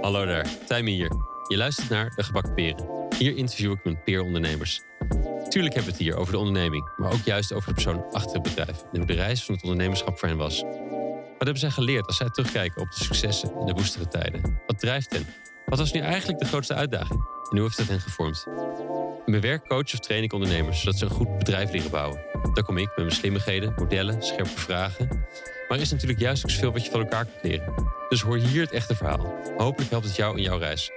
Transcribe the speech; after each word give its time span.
Hallo 0.00 0.26
daar, 0.26 0.46
Tijmen 0.66 0.92
hier. 0.92 1.12
Je 1.48 1.56
luistert 1.56 1.88
naar 1.88 2.12
De 2.16 2.22
Gebakken 2.22 2.54
Peren. 2.54 3.08
Hier 3.18 3.36
interview 3.36 3.72
ik 3.72 3.84
mijn 3.84 4.02
peerondernemers. 4.02 4.80
Tuurlijk 5.48 5.74
hebben 5.74 5.92
we 5.92 5.98
het 5.98 5.98
hier 5.98 6.16
over 6.16 6.32
de 6.32 6.38
onderneming, 6.38 6.90
maar 6.96 7.12
ook 7.12 7.24
juist 7.24 7.52
over 7.52 7.68
de 7.68 7.74
persoon 7.74 8.04
achter 8.12 8.32
het 8.32 8.42
bedrijf 8.42 8.82
en 8.92 8.98
hoe 8.98 9.06
de 9.06 9.12
reis 9.12 9.44
van 9.44 9.54
het 9.54 9.62
ondernemerschap 9.62 10.18
voor 10.18 10.28
hen 10.28 10.36
was. 10.36 10.62
Wat 10.62 11.50
hebben 11.50 11.58
zij 11.58 11.70
geleerd 11.70 12.06
als 12.06 12.16
zij 12.16 12.30
terugkijken 12.30 12.82
op 12.82 12.90
de 12.90 13.04
successen 13.04 13.52
en 13.60 13.66
de 13.66 13.72
woestere 13.72 14.08
tijden? 14.08 14.60
Wat 14.66 14.78
drijft 14.78 15.12
hen? 15.12 15.26
Wat 15.66 15.78
was 15.78 15.92
nu 15.92 16.00
eigenlijk 16.00 16.38
de 16.38 16.46
grootste 16.46 16.74
uitdaging? 16.74 17.20
En 17.50 17.56
hoe 17.56 17.62
heeft 17.62 17.76
dat 17.76 17.88
hen 17.88 18.00
gevormd? 18.00 18.46
In 19.24 19.30
mijn 19.30 19.42
werk 19.42 19.66
coach 19.68 19.92
of 19.92 19.98
train 19.98 20.22
ik 20.22 20.32
ondernemers 20.32 20.80
zodat 20.80 20.98
ze 20.98 21.04
een 21.04 21.10
goed 21.10 21.38
bedrijf 21.38 21.72
leren 21.72 21.90
bouwen. 21.90 22.20
Daar 22.52 22.64
kom 22.64 22.78
ik 22.78 22.86
met 22.86 22.96
mijn 22.96 23.10
slimmigheden, 23.10 23.74
modellen, 23.76 24.22
scherpe 24.22 24.58
vragen. 24.58 25.26
Maar 25.72 25.80
er 25.80 25.86
is 25.86 25.92
natuurlijk 25.92 26.20
juist 26.20 26.44
ook 26.44 26.50
zoveel 26.50 26.72
wat 26.72 26.84
je 26.84 26.90
van 26.90 27.00
elkaar 27.00 27.24
kunt 27.24 27.42
leren. 27.42 27.74
Dus 28.08 28.20
hoor 28.20 28.36
hier 28.36 28.62
het 28.62 28.70
echte 28.70 28.94
verhaal. 28.94 29.34
Hopelijk 29.56 29.90
helpt 29.90 30.06
het 30.06 30.16
jou 30.16 30.36
in 30.36 30.42
jouw 30.42 30.58
reis. 30.58 30.90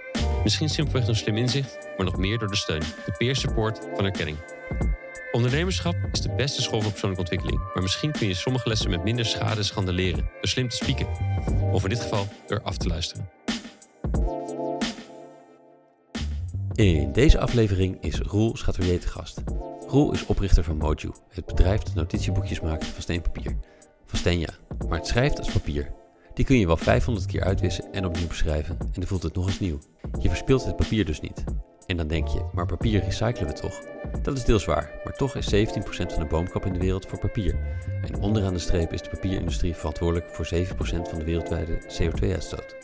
Misschien 0.43 0.69
simpelweg 0.69 1.05
door 1.05 1.15
slim 1.15 1.37
inzicht, 1.37 1.77
maar 1.97 2.05
nog 2.05 2.17
meer 2.17 2.37
door 2.37 2.47
de 2.47 2.55
steun, 2.55 2.79
de 2.79 3.11
peer 3.17 3.35
support 3.35 3.79
van 3.95 4.05
erkenning. 4.05 4.37
Ondernemerschap 5.31 5.95
is 6.11 6.21
de 6.21 6.29
beste 6.35 6.61
school 6.61 6.81
voor 6.81 6.91
persoonlijke 6.91 7.23
ontwikkeling. 7.23 7.73
Maar 7.73 7.83
misschien 7.83 8.11
kun 8.11 8.27
je 8.27 8.33
sommige 8.33 8.69
lessen 8.69 8.89
met 8.89 9.03
minder 9.03 9.25
schade 9.25 9.57
en 9.57 9.65
schande 9.65 9.93
leren. 9.93 10.29
Door 10.33 10.47
slim 10.47 10.69
te 10.69 10.75
spieken. 10.75 11.07
Of 11.71 11.83
in 11.83 11.89
dit 11.89 12.01
geval 12.01 12.27
door 12.47 12.61
af 12.61 12.77
te 12.77 12.87
luisteren. 12.87 13.29
In 16.73 17.11
deze 17.11 17.39
aflevering 17.39 17.97
is 18.01 18.19
Roel 18.19 18.57
Schatelier 18.57 18.99
te 18.99 19.07
gast. 19.07 19.41
Roel 19.87 20.13
is 20.13 20.25
oprichter 20.25 20.63
van 20.63 20.77
Moju, 20.77 21.11
het 21.29 21.45
bedrijf 21.45 21.81
dat 21.81 21.93
notitieboekjes 21.93 22.61
maakt 22.61 22.85
van 22.85 23.01
steenpapier. 23.01 23.57
Van 24.05 24.19
steen 24.19 24.39
ja, 24.39 24.49
maar 24.87 24.97
het 24.97 25.07
schrijft 25.07 25.37
als 25.37 25.51
papier. 25.51 25.91
Die 26.33 26.45
kun 26.45 26.59
je 26.59 26.67
wel 26.67 26.77
500 26.77 27.25
keer 27.25 27.43
uitwissen 27.43 27.93
en 27.93 28.05
opnieuw 28.05 28.27
beschrijven 28.27 28.77
en 28.79 28.87
dan 28.93 29.07
voelt 29.07 29.23
het 29.23 29.35
nog 29.35 29.47
eens 29.47 29.59
nieuw. 29.59 29.79
Je 30.19 30.29
verspilt 30.29 30.65
het 30.65 30.75
papier 30.75 31.05
dus 31.05 31.19
niet. 31.19 31.43
En 31.85 31.97
dan 31.97 32.07
denk 32.07 32.27
je, 32.27 32.45
maar 32.53 32.65
papier 32.65 33.03
recyclen 33.03 33.47
we 33.47 33.53
toch? 33.53 33.79
Dat 34.21 34.37
is 34.37 34.43
deels 34.43 34.65
waar, 34.65 35.01
maar 35.03 35.13
toch 35.13 35.35
is 35.35 35.53
17% 35.53 35.57
van 35.87 36.19
de 36.19 36.25
boomkap 36.29 36.65
in 36.65 36.73
de 36.73 36.79
wereld 36.79 37.05
voor 37.05 37.19
papier. 37.19 37.55
En 38.01 38.21
onderaan 38.21 38.53
de 38.53 38.59
streep 38.59 38.93
is 38.93 39.01
de 39.01 39.09
papierindustrie 39.09 39.75
verantwoordelijk 39.75 40.29
voor 40.29 40.47
7% 40.53 40.67
van 41.09 41.19
de 41.19 41.25
wereldwijde 41.25 41.81
CO2-uitstoot. 41.81 42.75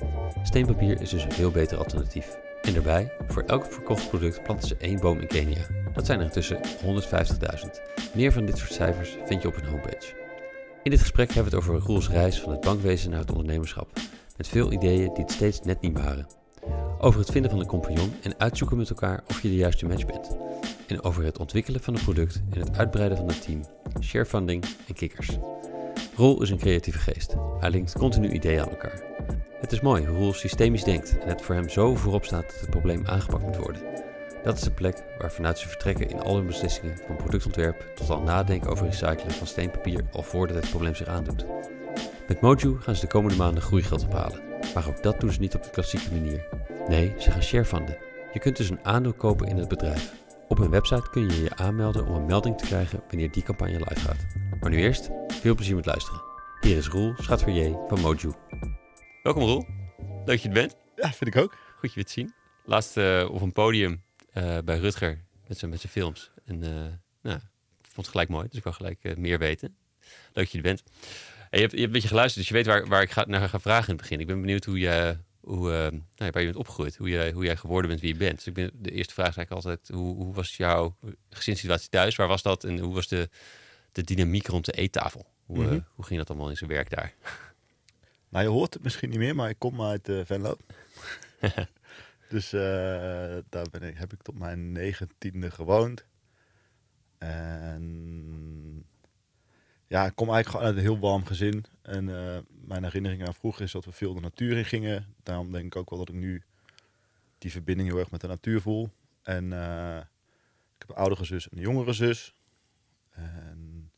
Steenpapier 0.44 1.02
is 1.02 1.10
dus 1.10 1.24
een 1.24 1.32
veel 1.32 1.52
beter 1.52 1.78
alternatief. 1.78 2.38
En 2.62 2.74
daarbij, 2.74 3.12
voor 3.28 3.44
elk 3.44 3.66
verkocht 3.66 4.10
product 4.10 4.44
planten 4.44 4.68
ze 4.68 4.76
één 4.78 5.00
boom 5.00 5.20
in 5.20 5.28
Kenia. 5.28 5.66
Dat 5.94 6.06
zijn 6.06 6.20
er 6.20 6.26
intussen 6.26 6.60
150.000. 6.86 7.70
Meer 8.14 8.32
van 8.32 8.46
dit 8.46 8.58
soort 8.58 8.74
cijfers 8.74 9.18
vind 9.26 9.42
je 9.42 9.48
op 9.48 9.56
hun 9.56 9.66
homepage. 9.66 10.21
In 10.84 10.92
dit 10.92 11.00
gesprek 11.00 11.32
hebben 11.32 11.52
we 11.52 11.58
het 11.58 11.68
over 11.68 11.86
Roels 11.86 12.10
reis 12.10 12.40
van 12.40 12.52
het 12.52 12.62
bankwezen 12.62 13.10
naar 13.10 13.20
het 13.20 13.30
ondernemerschap. 13.30 13.90
Met 14.38 14.48
veel 14.48 14.72
ideeën 14.72 15.14
die 15.14 15.24
het 15.24 15.32
steeds 15.32 15.62
net 15.62 15.82
niet 15.82 15.98
waren. 15.98 16.28
Over 17.00 17.20
het 17.20 17.32
vinden 17.32 17.52
van 17.52 17.60
een 17.60 17.66
compagnon 17.66 18.14
en 18.22 18.34
uitzoeken 18.38 18.78
met 18.78 18.90
elkaar 18.90 19.24
of 19.28 19.42
je 19.42 19.48
de 19.48 19.56
juiste 19.56 19.86
match 19.86 20.06
bent. 20.06 20.38
En 20.88 21.04
over 21.04 21.24
het 21.24 21.40
ontwikkelen 21.40 21.82
van 21.82 21.96
een 21.96 22.04
product 22.04 22.42
en 22.50 22.60
het 22.60 22.78
uitbreiden 22.78 23.18
van 23.18 23.28
het 23.28 23.42
team, 23.42 23.62
sharefunding 24.00 24.66
en 24.88 24.94
kikkers. 24.94 25.30
Roel 26.16 26.42
is 26.42 26.50
een 26.50 26.58
creatieve 26.58 27.00
geest. 27.00 27.36
Hij 27.60 27.70
linkt 27.70 27.98
continu 27.98 28.30
ideeën 28.30 28.62
aan 28.62 28.70
elkaar. 28.70 29.04
Het 29.60 29.72
is 29.72 29.82
mooi 29.82 30.06
hoe 30.06 30.18
Roel 30.18 30.34
systemisch 30.34 30.84
denkt 30.84 31.18
en 31.18 31.28
het 31.28 31.42
voor 31.42 31.56
hem 31.56 31.70
zo 31.70 31.96
voorop 31.96 32.26
staat 32.26 32.52
dat 32.52 32.60
het 32.60 32.70
probleem 32.70 33.06
aangepakt 33.06 33.44
moet 33.44 33.58
worden. 33.58 33.82
Dat 34.44 34.58
is 34.58 34.64
de 34.64 34.72
plek 34.72 35.04
waar 35.18 35.32
vanuit 35.32 35.60
ze 35.60 35.68
vertrekken 35.68 36.10
in 36.10 36.20
al 36.20 36.36
hun 36.36 36.46
beslissingen, 36.46 36.98
van 37.08 37.16
productontwerp 37.16 37.92
tot 37.96 38.10
al 38.10 38.22
nadenken 38.22 38.70
over 38.70 38.86
recyclen 38.86 39.32
van 39.32 39.48
steenpapier 39.48 40.04
al 40.12 40.24
voordat 40.24 40.56
het 40.56 40.70
probleem 40.70 40.96
zich 40.96 41.08
aandoet. 41.08 41.46
Met 42.28 42.42
Moju 42.42 42.80
gaan 42.80 42.96
ze 42.96 43.02
de 43.02 43.08
komende 43.08 43.38
maanden 43.38 43.64
groeigeld 43.64 44.06
ophalen, 44.06 44.42
maar 44.74 44.88
ook 44.88 45.04
dat 45.04 45.20
doen 45.20 45.32
ze 45.32 45.40
niet 45.40 45.56
op 45.56 45.64
de 45.64 45.70
klassieke 45.70 46.12
manier. 46.12 46.48
Nee, 46.88 47.14
ze 47.18 47.32
gaan 47.32 47.44
sharefunden. 47.44 47.98
Je 48.34 48.40
kunt 48.40 48.58
dus 48.58 48.70
een 48.70 48.86
aandeel 48.86 49.14
kopen 49.14 49.48
in 49.48 49.58
het 49.58 49.68
bedrijf. 49.68 50.14
Op 50.48 50.58
hun 50.58 50.70
website 50.70 51.10
kun 51.10 51.30
je 51.30 51.42
je 51.44 51.56
aanmelden 51.56 52.06
om 52.06 52.16
een 52.16 52.26
melding 52.26 52.58
te 52.58 52.66
krijgen 52.66 53.04
wanneer 53.08 53.32
die 53.32 53.44
campagne 53.44 53.78
live 53.78 54.00
gaat. 54.00 54.26
Maar 54.60 54.70
nu 54.70 54.78
eerst, 54.78 55.10
veel 55.28 55.56
plezier 55.56 55.76
met 55.76 55.86
luisteren. 55.86 56.22
Hier 56.62 56.78
is 56.78 56.88
Roel 56.88 57.14
Schatverrier 57.18 57.78
van 57.88 58.00
Moju. 58.00 58.32
Welkom 59.24 59.44
Roel, 59.44 59.66
leuk 59.98 60.26
dat 60.26 60.42
je 60.42 60.48
er 60.48 60.54
bent. 60.54 60.76
Ja, 60.96 61.12
vind 61.12 61.36
ik 61.36 61.42
ook. 61.42 61.56
Goed 61.80 61.90
je 61.90 61.96
weer 61.96 62.06
te 62.06 62.12
zien. 62.12 62.34
Laatst 62.66 62.98
uh, 62.98 63.30
op 63.32 63.42
een 63.42 63.52
podium 63.52 64.04
bij 64.64 64.78
Rutger 64.78 65.24
met 65.48 65.58
zijn, 65.58 65.72
met 65.72 65.80
zijn 65.80 65.92
films. 65.92 66.32
En 66.46 66.64
uh, 66.64 66.70
nou, 67.22 67.38
ik 67.82 67.88
vond 67.88 67.96
het 67.96 68.08
gelijk 68.08 68.30
mooi, 68.30 68.48
dus 68.48 68.58
ik 68.58 68.64
wil 68.64 68.74
gelijk 68.74 69.18
meer 69.18 69.40
weten. 69.40 69.76
Leuk 70.00 70.34
dat 70.34 70.52
je 70.52 70.58
er 70.58 70.64
bent. 70.64 70.84
En 71.50 71.60
je, 71.60 71.66
hebt, 71.66 71.72
je 71.72 71.78
hebt 71.78 71.88
een 71.88 71.92
beetje 71.92 72.08
geluisterd, 72.08 72.40
dus 72.40 72.48
je 72.48 72.54
weet 72.54 72.66
waar, 72.66 72.88
waar 72.88 73.02
ik 73.02 73.12
ga, 73.12 73.26
naar 73.28 73.50
ga 73.50 73.60
vragen 73.60 73.88
in 73.88 73.94
het 73.94 74.02
begin. 74.02 74.20
Ik 74.20 74.28
ben 74.28 74.42
benieuwd 74.42 74.66
hoe 74.66 74.80
je, 74.80 75.18
hoe, 75.40 75.70
nou, 76.16 76.32
waar 76.32 76.42
je 76.42 76.46
bent 76.46 76.56
opgegroeid, 76.56 76.96
hoe 76.96 77.10
jij, 77.10 77.32
hoe 77.32 77.44
jij 77.44 77.58
geworden 77.58 77.90
bent 77.90 78.02
wie 78.02 78.14
je 78.14 78.20
bent. 78.20 78.36
Dus 78.36 78.48
ik 78.48 78.54
ben, 78.54 78.72
de 78.74 78.92
eerste 78.92 79.14
vraag 79.14 79.30
is 79.30 79.38
eigenlijk 79.38 79.66
altijd, 79.66 79.90
hoe, 80.00 80.16
hoe 80.16 80.34
was 80.34 80.58
jouw 80.58 80.96
gezinssituatie 81.30 81.90
thuis? 81.90 82.16
Waar 82.16 82.28
was 82.28 82.42
dat 82.42 82.64
en 82.64 82.80
hoe 82.80 82.94
was 82.94 83.08
de, 83.08 83.30
de 83.92 84.04
dynamiek 84.04 84.48
rond 84.48 84.66
de 84.66 84.72
eettafel? 84.72 85.26
Hoe, 85.46 85.58
mm 85.58 85.68
-hmm. 85.68 85.86
hoe 85.96 86.06
ging 86.06 86.20
dat 86.20 86.30
allemaal 86.30 86.50
in 86.50 86.58
zijn 86.58 86.70
werk 86.70 86.90
daar? 86.90 87.14
Nou, 88.30 88.44
je 88.44 88.52
hoort 88.52 88.74
het 88.74 88.84
misschien 88.84 89.10
niet 89.10 89.20
meer, 89.20 89.36
maar 89.36 89.50
ik 89.50 89.60
kom 89.60 89.82
uit 89.82 90.10
uh, 90.10 90.22
Venlo. 90.26 90.58
dus 92.32 92.54
uh, 92.54 92.62
daar 93.50 93.70
ben 93.72 93.82
ik, 93.82 93.98
heb 93.98 94.14
ik 94.14 94.22
tot 94.22 94.38
mijn 94.38 94.72
negentiende 94.72 95.52
gewoond. 95.52 96.06
En 97.18 98.86
ja, 99.88 100.06
ik 100.06 100.16
kom 100.16 100.30
eigenlijk 100.30 100.48
gewoon 100.48 100.66
uit 100.66 100.76
een 100.76 100.82
heel 100.82 101.00
warm 101.00 101.26
gezin. 101.26 101.66
En 101.82 102.08
uh, 102.08 102.38
mijn 102.50 102.84
herinnering 102.84 103.28
aan 103.28 103.34
vroeger 103.34 103.62
is 103.64 103.72
dat 103.72 103.86
we 103.86 103.92
veel 103.92 104.14
de 104.14 104.20
natuur 104.20 104.58
in 104.58 104.66
gingen. 104.66 105.16
Daarom 105.24 105.52
denk 105.52 105.66
ik 105.66 105.76
ook 105.76 105.90
wel 105.90 106.00
dat 106.00 106.10
ik 106.10 106.16
nu 106.16 106.44
die 107.38 107.52
verbinding 107.52 107.90
heel 107.90 108.00
erg 108.00 108.12
met 108.12 108.22
de 108.22 108.28
natuur 108.28 108.62
voel. 108.62 108.90
En 109.22 109.46
ik 110.74 110.78
heb 110.78 110.90
een 110.90 110.96
oudere 110.96 111.26
zus 111.26 111.50
en 111.50 111.58
een 111.58 111.64
jongere 111.64 111.94
zus. 111.94 112.36
En 113.10 113.92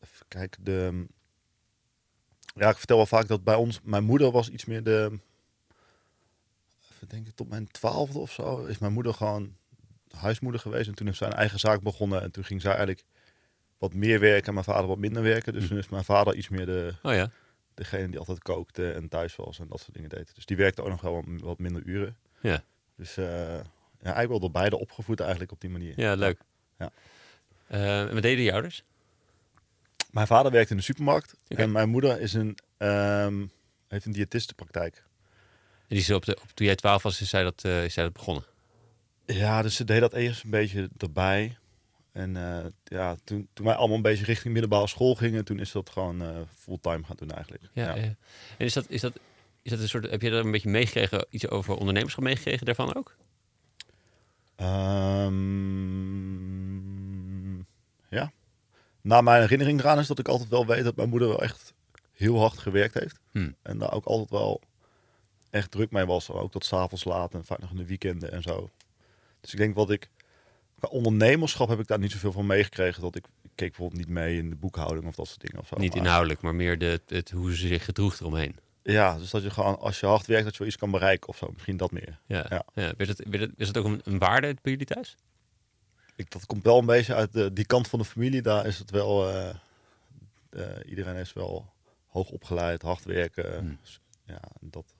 even 0.00 0.26
kijken, 0.28 0.64
de 0.64 1.06
ja, 2.54 2.68
ik 2.68 2.76
vertel 2.76 2.96
wel 2.96 3.06
vaak 3.06 3.28
dat 3.28 3.44
bij 3.44 3.54
ons, 3.54 3.80
mijn 3.82 4.04
moeder 4.04 4.30
was 4.30 4.48
iets 4.48 4.64
meer 4.64 4.82
de, 4.82 5.18
even 7.02 7.16
denken, 7.16 7.34
tot 7.34 7.48
mijn 7.48 7.66
twaalfde 7.66 8.18
of 8.18 8.32
zo, 8.32 8.64
is 8.64 8.78
mijn 8.78 8.92
moeder 8.92 9.14
gewoon 9.14 9.56
huismoeder 10.16 10.60
geweest. 10.60 10.88
En 10.88 10.94
toen 10.94 11.06
heeft 11.06 11.18
zij 11.18 11.26
een 11.26 11.34
eigen 11.34 11.58
zaak 11.58 11.82
begonnen 11.82 12.22
en 12.22 12.30
toen 12.30 12.44
ging 12.44 12.60
zij 12.60 12.70
eigenlijk 12.70 13.04
wat 13.78 13.94
meer 13.94 14.20
werken 14.20 14.46
en 14.46 14.54
mijn 14.54 14.64
vader 14.64 14.86
wat 14.86 14.98
minder 14.98 15.22
werken. 15.22 15.52
Dus 15.52 15.68
toen 15.68 15.78
is 15.78 15.88
mijn 15.88 16.04
vader 16.04 16.34
iets 16.34 16.48
meer 16.48 16.66
de, 16.66 16.94
oh 17.02 17.12
ja. 17.12 17.30
degene 17.74 18.08
die 18.08 18.18
altijd 18.18 18.42
kookte 18.42 18.92
en 18.92 19.08
thuis 19.08 19.36
was 19.36 19.58
en 19.58 19.68
dat 19.68 19.80
soort 19.80 19.94
dingen 19.94 20.08
deed. 20.08 20.34
Dus 20.34 20.46
die 20.46 20.56
werkte 20.56 20.82
ook 20.82 20.88
nog 20.88 21.00
wel 21.00 21.24
wat 21.26 21.58
minder 21.58 21.82
uren. 21.82 22.16
Ja. 22.40 22.62
Dus 22.96 23.16
uh, 23.16 23.26
ja, 23.26 23.62
eigenlijk 23.98 24.28
wel 24.28 24.40
door 24.40 24.50
beide 24.50 24.78
opgevoed 24.78 25.20
eigenlijk 25.20 25.52
op 25.52 25.60
die 25.60 25.70
manier. 25.70 26.00
Ja, 26.00 26.14
leuk. 26.14 26.40
Ja. 26.78 26.90
Uh, 27.70 28.00
en 28.00 28.14
wat 28.14 28.22
deden 28.22 28.44
je 28.44 28.52
ouders? 28.52 28.84
Mijn 30.10 30.26
vader 30.26 30.52
werkt 30.52 30.70
in 30.70 30.76
de 30.76 30.82
supermarkt 30.82 31.34
okay. 31.48 31.64
en 31.64 31.72
mijn 31.72 31.88
moeder 31.88 32.20
is 32.20 32.32
een, 32.32 32.58
um, 32.78 33.50
heeft 33.88 34.04
een 34.04 34.12
diëtistenpraktijk. 34.12 35.04
Die 35.92 36.00
is 36.00 36.10
op 36.10 36.24
de, 36.24 36.36
op, 36.42 36.50
toen 36.54 36.66
jij 36.66 36.74
12 36.74 37.02
was, 37.02 37.20
is 37.20 37.28
zij, 37.28 37.42
dat, 37.42 37.62
uh, 37.66 37.84
is 37.84 37.94
zij 37.94 38.04
dat 38.04 38.12
begonnen? 38.12 38.44
Ja, 39.26 39.62
dus 39.62 39.76
ze 39.76 39.84
deed 39.84 40.00
dat 40.00 40.12
eerst 40.12 40.44
een 40.44 40.50
beetje 40.50 40.88
erbij. 40.98 41.56
En 42.12 42.34
uh, 42.34 42.58
ja, 42.84 43.16
toen, 43.24 43.48
toen 43.52 43.66
wij 43.66 43.74
allemaal 43.74 43.96
een 43.96 44.02
beetje 44.02 44.24
richting 44.24 44.52
middelbare 44.52 44.86
school 44.86 45.14
gingen, 45.14 45.44
toen 45.44 45.58
is 45.58 45.72
dat 45.72 45.90
gewoon 45.90 46.22
uh, 46.22 46.28
fulltime 46.58 47.04
gaan 47.04 47.16
doen 47.18 47.30
eigenlijk. 47.30 47.62
Ja, 47.72 47.94
ja. 47.94 48.02
ja. 48.02 48.16
En 48.58 48.66
is 48.66 48.72
dat, 48.72 48.84
is, 48.88 49.00
dat, 49.00 49.12
is 49.62 49.70
dat 49.70 49.80
een 49.80 49.88
soort, 49.88 50.10
heb 50.10 50.22
je 50.22 50.30
er 50.30 50.44
een 50.44 50.50
beetje 50.50 50.68
meegekregen, 50.68 51.26
iets 51.30 51.48
over 51.48 51.76
ondernemerschap 51.76 52.24
meegekregen 52.24 52.66
daarvan 52.66 52.94
ook? 52.94 53.16
Um, 54.60 55.36
ja, 58.08 58.32
naar 59.00 59.22
mijn 59.22 59.40
herinnering 59.40 59.80
eraan 59.80 59.98
is 59.98 60.06
dat 60.06 60.18
ik 60.18 60.28
altijd 60.28 60.48
wel 60.48 60.66
weet 60.66 60.84
dat 60.84 60.96
mijn 60.96 61.08
moeder 61.08 61.28
wel 61.28 61.42
echt 61.42 61.74
heel 62.12 62.38
hard 62.38 62.58
gewerkt 62.58 62.94
heeft. 62.94 63.20
Hmm. 63.30 63.54
En 63.62 63.78
daar 63.78 63.92
ook 63.92 64.04
altijd 64.04 64.30
wel 64.30 64.60
echt 65.52 65.70
druk 65.70 65.90
mee 65.90 66.04
was. 66.04 66.30
Ook 66.30 66.50
tot 66.50 66.64
s'avonds 66.64 67.04
laat 67.04 67.34
en 67.34 67.44
vaak 67.44 67.58
nog 67.58 67.70
in 67.70 67.76
de 67.76 67.86
weekenden 67.86 68.32
en 68.32 68.42
zo. 68.42 68.70
Dus 69.40 69.52
ik 69.52 69.58
denk 69.58 69.74
wat 69.74 69.90
ik... 69.90 70.10
Qua 70.78 70.88
ondernemerschap 70.88 71.68
heb 71.68 71.78
ik 71.78 71.86
daar 71.86 71.98
niet 71.98 72.12
zoveel 72.12 72.32
van 72.32 72.46
meegekregen. 72.46 73.02
Dat 73.02 73.16
ik, 73.16 73.26
ik 73.42 73.50
keek 73.54 73.68
bijvoorbeeld 73.68 74.00
niet 74.00 74.08
mee 74.08 74.36
in 74.36 74.50
de 74.50 74.56
boekhouding 74.56 75.06
of 75.06 75.14
dat 75.14 75.26
soort 75.26 75.40
dingen. 75.40 75.58
Of 75.58 75.66
zo. 75.66 75.76
Niet 75.76 75.94
inhoudelijk, 75.94 76.40
maar 76.40 76.54
meer 76.54 76.78
de, 76.78 77.00
het, 77.06 77.30
hoe 77.30 77.56
ze 77.56 77.66
zich 77.66 77.84
gedroeg 77.84 78.20
eromheen. 78.20 78.56
Ja, 78.82 79.18
dus 79.18 79.30
dat 79.30 79.42
je 79.42 79.50
gewoon 79.50 79.78
als 79.78 80.00
je 80.00 80.06
hard 80.06 80.26
werkt 80.26 80.44
dat 80.44 80.52
je 80.52 80.58
wel 80.58 80.68
iets 80.68 80.76
kan 80.76 80.90
bereiken 80.90 81.28
of 81.28 81.36
zo. 81.36 81.50
Misschien 81.52 81.76
dat 81.76 81.90
meer. 81.90 82.18
Ja, 82.26 82.46
ja. 82.48 82.64
ja. 82.74 82.92
Werd 82.96 83.18
het, 83.18 83.50
is 83.56 83.68
het 83.68 83.76
ook 83.76 83.84
een, 83.84 84.00
een 84.04 84.18
waarde 84.18 84.56
bij 84.62 84.72
jullie 84.72 84.86
thuis? 84.86 85.16
Ik, 86.16 86.30
dat 86.30 86.46
komt 86.46 86.64
wel 86.64 86.78
een 86.78 86.86
beetje 86.86 87.14
uit 87.14 87.32
de, 87.32 87.52
die 87.52 87.66
kant 87.66 87.88
van 87.88 87.98
de 87.98 88.04
familie. 88.04 88.42
Daar 88.42 88.66
is 88.66 88.78
het 88.78 88.90
wel. 88.90 89.30
Uh, 89.30 89.48
uh, 90.50 90.64
iedereen 90.84 91.16
is 91.16 91.32
wel 91.32 91.72
hoog 92.06 92.30
opgeleid, 92.30 92.82
hard 92.82 93.04
werken. 93.04 93.58
Hmm. 93.58 93.78
Ja, 94.26 94.40
dat, 94.60 94.94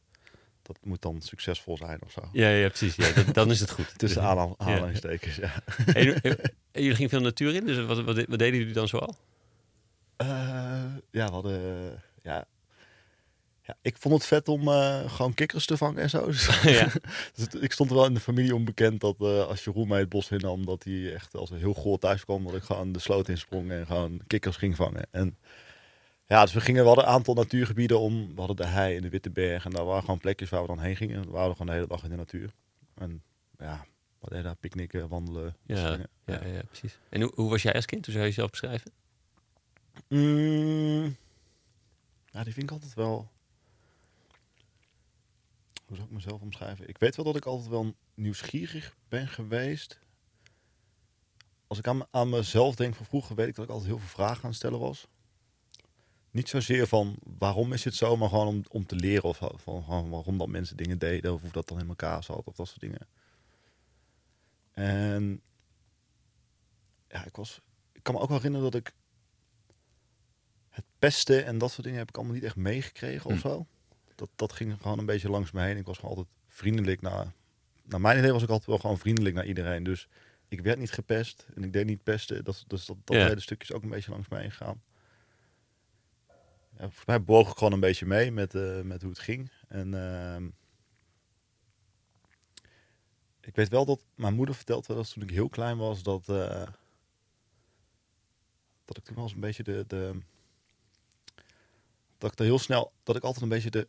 dat 0.72 0.84
moet 0.84 1.02
dan 1.02 1.20
succesvol 1.20 1.76
zijn 1.76 1.98
of 2.04 2.12
zo. 2.12 2.28
Ja, 2.32 2.48
ja 2.48 2.69
precies. 2.69 2.94
Ja, 2.94 3.12
dat, 3.12 3.34
dan 3.34 3.50
is 3.50 3.60
het 3.60 3.70
goed. 3.70 3.98
Tussen 3.98 4.22
aanhal, 4.22 4.54
aanhalingstekens, 4.58 5.36
ja. 5.36 5.62
ja. 5.86 5.92
En, 5.92 6.22
en, 6.22 6.38
en, 6.72 6.82
jullie 6.82 6.94
gingen 6.94 7.10
veel 7.10 7.20
natuur 7.20 7.54
in, 7.54 7.66
dus 7.66 7.86
wat, 7.86 8.04
wat, 8.04 8.16
wat 8.16 8.38
deden 8.38 8.58
jullie 8.58 8.74
dan 8.74 8.88
zoal? 8.88 9.16
Uh, 10.22 10.28
ja, 11.10 11.26
we 11.26 11.32
hadden 11.32 12.02
ja, 12.22 12.46
ja, 13.66 13.76
ik 13.82 13.96
vond 13.96 14.14
het 14.14 14.26
vet 14.26 14.48
om 14.48 14.69
eh, 14.69 15.12
gewoon 15.12 15.34
kikkers 15.34 15.66
te 15.66 15.76
vangen 15.76 16.02
en 16.02 16.10
zo. 16.10 16.30
Ja. 16.62 16.88
Dus 17.34 17.44
het- 17.44 17.62
ik 17.62 17.72
stond 17.72 17.90
wel 17.90 18.06
in 18.06 18.14
de 18.14 18.20
familie 18.20 18.54
onbekend 18.54 19.00
dat 19.00 19.16
eh, 19.20 19.46
als 19.46 19.64
Jeroen 19.64 19.88
mij 19.88 20.00
het 20.00 20.08
bos 20.08 20.30
innam, 20.30 20.66
dat 20.66 20.84
hij 20.84 21.14
echt 21.14 21.34
als 21.34 21.50
een 21.50 21.58
heel 21.58 21.74
goor 21.74 21.98
thuis 21.98 22.24
kwam, 22.24 22.44
dat 22.44 22.54
ik 22.54 22.62
gewoon 22.62 22.92
de 22.92 22.98
sloot 22.98 23.28
insprong 23.28 23.70
en 23.70 23.86
gewoon 23.86 24.20
kikkers 24.26 24.56
ging 24.56 24.76
vangen. 24.76 25.06
En 25.10 25.36
ja, 26.26 26.44
dus 26.44 26.52
we 26.52 26.60
gingen, 26.60 26.80
we 26.82 26.86
hadden 26.86 27.06
een 27.06 27.12
aantal 27.12 27.34
natuurgebieden 27.34 28.00
om. 28.00 28.34
We 28.34 28.38
hadden 28.38 28.56
de 28.56 28.66
hei 28.66 28.96
en 28.96 29.02
de 29.02 29.08
Witte 29.08 29.30
Berg 29.30 29.64
en 29.64 29.70
daar 29.70 29.84
waren 29.84 30.02
gewoon 30.02 30.19
plekjes 30.19 30.50
waar 30.50 30.60
we 30.60 30.66
dan 30.66 30.80
heen 30.80 30.96
gingen. 30.96 31.24
We 31.24 31.30
waren 31.30 31.52
gewoon 31.52 31.66
de 31.66 31.72
hele 31.72 31.86
dag 31.86 32.04
in 32.04 32.10
de 32.10 32.16
natuur. 32.16 32.52
En 32.94 33.22
ja, 33.58 33.84
we 34.19 34.28
deden 34.28 34.44
daar 34.44 34.56
picknicken, 34.56 35.08
wandelen. 35.08 35.56
Ja, 35.66 35.98
ja, 36.24 36.46
ja, 36.46 36.62
precies. 36.62 36.98
En 37.08 37.20
hoe, 37.20 37.32
hoe 37.34 37.50
was 37.50 37.62
jij 37.62 37.72
als 37.72 37.86
kind? 37.86 38.04
Hoe 38.04 38.14
zou 38.14 38.26
je 38.26 38.30
jezelf 38.30 38.50
beschrijven? 38.50 38.92
Mm, 40.08 41.16
ja, 42.30 42.44
die 42.44 42.52
vind 42.52 42.62
ik 42.62 42.70
altijd 42.70 42.94
wel. 42.94 43.30
Hoe 45.86 45.96
zou 45.96 46.08
ik 46.08 46.14
mezelf 46.14 46.40
omschrijven? 46.40 46.88
Ik 46.88 46.98
weet 46.98 47.16
wel 47.16 47.24
dat 47.24 47.36
ik 47.36 47.44
altijd 47.44 47.69
wel 47.69 47.94
nieuwsgierig 48.14 48.96
ben 49.08 49.28
geweest. 49.28 49.98
Als 51.66 51.78
ik 51.78 51.86
aan, 51.86 52.06
aan 52.10 52.28
mezelf 52.28 52.74
denk 52.74 52.94
van 52.94 53.06
vroeger, 53.06 53.36
weet 53.36 53.48
ik 53.48 53.54
dat 53.54 53.64
ik 53.64 53.70
altijd 53.70 53.88
heel 53.88 53.98
veel 53.98 54.08
vragen 54.08 54.42
aan 54.42 54.48
het 54.48 54.58
stellen 54.58 54.78
was. 54.78 55.06
Niet 56.32 56.49
zozeer 56.49 56.87
van 56.87 57.17
waarom 57.38 57.73
is 57.73 57.84
het 57.84 57.94
zo, 57.94 58.17
maar 58.17 58.29
gewoon 58.29 58.46
om, 58.46 58.62
om 58.69 58.87
te 58.87 58.96
leren 58.96 59.25
of 59.25 59.37
van, 59.56 59.84
waarom 60.11 60.38
dat 60.38 60.49
mensen 60.49 60.76
dingen 60.76 60.99
deden 60.99 61.32
of 61.32 61.40
hoe 61.40 61.52
dat 61.52 61.69
dan 61.69 61.81
in 61.81 61.88
elkaar 61.88 62.25
zat 62.25 62.44
of 62.44 62.55
dat 62.56 62.69
soort 62.69 62.81
dingen. 62.81 63.06
En 64.73 65.40
ja, 67.08 67.25
ik 67.25 67.37
was. 67.37 67.61
Ik 67.93 68.02
kan 68.02 68.14
me 68.14 68.20
ook 68.20 68.29
wel 68.29 68.37
herinneren 68.37 68.70
dat 68.70 68.81
ik 68.81 68.93
het 70.69 70.84
pesten 70.99 71.44
en 71.44 71.58
dat 71.58 71.70
soort 71.70 71.82
dingen 71.82 71.99
heb 71.99 72.08
ik 72.08 72.17
allemaal 72.17 72.34
niet 72.34 72.44
echt 72.44 72.56
meegekregen 72.56 73.26
of 73.31 73.37
Hm. 73.43 73.49
zo. 73.49 73.67
Dat, 74.14 74.29
dat 74.37 74.52
ging 74.52 74.76
gewoon 74.81 74.99
een 74.99 75.06
beetje 75.06 75.31
langs 75.31 75.50
me 75.50 75.62
heen. 75.62 75.76
Ik 75.76 75.87
was 75.87 75.99
gewoon 75.99 76.17
altijd 76.17 76.34
vriendelijk 76.49 77.00
naar... 77.00 77.32
Naar 77.82 78.00
mijn 78.00 78.19
idee 78.19 78.32
was 78.32 78.43
ik 78.43 78.49
altijd 78.49 78.69
wel 78.69 78.79
gewoon 78.79 78.99
vriendelijk 78.99 79.34
naar 79.34 79.46
iedereen. 79.46 79.82
Dus 79.82 80.08
ik 80.49 80.61
werd 80.61 80.79
niet 80.79 80.90
gepest 80.93 81.46
en 81.55 81.64
ik 81.64 81.73
deed 81.73 81.87
niet 81.87 82.02
pesten. 82.02 82.44
Dat, 82.44 82.64
dus 82.67 82.87
dat, 82.87 82.96
dat 83.05 83.17
Ja. 83.17 83.26
hele 83.26 83.40
stukje 83.40 83.69
is 83.69 83.75
ook 83.75 83.82
een 83.82 83.88
beetje 83.88 84.11
langs 84.11 84.29
me 84.29 84.38
heen 84.38 84.50
gegaan. 84.50 84.82
Ja, 86.82 86.88
volgens 86.88 87.08
mij 87.08 87.25
boog 87.25 87.50
ik 87.50 87.56
gewoon 87.56 87.73
een 87.73 87.81
beetje 87.81 88.06
mee 88.06 88.32
met, 88.32 88.55
eh, 88.55 88.81
met 88.81 89.02
hoe 89.02 89.11
het 89.11 89.20
ging. 89.20 89.50
En 89.69 89.94
ehm, 89.94 90.49
ik 93.40 93.55
weet 93.55 93.69
wel 93.69 93.84
dat 93.84 94.05
mijn 94.14 94.34
moeder 94.34 94.55
verteld 94.55 94.87
wel 94.87 95.02
toen 95.02 95.23
ik 95.23 95.31
heel 95.31 95.49
klein 95.49 95.76
was 95.76 96.02
dat, 96.02 96.29
eh, 96.29 96.67
dat 98.84 98.96
ik 98.96 99.05
toen 99.05 99.14
wel 99.14 99.25
eens 99.25 99.32
een 99.32 99.40
beetje 99.40 99.62
de, 99.62 99.84
de 99.87 100.19
dat 102.19 102.32
ik 102.32 102.38
er 102.38 102.44
heel 102.44 102.58
snel 102.58 102.93
dat 103.02 103.17
ik 103.17 103.23
altijd 103.23 103.43
een 103.43 103.49
beetje 103.49 103.70
de 103.70 103.88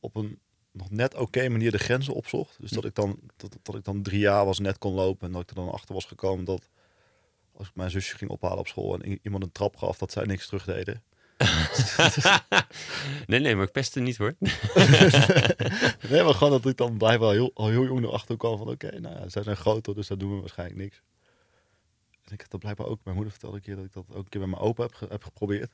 op 0.00 0.16
een 0.16 0.40
nog 0.70 0.90
net 0.90 1.14
oké 1.14 1.48
manier 1.48 1.70
de 1.70 1.78
grenzen 1.78 2.14
opzocht. 2.14 2.60
Dus 2.60 2.70
dat 2.70 2.84
ik 2.84 2.94
dan 2.94 3.20
dat, 3.36 3.58
dat 3.62 3.74
ik 3.74 3.84
dan 3.84 4.02
drie 4.02 4.20
jaar 4.20 4.44
was 4.44 4.58
net 4.58 4.78
kon 4.78 4.94
lopen 4.94 5.26
en 5.26 5.32
dat 5.32 5.42
ik 5.42 5.48
er 5.48 5.54
dan 5.54 5.72
achter 5.72 5.94
was 5.94 6.04
gekomen 6.04 6.44
dat 6.44 6.68
als 7.52 7.68
ik 7.68 7.74
mijn 7.74 7.90
zusje 7.90 8.16
ging 8.16 8.30
ophalen 8.30 8.58
op 8.58 8.68
school 8.68 8.98
en 8.98 9.18
iemand 9.22 9.44
een 9.44 9.52
trap 9.52 9.76
gaf, 9.76 9.98
dat 9.98 10.12
zij 10.12 10.24
niks 10.24 10.46
terug 10.46 10.64
deden. 10.64 11.02
nee, 13.26 13.40
nee, 13.40 13.56
maar 13.56 13.64
ik 13.64 13.72
pestte 13.72 14.00
niet 14.00 14.16
hoor. 14.16 14.34
nee, 16.10 16.22
maar 16.22 16.34
gewoon 16.34 16.50
dat 16.62 16.66
ik 16.70 16.76
dan 16.76 16.96
blijkbaar 16.96 17.32
heel, 17.32 17.50
al 17.54 17.68
heel 17.68 17.84
jong 17.84 18.04
erachter 18.04 18.36
kwam 18.36 18.58
van 18.58 18.68
oké, 18.68 19.00
nou 19.00 19.14
ja, 19.20 19.28
zij 19.28 19.42
zijn 19.42 19.56
groter, 19.56 19.94
dus 19.94 20.06
daar 20.06 20.18
doen 20.18 20.34
we 20.34 20.40
waarschijnlijk 20.40 20.78
niks. 20.80 21.02
En 22.24 22.32
ik 22.32 22.40
heb 22.40 22.50
dat 22.50 22.60
blijkbaar 22.60 22.86
ook, 22.86 23.00
mijn 23.04 23.16
moeder 23.16 23.32
vertelde 23.32 23.56
een 23.56 23.62
keer 23.62 23.76
dat 23.76 23.84
ik 23.84 23.92
dat 23.92 24.04
ook 24.10 24.16
een 24.24 24.28
keer 24.28 24.40
bij 24.40 24.48
mijn 24.50 24.62
opa 24.62 24.82
heb, 24.82 24.94
ge- 24.94 25.06
heb 25.08 25.24
geprobeerd. 25.24 25.70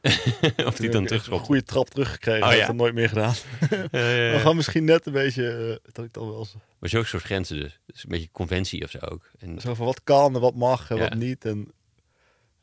of 0.66 0.76
die 0.76 0.90
dan 0.90 1.00
Een 1.00 1.06
terugschopt. 1.06 1.44
goede 1.44 1.62
trap 1.62 1.88
teruggekregen, 1.90 2.42
Oh, 2.42 2.48
heb 2.48 2.56
ja. 2.56 2.60
ik 2.62 2.66
dat 2.66 2.76
nooit 2.76 2.94
meer 2.94 3.08
gedaan. 3.08 3.34
Ja, 3.90 4.10
ja, 4.10 4.30
Maar 4.30 4.40
gewoon 4.40 4.56
misschien 4.56 4.84
net 4.84 5.06
een 5.06 5.12
beetje, 5.12 5.50
eh, 5.84 5.92
dat 5.92 6.04
ik 6.04 6.12
dan 6.12 6.28
wel 6.28 6.38
eens 6.38 6.54
Maar 6.78 6.88
zulke 6.88 7.06
soort 7.06 7.22
grenzen 7.22 7.60
dus. 7.60 7.80
Dus 7.86 8.02
een 8.02 8.08
beetje 8.10 8.28
conventie 8.32 8.84
of 8.84 8.90
zo 8.90 8.98
ook. 8.98 9.30
En, 9.38 9.60
Zo 9.60 9.74
van 9.74 9.86
wat 9.86 10.02
kan 10.04 10.34
en 10.34 10.40
wat 10.40 10.54
mag 10.54 10.90
en 10.90 10.98
wat 10.98 11.14
niet. 11.14 11.44
En 11.44 11.72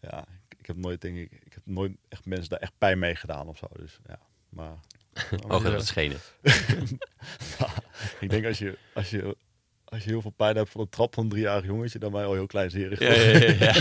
ja, 0.02 0.26
ik, 0.60 0.66
heb 0.66 0.76
nooit, 0.76 1.02
denk 1.02 1.18
ik 1.18 1.41
heb 1.66 1.74
nooit 1.76 1.92
echt 2.10 2.26
mensen 2.26 2.50
daar 2.50 2.60
echt 2.60 2.78
pijn 2.78 3.00
mee 3.00 3.16
gedaan 3.16 3.48
of 3.48 3.58
zo. 3.58 3.68
Dus 3.80 4.00
ja, 4.08 4.20
maar. 4.50 4.80
oh, 5.48 5.64
dat 5.64 5.82
is 5.82 5.88
schenen. 5.88 6.18
ik 8.20 8.30
denk 8.30 8.46
als 8.46 8.58
je, 8.58 8.78
als 8.94 9.10
je, 9.10 9.38
als 9.86 10.04
je 10.04 10.10
heel 10.10 10.22
veel 10.22 10.32
pijn 10.32 10.56
hebt 10.56 10.70
van 10.70 10.82
een 10.82 10.90
trap 10.90 11.14
van 11.14 11.24
een 11.24 11.30
driejarig 11.30 11.66
jongetje, 11.66 12.00
dan 12.00 12.12
ben 12.12 12.22
je 12.22 12.28
al 12.28 12.34
heel 12.34 12.48
kleinzerig. 12.48 13.00
Ja, 13.00 13.14
ja, 13.14 13.38
ja, 13.38 13.74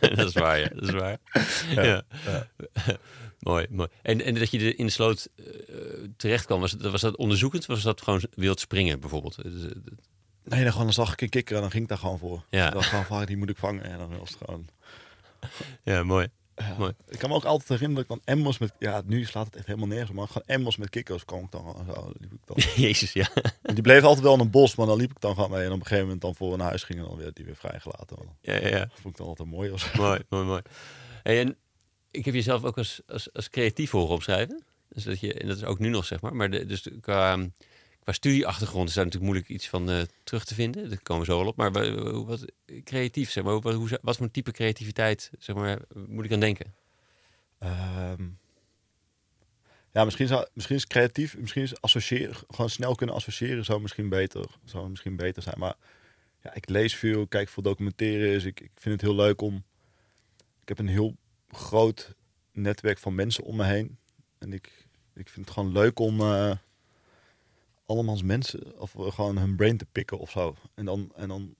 ja. 0.00 0.08
dat 0.16 0.28
is 0.28 0.34
waar, 0.34 0.58
ja. 0.58 0.68
Dat 0.68 0.82
is 0.82 0.90
waar. 0.90 1.18
Ja. 1.74 2.02
mooi, 3.38 3.66
mooi. 3.70 3.88
En, 4.02 4.20
en 4.22 4.34
dat 4.34 4.50
je 4.50 4.58
er 4.58 4.78
in 4.78 4.86
de 4.86 4.92
sloot 4.92 5.28
eh, 5.36 5.44
terecht 6.16 6.46
kwam, 6.46 6.60
was, 6.60 6.72
dat- 6.72 6.90
was 6.90 7.00
dat 7.00 7.16
onderzoekend? 7.16 7.66
Was 7.66 7.82
dat 7.82 8.00
gewoon 8.02 8.22
wild 8.34 8.60
springen 8.60 9.00
bijvoorbeeld? 9.00 9.42
Dus, 9.42 9.64
eh, 9.64 9.70
Nee, 10.44 10.62
dan, 10.62 10.70
gewoon, 10.70 10.84
dan 10.84 10.94
zag 10.94 11.12
ik 11.12 11.20
een 11.20 11.28
kikker 11.28 11.54
en 11.54 11.60
dan 11.60 11.70
ging 11.70 11.82
ik 11.82 11.88
daar 11.88 11.98
gewoon 11.98 12.18
voor. 12.18 12.44
Ja. 12.50 12.70
Dan 12.70 12.82
gewoon 12.82 13.04
van, 13.04 13.24
die 13.26 13.36
moet 13.36 13.50
ik 13.50 13.56
vangen. 13.56 13.84
En 13.84 13.98
dan 13.98 14.18
was 14.18 14.28
het 14.30 14.38
gewoon... 14.44 14.68
Ja, 15.82 16.02
mooi. 16.02 16.28
Ja. 16.56 16.92
Ik 17.08 17.18
kan 17.18 17.28
me 17.28 17.34
ook 17.34 17.44
altijd 17.44 17.68
herinneren 17.68 18.06
dat 18.06 18.16
ik 18.18 18.24
dan 18.24 18.34
emmers 18.34 18.58
met... 18.58 18.72
Ja, 18.78 19.02
nu 19.04 19.24
slaat 19.24 19.46
het 19.46 19.56
echt 19.56 19.66
helemaal 19.66 19.88
nergens. 19.88 20.10
Maar 20.10 20.26
gewoon 20.26 20.42
emmers 20.46 20.76
met 20.76 20.90
kikkers 20.90 21.24
kwam 21.24 21.44
ik 21.44 21.50
dan 21.50 21.86
zo. 21.94 22.12
Liep 22.18 22.32
ik 22.32 22.40
dan. 22.44 22.56
Jezus, 22.86 23.12
ja. 23.12 23.28
En 23.62 23.74
die 23.74 23.82
bleef 23.82 24.02
altijd 24.02 24.24
wel 24.24 24.34
in 24.34 24.40
een 24.40 24.50
bos, 24.50 24.74
maar 24.74 24.86
dan 24.86 24.96
liep 24.96 25.10
ik 25.10 25.20
dan 25.20 25.34
gewoon 25.34 25.50
mee. 25.50 25.64
En 25.64 25.72
op 25.72 25.78
een 25.78 25.82
gegeven 25.82 26.04
moment 26.04 26.20
dan 26.20 26.34
voor 26.34 26.56
naar 26.56 26.66
huis 26.66 26.82
gingen, 26.82 27.04
dan 27.04 27.16
werd 27.16 27.36
die 27.36 27.44
weer 27.44 27.56
vrijgelaten. 27.56 28.16
Ja, 28.40 28.54
ja, 28.54 28.68
ja. 28.68 28.78
Dat 28.78 29.00
vond 29.00 29.14
ik 29.14 29.16
dan 29.16 29.26
altijd 29.26 29.48
mooi. 29.48 29.70
Of 29.70 29.94
Mooi, 29.94 30.20
mooi, 30.28 30.44
mooi. 30.44 30.62
Hey, 31.22 31.40
en 31.40 31.56
ik 32.10 32.24
heb 32.24 32.34
jezelf 32.34 32.64
ook 32.64 32.78
als, 32.78 33.00
als, 33.06 33.32
als 33.32 33.50
creatief 33.50 33.90
horen 33.90 34.14
omschrijven. 34.14 34.64
Dus 34.88 35.04
dat 35.04 35.20
je, 35.20 35.34
en 35.34 35.48
dat 35.48 35.56
is 35.56 35.64
ook 35.64 35.78
nu 35.78 35.88
nog, 35.88 36.04
zeg 36.04 36.20
maar. 36.20 36.36
Maar 36.36 36.50
de, 36.50 36.66
dus 36.66 36.88
qua, 37.00 37.38
qua 38.06 38.14
studieachtergrond 38.14 38.88
is 38.88 38.94
daar 38.94 39.04
natuurlijk 39.04 39.32
moeilijk 39.32 39.52
iets 39.54 39.68
van 39.68 39.90
eh, 39.90 40.02
terug 40.24 40.44
te 40.44 40.54
vinden. 40.54 40.88
Daar 40.88 41.02
komen 41.02 41.26
we 41.26 41.32
zo 41.32 41.38
wel 41.38 41.46
op. 41.46 41.56
Maar 41.56 41.72
wa- 41.72 42.24
wat, 42.24 42.44
creatief, 42.84 43.30
zeg 43.30 43.44
maar. 43.44 43.60
Wat, 43.60 43.74
hoe, 43.74 43.98
wat 44.02 44.16
voor 44.16 44.30
type 44.30 44.50
creativiteit, 44.50 45.30
zeg 45.38 45.56
maar, 45.56 45.80
moet 46.06 46.24
ik 46.24 46.32
aan 46.32 46.40
denken? 46.40 46.74
Ehm, 47.58 48.28
ja, 49.92 50.04
misschien, 50.04 50.26
zou, 50.26 50.46
misschien 50.52 50.76
is 50.76 50.86
creatief, 50.86 51.36
misschien 51.38 51.62
is 51.62 51.80
associëren, 51.80 52.34
gewoon 52.48 52.70
snel 52.70 52.94
kunnen 52.94 53.14
associëren 53.14 53.64
zou 53.64 53.80
misschien 53.80 54.08
beter, 54.08 54.46
zou 54.64 54.88
misschien 54.88 55.16
beter 55.16 55.42
zijn. 55.42 55.58
Maar 55.58 55.74
ja, 56.42 56.54
ik 56.54 56.68
lees 56.68 56.94
veel, 56.94 57.26
kijk 57.26 57.48
veel 57.48 57.62
documentaires. 57.62 58.44
Ik, 58.44 58.60
ik 58.60 58.72
vind 58.74 59.00
het 59.00 59.10
heel 59.10 59.14
leuk 59.14 59.40
om. 59.40 59.64
Ik 60.60 60.68
heb 60.68 60.78
een 60.78 60.88
heel 60.88 61.16
groot 61.50 62.14
netwerk 62.52 62.98
van 62.98 63.14
mensen 63.14 63.44
om 63.44 63.56
me 63.56 63.64
heen. 63.64 63.98
En 64.38 64.52
ik, 64.52 64.86
ik 65.14 65.28
vind 65.28 65.46
het 65.46 65.54
gewoon 65.54 65.72
leuk 65.72 65.98
om 65.98 66.20
eh 66.20 66.56
allemaal 67.86 68.18
mensen, 68.24 68.80
of 68.80 68.94
gewoon 68.96 69.38
hun 69.38 69.56
brain 69.56 69.76
te 69.76 69.86
pikken 69.92 70.18
of 70.18 70.30
zo. 70.30 70.56
En 70.74 70.84
dan, 70.84 71.12
en 71.16 71.28
dan, 71.28 71.54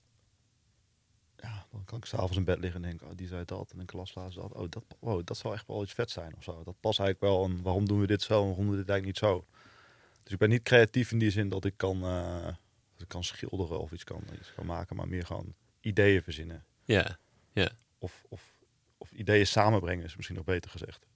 ja, 1.37 1.67
dan 1.71 1.85
kan 1.85 1.99
ik 1.99 2.05
s'avonds 2.05 2.37
in 2.37 2.45
bed 2.45 2.59
liggen 2.59 2.83
en 2.83 2.89
denken, 2.89 3.07
oh, 3.07 3.17
die 3.17 3.27
zei 3.27 3.45
dat. 3.45 3.71
En 3.73 3.81
in 3.81 3.87
klas 3.87 4.13
dat. 4.13 4.37
Oh, 4.37 4.67
dat, 4.71 4.85
wow, 4.99 5.21
dat 5.25 5.37
zou 5.37 5.55
echt 5.55 5.67
wel 5.67 5.83
iets 5.83 5.93
vet 5.93 6.11
zijn 6.11 6.37
of 6.37 6.43
zo. 6.43 6.63
Dat 6.65 6.81
past 6.81 7.01
eigenlijk 7.01 7.33
wel. 7.33 7.45
En 7.45 7.63
waarom 7.63 7.87
doen 7.87 8.01
we 8.01 8.07
dit 8.07 8.23
zo 8.23 8.41
en 8.41 8.47
waarom 8.47 8.65
doen 8.65 8.71
we 8.71 8.85
dit 8.85 8.89
eigenlijk 8.89 9.21
niet 9.23 9.31
zo? 9.31 9.47
Dus 10.23 10.33
ik 10.33 10.39
ben 10.39 10.49
niet 10.49 10.63
creatief 10.63 11.13
in 11.13 11.19
die 11.19 11.31
zin 11.31 11.49
dat 11.49 11.65
ik 11.65 11.77
kan, 11.77 12.03
eh, 12.03 12.45
dat 12.93 13.03
ik 13.03 13.09
kan 13.09 13.25
schilderen 13.25 13.81
of 13.81 13.93
iets 13.93 14.05
kan, 14.05 14.23
iets 14.39 14.53
kan 14.55 14.67
maken, 14.67 14.97
maar 14.97 15.09
meer 15.09 15.27
gewoon 15.27 15.55
ideeën 15.81 16.23
verzinnen. 16.23 16.65
Ja, 16.85 17.19
ja. 17.53 17.71
Of, 17.99 18.25
of, 18.29 18.43
of 18.99 19.13
ideeën 19.13 19.47
samenbrengen 19.47 20.05
is 20.05 20.17
misschien 20.17 20.37
nog 20.37 20.47
beter 20.47 20.71
gezegd. 20.71 21.07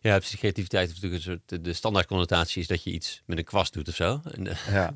Ja, 0.00 0.16
precies. 0.16 0.38
Creativiteit 0.38 0.88
heeft 0.88 1.02
natuurlijk 1.02 1.26
een 1.26 1.40
soort... 1.46 1.64
de- 1.64 1.72
standaard 1.72 2.06
connotatie 2.06 2.60
is 2.62 2.66
dat 2.68 2.82
je 2.82 2.90
iets 2.90 3.22
met 3.26 3.38
een 3.38 3.44
kwast 3.44 3.72
doet 3.72 3.88
of 3.88 3.94
zo. 3.94 4.20
Eh, 4.24 4.66
Ja, 4.68 4.92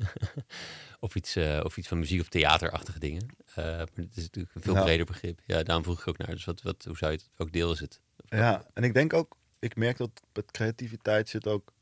of, 0.99 1.15
iets, 1.15 1.35
eh, 1.35 1.61
of 1.63 1.77
iets 1.77 1.87
van 1.87 1.99
muziek 1.99 2.21
of 2.21 2.27
theaterachtige 2.29 2.99
dingen. 2.99 3.25
Eh, 3.55 3.55
maar 3.65 3.87
het 3.95 4.15
is 4.17 4.23
natuurlijk 4.23 4.55
een 4.55 4.61
veel 4.61 4.73
breder 4.83 5.05
begrip. 5.05 5.39
Ja, 5.45 5.63
daarom 5.63 5.83
vroeg 5.83 5.99
ik 5.99 6.07
ook 6.07 6.17
naar. 6.17 6.27
Dus 6.27 6.45
wat, 6.45 6.61
wat, 6.61 6.83
hoe 6.83 6.97
zou 6.97 7.11
je 7.11 7.17
het... 7.17 7.29
Welk 7.35 7.51
deel 7.51 7.71
is 7.71 7.79
het? 7.79 7.99
ja, 8.25 8.65
en 8.73 8.83
ik 8.83 8.93
denk 8.93 9.13
ook, 9.13 9.37
ik 9.59 9.75
merk 9.75 9.97
dat 9.97 10.21
met 10.33 10.51
creativiteit 10.51 11.29
zit 11.29 11.47
ook, 11.47 11.73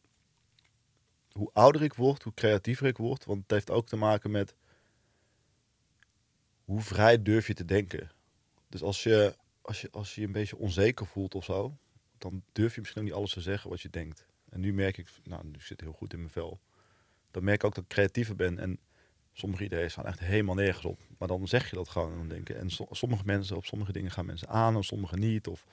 hoe 1.32 1.50
ouder 1.54 1.82
ik 1.84 1.94
word, 1.94 2.24
hoe 2.24 2.34
creatiever 2.34 2.88
ik 2.88 2.98
word. 2.98 3.26
Want 3.26 3.42
het 3.42 3.52
heeft 3.52 3.70
ook 3.70 3.88
te 3.88 3.96
maken 3.96 4.32
met 4.32 4.56
hoe 6.66 6.82
vrij 6.82 7.22
durf 7.22 7.48
je 7.48 7.54
te 7.54 7.66
denken. 7.66 8.12
Dus 8.70 8.82
als 8.84 9.04
je, 9.04 9.36
als 9.62 9.82
je, 9.82 9.88
als 9.92 10.16
je 10.16 10.22
je 10.22 10.28
een 10.28 10.34
beetje 10.34 10.58
onzeker 10.58 11.06
voelt 11.08 11.36
of 11.36 11.44
zo, 11.44 11.78
dan 12.22 12.44
durf 12.52 12.74
je 12.74 12.80
misschien 12.80 13.02
ook 13.02 13.08
niet 13.08 13.18
alles 13.18 13.34
te 13.34 13.42
zeggen 13.42 13.70
wat 13.70 13.82
je 13.82 13.90
denkt. 13.90 14.26
En 14.50 14.60
nu 14.60 14.74
merk 14.74 14.98
ik, 14.98 15.08
nou, 15.24 15.46
nu 15.46 15.56
zit 15.60 15.82
heel 15.82 15.92
goed 15.92 16.14
in 16.14 16.20
mijn 16.20 16.32
vel. 16.32 16.60
Dan 17.32 17.44
merk 17.44 17.58
ik 17.58 17.64
ook 17.64 17.76
dat 17.76 17.84
ik 17.84 17.90
creatiever 17.90 18.36
ben. 18.36 18.60
En 18.60 18.80
sommige 19.34 19.64
ideeën 19.64 19.92
staan 19.92 20.06
echt 20.06 20.20
helemaal 20.20 20.56
nergens 20.56 20.86
op. 20.86 21.00
Maar 21.18 21.28
dan 21.28 21.48
zeg 21.48 21.70
je 21.70 21.76
dat 21.76 21.90
gewoon 21.90 22.12
en 22.12 22.18
dan 22.18 22.28
denken. 22.28 22.58
En 22.58 22.70
so- 22.70 22.88
sommige 22.92 23.24
mensen, 23.26 23.56
op 23.56 23.66
sommige 23.66 23.92
dingen 23.92 24.12
gaan 24.12 24.26
mensen 24.26 24.48
aan 24.48 24.76
en 24.76 24.84
sommige 24.84 25.18
niet. 25.18 25.48
Of, 25.48 25.66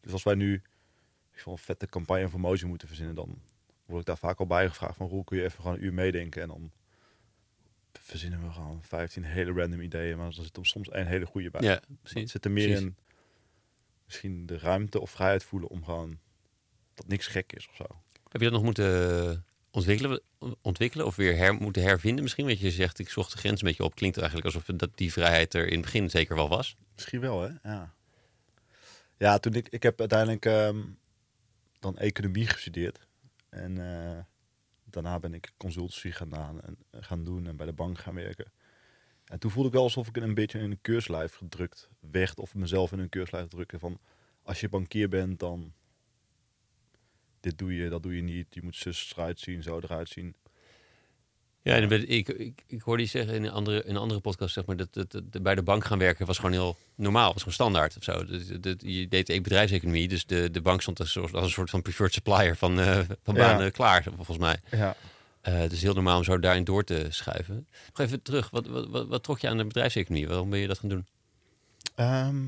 dus 0.00 0.12
als 0.12 0.22
wij 0.22 0.34
nu 0.34 0.62
ik 1.32 1.46
een 1.46 1.58
vette 1.58 1.86
campagne 1.86 2.28
voor 2.28 2.40
Mojo 2.40 2.68
moeten 2.68 2.88
verzinnen, 2.88 3.14
dan 3.14 3.38
word 3.86 4.00
ik 4.00 4.06
daar 4.06 4.18
vaak 4.18 4.38
al 4.38 4.46
bij 4.46 4.68
gevraagd 4.68 4.96
van 4.96 5.08
Roel, 5.08 5.24
kun 5.24 5.36
je 5.36 5.44
even 5.44 5.62
gewoon 5.62 5.76
een 5.76 5.84
uur 5.84 5.94
meedenken 5.94 6.42
en 6.42 6.48
dan 6.48 6.72
verzinnen 7.92 8.42
we 8.42 8.50
gewoon 8.50 8.82
15 8.82 9.24
hele 9.24 9.52
random 9.52 9.80
ideeën, 9.80 10.16
maar 10.16 10.26
er 10.26 10.32
zit 10.32 10.56
er 10.56 10.66
soms 10.66 10.88
één 10.88 11.06
hele 11.06 11.26
goede 11.26 11.50
bij. 11.50 11.60
Ja, 11.60 11.80
precies. 12.02 12.30
zit 12.30 12.44
er 12.44 12.50
meer 12.50 12.66
precies. 12.66 12.84
in 12.84 12.96
misschien 14.04 14.46
de 14.46 14.58
ruimte 14.58 15.00
of 15.00 15.10
vrijheid 15.10 15.44
voelen 15.44 15.68
om 15.68 15.84
gewoon 15.84 16.18
dat 16.94 17.06
niks 17.06 17.26
gek 17.26 17.52
is 17.52 17.68
of 17.68 17.76
zo. 17.76 18.02
Heb 18.28 18.40
je 18.40 18.50
dat 18.50 18.52
nog 18.52 18.62
moeten 18.62 19.44
ontwikkelen, 19.70 20.20
ontwikkelen 20.62 21.06
of 21.06 21.16
weer 21.16 21.36
her, 21.36 21.54
moeten 21.54 21.82
hervinden 21.82 22.22
misschien? 22.22 22.46
Want 22.46 22.60
je 22.60 22.70
zegt, 22.70 22.98
ik 22.98 23.08
zocht 23.08 23.32
de 23.32 23.38
grens 23.38 23.60
een 23.60 23.68
beetje 23.68 23.84
op. 23.84 23.94
Klinkt 23.94 24.16
eigenlijk 24.16 24.46
alsof 24.46 24.64
dat 24.64 24.90
die 24.94 25.12
vrijheid 25.12 25.54
er 25.54 25.66
in 25.66 25.72
het 25.72 25.80
begin 25.80 26.10
zeker 26.10 26.36
wel 26.36 26.48
was. 26.48 26.76
Misschien 26.94 27.20
wel, 27.20 27.40
hè? 27.40 27.50
Ja. 27.62 27.94
Ja, 29.16 29.38
toen 29.38 29.54
ik, 29.54 29.68
ik 29.68 29.82
heb 29.82 30.00
uiteindelijk 30.00 30.46
ehm, 30.46 30.82
dan 31.78 31.98
economie 31.98 32.46
gestudeerd. 32.46 33.06
En 33.48 33.78
eh, 33.78 34.18
daarna 34.84 35.18
ben 35.18 35.34
ik 35.34 35.52
consultancy 35.56 36.10
gedaan 36.10 36.60
en 36.60 36.76
eh, 36.90 37.02
gaan 37.02 37.24
doen 37.24 37.46
en 37.46 37.56
bij 37.56 37.66
de 37.66 37.72
bank 37.72 37.98
gaan 37.98 38.14
werken. 38.14 38.52
En 39.24 39.38
toen 39.38 39.50
voelde 39.50 39.68
ik 39.68 39.74
wel 39.74 39.82
alsof 39.82 40.08
ik 40.08 40.16
een 40.16 40.34
beetje 40.34 40.58
in 40.58 40.70
een 40.70 40.80
keurslijf 40.80 41.34
gedrukt 41.34 41.88
werd. 42.10 42.38
Of 42.38 42.54
mezelf 42.54 42.92
in 42.92 42.98
een 42.98 43.08
keurslijf 43.08 43.48
drukken 43.48 43.80
van... 43.80 43.98
Als 44.42 44.60
je 44.60 44.68
bankier 44.68 45.08
bent, 45.08 45.38
dan... 45.40 45.72
Dit 47.40 47.58
doe 47.58 47.74
je, 47.76 47.88
dat 47.88 48.02
doe 48.02 48.16
je 48.16 48.22
niet. 48.22 48.46
Je 48.54 48.62
moet 48.62 48.76
zus 48.76 49.12
eruit 49.16 49.40
zien, 49.40 49.62
zo 49.62 49.78
eruit 49.78 50.08
zien. 50.08 50.34
Ja, 51.62 51.74
en 51.74 51.90
ik, 51.90 52.28
ik, 52.28 52.62
ik 52.66 52.82
hoorde 52.82 53.02
je 53.02 53.08
zeggen 53.08 53.34
in 53.34 53.44
een 53.44 53.50
andere, 53.50 53.84
in 53.84 53.90
een 53.90 54.00
andere 54.00 54.20
podcast, 54.20 54.54
zeg 54.54 54.64
maar, 54.64 54.76
dat, 54.76 54.92
dat, 54.92 55.10
dat 55.10 55.42
bij 55.42 55.54
de 55.54 55.62
bank 55.62 55.84
gaan 55.84 55.98
werken 55.98 56.26
was 56.26 56.36
gewoon 56.36 56.52
heel 56.52 56.76
normaal, 56.94 57.26
was 57.32 57.38
gewoon 57.38 57.54
standaard 57.54 57.96
of 57.96 58.04
zo. 58.04 58.24
Dus, 58.24 58.46
dat, 58.46 58.82
je 58.82 59.08
deed 59.08 59.42
bedrijfseconomie, 59.42 60.08
dus 60.08 60.26
de, 60.26 60.50
de 60.50 60.60
bank 60.60 60.82
stond 60.82 61.00
als, 61.00 61.18
als 61.18 61.32
een 61.32 61.48
soort 61.48 61.70
van 61.70 61.82
preferred 61.82 62.12
supplier 62.12 62.56
van, 62.56 62.80
eh, 62.80 63.00
van 63.22 63.34
Ja. 63.34 63.40
banen 63.40 63.72
klaar, 63.72 64.02
volgens 64.14 64.38
mij. 64.38 64.60
Ja. 64.70 64.96
Eh 65.44 65.68
dus 65.68 65.82
heel 65.82 65.94
normaal 65.94 66.16
om 66.16 66.24
zo 66.24 66.38
daarin 66.38 66.64
door 66.64 66.84
te 66.84 67.06
schuiven. 67.08 67.68
Nog 67.86 68.06
even 68.06 68.22
terug, 68.22 68.50
wat, 68.50 68.66
wat, 68.66 68.88
wat, 68.88 69.08
wat 69.08 69.22
trok 69.22 69.38
je 69.38 69.48
aan 69.48 69.56
de 69.56 69.64
bedrijfseconomie? 69.64 70.28
Waarom 70.28 70.50
ben 70.50 70.58
je 70.58 70.66
dat 70.66 70.78
gaan 70.78 70.88
doen? 70.88 71.06
Ehm, 71.94 72.46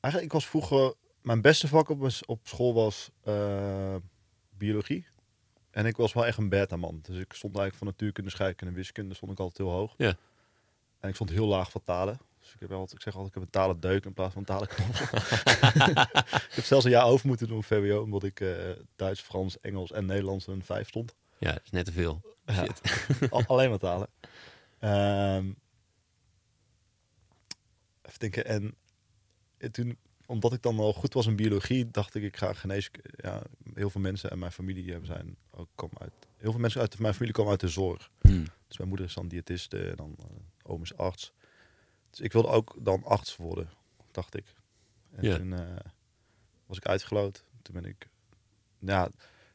eigenlijk, 0.00 0.24
ik 0.24 0.32
was 0.32 0.46
vroeger... 0.46 0.94
Mijn 1.20 1.40
beste 1.40 1.68
vak 1.68 1.88
op, 1.88 2.08
op 2.26 2.40
school 2.42 2.74
was 2.74 3.10
eh, 3.24 3.94
biologie. 4.58 5.06
En 5.70 5.86
ik 5.86 5.96
was 5.96 6.12
wel 6.12 6.26
echt 6.26 6.38
een 6.38 6.48
beta-man. 6.48 6.98
Dus 7.02 7.16
ik 7.16 7.32
stond 7.32 7.56
eigenlijk 7.56 7.74
van 7.74 7.86
natuurkunde, 7.86 8.30
scheikunde 8.30 8.72
en 8.72 8.78
wiskunde 8.78 9.14
stond 9.14 9.32
ik 9.32 9.38
altijd 9.38 9.58
heel 9.58 9.76
hoog. 9.76 9.94
Ja. 9.96 10.16
En 11.00 11.08
ik 11.08 11.14
stond 11.14 11.30
heel 11.30 11.46
laag 11.46 11.70
van 11.70 11.82
talen. 11.84 12.20
Dus 12.40 12.52
ik, 12.54 12.60
heb 12.60 12.72
altijd, 12.72 12.92
ik 12.92 13.02
zeg 13.02 13.14
altijd, 13.14 13.34
ik 13.34 13.40
heb 13.40 13.42
een 13.42 13.60
talendeuk 13.60 14.04
in 14.04 14.12
plaats 14.12 14.34
van 14.34 14.44
talenknobbel. 14.44 14.96
ik 16.48 16.54
heb 16.54 16.64
zelfs 16.64 16.84
een 16.84 16.90
jaar 16.90 17.06
over 17.06 17.26
moeten 17.26 17.48
doen 17.48 17.62
VWO, 17.62 18.02
omdat 18.02 18.22
ik 18.22 18.40
eh, 18.40 18.48
Duits, 18.96 19.20
Frans, 19.20 19.60
Engels 19.60 19.92
en 19.92 20.06
Nederlands 20.06 20.46
een 20.46 20.64
vijf 20.64 20.88
stond. 20.88 21.14
Ja, 21.42 21.52
dat 21.52 21.62
is 21.64 21.70
net 21.70 21.84
te 21.84 21.92
veel. 21.92 22.22
Ja. 22.46 22.66
Alleen 23.46 23.70
maar 23.70 23.78
talen. 23.78 24.08
Ehm, 24.78 25.52
even 28.02 28.18
denken. 28.18 28.44
En, 28.44 28.74
en 29.58 29.72
toen, 29.72 29.98
omdat 30.26 30.52
ik 30.52 30.62
dan 30.62 30.78
al 30.78 30.92
goed 30.92 31.14
was 31.14 31.26
in 31.26 31.36
biologie, 31.36 31.90
dacht 31.90 32.14
ik, 32.14 32.22
ik 32.22 32.36
ga 32.36 32.52
geneeskunde. 32.52 33.10
Ja, 33.16 33.42
heel 33.74 33.90
veel 33.90 34.00
mensen 34.00 34.30
en 34.30 34.38
mijn 34.38 34.52
familie 34.52 34.90
hebben 34.90 35.06
zijn 35.06 35.36
ook 35.50 35.68
komen 35.74 35.98
uit. 35.98 36.12
Heel 36.36 36.50
veel 36.50 36.60
mensen 36.60 36.80
uit 36.80 36.98
mijn 36.98 37.14
familie 37.14 37.34
komen 37.34 37.50
uit 37.50 37.60
de 37.60 37.68
zorg. 37.68 38.10
Hmm. 38.20 38.44
Dus 38.66 38.76
mijn 38.76 38.88
moeder 38.88 39.06
is 39.06 39.14
dan 39.14 39.28
diëtiste 39.28 39.90
en 39.90 39.96
dan 39.96 40.16
oom 40.62 40.82
is 40.82 40.96
arts. 40.96 41.32
Dus 42.10 42.20
ik 42.20 42.32
wilde 42.32 42.48
ook 42.48 42.76
dan 42.80 43.04
arts 43.04 43.36
worden, 43.36 43.70
dacht 44.10 44.36
ik. 44.36 44.54
En 45.10 45.22
Ja. 45.24 45.36
toen 45.36 45.52
eh, 45.52 45.76
was 46.66 46.76
ik 46.76 46.86
uitgeloot. 46.86 47.44
Toen 47.62 47.74
ben 47.74 47.84
ik... 47.84 48.08
Ja, 48.78 49.10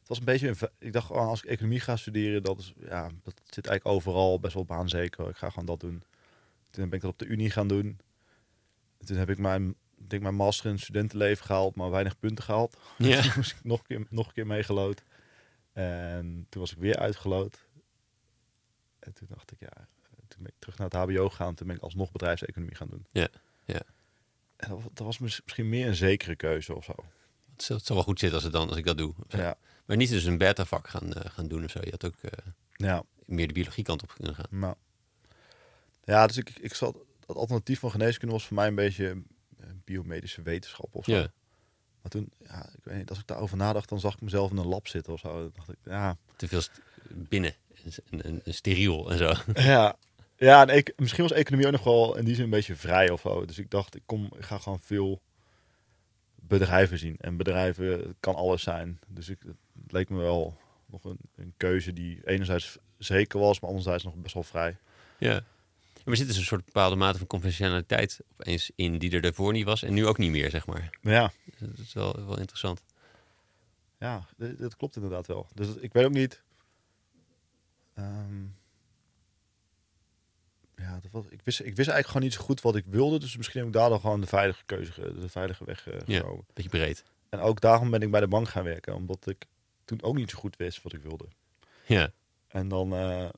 het 0.07 0.17
was 0.17 0.17
een 0.19 0.25
beetje... 0.25 0.47
Een, 0.47 0.69
ik 0.79 0.93
dacht, 0.93 1.11
oh, 1.11 1.17
als 1.27 1.43
ik 1.43 1.49
economie 1.49 1.79
ga 1.79 1.95
studeren, 1.95 2.43
dat, 2.43 2.59
is, 2.59 2.73
ja, 2.77 3.09
dat 3.23 3.33
zit 3.45 3.67
eigenlijk 3.67 3.85
overal 3.97 4.39
best 4.39 4.53
wel 4.53 4.65
baanzeker. 4.65 5.29
Ik 5.29 5.35
ga 5.37 5.49
gewoon 5.49 5.65
dat 5.65 5.79
doen. 5.79 6.03
Toen 6.69 6.85
ben 6.89 6.93
ik 6.97 7.01
dat 7.01 7.11
op 7.11 7.19
de 7.19 7.25
Unie 7.25 7.49
gaan 7.49 7.67
doen. 7.67 7.99
En 8.97 9.05
toen 9.05 9.17
heb 9.17 9.29
ik 9.29 9.37
mijn, 9.37 9.69
ik 9.97 10.09
denk 10.09 10.21
mijn 10.21 10.35
master 10.35 10.71
in 10.71 10.79
studentenleven 10.79 11.45
gehaald, 11.45 11.75
maar 11.75 11.89
weinig 11.89 12.19
punten 12.19 12.43
gehaald. 12.43 12.77
Ja. 12.97 13.21
Toen 13.21 13.31
moest 13.35 13.51
ik 13.51 13.63
nog 13.63 13.79
een 13.79 13.85
keer, 13.85 14.05
nog 14.09 14.27
een 14.27 14.33
keer 14.33 14.47
meegelood. 14.47 15.03
En 15.73 16.45
toen 16.49 16.61
was 16.61 16.71
ik 16.71 16.77
weer 16.77 16.97
uitgelood. 16.97 17.65
En 18.99 19.13
toen 19.13 19.27
dacht 19.29 19.51
ik, 19.51 19.59
ja, 19.59 19.87
toen 20.27 20.43
ben 20.43 20.51
ik 20.51 20.59
terug 20.59 20.77
naar 20.77 20.89
het 20.89 20.95
HBO 21.15 21.29
gegaan. 21.29 21.55
Toen 21.55 21.67
ben 21.67 21.75
ik 21.75 21.81
alsnog 21.81 22.11
bedrijfseconomie 22.11 22.75
gaan 22.75 22.89
doen. 22.89 23.05
Ja, 23.11 23.27
ja. 23.65 23.81
En 24.55 24.69
dat, 24.69 24.81
wa- 24.83 24.89
dat 24.93 25.05
was 25.05 25.17
mis- 25.19 25.41
misschien 25.43 25.69
meer 25.69 25.87
een 25.87 25.95
zekere 25.95 26.35
keuze 26.35 26.75
of 26.75 26.83
zo. 26.83 26.95
Het 27.51 27.63
zou, 27.63 27.81
wel 27.87 28.03
goed 28.03 28.19
zitten 28.19 28.35
als, 28.37 28.43
het 28.43 28.53
dan, 28.53 28.67
als 28.67 28.77
ik 28.77 28.85
dat 28.85 28.97
doe. 28.97 29.13
Ja, 29.27 29.57
Maar 29.88 29.98
niet 29.98 30.10
dus 30.10 30.24
een 30.24 30.38
beta-vak 30.38 30.88
gaan, 30.88 31.13
eh, 31.13 31.32
gaan 31.32 31.48
doen 31.48 31.63
of 31.63 31.72
zo. 31.72 31.79
Je 31.84 31.91
had 31.91 32.06
ook 32.06 32.15
eh, 32.22 32.32
ja, 32.72 33.03
meer 33.25 33.48
de 33.48 33.53
biologie 33.53 33.84
kant 33.84 34.03
op 34.03 34.13
kunnen 34.15 34.36
gaan. 34.36 34.46
maar... 34.50 34.75
Ja, 36.03 36.27
dus 36.27 36.38
ik, 36.38 36.50
ik 36.60 36.74
zat... 36.74 36.98
Het 37.25 37.36
alternatief 37.36 37.79
van 37.79 37.91
geneeskunde 37.91 38.34
was 38.34 38.46
voor 38.46 38.56
mij 38.56 38.67
een 38.67 38.75
beetje 38.75 39.24
eh, 39.60 39.67
biomedische 39.86 40.41
wetenschap 40.41 40.96
of 40.96 41.06
zo. 41.06 41.12
Ja. 41.12 41.32
Maar 42.01 42.12
toen, 42.12 42.32
ja, 42.44 42.70
ik 42.77 42.84
weet 42.84 42.98
niet, 42.98 43.10
als 43.10 43.20
ik 43.20 43.27
daarover 43.27 43.58
nadacht, 43.58 43.89
dan 43.89 44.00
zag 44.00 44.13
ik 44.13 44.22
mezelf 44.22 44.51
in 44.51 44.58
een 44.58 44.67
lab 44.67 44.88
zitten 44.88 45.13
of 45.13 45.20
zo. 45.20 45.39
Dan 45.39 45.51
dacht 45.53 45.70
ik, 45.70 45.77
ja, 45.84 46.17
Te 46.36 46.48
veel 46.48 46.62
binnen 47.10 47.53
en, 47.84 48.24
en, 48.24 48.41
en 48.46 48.53
steriel 48.53 49.12
en 49.12 49.17
zo. 49.17 49.34
Ja, 49.53 49.98
ja 50.38 50.67
en 50.67 50.75
ik, 50.75 50.94
misschien 50.96 51.24
was 51.24 51.32
economie 51.32 51.65
ook 51.65 51.72
nog 51.72 51.84
wel 51.84 52.17
in 52.17 52.25
die 52.25 52.36
zin 52.36 52.44
een 52.44 52.50
beetje 52.50 52.75
vrij 52.75 53.10
of 53.10 53.22
zo. 53.22 53.46
Dus 53.46 53.58
ik 53.58 53.70
dacht, 53.70 53.96
ik, 53.96 54.03
kom, 54.06 54.32
ik 54.38 54.46
ga 54.46 54.58
gewoon 54.58 54.79
veel 54.79 55.22
bedrijven 56.36 56.98
zien. 56.98 57.15
En 57.20 57.38
bedrijven 57.38 58.15
kan 58.20 58.36
alles 58.36 58.63
zijn. 58.63 59.00
Dus 59.08 59.29
ik, 59.29 59.39
het 59.88 59.96
leek 59.96 60.10
me 60.10 60.17
wel 60.17 60.58
nog 60.86 61.03
een, 61.03 61.17
een 61.36 61.53
keuze 61.58 61.94
die 61.94 62.27
enerzijds 62.27 62.77
zeker 62.98 63.39
was, 63.39 63.60
maar 63.60 63.70
anderzijds 63.70 64.03
nog 64.03 64.15
best 64.15 64.34
wel 64.34 64.44
vrij. 64.44 64.77
Ja. 65.20 65.34
Maar 65.34 66.15
er 66.15 66.17
zit 66.17 66.27
dus 66.27 66.38
een 66.38 66.44
soort 66.44 66.65
bepaalde 66.65 66.96
mate 66.96 67.17
van 67.17 67.27
conventionaliteit 67.27 68.20
opeens 68.32 68.72
in 68.75 68.98
die 68.98 69.12
er 69.12 69.22
daarvoor 69.22 69.53
niet 69.53 69.65
was 69.65 69.84
en 69.84 69.94
nu 69.94 70.06
ook 70.06 70.17
niet 70.17 70.32
meer, 70.32 70.50
zeg 70.50 70.65
maar. 70.67 70.98
Ja, 71.01 71.32
Dus 71.46 71.70
Dat 71.70 71.77
is 71.77 71.94
wel, 71.94 72.25
wel 72.25 72.38
interessant. 72.39 72.84
ja 73.98 74.25
dat, 74.38 74.58
dat 74.58 74.75
klopt 74.75 74.96
inderdaad 74.96 75.27
wel. 75.27 75.48
Dus 75.53 75.67
ik 75.75 75.94
weet 75.94 76.06
ook 76.06 76.12
niet... 76.13 76.44
ehm, 77.94 78.44
ja, 80.75 81.00
dat 81.01 81.12
was, 81.12 81.25
ik, 81.29 81.41
wist, 81.44 81.60
ik 81.60 81.65
wist 81.65 81.77
eigenlijk 81.89 82.08
gewoon 82.08 82.24
niet 82.24 82.34
zo 82.34 82.41
goed 82.41 82.62
wat 82.62 82.75
ik 82.75 82.86
wilde. 82.86 83.20
Dus 83.20 83.38
misschien 83.38 83.60
heb 83.60 83.67
ik 83.67 83.74
daar 83.75 83.89
dan 83.89 84.00
gewoon 84.00 84.22
de 84.22 84.27
veilige 84.27 84.63
keuze, 84.65 85.13
de 85.20 85.29
veilige 85.29 85.65
weg 85.65 85.88
eh, 85.88 85.94
Ja. 86.06 86.20
genomen. 86.20 86.46
Beetje 86.53 86.70
breed. 86.70 87.03
En 87.29 87.39
ook 87.39 87.62
daarom 87.62 87.89
ben 87.91 88.01
ik 88.01 88.12
bij 88.12 88.20
de 88.20 88.27
bank 88.27 88.50
gaan 88.50 88.63
werken, 88.63 88.96
omdat 88.96 89.27
ik 89.27 89.46
toen 89.88 90.01
ook 90.01 90.15
niet 90.15 90.29
zo 90.29 90.38
goed 90.38 90.56
wist 90.56 90.82
wat 90.82 90.94
ik 90.94 91.01
wilde. 91.01 91.27
Ja. 91.86 92.12
En 92.48 92.67
dan, 92.67 92.94
eh, 92.94 93.29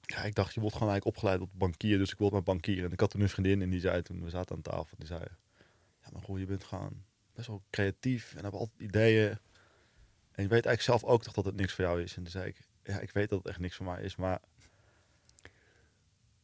ja, 0.00 0.22
ik 0.22 0.34
dacht, 0.34 0.54
je 0.54 0.60
wordt 0.60 0.76
gewoon 0.76 0.92
eigenlijk 0.92 1.04
opgeleid 1.16 1.38
tot 1.38 1.58
bankier, 1.58 1.98
dus 1.98 2.12
ik 2.12 2.18
wilde 2.18 2.34
maar 2.34 2.42
bankier. 2.42 2.84
En 2.84 2.92
ik 2.92 3.00
had 3.00 3.10
toen 3.10 3.20
een 3.20 3.28
vriendin 3.28 3.62
en 3.62 3.70
die 3.70 3.80
zei 3.80 4.02
toen, 4.02 4.22
we 4.22 4.30
zaten 4.30 4.56
aan 4.56 4.62
tafel, 4.62 4.96
die 4.98 5.06
zei, 5.06 5.20
ja 6.02 6.08
maar 6.12 6.22
goh, 6.22 6.38
je 6.38 6.46
bent 6.46 6.64
gewoon 6.64 7.04
best 7.34 7.46
wel 7.48 7.62
creatief 7.70 8.34
en 8.34 8.42
hebt 8.44 8.54
altijd 8.56 8.80
ideeën. 8.80 9.28
En 10.32 10.42
je 10.42 10.48
weet 10.48 10.66
eigenlijk 10.66 10.82
zelf 10.82 11.04
ook 11.04 11.22
toch 11.22 11.34
dat 11.34 11.44
het 11.44 11.56
niks 11.56 11.72
voor 11.72 11.84
jou 11.84 12.02
is. 12.02 12.16
En 12.16 12.22
toen 12.22 12.30
zei 12.32 12.46
ik, 12.48 12.56
ja, 12.82 13.00
ik 13.00 13.10
weet 13.10 13.28
dat 13.28 13.38
het 13.38 13.48
echt 13.48 13.58
niks 13.58 13.76
voor 13.76 13.86
mij 13.86 14.02
is, 14.02 14.16
maar 14.16 14.40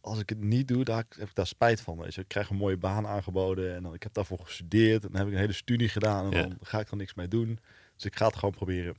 als 0.01 0.19
ik 0.19 0.29
het 0.29 0.41
niet 0.41 0.69
doe, 0.69 0.85
daar 0.85 1.05
heb 1.09 1.29
ik 1.29 1.35
daar 1.35 1.47
spijt 1.47 1.81
van. 1.81 1.99
Weet 1.99 2.15
je. 2.15 2.21
Ik 2.21 2.29
krijg 2.29 2.51
een 2.51 2.57
mooie 2.57 2.77
baan 2.77 3.07
aangeboden 3.07 3.75
en 3.75 3.83
dan, 3.83 3.95
ik 3.95 4.03
heb 4.03 4.13
daarvoor 4.15 4.39
gestudeerd 4.39 5.03
en 5.05 5.09
dan 5.09 5.19
heb 5.19 5.27
ik 5.27 5.33
een 5.33 5.41
hele 5.41 5.53
studie 5.53 5.89
gedaan 5.89 6.33
en 6.33 6.39
Ja. 6.39 6.47
dan 6.47 6.59
ga 6.63 6.81
ik 6.81 6.91
er 6.91 6.97
niks 6.97 7.15
mee 7.15 7.29
doen. 7.29 7.59
Dus 8.03 8.11
ik 8.11 8.17
ga 8.17 8.27
het 8.27 8.37
gewoon 8.37 8.55
proberen. 8.55 8.97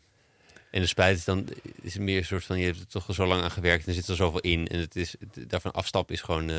En 0.71 0.81
de 0.81 0.87
spijt 0.87 1.17
is 1.17 1.23
dan 1.23 1.47
is 1.81 1.93
het 1.93 2.01
meer 2.03 2.17
een 2.17 2.25
soort 2.25 2.43
van 2.43 2.59
je 2.59 2.65
hebt 2.65 2.79
er 2.79 2.87
toch 2.87 3.07
al 3.07 3.13
zo 3.13 3.25
lang 3.25 3.41
aan 3.43 3.51
gewerkt 3.51 3.83
en 3.83 3.89
er 3.89 3.95
zit 3.95 4.07
er 4.07 4.15
zoveel 4.15 4.39
in 4.39 4.67
en 4.67 4.79
het 4.79 4.95
is 4.95 5.15
het, 5.19 5.49
daarvan 5.49 5.71
afstappen 5.71 6.15
is 6.15 6.21
gewoon 6.21 6.49
eh, 6.49 6.57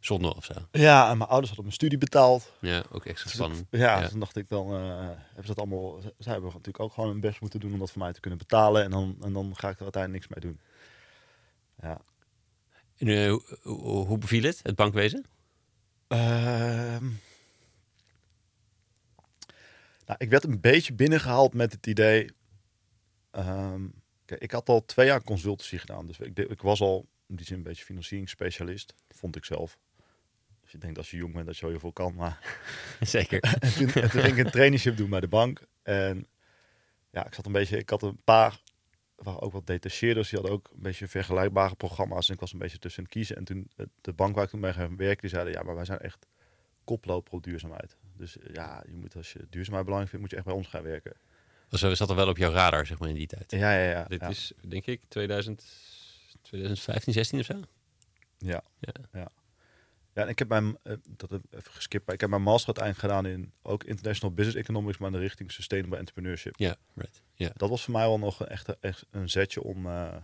zonde 0.00 0.34
of 0.34 0.44
zo. 0.44 0.52
Ja, 0.72 1.10
en 1.10 1.16
mijn 1.18 1.28
ouders 1.30 1.46
hadden 1.48 1.64
mijn 1.64 1.72
studie 1.76 1.98
betaald. 1.98 2.52
Ja, 2.60 2.78
ook 2.92 3.04
extra 3.04 3.12
Dus 3.12 3.22
ik- 3.24 3.30
spannend. 3.44 3.66
ja, 3.70 3.78
Ja. 3.94 4.00
dus 4.00 4.10
dan 4.10 4.20
dacht 4.20 4.36
ik 4.36 4.48
dan, 4.48 4.74
eh, 4.74 4.98
hebben 5.06 5.16
ze 5.46 5.54
dat 5.54 5.58
allemaal, 5.58 6.00
ze- 6.02 6.14
zij 6.18 6.32
hebben 6.32 6.50
natuurlijk 6.50 6.80
ook 6.80 6.92
gewoon 6.92 7.08
hun 7.10 7.20
best 7.20 7.40
moeten 7.40 7.60
doen 7.60 7.72
om 7.72 7.78
dat 7.78 7.90
voor 7.90 8.02
mij 8.02 8.12
te 8.12 8.20
kunnen 8.20 8.38
betalen. 8.38 8.82
En 8.84 8.90
dan, 8.90 9.16
en 9.22 9.32
dan 9.32 9.52
ga 9.56 9.68
ik 9.68 9.76
er 9.76 9.82
uiteindelijk 9.82 10.28
niks 10.28 10.42
mee 10.42 10.52
doen. 10.52 10.60
Ja. 11.82 12.00
En, 12.96 13.08
eh, 13.08 13.30
hoe, 13.30 13.58
hoe- 13.62 14.06
hoe 14.06 14.18
beviel 14.18 14.42
het, 14.42 14.60
het 14.62 14.74
bankwezen? 14.76 15.24
Nou, 20.08 20.20
ik 20.20 20.30
werd 20.30 20.44
een 20.44 20.60
beetje 20.60 20.92
binnengehaald 20.94 21.54
met 21.54 21.72
het 21.72 21.86
idee. 21.86 22.30
ehm, 23.30 23.86
kijk, 24.24 24.40
ik 24.40 24.50
had 24.50 24.68
al 24.68 24.84
twee 24.84 25.06
jaar 25.06 25.22
consultancy 25.22 25.78
gedaan, 25.78 26.06
dus 26.06 26.18
ik, 26.18 26.38
ik 26.38 26.62
was 26.62 26.80
al 26.80 27.08
in 27.26 27.36
die 27.36 27.46
zin 27.46 27.56
een 27.56 27.62
beetje 27.62 27.84
financieringsspecialist, 27.84 28.94
vond 29.08 29.36
ik 29.36 29.44
zelf. 29.44 29.78
Als 30.62 30.70
je 30.70 30.78
denkt 30.78 30.98
als 30.98 31.10
je 31.10 31.16
jong 31.16 31.34
bent 31.34 31.46
dat 31.46 31.56
je 31.56 31.64
al 31.64 31.70
heel 31.70 31.80
veel 31.80 31.92
kan, 31.92 32.14
maar 32.14 32.58
Zeker. 33.00 33.40
en 33.60 33.72
toen, 33.74 33.88
en 33.88 34.10
toen 34.10 34.20
ging 34.20 34.36
ik 34.36 34.44
een 34.44 34.50
traineeship 34.50 34.96
doen 34.96 35.10
bij 35.10 35.20
de 35.20 35.28
bank. 35.28 35.62
En 35.82 36.26
ja, 37.10 37.26
ik 37.26 37.34
zat 37.34 37.46
een 37.46 37.52
beetje, 37.52 37.78
ik 37.78 37.90
had 37.90 38.02
een 38.02 38.22
paar, 38.24 38.60
waren 39.14 39.40
ook 39.40 39.52
wat 39.52 39.66
detacheerders, 39.66 40.28
die 40.28 40.38
hadden 40.38 40.56
ook 40.56 40.70
een 40.74 40.82
beetje 40.82 41.08
vergelijkbare 41.08 41.74
programma's. 41.74 42.28
En 42.28 42.34
ik 42.34 42.40
was 42.40 42.52
een 42.52 42.58
beetje 42.58 42.78
tussen 42.78 43.02
het 43.02 43.12
kiezen. 43.12 43.36
En 43.36 43.44
toen, 43.44 43.70
eh, 43.76 43.86
de 44.00 44.12
bank 44.12 44.34
waar 44.34 44.44
ik 44.44 44.50
toen 44.50 44.60
mee 44.60 44.72
ging 44.72 44.96
werken, 44.96 45.20
die 45.20 45.30
zeiden, 45.30 45.52
ja, 45.52 45.62
maar 45.62 45.74
wij 45.74 45.84
zijn 45.84 45.98
echt 45.98 46.26
koploper 46.84 47.32
op 47.32 47.42
duurzaamheid. 47.42 47.96
Dus 48.18 48.38
eh, 48.38 48.54
ja, 48.54 48.82
je 48.86 48.94
moet, 48.94 49.16
als 49.16 49.32
je 49.32 49.46
duurzaamheid 49.50 49.84
belangrijk 49.84 50.08
vindt, 50.08 50.20
moet 50.20 50.30
je 50.30 50.36
echt 50.36 50.44
bij 50.44 50.54
ons 50.54 50.66
gaan 50.66 50.82
werken. 50.82 51.12
Dus 51.68 51.80
we 51.80 51.94
zat 51.94 52.10
er 52.10 52.16
wel 52.16 52.28
op 52.28 52.36
jouw 52.36 52.52
radar, 52.52 52.86
zeg 52.86 52.98
maar, 52.98 53.08
in 53.08 53.14
die 53.14 53.26
tijd. 53.26 53.50
Ja, 53.50 53.72
ja, 53.72 53.90
ja. 53.90 54.04
Dit 54.04 54.20
ja. 54.20 54.28
is, 54.28 54.52
denk 54.60 54.86
ik, 54.86 55.00
2000, 55.08 55.64
2015, 56.42 57.12
16 57.12 57.38
of 57.38 57.44
zo? 57.44 57.60
Ja. 58.38 58.62
Ja. 58.78 58.92
ja. 59.12 59.28
Ja, 60.18 60.24
en 60.24 60.28
ik 60.30 60.38
heb 60.38 60.48
mijn, 60.48 60.78
eh, 60.82 60.96
dat 61.08 61.30
heb 61.30 61.42
even 61.50 61.72
geskipt, 61.72 62.06
maar 62.06 62.14
ik 62.14 62.20
heb 62.20 62.30
mijn 62.30 62.42
master 62.42 62.66
uiteindelijk 62.66 63.06
gedaan 63.06 63.26
in 63.32 63.52
ook 63.62 63.84
International 63.84 64.34
Business 64.34 64.58
Economics, 64.58 64.98
maar 64.98 65.08
in 65.08 65.14
de 65.14 65.20
richting 65.20 65.52
Sustainable 65.52 65.98
Entrepreneurship. 65.98 66.54
Ja, 66.56 66.76
right. 66.94 67.22
Ja. 67.34 67.50
Dat 67.54 67.68
was 67.68 67.84
voor 67.84 67.92
mij 67.92 68.06
wel 68.06 68.18
nog 68.18 68.40
een, 68.40 68.46
echt, 68.46 68.78
echt 68.80 69.06
een 69.10 69.28
zetje 69.28 69.62
om, 69.62 69.86
eh 69.86 70.16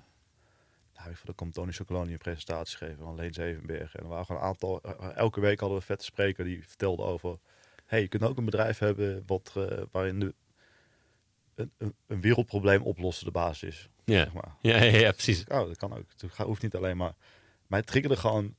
nou, 0.95 1.11
ik 1.11 1.17
de 1.25 1.35
kwam 1.35 1.51
Tony 1.51 1.73
Chocoloni 1.73 2.13
een 2.13 2.19
presentatie 2.19 2.77
geven 2.77 2.97
van 2.97 3.15
Leen 3.15 3.35
Zevenberg. 3.35 3.95
En 3.95 4.03
er 4.03 4.09
waren 4.09 4.27
gewoon 4.27 4.41
een 4.41 4.47
aantal, 4.47 4.83
elke 5.15 5.41
week 5.41 5.61
hadden 5.61 5.79
we 5.79 5.85
vette 5.85 6.05
spreker 6.05 6.45
die 6.45 6.69
vertelde 6.69 7.03
over, 7.03 7.39
hey, 7.85 8.01
je 8.01 8.09
kunt 8.09 8.23
ook 8.23 8.37
een 8.39 8.45
bedrijf 8.45 8.79
hebben 8.79 9.23
wat, 9.27 9.53
eh, 9.57 9.83
waarin 9.91 10.21
de, 10.21 10.35
een, 11.79 11.95
wereldprobleem 12.07 12.83
oplossen 12.83 13.25
de 13.25 13.31
basis 13.33 13.69
is. 13.69 13.89
Ja. 14.05 14.23
Zeg 14.25 14.33
maar. 14.33 14.55
Ja, 14.61 14.83
ja, 14.83 14.99
ja, 14.99 15.13
precies. 15.13 15.45
Oh, 15.45 15.67
dat 15.67 15.77
kan 15.77 15.93
ook. 15.93 16.05
Het 16.21 16.37
hoeft 16.39 16.63
niet 16.63 16.75
alleen 16.75 16.97
maar. 16.97 17.15
Mij 17.67 17.83
triggerde 17.83 18.17
gewoon 18.17 18.55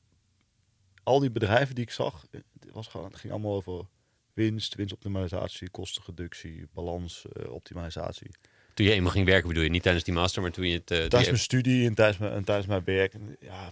al 1.03 1.20
die 1.20 1.32
bedrijven 1.32 1.75
die 1.75 1.84
ik 1.84 1.91
zag. 1.91 2.25
eh, 2.32 2.41
Het, 2.60 2.72
was 2.72 2.88
gewoon, 2.88 3.05
het 3.08 3.15
ging 3.20 3.34
allemaal 3.34 3.55
over 3.55 3.86
winst, 4.34 4.75
winstoptimalisatie, 4.75 5.70
kostenreductie, 5.70 6.67
balansoptimalisatie. 6.74 8.29
Toen 8.74 8.86
je 8.86 8.91
eenmaal 8.91 9.12
ging 9.12 9.25
werken 9.25 9.48
bedoel 9.48 9.63
je, 9.63 9.70
niet 9.70 9.82
tijdens 9.84 10.03
die 10.05 10.13
master, 10.13 10.41
maar 10.41 10.51
toen 10.51 10.67
je 10.67 10.74
het... 10.77 10.91
eh, 10.91 10.98
toen 11.00 11.10
tijdens 11.10 11.24
je- 11.24 11.29
mijn 11.32 11.44
studie 11.44 11.88
en 11.88 11.94
tijdens 11.96 12.17
mijn, 12.17 12.32
en 12.34 12.44
tijdens 12.44 12.67
mijn 12.67 12.84
werk. 12.84 13.13
En 13.13 13.36
ja, 13.39 13.70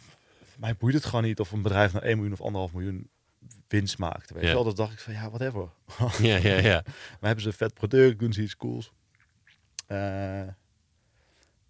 mij 0.57 0.75
boeit 0.75 0.93
het 0.93 1.05
gewoon 1.05 1.24
niet 1.24 1.39
of 1.39 1.51
een 1.51 1.62
bedrijf 1.62 1.93
nou 1.93 2.05
1 2.05 2.17
miljoen 2.19 2.38
of 2.39 2.69
1,5 2.69 2.74
miljoen 2.75 3.10
winst 3.67 3.97
maakt. 3.97 4.31
Weet 4.31 4.41
Ja. 4.41 4.47
je 4.47 4.53
wel, 4.53 4.63
dat 4.63 4.75
dacht 4.75 4.93
ik 4.93 5.00
van 5.00 5.13
ja, 5.13 5.29
whatever. 5.29 5.69
Ja, 6.27 6.38
ja, 6.38 6.57
ja. 6.59 6.83
Maar 7.19 7.19
hebben 7.19 7.41
ze 7.41 7.47
een 7.47 7.53
vet 7.55 7.73
product, 7.73 8.19
doen 8.19 8.33
ze 8.33 8.41
iets 8.41 8.57
cools. 8.57 8.91
Eh 9.88 10.45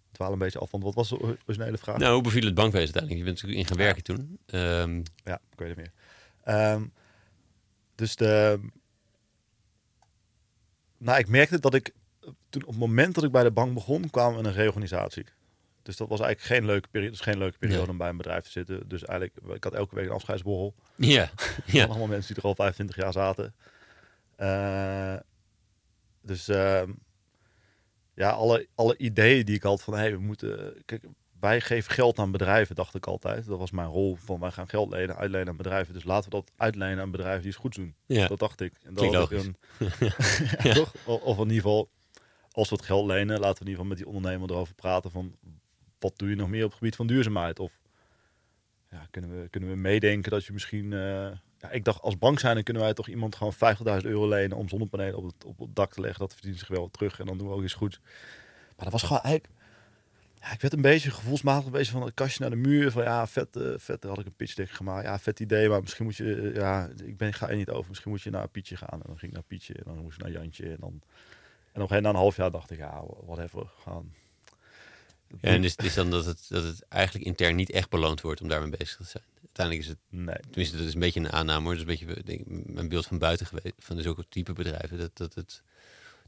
het 0.06 0.22
dwaal 0.22 0.32
een 0.32 0.38
beetje 0.38 0.58
af, 0.58 0.70
want 0.70 0.82
wat 0.84 0.94
was 0.94 1.08
de 1.08 1.18
or- 1.20 1.36
originele 1.46 1.78
vraag? 1.78 1.96
Nou, 1.98 2.14
hoe 2.14 2.22
beviel 2.22 2.44
het 2.44 2.54
bankwezen 2.54 2.94
uiteindelijk? 2.94 3.18
Je 3.26 3.32
bent 3.32 3.42
natuurlijk 3.42 3.60
in 3.70 3.76
gaan 3.76 3.84
werken 3.86 4.02
toen. 4.02 4.38
Ehm, 4.46 4.96
Ja, 5.24 5.40
ik 5.52 5.58
weet 5.58 5.68
het 5.68 5.76
meer. 5.76 5.92
Ehm, 6.42 6.84
dus 7.94 8.16
de... 8.16 8.60
Nou, 10.98 11.18
ik 11.18 11.28
merkte 11.28 11.58
dat 11.60 11.74
ik... 11.74 11.92
Toen 12.48 12.62
op 12.62 12.68
het 12.68 12.78
moment 12.78 13.14
dat 13.14 13.24
ik 13.24 13.30
bij 13.32 13.42
de 13.42 13.50
bank 13.50 13.74
begon, 13.74 14.10
kwamen 14.10 14.42
we 14.42 14.48
een 14.48 14.54
reorganisatie. 14.54 15.24
Dus 15.84 15.96
dat 15.96 16.08
was 16.08 16.20
eigenlijk 16.20 16.54
geen 16.54 16.66
leuke 16.70 16.88
periode. 16.88 17.12
Dus 17.12 17.20
geen 17.20 17.38
leuke 17.38 17.58
periode 17.58 17.90
om 17.90 17.96
bij 17.98 18.08
een 18.08 18.16
bedrijf 18.16 18.44
te 18.44 18.50
zitten. 18.50 18.88
Dus 18.88 19.04
eigenlijk, 19.04 19.54
ik 19.56 19.64
had 19.64 19.74
elke 19.74 19.94
week 19.94 20.06
een 20.06 20.12
afscheidsborrel. 20.14 20.74
ja, 20.96 21.30
Ja. 21.66 21.84
Allemaal 21.84 22.06
mensen 22.06 22.34
die 22.34 22.42
er 22.42 22.48
al 22.48 22.54
25 22.54 22.96
jaar 22.96 23.12
zaten. 23.12 23.54
Eh, 24.36 25.16
dus 26.22 26.48
ehm, 26.48 26.92
ja, 28.14 28.30
alle, 28.30 28.68
alle 28.74 28.96
ideeën 28.96 29.44
die 29.44 29.54
ik 29.54 29.62
had 29.62 29.82
van, 29.82 29.94
hey, 29.94 30.12
we 30.12 30.18
moeten... 30.18 30.82
Kijk, 30.84 31.04
wij 31.40 31.60
geven 31.60 31.92
geld 31.92 32.18
aan 32.18 32.30
bedrijven, 32.30 32.74
dacht 32.74 32.94
ik 32.94 33.06
altijd. 33.06 33.46
Dat 33.46 33.58
was 33.58 33.70
mijn 33.70 33.88
rol 33.88 34.16
van, 34.24 34.40
wij 34.40 34.50
gaan 34.50 34.68
geld 34.68 34.90
lenen, 34.90 35.16
uitlenen 35.16 35.48
aan 35.48 35.56
bedrijven. 35.56 35.94
Dus 35.94 36.04
laten 36.04 36.30
we 36.30 36.36
dat 36.36 36.50
uitlenen 36.56 37.00
aan 37.00 37.10
bedrijven 37.10 37.40
die 37.42 37.50
het 37.50 37.60
goed 37.60 37.74
doen. 37.74 37.94
ja. 38.06 38.26
Dat 38.26 38.38
dacht 38.38 38.60
ik. 38.60 38.72
En 38.82 38.94
had 38.94 39.04
ik 39.04 39.12
logisch. 39.12 39.44
een- 39.44 39.56
ja, 40.68 40.74
toch? 40.74 40.94
Of 41.04 41.20
of 41.22 41.36
in 41.36 41.42
ieder 41.42 41.56
geval, 41.56 41.90
als 42.50 42.68
we 42.70 42.74
het 42.76 42.84
geld 42.84 43.06
lenen, 43.06 43.40
laten 43.40 43.64
we 43.64 43.70
in 43.70 43.70
ieder 43.70 43.70
geval 43.70 43.84
met 43.86 43.96
die 43.96 44.06
ondernemer 44.06 44.50
erover 44.50 44.74
praten 44.74 45.10
van, 45.10 45.36
wat 46.04 46.18
doe 46.18 46.28
je 46.28 46.36
nog 46.36 46.48
meer 46.48 46.64
op 46.64 46.72
gebied 46.72 46.96
van 46.96 47.06
duurzaamheid? 47.06 47.58
Of 47.58 47.80
ja, 48.90 49.06
kunnen, 49.10 49.40
we, 49.40 49.48
kunnen 49.48 49.70
we 49.70 49.76
meedenken 49.76 50.30
dat 50.30 50.44
je 50.44 50.52
misschien... 50.52 50.92
eh, 50.92 51.30
ja, 51.58 51.70
ik 51.70 51.84
dacht, 51.84 52.00
als 52.00 52.18
bank 52.18 52.38
zijn, 52.38 52.54
dan 52.54 52.62
kunnen 52.62 52.82
wij 52.82 52.94
toch 52.94 53.08
iemand 53.08 53.36
gewoon 53.36 53.54
50.000 53.54 54.06
euro 54.06 54.28
lenen 54.28 54.56
om 54.56 54.68
zonnepanelen 54.68 55.16
op 55.16 55.24
het, 55.24 55.44
op 55.44 55.58
het 55.58 55.76
dak 55.76 55.92
te 55.92 56.00
leggen. 56.00 56.20
Dat 56.20 56.34
verdient 56.34 56.58
zich 56.58 56.68
wel 56.68 56.90
terug 56.90 57.20
en 57.20 57.26
dan 57.26 57.38
doen 57.38 57.48
we 57.48 57.54
ook 57.54 57.62
iets 57.62 57.74
goeds. 57.74 58.00
Maar 58.76 58.84
dat 58.84 58.92
was 58.92 59.02
gewoon 59.02 59.22
eigenlijk... 59.22 59.54
Ja, 60.40 60.52
ik 60.52 60.60
werd 60.60 60.72
een 60.72 60.80
beetje 60.80 61.10
gevoelsmatig 61.10 61.70
beetje 61.70 61.92
van 61.92 62.02
het 62.02 62.14
kastje 62.14 62.40
naar 62.40 62.50
de 62.50 62.56
muur. 62.56 62.90
Van 62.90 63.02
ja, 63.02 63.26
vet, 63.26 63.56
eh, 63.56 63.72
vet 63.76 64.04
had 64.04 64.18
ik 64.18 64.26
een 64.26 64.36
pitch 64.36 64.54
deck 64.54 64.70
gemaakt. 64.70 65.04
Ja, 65.04 65.18
vet 65.18 65.40
idee, 65.40 65.68
maar 65.68 65.80
misschien 65.80 66.04
moet 66.04 66.16
je... 66.16 66.40
eh, 66.40 66.54
ja, 66.54 66.88
ik 67.04 67.16
ben, 67.16 67.32
ga 67.32 67.48
er 67.48 67.56
niet 67.56 67.70
over. 67.70 67.88
Misschien 67.88 68.10
moet 68.10 68.22
je 68.22 68.30
naar 68.30 68.48
Pietje 68.48 68.76
gaan. 68.76 69.00
En 69.00 69.06
dan 69.06 69.18
ging 69.18 69.30
ik 69.30 69.32
naar 69.32 69.46
Pietje 69.46 69.74
en 69.74 69.82
dan 69.84 69.98
moest 69.98 70.16
ik 70.16 70.22
naar 70.22 70.32
Jantje. 70.32 70.70
En 70.70 70.76
dan... 70.80 71.02
En 71.72 71.80
moment, 71.80 72.02
na 72.02 72.08
een 72.08 72.14
half 72.14 72.36
jaar 72.36 72.50
dacht 72.50 72.70
ik, 72.70 72.78
ja, 72.78 73.04
whatever, 73.26 73.66
gaan. 73.78 74.12
Ja, 75.40 75.48
en 75.48 75.64
is 75.64 75.70
het 75.70 75.84
is 75.84 75.94
dan 75.94 76.10
dat 76.10 76.24
het, 76.24 76.46
dat 76.48 76.64
het 76.64 76.84
eigenlijk 76.88 77.24
intern 77.24 77.56
niet 77.56 77.70
echt 77.70 77.90
beloond 77.90 78.20
wordt 78.20 78.40
om 78.40 78.48
daarmee 78.48 78.70
bezig 78.70 78.96
te 78.96 79.04
zijn. 79.04 79.24
Uiteindelijk 79.42 79.86
is 79.86 79.88
het, 79.88 79.98
Nee, 80.08 80.40
tenminste, 80.40 80.76
dat 80.76 80.86
is 80.86 80.94
een 80.94 81.00
beetje 81.00 81.20
een 81.20 81.32
aanname 81.32 81.64
hoor. 81.64 81.76
Dat 81.76 81.88
is 81.88 81.98
een 81.98 82.06
beetje 82.06 82.22
denk, 82.22 82.66
mijn 82.66 82.88
beeld 82.88 83.06
van 83.06 83.18
buiten 83.18 83.46
geweest, 83.46 83.74
van 83.78 84.00
zulke 84.00 84.24
type 84.28 84.52
bedrijven. 84.52 84.98
Dat, 84.98 85.16
dat 85.16 85.34
het 85.34 85.62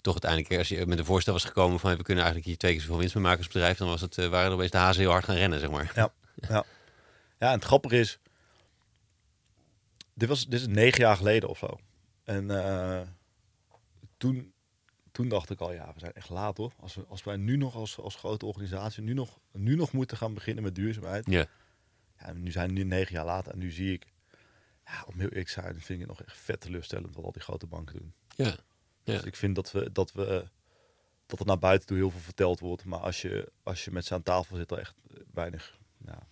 toch 0.01 0.23
uiteindelijk, 0.23 0.59
als 0.59 0.69
je 0.69 0.87
met 0.87 0.99
een 0.99 1.05
voorstel 1.05 1.33
was 1.33 1.45
gekomen 1.45 1.81
van 1.81 1.97
we 1.97 2.03
kunnen 2.03 2.25
eigenlijk 2.25 2.47
hier 2.47 2.59
twee 2.59 2.73
keer 2.73 2.81
zoveel 2.81 2.99
winst 2.99 3.15
mee 3.15 3.23
maken 3.23 3.39
als 3.39 3.47
bedrijf, 3.47 3.79
dan 3.79 3.89
was 3.89 4.01
het, 4.01 4.19
eh, 4.19 4.29
waren 4.29 4.49
er 4.49 4.55
opeens 4.55 4.71
de 4.71 4.77
hazen 4.77 5.03
heel 5.03 5.11
hard 5.11 5.25
gaan 5.25 5.37
rennen, 5.37 5.61
zeg 5.61 5.71
maar. 5.71 5.93
Ja, 5.95 6.13
ja. 6.35 6.65
ja, 7.39 7.49
en 7.49 7.55
het 7.55 7.65
grappige 7.65 7.99
is, 7.99 8.19
dit, 10.15 10.29
was, 10.29 10.47
dit 10.47 10.61
is 10.61 10.67
negen 10.67 11.01
jaar 11.01 11.17
geleden 11.17 11.49
of 11.49 11.59
zo. 11.59 11.79
En 12.25 12.51
eh, 12.51 13.01
toen, 14.17 14.53
toen 15.17 15.29
dacht 15.29 15.51
ik 15.51 15.61
al, 15.61 15.73
ja, 15.73 15.93
we 15.95 16.01
zijn 16.01 16.13
echt 16.13 16.29
laat 16.29 16.57
hoor. 16.57 16.73
Als, 16.81 16.95
we, 16.95 17.05
als 17.09 17.25
wij 17.25 17.37
nu 17.37 17.57
nog 17.57 17.75
als, 17.75 17.99
als 17.99 18.17
grote 18.17 18.47
organisatie, 18.47 19.03
nu 19.03 19.13
nog, 19.13 19.39
nu 19.53 19.77
nog 19.77 19.93
moeten 19.93 20.17
gaan 20.17 20.35
beginnen 20.35 20.63
met 20.65 20.75
duurzaamheid. 20.75 21.27
Ja, 21.31 21.47
Ja, 22.19 22.33
nu 22.33 22.51
zijn 22.51 22.69
we 22.69 22.75
nu 22.75 22.83
negen 22.83 23.15
jaar 23.15 23.25
later 23.25 23.53
en 23.53 23.59
nu 23.59 23.71
zie 23.71 23.93
ik, 23.93 24.07
ja, 24.85 25.05
om 25.07 25.19
heel 25.19 25.29
eerlijk 25.29 25.47
te 25.47 25.53
zijn, 25.53 25.73
vind 25.73 25.89
ik 25.89 25.99
het 25.99 26.09
nog 26.09 26.23
echt 26.23 26.37
vet 26.37 26.61
teleurstellend 26.61 27.15
wat 27.15 27.25
al 27.25 27.33
die 27.33 27.43
grote 27.43 27.67
banken 27.67 27.97
doen. 27.97 28.13
ja, 28.35 28.57
ja. 29.05 29.13
Dus 29.13 29.23
ik 29.23 29.37
vind 29.37 29.55
dat 29.55 29.73
we, 29.73 29.93
dat 29.93 30.13
we, 30.13 30.45
dat 31.27 31.41
er 31.41 31.47
naar 31.47 31.59
buiten 31.59 31.87
toe 31.87 31.97
heel 31.97 32.11
veel 32.11 32.21
verteld 32.21 32.61
wordt. 32.61 32.85
Maar 32.85 32.99
als 32.99 33.23
je, 33.23 33.53
als 33.63 33.85
je 33.85 33.91
met 33.91 34.05
ze 34.05 34.15
aan 34.15 34.23
tafel 34.23 34.57
zit, 34.57 34.71
er 34.71 34.79
echt 34.79 34.95
weinig. 35.33 35.79
Ja. 36.05 36.27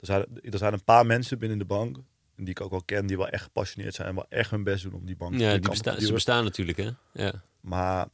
Er, 0.00 0.06
zijn, 0.06 0.26
er 0.42 0.58
zijn 0.58 0.72
een 0.72 0.84
paar 0.84 1.06
mensen 1.06 1.38
binnen 1.38 1.58
de 1.58 1.64
bank, 1.64 1.96
en 2.36 2.44
die 2.44 2.48
ik 2.48 2.60
ook 2.60 2.70
wel 2.70 2.82
ken, 2.82 3.06
die 3.06 3.16
wel 3.16 3.28
echt 3.28 3.42
gepassioneerd 3.42 3.94
zijn 3.94 4.08
en 4.08 4.14
wel 4.14 4.26
echt 4.28 4.50
hun 4.50 4.62
best 4.62 4.82
doen 4.82 4.92
om 4.92 5.06
die 5.06 5.16
bank 5.16 5.32
ja 5.32 5.38
goede 5.38 5.60
die 5.60 5.70
besta 5.70 5.94
te 5.94 6.06
ze 6.06 6.12
bestaan 6.12 6.44
natuurlijk, 6.44 6.78
hè? 6.78 6.90
Ja, 7.12 7.42
Maar 7.60 8.08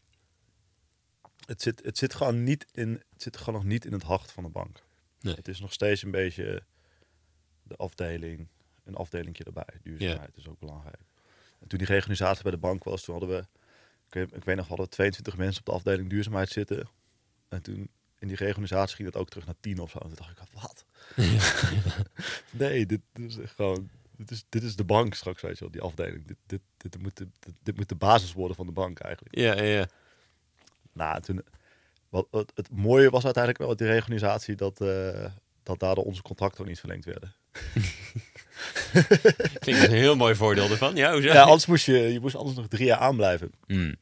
het 1.47 1.63
zit, 1.63 1.85
het 1.85 1.99
zit 1.99 2.15
gewoon 2.15 2.43
niet 2.43 2.67
in, 2.73 3.03
het 3.13 3.23
zit 3.23 3.37
gewoon 3.37 3.55
nog 3.55 3.65
niet 3.65 3.85
in 3.85 3.93
het 3.93 4.03
hart 4.03 4.33
van 4.33 4.43
de 4.43 4.49
bank. 4.49 4.83
Nee. 5.21 5.35
Het 5.35 5.49
is 5.49 5.61
nog 5.61 5.73
steeds 5.73 6.03
een 6.03 6.11
beetje 6.11 6.63
de 7.63 7.77
afdeling, 7.77 8.49
een 8.85 8.95
afdelingje 8.95 9.45
erbij. 9.45 9.81
Duurzaamheid 9.83 10.37
is 10.37 10.49
ook 10.49 10.59
belangrijk. 10.59 11.03
En 11.61 11.69
toen 11.69 11.79
die 11.79 11.89
reorganisatie 11.89 12.43
bij 12.43 12.53
de 12.53 12.59
bank 12.59 12.85
was, 12.85 13.03
toen 13.03 13.19
hadden 13.19 13.37
we, 13.37 13.47
ik 14.07 14.15
weet, 14.15 14.35
ik 14.35 14.45
weet 14.45 14.57
nog, 14.57 14.65
we 14.65 14.75
hadden 14.75 14.89
22 14.89 15.37
mensen 15.37 15.61
op 15.61 15.67
de 15.67 15.73
afdeling 15.73 16.11
duurzaamheid 16.11 16.49
zitten. 16.49 16.89
En 17.49 17.63
toen 17.63 17.91
in 18.19 18.29
die 18.29 18.37
reorganisatie 18.37 18.97
ging 18.97 19.11
dat 19.13 19.21
ook 19.21 19.29
terug 19.29 19.47
naar 19.47 19.61
10 19.61 19.79
of 19.79 19.91
zo. 19.91 19.99
En 19.99 20.07
toen 20.07 20.17
dacht 20.17 20.31
ik, 20.31 20.49
wat? 20.53 20.85
nee, 22.63 22.87
dit, 22.87 23.01
is 23.13 23.37
gewoon, 23.47 23.91
dit 24.17 24.31
is, 24.31 24.45
dit 24.49 24.63
is 24.63 24.77
de 24.77 24.85
bank 24.85 25.15
straks, 25.15 25.43
weet 25.43 25.55
je 25.55 25.61
wel, 25.61 25.71
die 25.71 25.81
afdeling. 25.81 26.27
Dit, 26.27 26.37
dit, 26.47 26.61
dit, 26.77 27.03
moet 27.03 27.17
de, 27.17 27.29
dit, 27.41 27.55
dit 27.63 27.77
moet 27.77 27.89
de 27.89 27.95
basis 27.95 28.33
worden 28.33 28.57
van 28.57 28.67
de 28.67 28.73
bank 28.73 28.99
eigenlijk. 28.99 29.37
ja, 29.37 29.55
ja. 29.55 29.63
ja. 29.63 29.89
Nou, 30.93 31.21
toen, 31.21 31.43
wat, 32.09 32.27
het, 32.31 32.53
het 32.55 32.71
mooie 32.71 33.11
was 33.11 33.25
uiteindelijk 33.25 33.65
wel 33.65 33.77
die 33.77 33.87
reorganisatie 33.87 34.55
dat, 34.55 34.81
eh, 34.81 35.25
dat 35.63 35.79
daardoor 35.79 36.05
onze 36.05 36.23
contracten 36.23 36.61
ook 36.61 36.67
niet 36.67 36.81
verlengd 36.81 37.05
werden. 37.05 37.35
Klinkt 39.65 39.83
een 39.83 39.91
heel 39.91 40.17
mooi 40.17 40.35
voordeel 40.35 40.71
ervan. 40.71 40.97
Ja, 40.97 41.13
hoezo? 41.13 41.33
Ja, 41.33 41.43
anders 41.43 41.67
moest 41.67 41.87
je, 41.87 41.99
je 41.99 42.21
moest 42.21 42.35
anders 42.35 42.57
nog 42.57 42.69
drie 42.69 42.87
jaar 42.87 42.99
aanblijven. 42.99 43.53
Mm. 43.67 43.97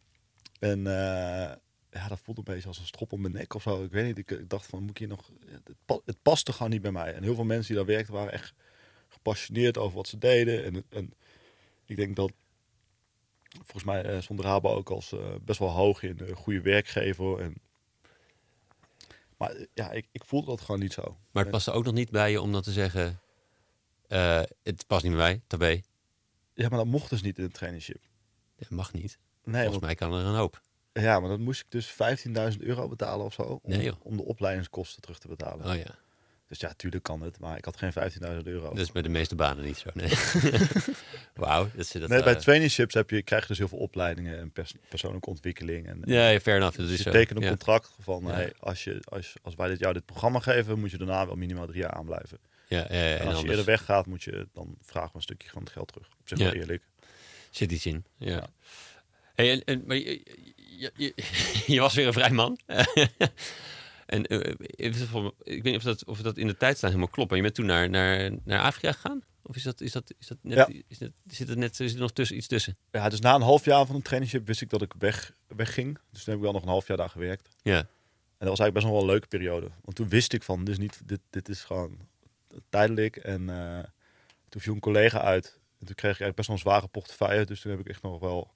En 0.59 0.87
eh, 0.87 1.55
ja, 1.91 2.09
dat 2.09 2.21
voelde 2.23 2.43
een 2.45 2.55
beetje 2.55 2.69
als 2.69 2.79
een 2.79 2.87
strop 2.87 3.13
op 3.13 3.19
mijn 3.19 3.33
nek 3.33 3.55
of 3.55 3.63
zo. 3.63 3.85
Ik 3.85 3.91
weet 3.91 4.05
niet, 4.05 4.19
ik, 4.19 4.31
ik 4.31 4.49
dacht 4.49 4.67
van, 4.67 4.81
moet 4.81 4.91
ik 4.91 4.99
hier 4.99 5.09
nog... 5.09 5.31
Het, 5.87 6.01
het 6.05 6.23
paste 6.23 6.53
gewoon 6.53 6.71
niet 6.71 6.83
bij 6.83 6.93
mij. 6.93 7.15
En 7.15 7.23
heel 7.23 7.35
veel 7.35 7.45
mensen 7.45 7.75
die 7.75 7.85
daar 7.85 7.95
werkten 7.95 8.15
waren 8.15 8.33
echt 8.33 8.55
gepassioneerd 9.13 9.79
over 9.79 9.97
wat 9.97 10.09
ze 10.09 10.19
deden. 10.19 10.65
En, 10.65 10.85
en 10.89 11.13
ik 11.85 11.97
denk 11.97 12.17
dat, 12.17 12.33
volgens 13.49 13.85
mij 13.85 14.03
eh 14.05 14.21
stond 14.21 14.41
Rabo 14.41 14.75
ook 14.75 14.91
als 14.91 15.13
eh, 15.13 15.35
best 15.43 15.59
wel 15.59 15.69
hoog 15.69 16.03
in 16.03 16.19
een 16.21 16.35
goede 16.37 16.61
werkgever. 16.61 17.41
En, 17.41 17.55
maar 19.37 19.51
eh, 19.51 19.67
ja, 19.75 19.91
ik, 19.91 20.07
ik 20.13 20.25
voelde 20.25 20.47
dat 20.47 20.61
gewoon 20.61 20.81
niet 20.81 20.93
zo. 20.93 21.19
Maar 21.31 21.43
het 21.43 21.53
paste 21.53 21.71
ook 21.73 21.85
nog 21.85 21.95
niet 21.95 22.11
bij 22.11 22.31
je 22.31 22.41
om 22.41 22.53
dan 22.53 22.63
te 22.63 22.73
zeggen, 22.73 23.21
eh, 24.09 24.43
het 24.63 24.87
past 24.87 25.03
niet 25.05 25.13
bij 25.13 25.23
mij, 25.23 25.41
tabé. 25.47 25.81
Ja, 26.55 26.69
maar 26.69 26.79
dat 26.79 26.87
mocht 26.87 27.11
dus 27.11 27.23
niet 27.23 27.39
in 27.39 27.45
het 27.45 27.55
traineeship. 27.55 28.03
Dat 28.57 28.71
mag 28.71 28.93
niet. 28.93 29.19
Nee, 29.45 29.53
Volgens 29.63 29.71
want, 29.71 29.81
mij 29.83 29.95
kan 29.95 30.13
er 30.13 30.25
een 30.25 30.35
hoop. 30.35 30.61
ja, 30.93 31.21
maar 31.21 31.29
dan 31.29 31.41
moest 31.43 31.61
ik 31.61 31.67
dus 31.71 31.93
15.000 32.55 32.61
euro 32.61 32.89
betalen 32.89 33.27
of 33.27 33.33
zo. 33.35 33.43
Om, 33.43 33.61
Nee, 33.71 34.03
om 34.03 34.17
de 34.17 34.25
opleidingskosten 34.25 35.03
terug 35.03 35.19
te 35.19 35.29
betalen. 35.29 35.67
Oh 35.67 35.77
ja, 35.77 35.99
Dus 36.53 36.61
ja, 36.61 36.73
tuurlijk 36.77 37.03
kan 37.03 37.21
het, 37.23 37.39
maar 37.39 37.57
ik 37.57 37.65
had 37.65 37.77
geen 37.77 37.93
15.000 37.93 38.19
euro. 38.45 38.69
dat 38.69 38.79
is 38.79 38.93
bij 38.93 39.03
de 39.03 39.09
meeste 39.09 39.35
banen 39.35 39.65
niet 39.65 39.77
zo. 39.77 39.91
Nee. 39.95 40.09
Wauw, 41.35 41.69
dat 41.75 41.93
dat. 41.93 42.09
nee, 42.09 42.23
bij 42.23 42.35
eh, 42.35 42.41
traineeships 42.41 42.95
heb 42.95 43.11
je, 43.11 43.23
krijg 43.23 43.43
je 43.43 43.49
dus 43.49 43.59
heel 43.59 43.69
veel 43.69 43.79
opleidingen 43.79 44.39
en 44.39 44.51
pers- 44.51 44.75
persoonlijke 44.89 45.29
ontwikkeling. 45.29 45.87
En, 45.87 46.03
Ja, 46.05 46.29
ja, 46.29 46.41
fair 46.41 46.57
enough. 46.57 46.77
Dat 46.77 46.87
dus 46.87 46.99
is 46.99 47.05
je 47.05 47.11
tekent 47.11 47.39
een 47.39 47.45
ja. 47.45 47.49
contract 47.49 47.91
van, 48.01 48.23
Ja. 48.27 48.33
hey, 48.33 48.53
als, 48.61 48.85
je, 48.85 49.01
als, 49.05 49.35
als 49.43 49.55
wij 49.55 49.69
dit, 49.69 49.79
jou 49.79 49.93
dit 49.93 50.05
programma 50.05 50.39
geven, 50.41 50.79
moet 50.79 50.91
je 50.91 50.99
daarna 50.99 51.27
wel 51.27 51.37
minimaal 51.37 51.67
drie 51.67 51.81
jaar 51.81 51.91
aanblijven. 51.93 52.39
Ja, 52.69 52.87
En, 52.89 53.21
en 53.21 53.27
als 53.27 53.41
je 53.41 53.49
eerder 53.49 53.65
weggaat, 53.65 54.07
moet 54.07 54.23
je 54.23 54.49
dan 54.53 54.77
vragen 54.83 55.11
we 55.11 55.17
een 55.17 55.23
stukje 55.23 55.49
van 55.51 55.63
het 55.63 55.73
geld 55.73 55.89
terug. 55.89 56.07
Op 56.07 56.29
zich 56.29 56.39
wel 56.39 56.53
eerlijk. 56.53 56.83
zit 57.51 57.73
iets 57.73 57.87
in. 57.87 58.05
Ja. 58.19 58.31
Ja. 58.31 58.47
Hey, 59.35 59.51
en, 59.53 59.65
en, 59.65 59.83
maar 59.87 59.97
je, 59.97 60.23
je, 60.57 60.91
je, 60.97 61.13
je 61.67 61.81
was 61.81 61.95
weer 61.95 62.07
een 62.07 62.13
vrij 62.13 62.31
man. 62.31 62.59
en 64.13 64.27
eh, 64.27 65.07
voor- 65.07 65.35
ik 65.43 65.63
weet 65.63 65.65
niet 65.65 65.77
of 65.77 65.83
dat, 65.83 66.05
of 66.05 66.21
dat 66.21 66.37
in 66.37 66.47
de 66.47 66.57
tijdslijn 66.57 66.93
helemaal 66.93 67.15
klopt. 67.15 67.29
Maar 67.29 67.39
je 67.39 67.45
bent 67.45 67.55
toen 67.57 67.67
naar, 67.67 67.91
naar, 67.91 68.31
naar 68.45 68.61
Afrika 68.61 68.93
gegaan? 68.93 69.23
Of 69.43 69.57
is 69.57 69.63
dat, 69.63 69.81
is 69.81 69.93
dat, 69.93 70.15
is 70.19 70.27
dat 70.27 70.39
net, 70.43 70.57
Ja. 70.57 70.69
is 70.89 70.99
zit 71.27 71.49
er 71.49 71.57
net 71.57 71.77
zit 71.77 71.93
er 71.95 71.99
nog 72.01 72.13
tussen, 72.13 72.37
iets 72.37 72.47
tussen? 72.47 72.77
Ja, 72.91 73.09
dus 73.09 73.21
na 73.21 73.35
een 73.35 73.43
half 73.43 73.65
jaar 73.65 73.87
van 73.87 73.95
een 73.95 74.03
trainingship 74.03 74.47
wist 74.47 74.61
ik 74.61 74.71
dat 74.71 74.83
ik 74.83 74.93
weg, 74.99 75.35
wegging. 75.47 75.99
Dus 76.11 76.25
toen 76.25 76.35
heb 76.35 76.37
ik 76.37 76.43
wel 76.43 76.53
nog 76.53 76.63
een 76.63 76.69
half 76.69 76.87
jaar 76.87 76.97
daar 76.97 77.09
gewerkt. 77.11 77.49
Ja. 77.63 77.79
En 77.79 78.49
dat 78.49 78.59
was 78.59 78.59
eigenlijk 78.59 78.73
best 78.75 78.85
nog 78.85 78.95
wel 78.95 79.03
een 79.03 79.11
leuke 79.11 79.27
periode. 79.27 79.71
Want 79.83 79.97
toen 79.97 80.09
wist 80.09 80.33
ik 80.33 80.43
van, 80.43 80.59
dit 80.65 80.69
is, 80.69 80.79
niet, 80.79 81.01
dit, 81.09 81.21
dit 81.31 81.49
is 81.49 81.65
gewoon 81.65 81.99
tijdelijk. 82.69 83.17
En 83.17 83.51
eh, 83.51 83.85
toen 84.49 84.61
viel 84.61 84.75
een 84.75 84.81
collega 84.81 85.21
uit. 85.21 85.61
En 85.79 85.87
toen 85.87 85.95
kreeg 85.95 86.15
ik 86.15 86.21
eigenlijk 86.21 86.37
best 86.37 86.49
wel 86.49 86.57
een 86.57 86.63
zware 86.63 86.87
portefeuille. 86.87 87.45
Dus 87.45 87.61
toen 87.61 87.71
heb 87.71 87.81
ik 87.81 87.89
echt 87.89 88.03
nog 88.03 88.21
wel... 88.21 88.51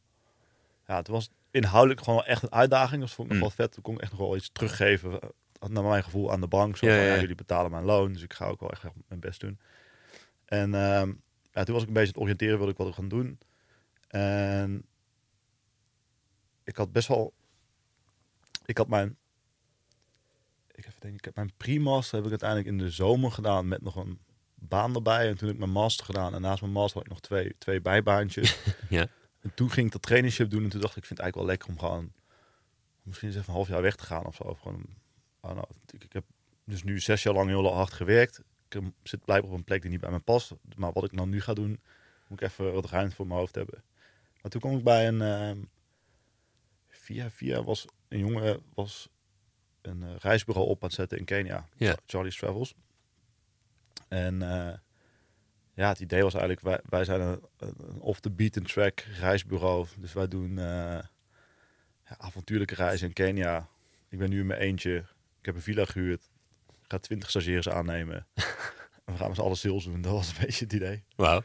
Ja, 0.87 0.97
het 0.97 1.09
was 1.09 1.31
inhoudelijk 1.51 2.03
gewoon 2.03 2.25
echt 2.25 2.43
een 2.43 2.53
uitdaging. 2.53 3.01
Dat 3.01 3.11
vond 3.11 3.27
ik 3.31 3.33
nog 3.39 3.43
Mm. 3.43 3.49
wel 3.57 3.67
vet. 3.67 3.73
Toen 3.75 3.83
kon 3.83 3.95
ik 3.95 4.01
echt 4.01 4.11
nog 4.11 4.21
wel 4.21 4.37
iets 4.37 4.51
teruggeven, 4.53 5.21
eh, 5.21 5.29
naar 5.61 5.83
mijn 5.85 6.05
gevoel, 6.05 6.33
aan 6.33 6.41
de 6.41 6.47
bank. 6.47 6.77
Zo 6.77 6.87
Ja, 6.87 6.97
van, 6.97 7.05
ja, 7.05 7.21
jullie 7.21 7.35
betalen 7.35 7.71
mijn 7.71 7.85
loon. 7.85 8.13
Dus 8.13 8.23
ik 8.23 8.33
ga 8.33 8.47
ook 8.47 8.61
wel 8.61 8.71
echt 8.71 8.83
mijn 9.09 9.21
best 9.21 9.41
doen. 9.41 9.59
En 10.45 10.75
ehm, 10.75 11.13
ja, 11.53 11.65
toen 11.65 11.75
was 11.75 11.83
ik 11.83 11.89
een 11.89 11.95
beetje 11.95 12.13
het 12.13 12.19
oriënteren 12.21 12.57
wilde 12.57 12.73
ik 12.73 12.79
wat 12.79 12.95
gaan 12.95 13.09
doen. 13.09 13.39
En 14.09 14.85
ik 16.65 16.77
had 16.77 16.93
best 16.93 17.09
wel... 17.09 17.35
Ik 18.65 18.77
had 18.77 18.89
mijn... 18.89 19.17
Ik 20.71 20.87
even 20.87 21.01
denken, 21.01 21.19
ik 21.19 21.25
heb 21.25 21.35
mijn 21.35 21.53
pre-master 21.57 22.15
heb 22.15 22.25
ik 22.25 22.31
uiteindelijk 22.31 22.69
in 22.69 22.79
de 22.79 22.91
zomer 22.91 23.33
gedaan 23.33 23.69
met 23.69 23.83
nog 23.83 23.97
een 23.97 24.19
baan 24.55 24.95
erbij. 24.95 25.29
En 25.29 25.37
toen 25.37 25.47
heb 25.47 25.57
ik 25.57 25.63
mijn 25.63 25.73
master 25.73 26.05
gedaan. 26.05 26.35
En 26.35 26.41
naast 26.41 26.61
mijn 26.61 26.73
master 26.73 26.95
had 26.95 27.05
ik 27.05 27.13
nog 27.13 27.21
twee, 27.21 27.55
twee 27.59 27.81
bijbaantjes. 27.81 28.59
Ja. 28.89 29.07
En 29.41 29.55
toen 29.55 29.71
ging 29.71 29.87
ik 29.87 29.93
dat 29.93 30.03
trainingship 30.03 30.51
doen. 30.51 30.63
En 30.65 30.69
toen 30.69 30.81
dacht 30.81 30.97
ik, 30.97 31.03
ik 31.03 31.07
vind 31.07 31.19
het 31.19 31.29
eigenlijk 31.33 31.37
wel 31.37 31.47
lekker 31.47 31.69
om 31.69 31.79
gewoon... 31.79 32.13
Misschien 33.03 33.29
eens 33.29 33.37
even 33.37 33.49
een 33.49 33.55
half 33.55 33.69
jaar 33.69 33.83
weg 33.83 33.97
te 33.97 34.05
gaan 34.05 34.25
of 34.25 34.35
zo. 34.35 34.43
Of 34.43 34.61
gewoon, 34.61 34.87
oh 35.49 35.55
nou, 35.55 35.67
ik, 35.91 36.05
ik 36.05 36.13
heb 36.13 36.25
dus 36.65 36.83
nu 36.83 37.01
zes 37.01 37.23
jaar 37.23 37.35
lang 37.35 37.49
heel 37.49 37.73
hard 37.75 37.93
gewerkt. 37.93 38.39
Ik 38.39 38.73
heb- 38.73 38.85
zit 39.03 39.25
blijkbaar 39.25 39.51
op 39.51 39.57
een 39.59 39.65
plek 39.65 39.83
die 39.83 39.91
niet 39.91 40.01
bij 40.01 40.11
me 40.11 40.19
past. 40.19 40.53
Maar 40.77 40.93
wat 40.93 41.05
ik 41.05 41.13
nou 41.13 41.29
nu 41.29 41.41
ga 41.41 41.55
doen, 41.55 41.81
moet 42.27 42.41
ik 42.41 42.49
even 42.49 42.73
wat 42.73 42.91
ruimte 42.91 43.15
voor 43.15 43.27
mijn 43.27 43.39
hoofd 43.39 43.55
hebben. 43.55 43.83
Maar 44.43 44.51
toen 44.51 44.61
kwam 44.61 44.77
ik 44.77 44.85
bij 44.85 45.09
een... 45.09 45.21
ehm 45.21 45.59
via 46.89 47.31
via 47.31 47.63
was 47.63 47.87
een 48.09 48.19
jongen 48.19 48.63
was 48.75 49.09
een 49.83 50.03
eh, 50.03 50.17
reisbureau 50.19 50.69
op 50.69 50.83
aan 50.83 50.89
het 50.89 50.97
zetten 50.97 51.19
in 51.19 51.25
Kenia. 51.25 51.69
Charlie's 52.07 52.37
Travels. 52.37 52.75
En 54.09 54.43
eh, 54.43 54.75
ja, 55.75 55.89
het 55.89 56.01
idee 56.01 56.23
was 56.23 56.35
eigenlijk, 56.35 56.63
wij, 56.63 56.81
wij 56.89 57.05
zijn 57.05 57.21
een, 57.21 57.41
een 57.57 58.01
off-the-beaten 58.01 58.63
track 58.65 59.01
reisbureau. 59.01 59.87
Dus 59.99 60.13
wij 60.13 60.29
doen 60.29 60.59
eh, 60.59 60.65
ja, 62.05 62.17
avontuurlijke 62.19 62.75
reizen 62.75 63.07
in 63.07 63.13
Kenia. 63.13 63.69
Ik 64.09 64.19
ben 64.19 64.31
nu 64.31 64.41
in 64.41 64.47
mijn 64.47 64.61
eentje. 64.61 65.05
Ik 65.47 65.53
heb 65.55 65.61
een 65.61 65.75
villa 65.75 65.85
gehuurd. 65.85 66.31
Ik 66.67 66.91
ga 66.91 66.99
twintig 66.99 67.31
stagiaires 67.31 67.69
aannemen. 67.69 68.27
en 69.05 69.13
we 69.13 69.17
gaan 69.17 69.27
met 69.27 69.37
z'n 69.37 69.43
allen 69.43 69.57
sales 69.57 69.85
doen. 69.85 70.01
Dat 70.01 70.13
was 70.13 70.29
een 70.29 70.35
beetje 70.41 70.65
het 70.65 70.73
idee. 70.73 71.05
Wauw. 71.17 71.43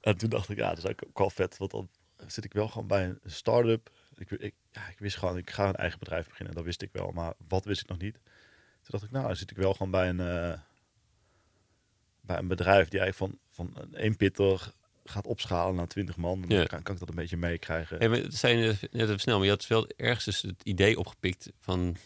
En 0.00 0.16
toen 0.16 0.28
dacht 0.28 0.48
ik, 0.48 0.56
ja, 0.56 0.68
dat 0.68 0.78
is 0.78 0.86
ook 0.86 1.18
wel 1.18 1.30
vet. 1.30 1.56
Want 1.56 1.70
dan 1.70 1.88
zit 2.26 2.44
ik 2.44 2.52
wel 2.52 2.68
gewoon 2.68 2.86
bij 2.86 3.04
een 3.04 3.18
start-up. 3.24 3.90
Ik, 4.14 4.30
ik, 4.30 4.54
ja, 4.72 4.88
ik 4.88 4.98
wist 4.98 5.16
gewoon, 5.16 5.36
ik 5.36 5.50
ga 5.50 5.68
een 5.68 5.74
eigen 5.74 5.98
bedrijf 5.98 6.28
beginnen. 6.28 6.54
Dat 6.54 6.64
wist 6.64 6.82
ik 6.82 6.88
wel. 6.92 7.10
Maar 7.12 7.34
wat 7.48 7.64
wist 7.64 7.80
ik 7.80 7.88
nog 7.88 7.98
niet. 7.98 8.14
Toen 8.14 8.90
dacht 8.90 9.04
ik, 9.04 9.10
nou, 9.10 9.26
dan 9.26 9.36
zit 9.36 9.50
ik 9.50 9.56
wel 9.56 9.72
gewoon 9.72 9.90
bij 9.90 10.08
een, 10.08 10.20
eh, 10.20 10.58
bij 12.20 12.38
een 12.38 12.48
bedrijf 12.48 12.88
die 12.88 13.00
eigenlijk 13.00 13.32
van, 13.32 13.40
van 13.72 13.82
een 13.82 13.94
één 13.94 14.16
pitter 14.16 14.72
gaat 15.04 15.26
opschalen 15.26 15.74
naar 15.74 15.88
20 15.88 16.16
man. 16.16 16.42
En 16.42 16.48
Ja. 16.48 16.56
dan 16.56 16.66
kan, 16.66 16.82
kan 16.82 16.94
ik 16.94 17.00
dat 17.00 17.08
een 17.08 17.14
beetje 17.14 17.36
meekrijgen. 17.36 17.98
Hey, 17.98 18.30
zei 18.30 18.56
je 18.56 18.66
net 18.66 18.80
net 18.92 19.02
even 19.02 19.20
snel, 19.20 19.36
maar 19.36 19.44
je 19.46 19.52
had 19.52 19.66
wel 19.66 19.88
ergens 19.96 20.24
dus 20.24 20.42
het 20.42 20.62
idee 20.62 20.98
opgepikt 20.98 21.50
van... 21.60 21.96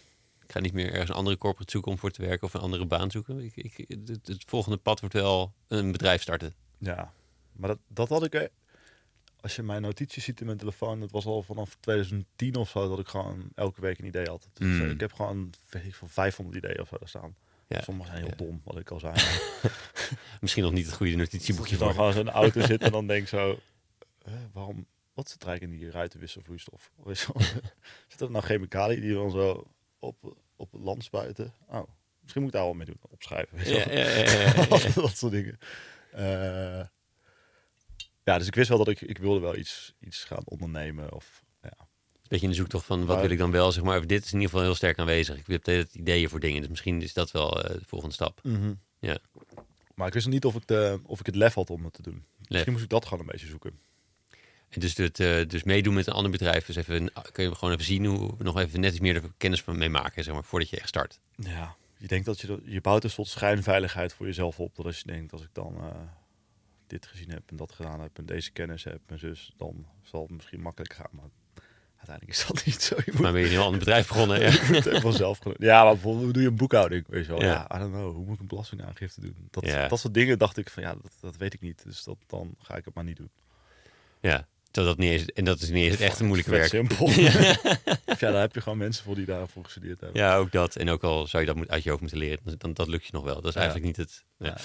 Ik 0.50 0.56
ga 0.56 0.62
niet 0.62 0.72
meer 0.72 0.90
ergens 0.92 1.08
een 1.10 1.14
andere 1.16 1.36
corporate 1.38 1.70
zoeken 1.70 1.90
om 1.92 1.98
voor 1.98 2.10
te 2.10 2.22
werken 2.22 2.46
of 2.46 2.54
een 2.54 2.60
andere 2.60 2.86
baan 2.86 3.10
zoeken. 3.10 3.38
Ik, 3.40 3.56
ik, 3.56 3.84
het, 3.88 4.26
het 4.26 4.44
volgende 4.46 4.76
pad 4.76 5.00
wordt 5.00 5.14
wel 5.14 5.52
een 5.68 5.92
bedrijf 5.92 6.22
starten. 6.22 6.54
Ja, 6.78 7.12
maar 7.52 7.68
dat, 7.68 7.78
dat 7.88 8.08
had 8.08 8.24
ik. 8.34 8.50
Als 9.40 9.56
je 9.56 9.62
mijn 9.62 9.82
notities 9.82 10.24
ziet 10.24 10.40
in 10.40 10.46
mijn 10.46 10.58
telefoon, 10.58 11.00
dat 11.00 11.10
was 11.10 11.24
al 11.26 11.42
vanaf 11.42 11.76
2010 11.80 12.54
of 12.56 12.70
zo 12.70 12.88
dat 12.88 12.98
ik 12.98 13.08
gewoon 13.08 13.48
elke 13.54 13.80
week 13.80 13.98
een 13.98 14.04
idee 14.06 14.26
had. 14.28 14.48
Dus 14.52 14.66
Mm. 14.66 14.80
eh, 14.82 14.90
ik 14.90 15.00
heb 15.00 15.12
gewoon 15.12 15.52
ik, 15.70 15.94
van 15.94 16.08
500 16.08 16.56
ideeën 16.56 16.80
of 16.80 16.88
zo 16.88 16.96
staan. 17.04 17.36
Ja. 17.66 17.80
Sommige 17.82 18.08
zijn 18.10 18.20
heel 18.22 18.30
Ja. 18.30 18.36
dom, 18.44 18.60
wat 18.64 18.78
ik 18.78 18.90
al 18.90 19.00
zei. 19.00 19.14
Misschien 20.40 20.62
nog 20.62 20.72
niet 20.72 20.86
het 20.86 20.94
goede 20.94 21.16
notitieboekje 21.16 21.72
je 21.74 21.78
dan 21.80 21.94
gewoon 21.94 22.12
zo 22.12 22.18
in 22.18 22.24
de 22.24 22.30
auto 22.30 22.60
zit 22.60 22.82
en 22.82 22.92
dan 22.92 23.06
denk 23.14 23.28
zo, 23.28 23.58
eh, 24.22 24.32
waarom? 24.52 24.86
Wat 25.14 25.28
zit 25.28 25.42
er 25.42 25.48
eigenlijk 25.48 25.78
in 25.78 25.84
die 25.84 25.94
ruitenwisselvloeistof? 25.96 26.90
Zit 28.08 28.20
er 28.20 28.30
nou 28.30 28.44
chemicaliën 28.44 29.00
die 29.00 29.14
dan 29.14 29.30
zo 29.30 29.66
op, 30.00 30.36
op 30.56 30.72
het 30.72 30.80
land 30.82 31.04
spuiten? 31.04 31.54
Oh, 31.68 31.82
misschien 32.20 32.42
moet 32.42 32.50
ik 32.52 32.56
daar 32.56 32.66
wel 32.66 32.74
mee 32.74 32.86
doen, 32.86 33.00
opschrijven. 33.10 33.56
Weet 33.58 33.66
Ja, 33.68 33.92
ja, 33.92 34.78
ja, 34.78 34.92
dat 35.02 35.16
soort 35.16 35.32
dingen. 35.32 35.58
Eh, 36.12 36.84
ja, 38.24 38.38
dus 38.38 38.46
ik 38.46 38.54
wist 38.54 38.68
wel 38.68 38.78
dat 38.78 38.88
ik, 38.88 39.00
ik 39.00 39.18
wilde 39.18 39.40
wel 39.40 39.56
iets, 39.56 39.94
iets 40.00 40.24
gaan 40.24 40.42
ondernemen. 40.44 41.12
Of, 41.12 41.44
ja. 41.62 41.72
Beetje 42.28 42.44
in 42.44 42.50
de 42.50 42.58
zoektocht 42.58 42.84
van 42.86 42.98
wat 42.98 43.08
Maar- 43.08 43.20
wil 43.20 43.30
ik 43.30 43.38
dan 43.38 43.50
wel, 43.50 43.72
zeg 43.72 43.84
maar. 43.84 44.06
Dit 44.06 44.24
is 44.24 44.32
in 44.32 44.34
ieder 44.34 44.50
geval 44.50 44.64
heel 44.64 44.74
sterk 44.74 44.98
aanwezig. 44.98 45.36
Ik 45.38 45.46
heb 45.46 45.64
het 45.66 45.94
ideeën 45.94 46.28
voor 46.28 46.40
dingen, 46.40 46.60
dus 46.60 46.70
misschien 46.70 47.02
is 47.02 47.12
dat 47.12 47.30
wel 47.30 47.62
eh, 47.62 47.70
de 47.78 47.84
volgende 47.86 48.14
stap. 48.14 48.40
Ja. 48.98 49.18
Maar 49.94 50.06
ik 50.06 50.12
wist 50.14 50.24
nog 50.26 50.34
niet 50.34 50.44
of 50.44 50.54
ik, 50.54 50.66
de, 50.66 51.00
of 51.02 51.20
ik 51.20 51.26
het 51.26 51.34
lef 51.34 51.54
had 51.54 51.70
om 51.70 51.84
het 51.84 51.92
te 51.92 52.02
doen. 52.02 52.24
Misschien 52.48 52.72
moest 52.72 52.84
ik 52.84 52.90
dat 52.90 53.04
gewoon 53.04 53.20
een 53.20 53.30
beetje 53.30 53.46
zoeken. 53.46 53.80
En 54.70 54.80
dus, 54.80 54.96
het, 54.96 55.20
eh, 55.20 55.46
dus 55.48 55.62
meedoen 55.62 55.94
met 55.94 56.06
een 56.06 56.12
ander 56.12 56.30
bedrijf. 56.30 56.66
Dus 56.66 56.76
even, 56.76 57.12
kun 57.32 57.44
je 57.44 57.54
gewoon 57.54 57.74
even 57.74 57.84
zien 57.86 58.04
hoe 58.04 58.34
nog 58.38 58.58
even 58.58 58.80
net 58.80 58.90
iets 58.92 59.00
meer 59.00 59.14
er 59.14 59.22
kennis 59.36 59.62
van 59.62 59.78
mee 59.78 59.88
maken, 59.88 60.24
zeg 60.24 60.34
maar, 60.34 60.44
voordat 60.44 60.68
je 60.70 60.76
echt 60.78 60.88
start. 60.88 61.20
Ja, 61.36 61.74
je 61.96 62.06
denkt 62.06 62.26
dat 62.26 62.40
je, 62.40 62.46
dat- 62.46 62.60
je 62.64 62.80
bouwt 62.80 63.04
een 63.04 63.10
soort 63.10 63.28
schijnveiligheid 63.28 64.12
voor 64.12 64.26
jezelf 64.26 64.60
op. 64.60 64.76
Dat 64.76 64.86
als 64.86 64.98
je 64.98 65.06
denkt, 65.06 65.32
als 65.32 65.42
ik 65.42 65.48
dan 65.52 65.76
eh, 65.80 65.86
dit 66.86 67.06
gezien 67.06 67.30
heb 67.30 67.42
en 67.50 67.56
dat 67.56 67.72
gedaan 67.72 68.00
heb 68.00 68.18
en 68.18 68.26
deze 68.26 68.50
kennis 68.50 68.84
heb 68.84 69.00
en 69.06 69.18
zus, 69.18 69.52
dan 69.56 69.86
zal 70.02 70.22
het 70.22 70.30
misschien 70.30 70.60
makkelijk 70.60 70.92
gaan. 70.94 71.08
Maar 71.10 71.28
uiteindelijk 71.96 72.38
is 72.38 72.46
dat 72.46 72.64
niet 72.66 72.82
zo. 72.82 72.96
Je 72.96 73.12
moet 73.12 73.20
Maar 73.20 73.32
ben 73.32 73.40
je 73.40 73.46
een 73.46 73.52
heel 73.52 73.64
ander 73.64 73.78
bedrijf 73.78 74.06
begonnen. 74.08 74.40
Ja. 74.42 74.50
het 74.50 74.84
helemaal 74.84 75.12
zelf 75.12 75.38
gedaan. 75.38 75.54
Ja, 75.58 75.82
maar 75.84 75.92
bijvoorbeeld, 75.92 76.24
hoe 76.24 76.32
doe 76.32 76.42
je 76.42 76.48
een 76.48 76.56
boekhouding? 76.56 77.04
Weet 77.08 77.26
je 77.26 77.30
wel? 77.32 77.40
Ja. 77.42 77.66
Ja. 77.68 77.76
I 77.76 77.78
don't 77.78 77.92
know. 77.92 78.12
Hoe 78.14 78.24
moet 78.24 78.34
ik 78.34 78.40
een 78.40 78.46
belastingaangifte 78.46 79.20
doen? 79.20 79.36
Dat, 79.50 79.64
Ja. 79.66 79.88
dat 79.88 79.98
soort 80.00 80.14
dingen 80.14 80.38
dacht 80.38 80.56
ik 80.56 80.70
van, 80.70 80.82
ja, 80.82 80.92
dat, 80.94 81.12
dat 81.20 81.36
weet 81.36 81.54
ik 81.54 81.60
niet. 81.60 81.82
Dus 81.84 82.04
dat, 82.04 82.16
dan 82.26 82.54
ga 82.58 82.76
ik 82.76 82.84
het 82.84 82.94
maar 82.94 83.04
niet 83.04 83.16
doen. 83.16 83.30
ja. 84.20 84.48
Terwijl 84.70 84.94
dat 84.96 85.04
niet 85.04 85.12
eens, 85.20 85.24
en 85.32 85.44
dat 85.44 85.60
is 85.60 85.68
niet 85.68 85.82
eens 85.84 85.92
het 85.92 86.00
echte 86.00 86.24
moeilijke 86.24 86.50
werk. 86.50 86.68
simpel. 86.68 87.08
Ja, 88.18 88.30
daar 88.30 88.40
heb 88.40 88.54
je 88.54 88.60
gewoon 88.60 88.78
mensen 88.78 89.04
voor 89.04 89.14
die 89.14 89.24
daarvoor 89.26 89.64
gestudeerd 89.64 90.00
hebben. 90.00 90.20
Ja, 90.22 90.36
ook 90.36 90.52
dat. 90.52 90.76
En 90.76 90.88
ook 90.88 91.02
al 91.04 91.26
zou 91.26 91.42
je 91.42 91.48
dat 91.48 91.56
moet- 91.56 91.68
uit 91.68 91.82
je 91.82 91.88
hoofd 91.88 92.00
moeten 92.00 92.18
leren, 92.20 92.38
dan, 92.44 92.54
dan 92.58 92.72
dat 92.72 92.88
lukt 92.88 93.04
je 93.06 93.12
nog 93.12 93.24
wel. 93.24 93.34
Dat 93.34 93.44
is 93.44 93.54
Ja. 93.54 93.60
eigenlijk 93.60 93.86
niet 93.86 93.96
het. 94.06 94.24
Ja. 94.38 94.56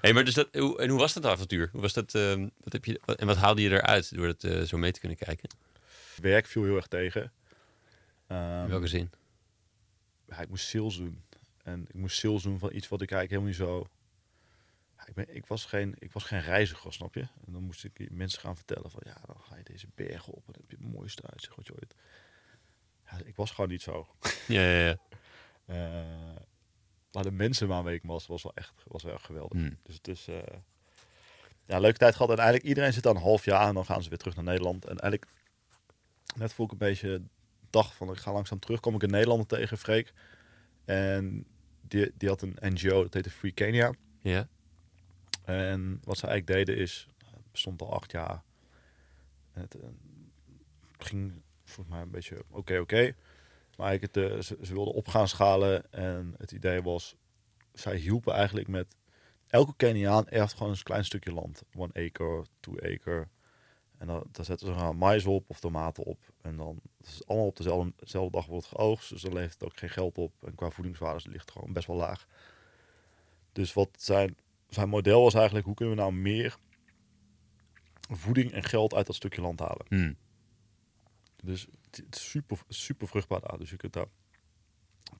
Hey, 0.00 0.12
maar 0.12 0.24
dus 0.24 0.34
dat, 0.34 0.48
hoe, 0.52 0.78
en 0.78 0.88
hoe 0.88 0.98
was 0.98 1.12
dat 1.12 1.26
avontuur? 1.26 1.68
Hoe 1.72 1.80
was 1.80 1.92
dat? 1.92 2.14
ehm, 2.14 2.48
wat 2.60 2.72
heb 2.72 2.84
je, 2.84 3.00
wat- 3.04 3.16
en 3.18 3.26
wat 3.26 3.36
haalde 3.36 3.62
je 3.62 3.70
eruit 3.70 4.14
door 4.14 4.26
het 4.26 4.44
eh, 4.44 4.60
zo 4.62 4.76
mee 4.78 4.92
te 4.92 5.00
kunnen 5.00 5.18
kijken? 5.18 5.48
Werk 6.20 6.46
viel 6.46 6.64
heel 6.64 6.76
erg 6.76 6.86
tegen. 6.86 7.32
Ehm, 8.26 8.62
In 8.62 8.68
welke 8.68 8.86
zin? 8.86 9.10
ja, 10.28 10.40
ik 10.40 10.48
moest 10.48 10.66
sales 10.68 10.96
doen. 10.96 11.22
En 11.62 11.84
ik 11.88 11.94
moest 11.94 12.18
sales 12.18 12.42
doen 12.42 12.58
van 12.58 12.70
iets 12.74 12.88
wat 12.88 13.00
ik 13.02 13.10
eigenlijk 13.10 13.42
helemaal 13.58 13.68
niet 13.76 13.86
zo... 13.88 13.95
Ik, 15.06 15.14
ben, 15.14 15.34
ik, 15.34 15.46
was 15.46 15.64
geen, 15.64 15.94
ik 15.98 16.12
was 16.12 16.24
geen 16.24 16.40
reiziger, 16.40 16.92
snap 16.92 17.14
je? 17.14 17.20
En 17.20 17.52
dan 17.52 17.62
moest 17.62 17.84
ik 17.84 17.96
die 17.96 18.12
mensen 18.12 18.40
gaan 18.40 18.56
vertellen 18.56 18.90
van... 18.90 19.02
Ja, 19.04 19.16
dan 19.26 19.36
ga 19.40 19.56
je 19.56 19.62
deze 19.62 19.86
bergen 19.94 20.32
op 20.32 20.46
en 20.46 20.52
dan 20.52 20.62
heb 20.68 20.70
je 20.70 20.84
het 20.84 20.94
mooiste 20.94 21.22
uitzicht 21.30 21.56
wat 21.56 21.66
je 21.66 21.74
ooit... 21.74 21.94
Ja, 23.10 23.18
ik 23.24 23.36
was 23.36 23.50
gewoon 23.50 23.70
niet 23.70 23.82
zo. 23.82 24.06
Ja, 24.48 24.62
ja, 24.62 24.86
ja. 24.86 24.96
Eh, 25.66 26.42
maar 27.12 27.22
de 27.22 27.30
mensen 27.30 27.68
waarmee 27.68 27.94
ik 27.94 28.02
was, 28.04 28.26
was 28.26 28.42
wel 28.42 28.54
echt, 28.54 28.82
was 28.86 29.02
wel 29.02 29.12
echt 29.14 29.24
geweldig. 29.24 29.58
Hmm. 29.58 29.78
Dus 29.82 29.94
het 29.94 30.08
is... 30.08 30.28
eh, 30.28 30.42
ja, 31.64 31.78
leuke 31.78 31.98
tijd 31.98 32.12
gehad. 32.14 32.30
En 32.30 32.36
eigenlijk 32.36 32.68
iedereen 32.68 32.92
zit 32.92 33.02
dan 33.02 33.16
een 33.16 33.22
half 33.22 33.44
jaar 33.44 33.68
en 33.68 33.74
dan 33.74 33.84
gaan 33.84 34.02
ze 34.02 34.08
weer 34.08 34.18
terug 34.18 34.34
naar 34.34 34.44
Nederland. 34.44 34.84
En 34.84 34.98
eigenlijk, 34.98 35.26
net 36.36 36.52
voel 36.52 36.66
ik 36.66 36.72
een 36.72 36.78
beetje 36.78 37.22
dag 37.70 37.94
van 37.94 38.10
ik 38.10 38.16
ga 38.16 38.32
langzaam 38.32 38.58
terug. 38.58 38.80
Kom 38.80 38.94
ik 38.94 39.02
een 39.02 39.10
Nederlander 39.10 39.46
tegen, 39.46 39.78
Freek. 39.78 40.12
En 40.84 41.46
die, 41.80 42.12
die 42.14 42.28
had 42.28 42.42
een 42.42 42.56
NGO, 42.60 43.02
dat 43.02 43.14
heette 43.14 43.30
Free 43.30 43.52
Kenya. 43.52 43.92
Ja? 44.20 44.48
En 45.46 46.00
wat 46.04 46.18
ze 46.18 46.26
eigenlijk 46.26 46.58
deden 46.58 46.82
is, 46.82 47.08
het 47.24 47.50
bestond 47.50 47.82
al 47.82 47.92
acht 47.92 48.10
jaar. 48.10 48.42
Het 49.52 49.74
eh, 49.74 49.88
ging 50.98 51.32
volgens 51.64 51.94
mij 51.94 52.02
een 52.02 52.10
beetje 52.10 52.44
oké, 52.50 52.78
oké. 52.78 53.14
Maar 53.76 53.88
eigenlijk 53.88 54.32
eh, 54.32 54.40
ze, 54.40 54.58
ze 54.62 54.72
wilden 54.72 54.94
op 54.94 55.08
gaan 55.08 55.28
schalen. 55.28 55.92
En 55.92 56.34
het 56.38 56.52
idee 56.52 56.82
was, 56.82 57.16
zij 57.72 57.96
hielpen 57.96 58.34
eigenlijk 58.34 58.68
met... 58.68 58.96
Elke 59.46 59.74
Keniaan 59.76 60.28
erft 60.28 60.56
gewoon 60.56 60.72
een 60.72 60.82
klein 60.82 61.04
stukje 61.04 61.32
land. 61.32 61.62
One 61.74 61.92
acre, 61.92 62.44
two 62.60 62.78
acre. 62.78 63.28
En 63.98 64.06
dan, 64.06 64.24
dan 64.32 64.44
zetten 64.44 64.66
ze 64.66 64.72
gewoon 64.72 64.96
mais 64.96 65.24
op 65.24 65.44
of 65.46 65.60
tomaten 65.60 66.04
op. 66.04 66.18
En 66.42 66.56
dan 66.56 66.80
is 67.00 67.26
allemaal 67.26 67.46
op 67.46 67.56
dezelfde, 67.56 67.92
dezelfde 67.96 68.36
dag 68.36 68.46
wordt 68.46 68.66
geoogst. 68.66 69.08
Dus 69.08 69.22
dan 69.22 69.32
levert 69.32 69.52
het 69.52 69.64
ook 69.64 69.76
geen 69.76 69.90
geld 69.90 70.18
op. 70.18 70.32
En 70.44 70.54
qua 70.54 70.70
voedingswaarde 70.70 71.28
ligt 71.28 71.40
het 71.40 71.50
gewoon 71.50 71.72
best 71.72 71.86
wel 71.86 71.96
laag. 71.96 72.26
Dus 73.52 73.72
wat 73.72 73.88
zijn, 73.98 74.36
zijn 74.76 74.88
model 74.88 75.22
was 75.22 75.34
eigenlijk, 75.34 75.66
hoe 75.66 75.74
kunnen 75.74 75.94
we 75.94 76.00
nou 76.00 76.12
meer 76.12 76.56
voeding 78.10 78.52
en 78.52 78.62
geld 78.62 78.94
uit 78.94 79.06
dat 79.06 79.14
stukje 79.14 79.40
land 79.40 79.60
halen? 79.60 79.86
Hmm. 79.88 80.16
Dus 81.42 81.66
het 81.90 82.16
is 82.16 82.30
super, 82.30 82.58
super 82.68 83.08
vruchtbaar 83.08 83.40
daar. 83.40 83.58
Dus 83.58 83.70
je 83.70 83.76
kunt 83.76 83.92
daar 83.92 84.06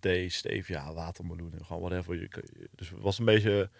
thee, 0.00 0.28
stevia, 0.28 0.92
watermeloenen, 0.92 1.64
gewoon 1.64 1.82
whatever. 1.82 2.20
Je, 2.20 2.28
dus 2.74 2.90
het 2.90 3.00
was 3.00 3.18
een 3.18 3.24
beetje 3.24 3.70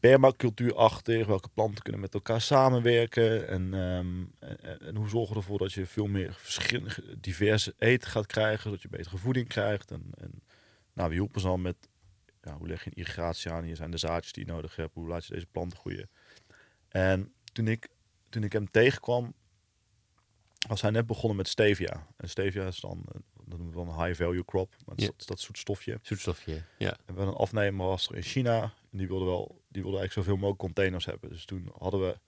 permacultuurachtig. 0.00 1.26
Welke 1.26 1.48
planten 1.48 1.82
kunnen 1.82 2.00
met 2.00 2.14
elkaar 2.14 2.40
samenwerken? 2.40 3.48
En, 3.48 3.74
ehm, 3.74 4.24
en, 4.38 4.80
en 4.80 4.96
hoe 4.96 5.08
zorgen 5.08 5.34
we 5.34 5.40
ervoor 5.40 5.58
dat 5.58 5.72
je 5.72 5.86
veel 5.86 6.06
meer 6.06 6.34
verschillende, 6.34 7.20
diverse 7.20 7.74
eten 7.78 8.10
gaat 8.10 8.26
krijgen, 8.26 8.70
dat 8.70 8.82
je 8.82 8.88
betere 8.88 9.18
voeding 9.18 9.48
krijgt. 9.48 9.90
En, 9.90 10.10
en 10.18 10.42
nou, 10.92 11.08
we 11.08 11.14
hielpen 11.14 11.40
ze 11.40 11.48
al 11.48 11.58
met 11.58 11.89
ja, 12.42 12.56
hoe 12.56 12.68
leg 12.68 12.84
je 12.84 12.90
een 12.90 12.96
irrigatie 12.96 13.50
aan? 13.50 13.64
Hier 13.64 13.76
zijn 13.76 13.90
de 13.90 13.96
zaadjes 13.96 14.32
die 14.32 14.46
je 14.46 14.52
nodig 14.52 14.76
hebt. 14.76 14.94
Hoe 14.94 15.08
laat 15.08 15.26
je 15.26 15.34
deze 15.34 15.46
planten 15.46 15.78
groeien? 15.78 16.10
En 16.88 17.32
toen 17.52 17.68
ik, 17.68 17.88
toen 18.28 18.42
ik 18.44 18.52
hem 18.52 18.70
tegenkwam, 18.70 19.34
was 20.68 20.80
hij 20.80 20.90
net 20.90 21.06
begonnen 21.06 21.36
met 21.36 21.48
stevia. 21.48 22.06
En 22.16 22.28
stevia 22.28 22.66
is 22.66 22.80
dan, 22.80 23.04
eh, 23.08 23.20
dat 23.44 23.58
noemen 23.58 23.68
we 23.68 23.74
dan 23.84 23.88
een 23.88 24.04
high 24.06 24.22
value 24.22 24.44
crop. 24.44 24.74
Maar 24.86 24.96
dat, 24.96 25.04
Ja. 25.04 25.24
dat 25.26 25.40
zoet 25.40 25.58
stofje. 25.58 25.98
Zoetstofje, 26.02 26.62
ja. 26.78 26.96
En 27.06 27.14
we 27.14 27.20
een 27.20 27.28
afnemer 27.34 27.86
was 27.86 28.08
er 28.08 28.16
in 28.16 28.22
China. 28.22 28.62
En 28.62 28.98
die 28.98 29.06
wilde 29.08 29.24
wel, 29.24 29.62
die 29.68 29.82
wilde 29.82 29.98
eigenlijk 29.98 30.12
zoveel 30.12 30.34
mogelijk 30.34 30.58
containers 30.58 31.04
hebben. 31.04 31.30
Dus 31.30 31.44
toen 31.44 31.72
hadden 31.78 32.00
we, 32.00 32.18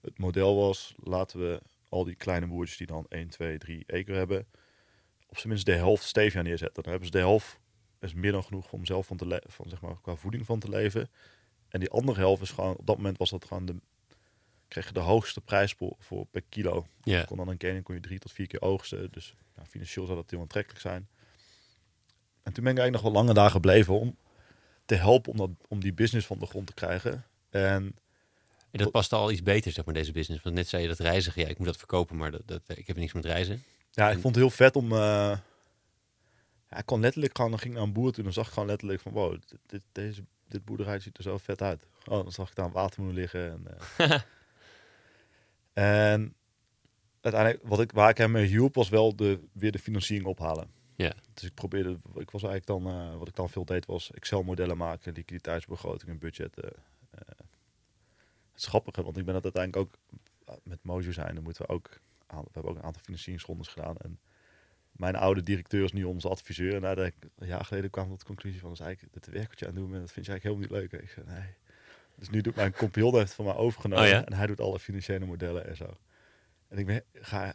het 0.00 0.18
model 0.18 0.56
was, 0.56 0.94
laten 0.96 1.40
we 1.40 1.62
al 1.88 2.04
die 2.04 2.14
kleine 2.14 2.46
boertjes 2.46 2.76
die 2.76 2.86
dan 2.86 3.06
1, 3.08 3.28
2, 3.28 3.58
3 3.58 3.84
acre 3.92 4.14
hebben, 4.14 4.46
op 5.28 5.36
zijn 5.36 5.48
minst 5.48 5.66
de 5.66 5.72
helft 5.74 6.04
stevia 6.04 6.42
neerzetten. 6.42 6.82
Dan 6.82 6.92
hebben 6.92 7.10
ze 7.10 7.18
de 7.18 7.24
helft, 7.24 7.58
is 8.00 8.14
meer 8.14 8.32
dan 8.32 8.44
genoeg 8.44 8.72
om 8.72 8.84
zelf 8.86 9.06
van 9.06 9.16
te 9.16 9.26
le- 9.26 9.42
van 9.46 9.68
zeg 9.68 9.80
maar 9.80 10.00
qua 10.02 10.14
voeding 10.14 10.46
van 10.46 10.58
te 10.58 10.68
leven. 10.68 11.10
En 11.68 11.80
die 11.80 11.90
andere 11.90 12.18
helft 12.20 12.42
is 12.42 12.50
gewoon, 12.50 12.76
op 12.76 12.86
dat 12.86 12.96
moment 12.96 13.18
was 13.18 13.30
dat 13.30 13.44
gewoon 13.44 13.66
de, 13.66 13.74
kreeg 14.68 14.86
je 14.86 14.92
de 14.92 15.00
hoogste 15.00 15.40
prijs 15.40 15.72
voor, 15.72 15.96
voor 15.98 16.26
per 16.26 16.42
kilo. 16.48 16.86
Ja, 17.02 17.22
Kon 17.24 17.36
dan 17.36 17.48
een 17.48 17.56
kening 17.56 17.84
kon 17.84 17.94
je 17.94 18.00
drie 18.00 18.18
tot 18.18 18.32
vier 18.32 18.46
keer 18.46 18.60
oogsten. 18.62 19.10
Dus 19.10 19.34
ja, 19.56 19.66
financieel 19.66 20.04
zou 20.06 20.18
dat 20.18 20.30
heel 20.30 20.40
aantrekkelijk 20.40 20.80
zijn. 20.80 21.08
En 22.42 22.52
toen 22.52 22.64
ben 22.64 22.72
ik 22.72 22.78
eigenlijk 22.78 22.92
nog 22.92 23.02
wel 23.02 23.12
lange 23.22 23.34
dagen 23.34 23.50
gebleven 23.52 23.94
om 23.98 24.16
te 24.84 24.94
helpen 24.94 25.30
om, 25.32 25.36
dat, 25.38 25.50
om 25.68 25.80
die 25.80 25.92
business 25.92 26.26
van 26.26 26.38
de 26.38 26.46
grond 26.46 26.66
te 26.66 26.74
krijgen. 26.74 27.24
En 27.50 27.96
en 28.70 28.78
dat 28.78 28.90
past 28.90 29.12
al 29.12 29.30
iets 29.30 29.42
beter, 29.42 29.72
zeg 29.72 29.84
maar, 29.84 29.94
deze 29.94 30.12
business. 30.12 30.42
Want 30.42 30.54
net 30.54 30.68
zei 30.68 30.82
je 30.82 30.88
dat 30.88 30.98
reizigen, 30.98 31.42
ja, 31.42 31.48
ik 31.48 31.58
moet 31.58 31.66
dat 31.66 31.76
verkopen, 31.76 32.16
maar 32.16 32.30
dat, 32.30 32.42
dat, 32.46 32.60
ik 32.66 32.86
heb 32.86 32.96
niks 32.96 33.12
met 33.12 33.24
reizen. 33.24 33.62
ja, 33.90 34.06
ik 34.10 34.18
vond 34.18 34.34
het 34.34 34.44
heel 34.44 34.50
vet 34.50 34.76
om... 34.76 34.92
eh, 34.92 35.38
ik 36.68 36.86
kon 36.86 37.00
letterlijk 37.00 37.36
gewoon, 37.36 37.50
dan 37.50 37.60
ging 37.60 37.74
naar 37.74 37.82
een 37.82 37.92
boer 37.92 38.08
toe 38.08 38.16
en 38.18 38.24
dan 38.24 38.32
zag 38.32 38.46
ik 38.46 38.52
gewoon 38.52 38.68
letterlijk 38.68 39.00
van, 39.00 39.12
wow, 39.12 39.32
dit, 39.32 39.58
dit, 39.66 39.82
deze, 39.92 40.24
dit 40.48 40.64
boerderij 40.64 41.00
ziet 41.00 41.16
er 41.16 41.22
zo 41.22 41.38
vet 41.38 41.62
uit. 41.62 41.86
Oh, 42.04 42.22
dan 42.22 42.32
zag 42.32 42.48
ik 42.48 42.54
daar 42.54 42.70
een 42.96 43.12
liggen. 43.12 43.50
En, 43.50 43.66
eh, 43.96 44.20
en 46.12 46.34
uiteindelijk, 47.20 47.68
wat 47.68 47.80
ik, 47.80 47.92
waar 47.92 48.10
ik 48.10 48.18
hem 48.18 48.30
mee 48.30 48.46
hielp, 48.46 48.74
was 48.74 48.88
wel 48.88 49.16
de, 49.16 49.40
weer 49.52 49.72
de 49.72 49.78
financiering 49.78 50.28
ophalen. 50.28 50.70
Ja. 50.96 51.14
Dus 51.34 51.44
ik 51.44 51.54
probeerde, 51.54 51.98
ik 52.14 52.30
was 52.30 52.42
eigenlijk 52.42 52.66
dan, 52.66 52.86
eh, 52.86 53.16
wat 53.16 53.28
ik 53.28 53.34
dan 53.34 53.48
veel 53.48 53.64
deed, 53.64 53.86
was 53.86 54.10
Excel-modellen 54.10 54.76
maken, 54.76 55.12
liquiditeitsbegrotingen, 55.12 56.18
budgetten. 56.18 56.72
eh. 57.10 57.20
het 58.52 58.60
is 58.60 58.66
grappig, 58.66 58.96
hè, 58.96 59.02
want 59.02 59.16
ik 59.16 59.24
ben 59.24 59.34
dat 59.34 59.42
uiteindelijk 59.42 59.86
ook 59.86 59.98
eh, 60.44 60.54
met 60.62 60.84
Mojo 60.84 61.12
zijn. 61.12 61.34
Dan 61.34 61.44
moeten 61.44 61.66
we 61.66 61.72
ook, 61.72 62.00
we 62.26 62.36
hebben 62.52 62.70
ook 62.70 62.76
een 62.76 62.82
aantal 62.82 63.02
financieringsrondes 63.02 63.68
gedaan. 63.68 63.96
En 63.96 64.20
mijn 64.98 65.16
oude 65.16 65.42
directeur 65.42 65.84
is 65.84 65.92
nu 65.92 66.04
onze 66.04 66.28
adviseur. 66.28 66.74
En 66.74 66.80
daar 66.80 66.98
een 66.98 67.12
jaar 67.38 67.64
geleden 67.64 67.90
kwam 67.90 68.08
tot 68.08 68.18
de 68.18 68.26
conclusie 68.26 68.60
van, 68.60 68.68
dat 68.68 68.78
is 68.78 68.84
eigenlijk 68.84 69.14
het 69.14 69.26
werk 69.26 69.48
wat 69.48 69.58
je 69.58 69.66
aan 69.66 69.72
het 69.72 69.80
doen 69.80 69.90
bent, 69.90 70.02
dat 70.02 70.12
vind 70.12 70.26
je 70.26 70.32
eigenlijk 70.32 70.62
helemaal 70.62 70.80
niet 70.80 70.90
leuk. 70.92 71.02
Ik 71.02 71.10
zei, 71.10 71.26
nee. 71.26 71.54
Dus 72.14 72.30
nu 72.30 72.40
doet 72.40 72.54
mijn 72.54 72.72
compagnon 72.72 73.14
heeft 73.14 73.34
van 73.34 73.44
mij 73.44 73.54
overgenomen. 73.54 74.04
Oh 74.04 74.10
ja? 74.10 74.24
En 74.24 74.32
hij 74.32 74.46
doet 74.46 74.60
alle 74.60 74.78
financiële 74.78 75.26
modellen 75.26 75.66
en 75.68 75.76
zo. 75.76 75.96
En 76.68 76.78
ik 76.78 76.86
ben, 76.86 77.02
ga, 77.14 77.54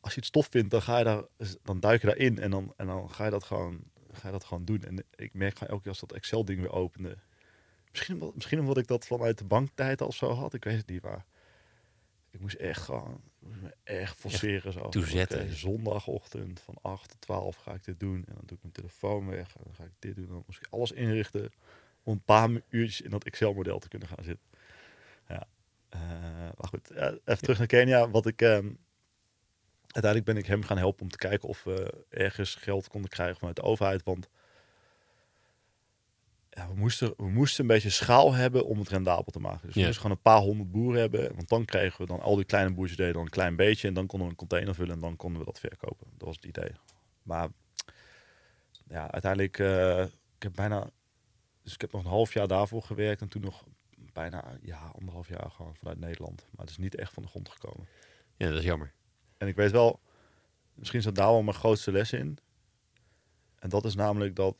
als 0.00 0.12
je 0.14 0.18
het 0.18 0.28
stof 0.28 0.46
vindt, 0.50 0.70
dan 0.70 0.82
ga 0.82 0.98
je 0.98 1.04
daar, 1.04 1.22
dan 1.62 1.80
duik 1.80 2.00
je 2.00 2.06
daarin 2.06 2.38
en 2.38 2.50
dan, 2.50 2.72
en 2.76 2.86
dan 2.86 3.10
ga 3.10 3.24
je 3.24 3.30
dat 3.30 3.44
gewoon, 3.44 3.80
ga 4.12 4.26
je 4.26 4.32
dat 4.32 4.44
gewoon 4.44 4.64
doen. 4.64 4.82
En 4.82 5.04
ik 5.16 5.34
merk 5.34 5.52
gewoon 5.52 5.68
elke 5.68 5.82
keer 5.82 5.90
als 5.90 6.00
dat 6.00 6.12
Excel 6.12 6.44
ding 6.44 6.60
weer 6.60 6.72
opende. 6.72 7.16
Misschien, 7.90 8.14
omdat- 8.14 8.34
misschien 8.34 8.60
omdat 8.60 8.78
ik 8.78 8.86
dat 8.86 9.06
vanuit 9.06 9.38
de 9.38 9.44
banktijd 9.44 10.00
al 10.00 10.12
zo 10.12 10.30
had. 10.32 10.54
Ik 10.54 10.64
weet 10.64 10.76
het 10.76 10.88
niet, 10.88 11.02
maar 11.02 11.24
ik 12.30 12.40
moest 12.40 12.54
echt 12.56 12.80
gewoon, 12.82 13.20
echt 13.84 14.16
forceren. 14.16 14.72
zo. 14.72 14.88
toezetten. 14.88 15.56
Zondagochtend 15.56 16.60
van 16.60 16.74
8 16.82 17.08
tot 17.08 17.20
12 17.20 17.56
ga 17.56 17.74
ik 17.74 17.84
dit 17.84 18.00
doen. 18.00 18.16
En 18.16 18.34
dan 18.34 18.42
doe 18.46 18.56
ik 18.56 18.62
mijn 18.62 18.72
telefoon 18.72 19.28
weg. 19.28 19.56
En 19.56 19.60
dan 19.64 19.74
ga 19.74 19.84
ik 19.84 19.92
dit 19.98 20.16
doen. 20.16 20.26
Dan 20.26 20.42
moest 20.46 20.58
ik 20.58 20.66
alles 20.70 20.92
inrichten 20.92 21.52
om 22.02 22.12
een 22.12 22.22
paar 22.22 22.50
uurtjes 22.68 23.00
in 23.00 23.10
dat 23.10 23.24
Excel-model 23.24 23.78
te 23.78 23.88
kunnen 23.88 24.08
gaan 24.08 24.24
zitten. 24.24 24.46
Ja. 25.28 25.46
Eh, 25.88 26.00
maar 26.56 26.68
goed, 26.68 26.90
eh, 26.90 27.06
even 27.24 27.42
terug 27.42 27.58
naar 27.58 27.66
Kenia. 27.66 28.10
Wat 28.10 28.26
ik, 28.26 28.42
ehm, 28.42 28.70
uiteindelijk 29.86 30.24
ben 30.24 30.36
ik 30.36 30.46
hem 30.46 30.62
gaan 30.62 30.78
helpen 30.78 31.02
om 31.02 31.10
te 31.10 31.16
kijken 31.16 31.48
of 31.48 31.62
we 31.64 32.04
ergens 32.08 32.54
geld 32.54 32.88
konden 32.88 33.10
krijgen 33.10 33.36
vanuit 33.38 33.56
de 33.56 33.62
overheid. 33.62 34.02
Want 34.02 34.28
ja, 36.54 36.68
we, 36.68 36.74
moesten, 36.74 37.14
we 37.16 37.28
moesten 37.28 37.62
een 37.62 37.66
beetje 37.70 37.90
schaal 37.90 38.32
hebben 38.32 38.66
om 38.66 38.78
het 38.78 38.88
rendabel 38.88 39.32
te 39.32 39.40
maken. 39.40 39.66
Dus 39.66 39.74
we 39.74 39.80
Ja. 39.80 39.86
moesten 39.86 40.02
gewoon 40.02 40.16
een 40.16 40.22
paar 40.32 40.40
honderd 40.40 40.70
boeren 40.70 41.00
hebben. 41.00 41.34
Want 41.34 41.48
dan 41.48 41.64
kregen 41.64 42.00
we 42.00 42.06
dan 42.06 42.20
al 42.20 42.36
die 42.36 42.44
kleine 42.44 42.74
boertjes 42.74 42.96
deden 42.96 43.12
dan 43.12 43.22
een 43.22 43.28
klein 43.28 43.56
beetje. 43.56 43.88
En 43.88 43.94
dan 43.94 44.06
konden 44.06 44.26
we 44.26 44.32
een 44.32 44.38
container 44.38 44.74
vullen 44.74 44.94
en 44.94 45.00
dan 45.00 45.16
konden 45.16 45.38
we 45.38 45.44
dat 45.44 45.58
verkopen. 45.60 46.06
Dat 46.16 46.26
was 46.26 46.36
het 46.36 46.44
idee. 46.44 46.70
Maar 47.22 47.48
ja, 48.88 49.10
uiteindelijk, 49.10 49.58
eh, 49.58 50.00
ik 50.36 50.42
heb 50.42 50.52
bijna, 50.54 50.90
dus 51.62 51.74
ik 51.74 51.80
heb 51.80 51.92
nog 51.92 52.02
een 52.04 52.10
half 52.10 52.32
jaar 52.34 52.48
daarvoor 52.48 52.82
gewerkt. 52.82 53.20
En 53.20 53.28
toen 53.28 53.42
nog 53.42 53.64
bijna, 54.12 54.58
ja, 54.62 54.90
anderhalf 54.98 55.28
jaar 55.28 55.50
gewoon 55.50 55.76
vanuit 55.76 55.98
Nederland. 55.98 56.46
Maar 56.50 56.60
het 56.60 56.70
is 56.70 56.78
niet 56.78 56.94
echt 56.94 57.12
van 57.12 57.22
de 57.22 57.28
grond 57.28 57.48
gekomen. 57.48 57.88
Ja, 58.36 58.48
dat 58.48 58.58
is 58.58 58.64
jammer. 58.64 58.92
En 59.36 59.48
ik 59.48 59.56
weet 59.56 59.70
wel, 59.70 60.00
misschien 60.74 61.02
zat 61.02 61.14
daar 61.14 61.26
wel 61.30 61.42
mijn 61.42 61.56
grootste 61.56 61.92
les 61.92 62.12
in. 62.12 62.38
En 63.58 63.68
dat 63.68 63.84
is 63.84 63.94
namelijk 63.94 64.36
dat 64.36 64.56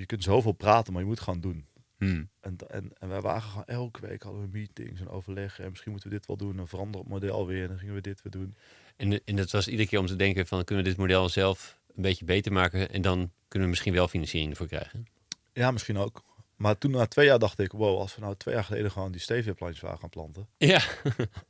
je 0.00 0.06
kunt 0.06 0.22
zoveel 0.22 0.52
praten, 0.52 0.92
maar 0.92 1.02
je 1.02 1.08
moet 1.08 1.20
gewoon 1.20 1.40
doen. 1.40 1.66
Hmm. 1.98 2.28
En, 2.40 2.56
en, 2.68 2.92
en 2.98 3.08
wij 3.08 3.20
waren 3.20 3.42
gewoon 3.42 3.64
elke 3.64 4.00
week 4.00 4.22
hadden 4.22 4.42
we 4.42 4.48
meetings 4.52 5.00
en 5.00 5.08
overleggen. 5.08 5.64
En 5.64 5.70
misschien 5.70 5.92
moeten 5.92 6.10
we 6.10 6.16
dit 6.16 6.26
wel 6.26 6.36
doen. 6.36 6.58
En 6.58 6.68
veranderen 6.68 7.00
het 7.00 7.08
model 7.08 7.46
weer. 7.46 7.62
En 7.62 7.68
dan 7.68 7.78
gingen 7.78 7.94
we 7.94 8.00
dit 8.00 8.22
weer 8.22 8.32
doen. 8.32 8.56
En, 8.96 9.24
en 9.24 9.36
dat 9.36 9.50
was 9.50 9.68
iedere 9.68 9.88
keer 9.88 9.98
om 9.98 10.06
te 10.06 10.16
denken 10.16 10.46
van, 10.46 10.64
kunnen 10.64 10.84
we 10.84 10.90
dit 10.90 10.98
model 10.98 11.28
zelf 11.28 11.78
een 11.96 12.02
beetje 12.02 12.24
beter 12.24 12.52
maken 12.52 12.90
en 12.90 13.02
dan 13.02 13.30
kunnen 13.48 13.68
we 13.68 13.74
misschien 13.74 13.92
wel 13.92 14.08
financiering 14.08 14.50
ervoor 14.50 14.66
krijgen. 14.66 15.06
Ja, 15.52 15.70
misschien 15.70 15.98
ook. 15.98 16.24
Maar 16.56 16.78
toen 16.78 16.90
na 16.90 17.06
twee 17.06 17.26
jaar 17.26 17.38
dacht 17.38 17.58
ik, 17.58 17.72
wow, 17.72 17.98
als 17.98 18.14
we 18.14 18.20
nou 18.20 18.34
twee 18.36 18.54
jaar 18.54 18.64
geleden 18.64 18.90
gewoon 18.90 19.12
die 19.12 19.20
stevia 19.20 19.52
plantjes 19.52 19.82
waren 19.82 19.98
gaan 19.98 20.08
planten. 20.08 20.48
Ja, 20.56 20.82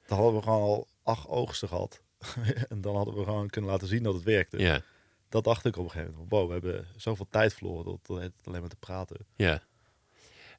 Dan 0.07 0.19
hadden 0.19 0.35
we 0.35 0.43
gewoon 0.43 0.63
al 0.63 0.89
acht 1.03 1.29
oogsten 1.29 1.69
gehad. 1.69 2.03
en 2.69 2.81
dan 2.81 2.97
hadden 2.97 3.15
we 3.15 3.25
gewoon 3.25 3.49
kunnen 3.49 3.71
laten 3.71 3.89
zien 3.89 4.03
dat 4.03 4.15
het 4.15 4.23
werkte. 4.23 4.59
ja, 4.59 4.83
Dat 5.31 5.45
dacht 5.45 5.65
ik 5.65 5.77
op 5.77 5.85
een 5.85 5.91
gegeven 5.91 6.13
moment. 6.13 6.31
Wow, 6.31 6.47
we 6.47 6.53
hebben 6.53 6.87
zoveel 6.97 7.27
tijd 7.31 7.55
verloren 7.55 7.85
door 7.85 7.99
door 8.03 8.21
het 8.21 8.33
alleen 8.45 8.61
maar 8.61 8.71
te 8.71 8.77
praten. 8.77 9.17
ja. 9.37 9.63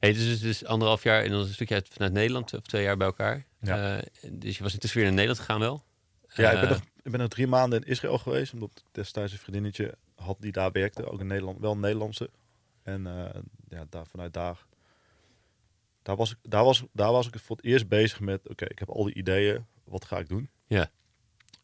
Hey, 0.00 0.12
dus, 0.12 0.24
dus, 0.24 0.40
dus 0.40 0.64
anderhalf 0.64 1.02
jaar 1.02 1.22
en 1.22 1.30
dan 1.30 1.40
een 1.40 1.46
stukje 1.48 1.74
uit, 1.74 1.88
vanuit 1.88 2.12
Nederland, 2.12 2.54
of 2.54 2.60
twee 2.60 2.82
jaar 2.82 2.96
bij 2.96 3.06
elkaar. 3.06 3.46
Ja. 3.60 3.98
Eh, 3.98 4.02
dus 4.32 4.56
je 4.56 4.62
was 4.62 4.72
intussen 4.72 4.98
weer 4.98 5.08
naar 5.08 5.18
Nederland 5.18 5.46
gegaan 5.46 5.60
wel? 5.60 5.84
Ja, 6.34 6.50
ik 6.50 6.60
ben, 6.60 6.68
Eh, 6.68 6.74
nog, 6.74 6.80
ik 7.02 7.10
ben 7.10 7.20
nog 7.20 7.28
drie 7.28 7.46
maanden 7.46 7.82
in 7.82 7.88
Israël 7.88 8.18
geweest. 8.18 8.52
Omdat 8.52 8.82
destijds 8.92 9.32
een 9.32 9.38
vriendinnetje 9.38 9.94
had 10.14 10.36
die 10.40 10.52
daar 10.52 10.72
werkte. 10.72 11.10
Ook 11.10 11.20
in 11.20 11.26
Nederland, 11.26 11.58
wel 11.58 11.72
een 11.72 11.80
Nederlandse. 11.80 12.30
En 12.82 13.06
eh, 13.06 13.40
ja, 13.68 13.86
daar, 13.88 14.06
vanuit 14.06 14.32
daar... 14.32 14.66
Daar 16.02 16.16
was, 16.16 16.30
ik, 16.30 16.36
daar, 16.42 16.64
was, 16.64 16.84
daar 16.92 17.12
was 17.12 17.26
ik 17.26 17.38
voor 17.38 17.56
het 17.56 17.64
eerst 17.64 17.88
bezig 17.88 18.20
met... 18.20 18.48
Oké, 18.48 18.64
ik 18.64 18.78
heb 18.78 18.88
al 18.88 19.04
die 19.04 19.14
ideeën. 19.14 19.66
Wat 19.84 20.04
ga 20.04 20.18
ik 20.18 20.28
doen? 20.28 20.50
Ja. 20.66 20.90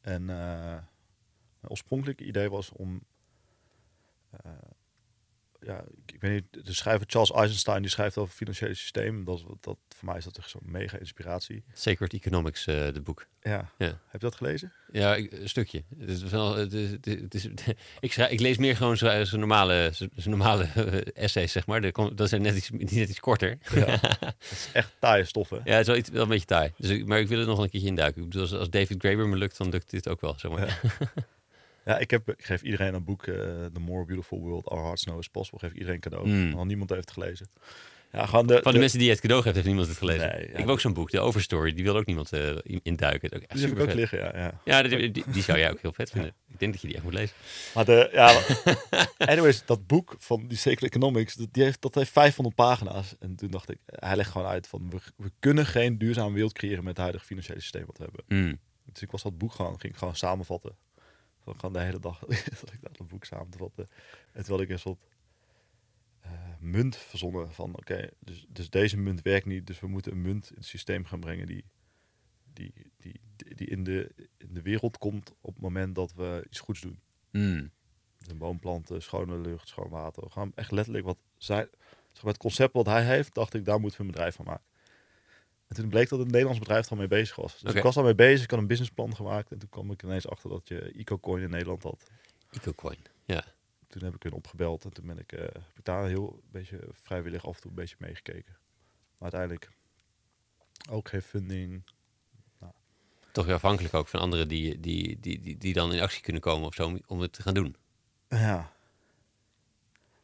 En 0.01 0.31
eh, 0.31 0.77
oorspronkelijke 1.67 2.25
idee 2.25 2.51
was 2.51 2.71
om... 2.73 3.03
eh, 4.31 4.51
ja, 5.61 5.81
ik, 5.81 6.13
ik 6.15 6.21
weet 6.21 6.33
niet, 6.53 6.65
de 6.67 6.73
schrijver 6.75 7.07
Charles 7.09 7.33
Eisenstein 7.33 7.83
die 7.83 7.91
schrijft 7.91 8.17
over 8.19 8.35
financiële 8.35 8.75
systeem. 8.75 9.25
Dat, 9.25 9.45
dat, 9.61 9.77
voor 9.89 10.05
mij 10.09 10.17
is 10.17 10.25
dat 10.25 10.39
echt 10.39 10.51
zo'n 10.51 10.61
mega 10.65 10.99
inspiratie. 10.99 11.65
Sacred 11.73 12.13
Economics, 12.13 12.67
eh 12.67 12.93
de 12.93 13.01
boek. 13.03 13.27
Ja. 13.41 13.71
Ja. 13.79 13.87
Heb 13.87 14.13
je 14.13 14.19
dat 14.19 14.35
gelezen? 14.35 14.73
Ja, 14.93 15.15
ik- 15.17 15.33
een 15.33 15.49
stukje. 15.49 15.83
Het 15.99 16.09
is 16.09 16.23
wel, 16.23 16.55
het 16.57 16.73
is, 16.73 16.91
het 16.91 17.35
is, 17.35 17.43
het 17.43 17.65
ik, 18.01 18.13
schrijf, 18.13 18.31
ik 18.31 18.41
lees 18.41 18.57
meer 18.59 18.77
gewoon 18.77 18.97
zijn 18.97 19.27
zijn 19.27 19.41
normale, 19.41 19.91
zijn 19.93 20.11
normale 20.25 20.65
eh, 20.65 21.23
essays, 21.23 21.53
zeg 21.53 21.67
maar. 21.67 21.93
Dat 22.15 22.29
zijn 22.29 22.43
net 22.43 22.57
iets, 22.57 22.71
net 22.71 22.93
iets 22.93 23.21
korter. 23.21 23.59
Ja. 23.75 23.87
Het 24.39 24.51
is 24.51 24.69
echt 24.73 24.93
taaie 24.99 25.25
stof, 25.25 25.49
hè? 25.51 25.57
Ja, 25.57 25.63
het 25.73 25.81
is 25.81 25.87
wel, 25.87 25.97
iets, 25.97 26.11
wel 26.11 26.23
een 26.23 26.29
beetje 26.29 26.45
taai. 26.47 26.73
Dus 26.77 26.91
ik, 26.91 27.07
maar 27.07 27.21
ik 27.21 27.29
wil 27.29 27.41
er 27.41 27.47
nog 27.47 27.59
een 27.59 27.71
keertje 27.71 27.89
induiken. 27.89 28.23
Ik 28.23 28.29
bedoel, 28.29 28.43
als, 28.43 28.53
als 28.55 28.71
David 28.71 28.99
Graeber 28.99 29.29
me 29.29 29.37
lukt, 29.37 29.57
dan 29.59 29.69
lukt 29.69 29.91
dit 29.91 30.09
ook 30.09 30.21
wel. 30.21 30.35
Zeg 30.39 30.51
maar. 30.51 30.67
Ja, 30.67 30.79
ik, 31.97 32.11
heb, 32.11 32.29
ik 32.29 32.45
geef 32.45 32.63
iedereen 32.63 32.95
een 32.95 33.05
boek, 33.05 33.27
eh, 33.27 33.35
The 33.73 33.81
More 33.81 34.05
Beautiful 34.05 34.41
World 34.41 34.69
Our 34.69 34.83
Hearts 34.83 35.05
Know 35.05 35.19
Is 35.19 35.29
Possible, 35.29 35.59
geef 35.59 35.71
ik 35.71 35.77
iedereen 35.77 36.01
cadeau. 36.01 36.29
Mm. 36.29 36.55
Al 36.55 36.65
niemand 36.65 36.91
heeft 36.91 37.03
het 37.03 37.13
gelezen. 37.13 37.49
Ja, 38.13 38.27
gewoon 38.27 38.47
de, 38.47 38.61
Van 38.63 38.73
de, 38.73 38.79
mensen 38.79 38.99
die 38.99 39.11
het 39.11 39.21
cadeau 39.21 39.43
geeft, 39.43 39.55
heeft 39.55 39.67
niemand 39.67 39.89
het 39.89 39.97
gelezen. 39.97 40.29
Nee, 40.29 40.41
ja, 40.47 40.53
ik 40.53 40.57
heb 40.57 40.69
ook 40.69 40.81
zo'n 40.81 40.93
boek, 40.93 41.11
de 41.11 41.21
Overstory. 41.21 41.75
Die 41.75 41.85
wil 41.85 41.97
ook 41.97 42.07
niemand 42.07 42.33
in- 42.33 42.81
induiken. 42.83 43.33
Ook 43.33 43.49
die 43.49 43.67
heb 43.67 43.77
ik 43.77 43.81
ook 43.81 43.93
liggen, 43.95 44.19
ja. 44.19 44.33
ja. 44.35 44.61
Ja, 44.65 44.83
die, 44.83 45.11
die, 45.11 45.25
die 45.27 45.43
zou 45.43 45.59
jij 45.59 45.71
ook 45.71 45.81
heel 45.81 45.93
vet 45.93 46.11
vinden. 46.11 46.35
Ik 46.49 46.59
denk 46.59 46.73
dat 46.73 46.81
je 46.81 46.87
die 46.87 46.97
echt 46.97 47.05
moet 47.05 47.15
lezen. 47.15 47.37
Maar 47.75 47.85
de, 47.85 48.09
ja, 48.13 48.41
anyways, 49.33 49.65
dat 49.65 49.87
boek 49.87 50.17
van 50.19 50.47
die 50.47 50.59
Sacred 50.59 50.83
Economics, 50.83 51.35
dat, 51.35 51.49
die 51.53 51.63
heeft, 51.63 51.83
dat 51.83 51.95
heeft 51.95 52.11
500 52.11 52.57
pagina's. 52.57 53.15
En 53.19 53.37
toen 53.37 53.51
dacht 53.51 53.71
ik, 53.71 53.79
hij 53.87 54.17
legt 54.17 54.31
gewoon 54.31 54.47
uit 54.47 54.67
van, 54.67 54.91
we, 54.91 54.99
we 55.17 55.31
kunnen 55.39 55.67
geen 55.67 55.99
duurzame 55.99 56.33
wereld 56.35 56.53
creëren 56.53 56.79
met 56.85 56.93
het 56.93 56.99
huidige 56.99 57.25
financiële 57.25 57.61
systeem 57.61 57.87
wat 57.87 57.99
we 57.99 58.05
hebben. 58.05 58.25
Mm. 58.29 58.59
Dus 58.93 59.03
ik 59.03 59.11
was 59.11 59.23
dat 59.23 59.39
boek 59.39 59.53
gewoon, 59.53 59.81
ging 59.81 59.93
ik 59.93 59.99
gewoon 59.99 60.17
samenvatten. 60.17 60.77
Gewoon 61.57 61.73
de 61.73 61.81
hele 61.81 62.01
dag 62.01 62.19
dat 62.61 62.73
ik 62.73 62.81
dat 62.81 63.09
boek 63.09 63.25
samen 63.25 63.51
te 63.51 63.59
vatten. 63.59 63.89
En 64.33 64.41
terwijl 64.43 64.63
ik 64.63 64.71
een 64.71 64.79
soort, 64.79 65.07
eh, 66.21 66.33
munt 66.61 66.97
verzonnen. 66.97 67.53
Van 67.53 67.77
oké, 67.77 68.11
dus, 68.19 68.47
dus 68.49 68.71
deze 68.71 68.97
munt 68.97 69.23
werkt 69.23 69.47
niet. 69.47 69.67
Dus 69.67 69.81
we 69.81 69.87
moeten 69.87 70.13
een 70.13 70.23
munt 70.23 70.51
in 70.51 70.57
het 70.57 70.67
systeem 70.67 71.05
gaan 71.05 71.21
brengen 71.21 71.47
die, 71.47 71.65
die, 72.53 72.73
die, 72.97 73.21
die, 73.37 73.67
in, 73.67 73.85
de, 73.85 74.29
in 74.37 74.55
de 74.55 74.63
wereld 74.63 74.99
komt 74.99 75.35
op 75.41 75.55
het 75.55 75.63
moment 75.63 75.95
dat 75.95 76.13
we 76.15 76.45
iets 76.47 76.61
goeds 76.61 76.81
doen. 76.81 77.01
Hmm. 77.31 77.71
De 78.19 78.35
boomplanten, 78.35 79.03
schone 79.03 79.39
lucht, 79.39 79.69
schoon 79.69 79.89
water. 79.89 80.23
We 80.23 80.31
gaan 80.31 80.53
echt 80.55 80.71
letterlijk 80.71 81.05
wat 81.05 81.19
zij, 81.37 81.69
zeg 82.13 82.23
maar 82.23 82.33
het 82.33 82.43
concept 82.43 82.73
wat 82.73 82.87
hij 82.87 83.05
heeft, 83.05 83.35
dacht 83.35 83.55
ik, 83.55 83.65
daar 83.65 83.81
moeten 83.81 84.01
we 84.01 84.07
een 84.07 84.13
bedrijf 84.13 84.35
van 84.35 84.45
maken. 84.45 84.65
En 85.69 85.77
toen 85.77 85.89
bleek 85.89 86.09
dat 86.09 86.19
een 86.19 86.27
Nederlands 86.27 86.59
bedrijf 86.59 86.85
er 86.85 86.91
al 86.91 86.97
mee 86.97 87.09
bezig 87.09 87.37
was. 87.37 87.59
Dus 87.59 87.75
ik 87.75 87.83
was 87.83 87.95
daarmee 87.95 88.15
bezig, 88.15 88.45
ik 88.45 88.51
had 88.51 88.59
een 88.59 88.67
businessplan 88.67 89.17
gemaakt. 89.17 89.51
En 89.51 89.59
toen 89.59 89.69
kwam 89.69 89.91
ik 89.91 90.03
ineens 90.03 90.29
achter 90.29 90.51
dat 90.51 90.69
je 90.69 90.81
EcoCoin 90.81 91.43
in 91.43 91.51
Nederland 91.51 91.83
had. 91.83 92.11
EcoCoin. 92.51 92.99
Ja. 93.25 93.45
Toen 93.89 94.03
heb 94.03 94.15
ik 94.15 94.23
hun 94.23 94.33
opgebeld 94.33 94.85
en 94.85 94.93
toen 94.93 95.07
ben 95.07 95.19
ik, 95.19 95.31
heb 95.31 95.77
ik 95.77 95.85
daar 95.85 96.07
heel 96.07 96.41
beetje 96.51 96.81
vrijwillig 96.93 97.47
af 97.47 97.55
en 97.55 97.61
toe 97.61 97.71
een 97.71 97.77
beetje 97.77 97.97
meegekeken. 97.99 98.57
Maar 99.19 99.33
uiteindelijk 99.33 99.71
ook 100.91 101.09
geen 101.09 101.23
funding. 101.23 101.83
Toch 103.33 103.47
weer 103.47 103.55
afhankelijk 103.55 103.95
ook 103.95 104.09
van 104.09 104.21
anderen 104.21 104.49
die, 104.49 104.81
die, 104.81 105.21
die, 105.21 105.41
die, 105.41 105.59
die 105.59 105.73
dan 105.73 105.93
in 105.93 106.01
actie 106.01 106.23
kunnen 106.23 106.43
komen 106.43 106.67
of 106.67 106.75
zo 106.75 106.87
om, 106.87 107.01
om 107.07 107.21
het 107.21 107.33
te 107.33 107.43
gaan 107.43 107.55
doen. 107.55 107.77
Ja. 108.29 108.73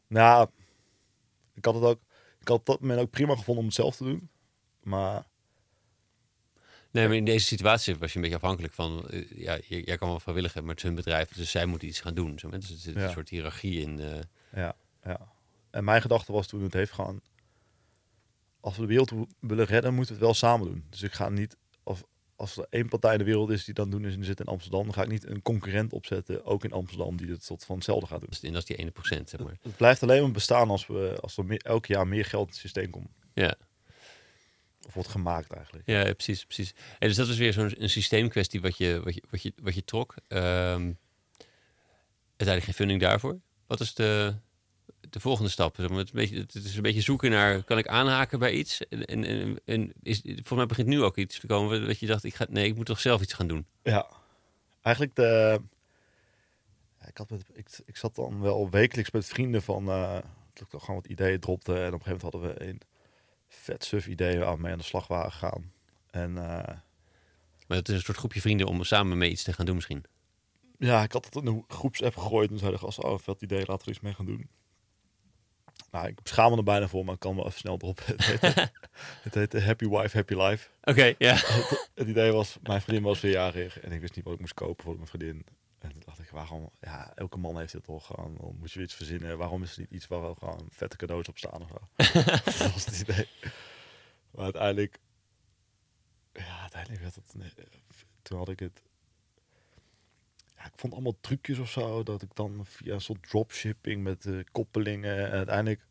Nou, 0.07 0.49
ik 1.55 1.65
had 1.65 1.75
het 1.75 1.85
ook, 1.85 2.01
ik 2.41 2.49
had 2.49 2.67
dat 2.67 2.81
moment 2.81 3.01
ook 3.01 3.11
prima 3.11 3.37
gevonden 3.37 3.63
om 3.63 3.65
het 3.65 3.75
zelf 3.75 3.97
te 3.97 4.05
doen. 4.05 4.29
Maar 4.83 5.27
Nee, 6.95 7.07
maar 7.07 7.17
in 7.17 7.25
deze 7.25 7.47
situatie 7.47 7.97
was 7.97 8.11
je 8.11 8.17
een 8.17 8.23
beetje 8.23 8.37
afhankelijk 8.37 8.73
van... 8.75 9.09
eh, 9.11 9.31
ja, 9.31 9.59
jij 9.69 9.97
kan 9.99 10.09
wel 10.09 10.21
vrijwillig 10.21 10.53
hebben, 10.53 10.65
maar 10.67 10.75
het 10.75 10.85
is 10.85 10.91
hun 10.91 11.05
bedrijf, 11.05 11.29
dus 11.33 11.51
zij 11.51 11.67
moeten 11.67 11.89
iets 11.89 12.01
gaan 12.01 12.15
doen. 12.15 12.39
Zo, 12.39 12.49
dus 12.51 12.71
er 12.71 12.77
zit 12.77 12.95
Ja. 12.95 13.05
een 13.05 13.11
soort 13.11 13.29
hiërarchie 13.29 13.81
in. 13.81 14.01
eh, 14.01 14.19
Ja, 14.55 14.77
ja. 15.05 15.21
En 15.71 15.85
mijn 15.85 16.01
gedachte 16.01 16.33
was 16.33 16.47
toen 16.47 16.63
het 16.63 16.73
heeft 16.73 16.93
gewoon... 16.93 17.21
Als 18.61 18.75
we 18.77 18.81
de 18.81 18.87
wereld 18.89 19.13
willen 19.41 19.65
redden, 19.67 19.95
moeten 19.95 20.15
we 20.15 20.19
het 20.19 20.29
wel 20.29 20.35
samen 20.51 20.67
doen. 20.67 20.85
Dus 20.91 21.03
ik 21.03 21.13
ga 21.13 21.29
niet... 21.29 21.57
Of, 21.83 22.03
als 22.37 22.57
er 22.57 22.67
één 22.71 22.89
partij 22.89 23.13
in 23.13 23.19
de 23.19 23.25
wereld 23.25 23.51
is 23.51 23.65
die 23.65 23.75
dan 23.75 23.91
doen 23.91 24.05
is 24.05 24.15
en 24.15 24.25
zit 24.25 24.41
in 24.41 24.47
Amsterdam... 24.47 24.85
dan 24.85 24.95
ga 24.95 25.03
ik 25.03 25.09
niet 25.09 25.27
een 25.27 25.43
concurrent 25.43 25.93
opzetten, 25.93 26.45
ook 26.45 26.65
in 26.65 26.73
Amsterdam, 26.73 27.17
die 27.17 27.31
het 27.31 27.47
tot 27.47 27.65
van 27.65 27.75
hetzelfde 27.77 28.07
gaat 28.07 28.21
doen. 28.21 28.31
en 28.43 28.53
dat 28.53 28.61
is 28.63 28.65
die 28.69 28.77
ene 28.77 28.91
procent, 28.91 29.31
zeg 29.31 29.41
maar. 29.41 29.57
Het 29.63 29.77
blijft 29.77 30.03
alleen 30.03 30.23
maar 30.23 30.31
bestaan 30.31 30.71
als, 30.71 30.87
we, 30.87 31.19
als 31.21 31.37
er 31.37 31.45
meer, 31.45 31.61
elk 31.61 31.87
jaar 31.87 32.07
meer 32.09 32.25
geld 32.25 32.43
in 32.47 32.51
het 32.53 32.61
systeem 32.61 32.91
komt. 32.91 33.09
Ja. 33.35 33.55
Of 34.87 34.95
wordt 34.95 35.09
gemaakt 35.09 35.53
eigenlijk. 35.53 35.87
Ja, 35.87 36.13
precies, 36.13 36.45
precies. 36.45 36.75
En 36.99 37.09
dus 37.09 37.17
dat 37.17 37.27
was 37.27 37.37
weer 37.37 37.53
zo'n 37.53 37.83
een 37.83 37.91
systeemkwestie 37.91 38.61
wat 38.61 38.77
je, 38.77 39.01
wat 39.05 39.15
je, 39.15 39.23
wat 39.31 39.43
je, 39.43 39.53
wat 39.63 39.75
je 39.75 39.85
trok. 39.85 40.15
Ehm 40.29 40.93
uiteindelijk 42.37 42.65
geen 42.65 42.75
funding 42.75 43.01
daarvoor. 43.01 43.41
Wat 43.67 43.81
is 43.81 43.95
de, 43.95 44.35
de 45.11 45.21
volgende 45.21 45.51
stap? 45.51 45.77
Het, 45.77 45.91
is 45.91 45.97
een 45.99 46.07
beetje, 46.13 46.41
het 46.41 46.55
is 46.55 46.77
een 46.77 46.83
beetje 46.83 47.01
zoeken 47.01 47.31
naar, 47.31 47.65
kan 47.65 47.79
ik 47.79 47.89
aanhaken 47.89 48.39
bij 48.39 48.53
iets? 48.53 48.89
En, 48.89 49.05
en, 49.05 49.61
en, 49.65 49.93
is, 50.03 50.21
volgens 50.21 50.51
mij 50.51 50.67
begint 50.67 50.89
nu 50.89 51.03
ook 51.03 51.17
iets 51.17 51.41
te 51.41 51.47
komen 51.47 51.87
dat 51.87 51.99
je 51.99 52.07
dacht, 52.07 52.25
ik 52.25 52.35
ga, 52.35 52.47
nee, 52.49 52.67
ik 52.67 52.77
moet 52.77 52.87
toch 52.87 53.01
zelf 53.01 53.23
iets 53.23 53.33
gaan 53.33 53.47
doen. 53.47 53.67
Ja, 53.83 54.07
eigenlijk 54.83 55.17
de. 55.17 55.61
Ik, 57.07 57.17
had 57.17 57.31
met, 57.31 57.45
ik, 57.53 57.69
ik 57.85 57.97
zat 57.97 58.15
dan 58.15 58.41
wel 58.41 58.71
wekelijks 58.71 59.11
met 59.11 59.27
vrienden 59.27 59.63
van. 59.63 59.89
eh 59.89 60.19
dat 60.55 60.63
ik 60.63 60.69
toch 60.69 60.85
gewoon 60.85 61.01
wat 61.01 61.11
ideeën 61.11 61.41
dropte. 61.41 61.73
En 61.73 61.95
op 61.95 62.01
een 62.01 62.07
gegeven 62.07 62.31
moment 62.31 62.33
hadden 62.33 62.67
we 62.67 62.71
een 62.71 62.81
vet 63.61 63.85
suf 63.85 64.07
idee 64.07 64.39
waar 64.39 64.55
we 64.55 64.63
mee 64.63 64.73
aan 64.73 64.79
de 64.79 64.85
slag 64.85 65.07
waren 65.07 65.33
gegaan. 65.33 65.73
En 66.11 66.39
eh, 66.39 66.77
Maar 67.67 67.77
het 67.79 67.89
is 67.89 67.95
een 67.95 68.01
soort 68.01 68.19
groepje 68.19 68.41
vrienden 68.41 68.67
om 68.67 68.85
samen 68.85 69.19
mee 69.19 69.31
iets 69.31 69.43
te 69.43 69.53
gaan 69.53 69.67
doen 69.67 69.75
misschien. 69.75 70.05
ja, 70.79 71.03
ik 71.03 71.13
had 71.13 71.25
het 71.25 71.35
in 71.35 71.47
een 71.47 71.65
groepsapp 71.69 72.17
gegooid. 72.17 72.51
En 72.51 72.59
zeiden 72.59 72.81
de 72.81 72.87
gasten, 72.87 73.05
oh, 73.05 73.19
vet 73.19 73.43
idee, 73.43 73.65
laten 73.67 73.85
we 73.85 73.91
iets 73.93 74.01
mee 74.01 74.15
gaan 74.15 74.27
doen. 74.27 74.49
Nou, 75.91 76.07
ik 76.07 76.19
schaam 76.25 76.51
me 76.51 76.57
er 76.57 76.63
bijna 76.63 76.89
voor, 76.89 77.05
maar 77.05 77.15
ik 77.15 77.21
kan 77.21 77.37
wel 77.37 77.47
even 77.47 77.59
snel 77.59 77.79
erop. 77.81 78.01
Het 78.07 78.25
heette, 78.25 78.47
het 79.23 79.35
heette 79.35 79.61
Happy 79.61 79.89
Wife, 79.89 80.17
Happy 80.17 80.35
Life. 80.35 80.69
Oké, 80.83 81.15
ja. 81.19 81.35
Het 81.95 82.09
idee 82.09 82.33
was, 82.33 82.59
mijn 82.63 82.81
vriendin 82.81 83.05
was 83.05 83.19
verjarig 83.19 83.81
en 83.81 83.93
ik 83.93 84.01
wist 84.01 84.17
niet 84.17 84.25
wat 84.25 84.35
ik 84.35 84.41
moest 84.41 84.55
kopen 84.55 84.85
voor 84.85 84.95
mijn 84.95 85.07
vriendin. 85.07 85.47
En 85.79 85.93
waarom, 86.35 86.71
ja, 86.81 87.13
elke 87.15 87.39
man 87.39 87.59
heeft 87.59 87.73
dit 87.73 87.85
toch 87.85 88.07
gewoon, 88.07 88.37
dan 88.41 88.57
moet 88.59 88.73
je 88.73 88.83
iets 88.83 88.95
verzinnen. 88.95 89.39
Waarom 89.39 89.63
is 89.63 89.73
er 89.73 89.81
niet 89.81 89.91
iets 89.91 90.07
waar 90.07 90.21
wel 90.21 90.35
gewoon 90.35 90.69
vette 90.71 90.97
cadeaus 90.97 91.29
op 91.29 91.39
staan 91.39 91.63
of 91.63 91.69
zo? 91.69 91.79
dat 92.59 92.73
was 92.73 92.85
het 92.85 93.01
idee. 93.01 93.29
Maar 94.31 94.45
uiteindelijk, 94.45 94.99
ja, 96.33 96.61
uiteindelijk 96.61 97.03
werd 97.03 97.15
het, 97.15 97.35
nee, 97.35 97.53
toen 98.23 98.39
had 98.39 98.49
ik 98.49 98.59
het, 98.59 98.83
ja, 100.57 100.65
ik 100.65 100.73
vond 100.77 100.93
allemaal 100.93 101.17
trucjes 101.21 101.59
of 101.59 101.71
zo, 101.71 102.03
dat 102.03 102.23
ik 102.23 102.35
dan 102.35 102.67
via 102.67 102.95
een 102.95 103.01
soort 103.01 103.29
dropshipping 103.29 104.03
met 104.03 104.29
koppelingen 104.53 105.27
en 105.27 105.31
uiteindelijk, 105.31 105.87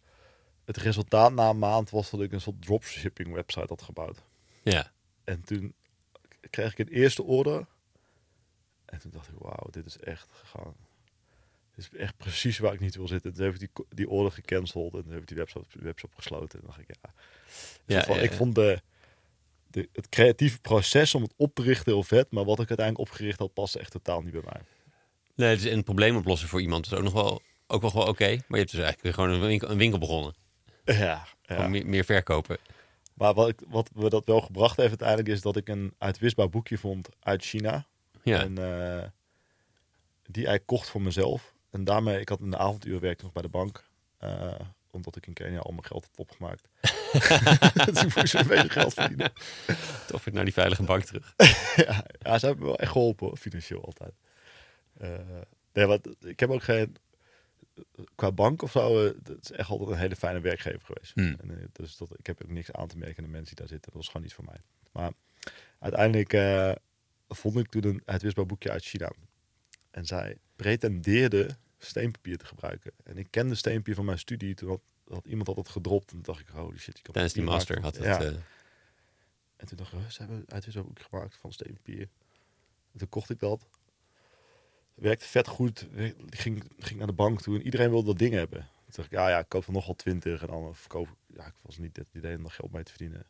het 0.66 0.78
resultaat 0.78 1.34
na 1.34 1.50
een 1.50 1.60
maand 1.60 1.90
was 1.90 2.10
dat 2.10 2.22
ik 2.22 2.32
een 2.32 2.42
soort 2.42 2.62
dropshipping 2.62 3.34
website 3.34 3.68
had 3.68 3.82
gebouwd. 3.82 4.24
Ja. 4.64 4.92
En 5.24 5.42
toen 5.42 5.74
kreeg 6.50 6.72
ik 6.72 6.80
een 6.80 6.94
eerste 6.94 7.24
order. 7.24 7.68
En 8.94 9.00
toen 9.00 9.12
dacht 9.12 9.28
ik, 9.28 9.34
wauw, 9.38 9.68
dit 9.72 9.86
is 9.86 9.98
echt 9.98 10.30
gegaan. 10.32 10.76
Dit 11.76 11.90
is 11.92 12.00
echt 12.00 12.18
precies 12.18 12.58
waar 12.58 12.74
ik 12.74 12.80
niet 12.80 12.96
wil 12.96 13.08
zitten. 13.08 13.34
Toen 13.34 13.44
heb 13.46 13.54
ik 13.54 13.60
die, 13.60 13.86
die 13.90 14.10
order 14.10 14.32
gecanceld 14.32 14.94
en 14.94 15.04
toen 15.04 15.12
heb 15.12 15.22
ik 15.22 15.28
die 15.28 15.38
webshop, 15.38 15.66
webshop 15.74 16.16
gesloten. 16.16 16.60
En 16.60 16.66
dacht 16.66 16.80
ik, 16.80 16.88
ja. 16.88 17.14
Ja, 17.86 17.98
Ja, 17.98 18.04
van, 18.04 18.16
ja, 18.16 18.22
ik 18.22 18.34
vond 18.34 18.56
de, 18.56 18.82
de, 19.68 19.90
het 19.94 20.10
creatieve 20.10 20.60
proces 20.60 21.16
om 21.16 21.22
het 21.22 21.34
op 21.36 21.56
te 21.56 21.62
richten 21.62 21.92
heel 21.94 22.04
vet. 22.04 22.32
Maar 22.32 22.46
wat 22.46 22.60
ik 22.60 22.68
uiteindelijk 22.68 23.10
opgericht 23.10 23.40
had, 23.40 23.54
paste 23.54 23.80
echt 23.80 23.92
totaal 23.92 24.22
niet 24.22 24.32
bij 24.34 24.42
mij. 24.44 24.62
Nee, 25.36 25.56
dus 25.56 25.66
een 25.66 25.84
probleem 25.84 26.16
oplossen 26.16 26.50
voor 26.50 26.62
iemand 26.62 26.86
is 26.86 26.94
ook 26.94 27.04
nog 27.04 27.14
wel, 27.14 27.42
ook 27.68 27.82
wel 27.82 28.08
oké. 28.08 28.28
Maar 28.28 28.46
je 28.48 28.56
hebt 28.58 28.72
dus 28.72 28.80
eigenlijk 28.80 29.16
gewoon 29.16 29.30
een 29.30 29.42
winkel, 29.42 29.70
een 29.70 29.78
winkel 29.78 30.00
begonnen. 30.00 30.34
Ja, 30.86 31.28
meer, 31.68 31.88
meer 31.88 32.06
verkopen. 32.06 32.58
Maar 33.14 33.34
wat, 33.34 33.48
ik, 33.50 33.62
wat 33.68 33.90
me 33.96 34.10
dat 34.10 34.26
wel 34.26 34.42
gebracht 34.42 34.78
heeft 34.78 34.90
uiteindelijk 34.90 35.30
is 35.30 35.42
dat 35.42 35.56
ik 35.56 35.68
een 35.68 35.94
uitwisbaar 35.98 36.50
boekje 36.50 36.78
vond 36.78 37.10
uit 37.20 37.44
China. 37.44 37.86
Ja. 38.24 38.42
En 38.42 38.58
eh, 38.58 39.08
die 40.26 40.48
ik 40.48 40.66
kocht 40.66 40.90
voor 40.90 41.02
mezelf. 41.02 41.54
En 41.70 41.84
daarmee, 41.84 42.20
ik 42.20 42.30
had 42.30 42.40
in 42.40 42.52
de 42.52 42.58
avonduur 42.58 43.00
werkte 43.00 43.24
nog 43.24 43.34
bij 43.34 43.42
de 43.42 43.50
bank. 43.50 43.84
eh, 44.18 44.60
omdat 44.94 45.16
ik 45.16 45.28
in 45.28 45.34
Kenia 45.34 45.60
al 45.60 45.72
mijn 45.72 45.86
geld 45.86 46.04
had 46.04 46.18
opgemaakt. 46.18 46.68
dus 47.94 48.04
ik 48.04 48.16
moest 48.16 48.34
een 48.34 48.48
beetje 48.48 48.70
geld 48.70 48.94
verdienen. 48.94 49.32
Toch 50.08 50.24
weer 50.24 50.34
naar 50.34 50.44
die 50.44 50.54
veilige 50.54 50.84
bank 50.84 51.04
terug. 51.04 51.34
ja, 51.86 52.06
ja, 52.20 52.40
ze 52.40 52.46
hebben 52.46 52.64
me 52.64 52.70
wel 52.70 52.80
echt 52.80 52.92
geholpen, 52.92 53.28
hoor, 53.28 53.38
financieel 53.38 53.86
altijd. 53.86 54.14
Eh, 54.98 55.42
nee, 55.74 55.86
want 55.86 56.08
ik 56.26 56.40
heb 56.40 56.50
ook 56.50 56.64
geen... 56.64 56.96
Qua 58.16 58.32
bank 58.32 58.62
of 58.62 58.72
zo, 58.72 59.14
dat 59.22 59.38
is 59.42 59.52
echt 59.52 59.70
altijd 59.70 59.90
een 59.90 59.98
hele 59.98 60.16
fijne 60.16 60.40
werkgever 60.40 60.82
geweest. 60.86 61.14
Hmm. 61.14 61.36
En, 61.42 61.70
dus 61.72 61.98
dat, 61.98 62.10
ik 62.18 62.26
heb 62.26 62.42
ook 62.44 62.50
niks 62.52 62.72
aan 62.72 62.88
te 62.88 62.98
merken 62.98 63.18
aan 63.18 63.24
de 63.24 63.30
mensen 63.30 63.56
die 63.56 63.66
daar 63.66 63.74
zitten. 63.74 63.92
Dat 63.92 64.02
was 64.02 64.12
gewoon 64.12 64.26
iets 64.26 64.36
voor 64.36 64.46
mij. 64.46 64.62
Maar 64.92 65.12
uiteindelijk 65.80 66.34
vond 67.36 67.58
ik 67.58 67.70
toen 67.70 67.86
een 67.86 68.02
uitwisbaar 68.06 68.46
boekje 68.46 68.72
uit 68.72 68.84
China. 68.84 69.12
En 69.92 70.06
zij 70.06 70.38
pretendeerde 70.56 71.56
steenpapier 71.78 72.38
te 72.38 72.46
gebruiken. 72.46 72.92
En 73.04 73.18
ik 73.18 73.28
kende 73.30 73.56
steenpapier 73.56 73.96
van 73.96 74.06
mijn 74.06 74.20
studie. 74.20 74.54
Toen 74.54 74.70
had, 74.70 74.82
had 75.08 75.26
iemand 75.26 75.48
had 75.48 75.56
het 75.58 75.70
gedropt. 75.70 76.12
En 76.12 76.22
toen 76.22 76.22
dacht 76.22 76.40
ik, 76.40 76.48
holy 76.48 76.78
shit. 76.78 77.02
Kan 77.02 77.14
Tijdens 77.14 77.34
die 77.34 77.44
master 77.44 77.82
maken 77.82 78.04
had 78.04 78.08
het... 78.08 78.22
Ja. 78.22 78.30
eh, 78.32 78.38
En 79.56 79.68
toen 79.68 79.78
dacht 79.78 79.94
ik, 79.94 80.00
ze 80.12 80.20
hebben 80.20 80.38
een 80.38 80.52
uitwisbaar 80.52 80.84
boekje 80.84 81.04
gemaakt 81.04 81.36
van 81.36 81.52
steenpapier. 81.54 82.10
En 82.92 83.00
toen 83.00 83.10
kocht 83.10 83.30
ik 83.30 83.40
dat. 83.40 83.68
Werkte 84.94 85.26
vet 85.26 85.48
goed. 85.48 85.88
Ging, 86.30 86.72
ging 86.78 86.98
naar 86.98 87.08
de 87.08 87.14
bank 87.14 87.42
toe. 87.42 87.56
En 87.56 87.62
iedereen 87.66 87.90
wilde 87.90 88.06
dat 88.06 88.18
ding 88.18 88.34
hebben. 88.34 88.60
Toen 88.60 88.94
dacht 88.96 89.12
ik, 89.12 89.18
ja, 89.18 89.30
ja, 89.30 89.40
ik 89.40 89.50
koop 89.50 89.66
er 89.66 89.72
nog 89.74 89.86
wel 89.86 89.96
twintig. 89.96 90.42
En 90.42 90.48
dan 90.48 90.76
verkoop 90.76 91.08
ik. 91.08 91.38
Ja, 91.38 91.46
ik 91.46 91.54
was 91.62 91.78
niet 91.78 91.96
het 91.98 92.08
idee 92.14 92.36
om 92.36 92.42
nog 92.42 92.56
geld 92.56 92.72
mee 92.72 92.84
te 92.84 92.92
verdienen. 92.92 93.26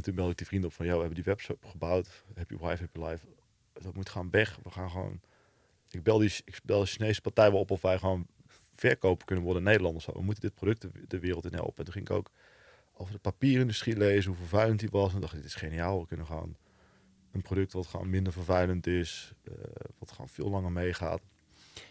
En 0.00 0.06
toen 0.06 0.14
belde 0.14 0.30
ik 0.30 0.36
die 0.36 0.46
vrienden 0.46 0.68
op 0.70 0.74
van, 0.74 0.86
joh, 0.86 0.94
we 0.94 1.00
hebben 1.00 1.22
die 1.22 1.32
webshop 1.32 1.64
gebouwd. 1.64 2.08
Happy 2.36 2.56
Wife, 2.56 2.82
Happy 2.82 3.00
Life. 3.00 3.26
Dat 3.72 3.94
moet 3.94 4.08
gaan 4.08 4.30
weg. 4.30 4.58
We 4.62 4.70
gaan 4.70 4.90
gewoon... 4.90 5.20
Ik 5.90 6.02
bel 6.02 6.18
die 6.18 6.32
ik 6.44 6.60
bel 6.64 6.80
de 6.80 6.86
Chinese 6.86 7.20
partij 7.20 7.50
wel 7.50 7.60
op 7.60 7.70
of 7.70 7.80
wij 7.82 7.98
gewoon 7.98 8.26
verkopen 8.74 9.26
kunnen 9.26 9.44
worden 9.44 9.62
in 9.62 9.68
Nederland 9.68 9.96
of 9.96 10.02
zo. 10.02 10.12
We 10.12 10.22
moeten 10.22 10.42
dit 10.42 10.54
product 10.54 10.86
de, 11.10 11.18
wereld 11.18 11.44
in 11.44 11.54
helpen. 11.54 11.76
En 11.76 11.84
toen 11.84 11.92
ging 11.92 12.08
ik 12.08 12.14
ook 12.16 12.30
over 12.92 13.12
de 13.12 13.18
papierindustrie 13.18 13.96
lezen, 13.96 14.30
hoe 14.30 14.38
vervuilend 14.40 14.80
die 14.80 14.88
was. 14.90 15.14
En 15.14 15.20
dacht 15.20 15.32
ik, 15.32 15.38
dit 15.38 15.48
is 15.48 15.54
geniaal. 15.54 16.00
We 16.00 16.06
kunnen 16.06 16.26
gewoon 16.26 16.56
een 17.32 17.42
product 17.42 17.72
wat 17.72 17.86
gewoon 17.86 18.10
minder 18.10 18.32
vervuilend 18.32 18.86
is. 18.86 19.32
eh, 19.44 19.52
wat 19.98 20.10
gewoon 20.12 20.28
veel 20.28 20.50
langer 20.50 20.72
meegaat. 20.72 21.20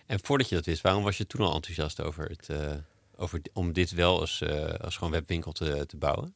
En 0.06 0.20
voordat 0.20 0.50
je 0.50 0.56
dat 0.56 0.66
wist, 0.66 0.82
waarom 0.82 1.04
was 1.04 1.18
je 1.18 1.28
toen 1.28 1.42
al 1.42 1.56
enthousiast 1.56 2.02
over 2.02 2.30
het... 2.30 2.50
eh, 2.50 2.76
over, 3.16 3.42
om 3.54 3.74
dit 3.74 3.92
wel 3.92 4.20
als, 4.20 4.42
eh, 4.42 4.74
als 4.74 4.98
gewoon 4.98 5.14
webwinkel 5.14 5.52
te, 5.52 5.86
te 5.86 5.98
bouwen? 5.98 6.34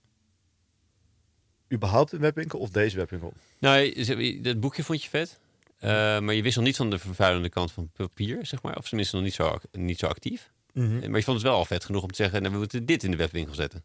Überhaupt 1.74 2.12
een 2.12 2.20
webwinkel 2.20 2.60
of 2.60 2.70
deze 2.70 2.98
webwinkel? 2.98 3.34
Nou, 3.60 4.42
dat 4.42 4.60
boekje 4.60 4.84
vond 4.84 5.04
je 5.04 5.10
vet. 5.10 5.40
Eh, 5.80 5.90
maar 6.20 6.34
je 6.34 6.42
wist 6.42 6.56
nog 6.56 6.66
niet 6.66 6.76
van 6.76 6.90
de 6.90 7.00
vervuilende 7.00 7.50
kant 7.50 7.72
van 7.72 7.90
papier, 7.90 8.46
zeg 8.46 8.62
maar. 8.62 8.78
Of 8.78 8.88
tenminste 8.88 9.16
nog 9.16 9.26
niet 9.26 9.34
zo, 9.34 9.58
niet 9.72 10.00
zo 10.00 10.06
actief. 10.06 10.52
Mhm. 10.74 11.10
Maar 11.10 11.20
je 11.20 11.24
vond 11.24 11.38
het 11.38 11.48
wel 11.48 11.56
al 11.56 11.66
vet 11.66 11.86
genoeg 11.86 12.04
om 12.04 12.12
te 12.12 12.16
zeggen... 12.16 12.42
Nou, 12.42 12.54
we 12.54 12.60
moeten 12.60 12.86
dit 12.86 13.04
in 13.04 13.12
de 13.12 13.18
webwinkel 13.18 13.56
zetten. 13.56 13.84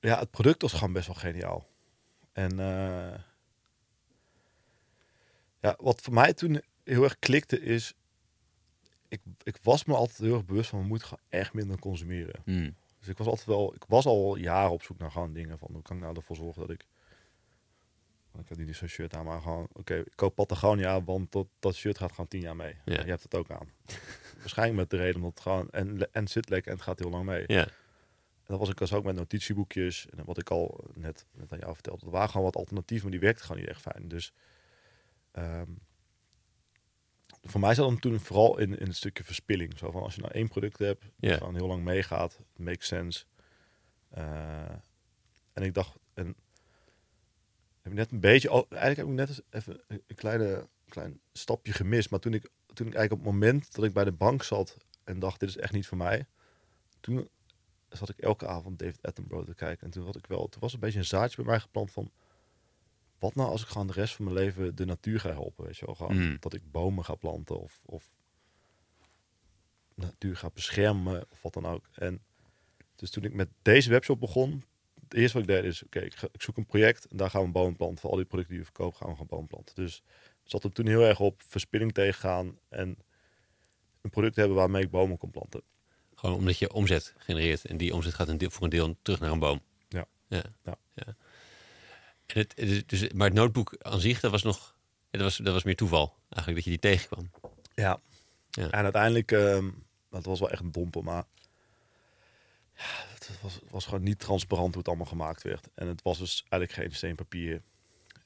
Ja, 0.00 0.18
het 0.18 0.30
product 0.30 0.62
was 0.62 0.72
gewoon 0.72 0.92
best 0.92 1.06
wel 1.06 1.16
geniaal. 1.16 1.66
En 2.32 2.50
eh, 2.60 3.18
ja, 5.60 5.76
wat 5.78 6.00
voor 6.00 6.12
mij 6.12 6.32
toen 6.32 6.62
heel 6.84 7.02
erg 7.02 7.18
klikte 7.18 7.60
is... 7.60 7.94
ik, 9.08 9.20
ik 9.42 9.56
was 9.62 9.84
me 9.84 9.94
altijd 9.94 10.18
heel 10.18 10.34
erg 10.34 10.44
bewust 10.44 10.70
van, 10.70 10.80
we 10.80 10.86
moeten 10.86 11.08
gewoon 11.08 11.24
echt 11.28 11.52
minder 11.52 11.78
consumeren. 11.78 12.40
Hmm. 12.44 12.74
Dus 13.06 13.14
ik 13.14 13.24
was 13.24 13.26
altijd 13.26 13.46
wel, 13.46 13.74
ik 13.74 13.84
was 13.88 14.06
al 14.06 14.36
jaren 14.36 14.70
op 14.70 14.82
zoek 14.82 14.98
naar 14.98 15.10
gewoon 15.10 15.32
dingen 15.32 15.58
van, 15.58 15.68
hoe 15.72 15.82
kan 15.82 15.96
ik 15.96 16.02
nou 16.02 16.16
ervoor 16.16 16.36
zorgen 16.36 16.60
dat 16.60 16.70
ik, 16.70 16.86
want 18.30 18.50
ik 18.50 18.56
heb 18.56 18.66
nu 18.66 18.74
zo'n 18.74 18.88
shirt 18.88 19.14
aan, 19.14 19.24
maar 19.24 19.40
gewoon, 19.40 19.68
oké, 19.72 19.94
ik 19.94 20.12
koop 20.14 20.34
Patagonia, 20.34 21.02
want 21.02 21.32
dat, 21.32 21.46
dat 21.58 21.74
shirt 21.74 21.98
gaat 21.98 22.10
gewoon 22.10 22.28
tien 22.28 22.40
jaar 22.40 22.56
mee. 22.56 22.76
Ja. 22.84 23.00
Je 23.00 23.10
hebt 23.10 23.22
het 23.22 23.34
ook 23.34 23.50
aan. 23.50 23.70
Waarschijnlijk 24.38 24.78
met 24.78 24.90
de 24.90 24.96
reden 24.96 25.20
dat 25.20 25.30
het 25.30 25.40
gewoon, 25.40 25.70
en, 25.70 26.12
en 26.12 26.28
zit 26.28 26.48
lekker 26.48 26.70
en 26.70 26.76
het 26.76 26.86
gaat 26.86 26.98
heel 26.98 27.10
lang 27.10 27.24
mee. 27.24 27.44
Ja. 27.46 27.68
En 28.46 28.52
dat 28.52 28.58
was 28.58 28.68
ik 28.68 28.78
dus 28.78 28.92
ook 28.92 29.04
met 29.04 29.14
notitieboekjes. 29.14 30.06
En 30.16 30.24
wat 30.24 30.38
ik 30.38 30.50
al 30.50 30.84
net, 30.94 31.26
net 31.32 31.52
aan 31.52 31.58
jou 31.58 31.74
vertelde. 31.74 32.06
Er 32.06 32.12
waren 32.12 32.28
gewoon 32.28 32.46
wat 32.46 32.56
alternatieven, 32.56 33.08
maar 33.08 33.18
die 33.18 33.26
werkte 33.26 33.44
gewoon 33.44 33.60
niet 33.60 33.70
echt 33.70 33.80
fijn. 33.80 34.08
Dus 34.08 34.32
ehm, 35.30 35.70
voor 37.46 37.60
mij 37.60 37.74
zat 37.74 37.88
hem 37.88 38.00
toen 38.00 38.20
vooral 38.20 38.58
in, 38.58 38.78
in 38.78 38.86
het 38.86 38.96
stukje 38.96 39.24
verspilling. 39.24 39.78
Zo 39.78 39.90
van 39.90 40.02
als 40.02 40.14
je 40.14 40.20
nou 40.20 40.32
één 40.32 40.48
product 40.48 40.78
hebt, 40.78 41.04
Ja. 41.16 41.28
dat 41.28 41.38
gewoon 41.38 41.54
heel 41.54 41.66
lang 41.66 41.82
meegaat, 41.84 42.38
makes 42.56 42.86
sense. 42.86 43.24
Eh, 44.08 44.70
en 45.52 45.62
ik 45.62 45.74
dacht, 45.74 45.96
en 46.14 46.26
heb 47.82 47.92
ik 47.92 47.98
net 47.98 48.12
een 48.12 48.20
beetje, 48.20 48.48
eigenlijk 48.50 48.96
heb 48.96 49.06
ik 49.06 49.12
net 49.12 49.28
eens 49.28 49.40
even 49.50 49.80
een 49.88 50.02
een 50.06 50.16
kleine, 50.16 50.68
klein 50.88 51.20
stapje 51.32 51.72
gemist. 51.72 52.10
Maar 52.10 52.20
toen 52.20 52.34
ik, 52.34 52.42
toen 52.72 52.86
ik 52.86 52.94
eigenlijk 52.94 53.12
op 53.12 53.18
het 53.18 53.40
moment 53.42 53.74
dat 53.74 53.84
ik 53.84 53.92
bij 53.92 54.04
de 54.04 54.12
bank 54.12 54.42
zat 54.42 54.76
en 55.04 55.18
dacht, 55.18 55.40
dit 55.40 55.48
is 55.48 55.56
echt 55.56 55.72
niet 55.72 55.86
voor 55.86 55.96
mij. 55.98 56.26
Toen 57.00 57.28
zat 57.88 58.08
ik 58.08 58.18
elke 58.18 58.46
avond 58.46 58.78
David 58.78 59.02
Attenborough 59.02 59.48
te 59.48 59.54
kijken. 59.54 59.86
En 59.86 59.92
toen 59.92 60.04
had 60.04 60.16
ik 60.16 60.26
wel, 60.26 60.48
toen 60.48 60.60
was 60.60 60.72
een 60.72 60.80
beetje 60.80 60.98
een 60.98 61.04
zaadje 61.04 61.36
bij 61.36 61.44
mij 61.44 61.60
geplant 61.60 61.90
van, 61.90 62.10
wat 63.18 63.34
nou 63.34 63.50
als 63.50 63.62
ik 63.62 63.68
gewoon 63.68 63.86
de 63.86 63.92
rest 63.92 64.14
van 64.14 64.24
mijn 64.24 64.36
leven 64.36 64.74
de 64.74 64.84
natuur 64.84 65.20
ga 65.20 65.30
helpen, 65.30 65.64
weet 65.64 65.76
je 65.76 65.86
wel? 65.86 65.94
Gewoon 65.94 66.16
Mm. 66.16 66.36
dat 66.40 66.54
ik 66.54 66.70
bomen 66.70 67.04
ga 67.04 67.14
planten 67.14 67.60
of, 67.60 67.80
of 67.84 68.14
natuur 69.94 70.36
ga 70.36 70.50
beschermen 70.54 71.24
of 71.30 71.42
wat 71.42 71.52
dan 71.52 71.66
ook. 71.66 71.88
En 71.94 72.22
dus 72.96 73.10
toen 73.10 73.24
ik 73.24 73.32
met 73.32 73.48
deze 73.62 73.90
webshop 73.90 74.20
begon, 74.20 74.64
het 75.02 75.14
eerste 75.14 75.38
wat 75.38 75.48
ik 75.48 75.54
deed 75.54 75.64
is, 75.64 75.84
oké, 75.84 76.00
ik, 76.00 76.14
zoek 76.32 76.56
een 76.56 76.66
project 76.66 77.04
en 77.06 77.16
daar 77.16 77.30
gaan 77.30 77.40
we 77.40 77.46
een 77.46 77.52
boom 77.52 77.76
planten. 77.76 77.98
Voor 77.98 78.10
al 78.10 78.16
die 78.16 78.24
producten 78.24 78.54
die 78.54 78.64
we 78.64 78.70
verkopen 78.70 78.96
gaan 78.98 79.08
we 79.08 79.12
gewoon 79.12 79.28
boom 79.38 79.46
planten. 79.46 79.74
Dus 79.74 80.02
zat 80.44 80.64
er 80.64 80.72
toen 80.72 80.86
heel 80.86 81.02
erg 81.02 81.20
op 81.20 81.42
verspilling 81.46 81.92
tegengaan 81.92 82.58
en 82.68 82.98
een 84.00 84.10
product 84.10 84.36
hebben 84.36 84.56
waarmee 84.56 84.82
ik 84.82 84.90
bomen 84.90 85.18
kon 85.18 85.30
planten. 85.30 85.62
Gewoon 86.14 86.36
omdat 86.36 86.58
je 86.58 86.72
omzet 86.72 87.14
genereert. 87.18 87.64
En 87.64 87.76
die 87.76 87.94
omzet 87.94 88.14
gaat 88.14 88.28
een 88.28 88.38
deel, 88.38 88.50
voor 88.50 88.64
een 88.64 88.70
deel 88.70 88.96
terug 89.02 89.20
naar 89.20 89.30
een 89.30 89.38
boom. 89.38 89.60
Ja. 89.88 90.06
ja. 90.28 90.42
Ja. 90.64 90.76
En 92.26 92.38
het, 92.40 92.88
dus, 92.88 93.12
maar 93.12 93.26
het 93.26 93.36
notebook 93.36 93.76
aan 93.78 94.00
zich, 94.00 94.20
dat 94.20 94.30
was 94.30 94.42
nog... 94.42 94.74
Dat 95.10 95.20
was, 95.20 95.36
dat 95.36 95.52
was 95.52 95.62
meer 95.62 95.76
toeval. 95.76 96.14
Eigenlijk 96.28 96.54
dat 96.54 96.64
je 96.64 96.80
die 96.80 96.90
tegenkwam. 96.90 97.30
Ja. 97.74 98.00
Ja. 98.50 98.70
En 98.70 98.82
uiteindelijk, 98.82 99.32
ehm 99.32 99.68
dat 100.16 100.24
was 100.24 100.40
wel 100.40 100.50
echt 100.50 100.62
een 100.62 100.72
domper, 100.72 101.04
maar 101.04 101.24
ja, 102.74 103.04
het 103.14 103.30
was, 103.42 103.54
het 103.54 103.70
was 103.70 103.84
gewoon 103.84 104.02
niet 104.02 104.18
transparant 104.18 104.68
hoe 104.68 104.78
het 104.78 104.88
allemaal 104.88 105.06
gemaakt 105.06 105.42
werd. 105.42 105.68
En 105.74 105.86
het 105.86 106.02
was 106.02 106.18
dus 106.18 106.44
eigenlijk 106.48 106.72
geen 106.72 106.96
steenpapier. 106.96 107.62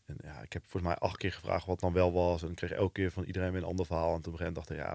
En 0.07 0.17
ja, 0.23 0.41
ik 0.41 0.53
heb 0.53 0.63
volgens 0.63 0.93
mij 0.93 0.97
acht 1.01 1.17
keer 1.17 1.33
gevraagd 1.33 1.67
wat 1.67 1.75
het 1.75 1.81
dan 1.81 1.93
wel 1.93 2.13
was. 2.13 2.43
En 2.43 2.51
ik 2.51 2.57
kreeg 2.57 2.71
elke 2.71 2.93
keer 2.93 3.11
van 3.11 3.25
iedereen 3.25 3.53
weer 3.53 3.63
een 3.63 3.69
ander 3.69 3.87
verhaal. 3.87 4.15
En 4.15 4.21
toen 4.21 4.33
moment 4.33 4.55
dacht 4.55 4.71
ik, 4.71 4.77
ja, 4.77 4.93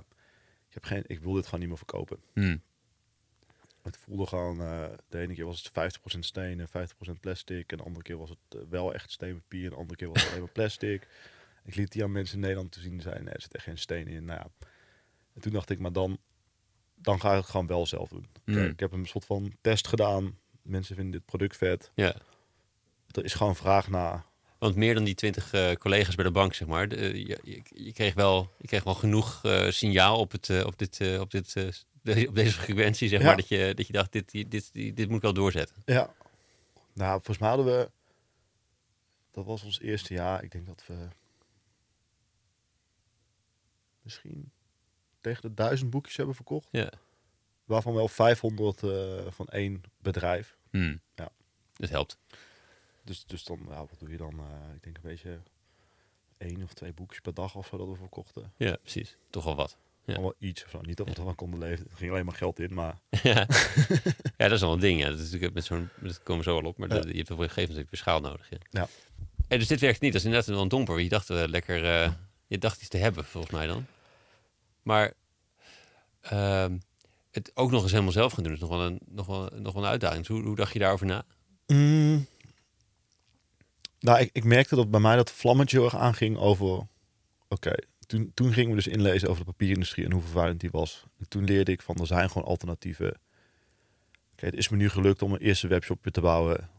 ik, 0.67 0.73
heb 0.73 0.83
geen, 0.83 1.03
ik 1.07 1.19
wil 1.19 1.33
dit 1.33 1.45
gewoon 1.45 1.59
niet 1.59 1.69
meer 1.69 1.77
verkopen. 1.77 2.19
Hmm. 2.33 2.61
Het 3.85 3.97
voelde 3.97 4.25
gewoon, 4.25 4.61
eh, 4.61 4.85
de 5.09 5.19
ene 5.19 5.33
keer 5.33 5.45
was 5.45 5.57
het 5.63 5.71
50% 5.71 6.25
steen 6.25 6.59
en 6.59 6.67
50% 6.67 7.19
plastic. 7.19 7.71
En 7.71 7.77
de 7.77 7.83
andere 7.83 8.03
keer 8.03 8.17
was 8.17 8.29
het 8.29 8.61
eh, 8.61 8.67
wel 8.69 8.93
echt 8.93 9.11
steenpapier. 9.11 9.63
En 9.63 9.69
de 9.69 9.75
andere 9.75 9.95
keer 9.95 10.07
was 10.07 10.21
het 10.21 10.29
alleen 10.29 10.43
maar 10.43 10.51
plastic. 10.51 11.07
Ik 11.65 11.75
liet 11.75 11.91
die 11.91 12.03
aan 12.03 12.11
mensen 12.11 12.35
in 12.35 12.41
Nederland 12.41 12.71
te 12.71 12.79
zien 12.79 13.01
zijn, 13.01 13.23
nee, 13.23 13.33
er 13.33 13.41
zit 13.41 13.55
echt 13.55 13.63
geen 13.63 13.77
steen 13.77 14.07
in. 14.07 14.25
Nou 14.25 14.39
ja. 14.39 14.67
En 15.33 15.41
toen 15.41 15.51
dacht 15.51 15.69
ik, 15.69 15.79
maar 15.79 15.91
dan, 15.91 16.17
dan 16.95 17.19
ga 17.19 17.31
ik 17.31 17.37
het 17.37 17.49
gewoon 17.49 17.67
wel 17.67 17.85
zelf 17.85 18.09
doen. 18.09 18.27
Oké, 18.41 18.59
Mm. 18.59 18.65
Ik 18.65 18.79
heb 18.79 18.91
een 18.91 19.05
soort 19.05 19.25
van 19.25 19.55
test 19.61 19.87
gedaan. 19.87 20.37
Mensen 20.61 20.95
vinden 20.95 21.13
dit 21.13 21.25
product 21.25 21.57
vet. 21.57 21.91
Ja. 21.95 22.15
Er 23.11 23.23
is 23.23 23.33
gewoon 23.33 23.55
vraag 23.55 23.89
naar. 23.89 24.25
Want 24.57 24.75
meer 24.75 24.93
dan 24.93 25.03
die 25.03 25.15
twintig 25.15 25.53
eh, 25.53 25.71
collega's 25.73 26.15
bij 26.15 26.25
de 26.25 26.31
bank, 26.31 26.53
zeg 26.53 26.67
maar. 26.67 26.87
de- 26.87 27.25
je, 27.27 27.39
je, 27.43 27.61
je 27.75 27.93
kreeg 27.93 28.13
wel, 28.13 28.51
je 28.57 28.67
kreeg 28.67 28.83
wel 28.83 28.93
genoeg 28.93 29.39
eh, 29.43 29.69
signaal 29.69 30.19
op, 30.19 30.31
het, 30.31 30.49
eh, 30.49 30.65
op, 30.65 30.77
dit, 30.77 30.99
eh, 31.01 31.19
op, 31.19 31.31
dit, 31.31 31.55
eh, 31.55 31.67
de- 32.15 32.27
op 32.27 32.35
deze 32.35 32.51
frequentie, 32.53 33.07
zeg 33.09 33.19
Ja. 33.19 33.25
maar. 33.25 33.35
Dat 33.35 33.47
je, 33.47 33.73
dat 33.75 33.87
je 33.87 33.93
dacht, 33.93 34.11
dit, 34.11 34.31
dit, 34.31 34.51
dit, 34.51 34.73
dit 34.73 35.07
moet 35.07 35.15
ik 35.17 35.21
wel 35.21 35.33
doorzetten. 35.33 35.75
Ja. 35.85 36.13
Nou, 36.93 37.13
volgens 37.15 37.37
mij 37.37 37.49
hadden 37.49 37.65
we. 37.65 37.89
Dat 39.31 39.45
was 39.45 39.63
ons 39.63 39.79
eerste 39.79 40.13
jaar. 40.13 40.43
Ik 40.43 40.51
denk 40.51 40.65
dat 40.65 40.83
we. 40.87 41.07
Misschien 44.01 44.51
tegen 45.21 45.41
de 45.41 45.53
duizend 45.53 45.89
boekjes 45.89 46.17
hebben 46.17 46.35
verkocht. 46.35 46.67
Ja. 46.71 46.91
Waarvan 47.65 47.93
wel 47.93 48.07
500 48.07 48.83
eh, 48.83 49.25
van 49.29 49.47
één 49.47 49.81
bedrijf. 50.01 50.57
Hmm. 50.69 51.01
Ja. 51.15 51.29
Dat 51.73 51.89
helpt. 51.89 52.17
Dus, 53.05 53.25
dus 53.25 53.43
dan, 53.43 53.59
ja, 53.69 53.77
wat 53.77 53.95
doe 53.99 54.09
je 54.09 54.17
dan? 54.17 54.33
Eh, 54.39 54.75
ik 54.75 54.83
denk 54.83 54.95
een 54.95 55.01
beetje 55.01 55.39
één 56.37 56.63
of 56.63 56.73
twee 56.73 56.93
boekjes 56.93 57.19
per 57.19 57.33
dag 57.33 57.55
of 57.55 57.67
zo 57.67 57.77
dat 57.77 57.87
we 57.87 57.95
verkochten. 57.95 58.51
Ja, 58.57 58.75
precies. 58.81 59.17
Toch 59.29 59.43
wel 59.43 59.55
wat. 59.55 59.77
Ja. 60.05 60.13
Allemaal 60.13 60.33
iets 60.39 60.63
of 60.63 60.69
zo. 60.69 60.81
Niet 60.81 60.97
dat 60.97 61.07
we 61.09 61.15
ervan 61.15 61.35
konden 61.35 61.59
leven. 61.59 61.85
Er 61.89 61.97
ging 61.97 62.11
alleen 62.11 62.25
maar 62.25 62.35
geld 62.35 62.59
in, 62.59 62.73
maar 62.73 62.97
ja. 63.23 63.33
ja, 64.37 64.47
dat 64.47 64.51
is 64.51 64.61
wel 64.61 64.73
een 64.73 64.79
ding. 64.79 64.99
Ja. 64.99 65.09
Dat, 65.09 65.17
is 65.19 65.25
natuurlijk 65.25 65.53
met 65.53 65.65
zo'n, 65.65 65.89
dat 66.01 66.23
komen 66.23 66.43
we 66.43 66.49
zo 66.49 66.57
al 66.59 66.65
op. 66.65 66.77
Maar 66.77 66.89
Ja. 66.89 66.95
dat- 66.95 67.03
je 67.07 67.17
hebt 67.17 67.31
op 67.31 67.39
een 67.39 67.49
gegeven 67.49 67.73
moment 67.75 67.89
natuurlijk 67.91 67.95
schaal 67.95 68.19
nodig. 68.21 68.49
Ja. 68.49 68.57
Ja. 68.69 68.87
En 69.47 69.59
dus 69.59 69.67
dit 69.67 69.79
werkt 69.79 70.01
niet. 70.01 70.11
Dat 70.11 70.21
is 70.21 70.27
inderdaad 70.27 70.49
wel 70.53 70.61
een 70.61 70.67
domper. 70.67 70.99
Je 70.99 71.09
dacht 71.09 71.29
eh, 71.29 71.43
lekker... 71.47 71.85
eh, 72.03 72.11
je 72.47 72.57
dacht 72.57 72.79
iets 72.79 72.89
te 72.89 72.97
hebben, 72.97 73.25
volgens 73.25 73.53
mij 73.53 73.67
dan. 73.67 73.85
Maar 74.81 75.13
ehm, 76.21 76.77
het 77.31 77.51
ook 77.53 77.71
nog 77.71 77.81
eens 77.81 77.91
helemaal 77.91 78.11
zelf 78.11 78.33
gaan 78.33 78.43
doen 78.43 78.53
is 78.53 78.59
nog 78.59 78.69
wel 78.69 78.81
een, 78.85 78.99
nog 79.05 79.25
wel, 79.25 79.49
nog 79.55 79.73
wel 79.73 79.83
een 79.83 79.89
uitdaging. 79.89 80.25
Dus 80.27 80.35
hoe, 80.37 80.45
hoe 80.45 80.55
dacht 80.55 80.73
je 80.73 80.79
daarover 80.79 81.05
na? 81.05 81.25
Mm. 81.67 82.25
Nou, 84.05 84.19
ik, 84.19 84.29
ik 84.33 84.43
merkte 84.43 84.75
dat 84.75 84.91
bij 84.91 84.99
mij 84.99 85.15
dat 85.15 85.31
vlammetje 85.31 85.77
heel 85.77 85.85
erg 85.85 85.95
aanging 85.97 86.37
over... 86.37 86.87
Oké, 87.47 87.73
toen, 88.07 88.31
toen 88.33 88.53
gingen 88.53 88.69
we 88.69 88.75
dus 88.75 88.87
inlezen 88.87 89.29
over 89.29 89.45
de 89.45 89.51
papierindustrie 89.51 90.05
en 90.05 90.11
hoe 90.11 90.21
vervuilend 90.21 90.59
die 90.59 90.69
was. 90.71 91.05
En 91.19 91.27
toen 91.29 91.43
leerde 91.43 91.71
ik 91.71 91.81
van, 91.81 91.95
er 91.95 92.07
zijn 92.07 92.29
gewoon 92.29 92.47
alternatieven. 92.47 93.19
Oké, 94.31 94.45
het 94.45 94.55
is 94.55 94.69
me 94.69 94.77
nu 94.77 94.89
gelukt 94.89 95.21
om 95.21 95.33
een 95.33 95.39
eerste 95.39 95.67
webshopje 95.67 96.11
te 96.11 96.21
bouwen. 96.21 96.69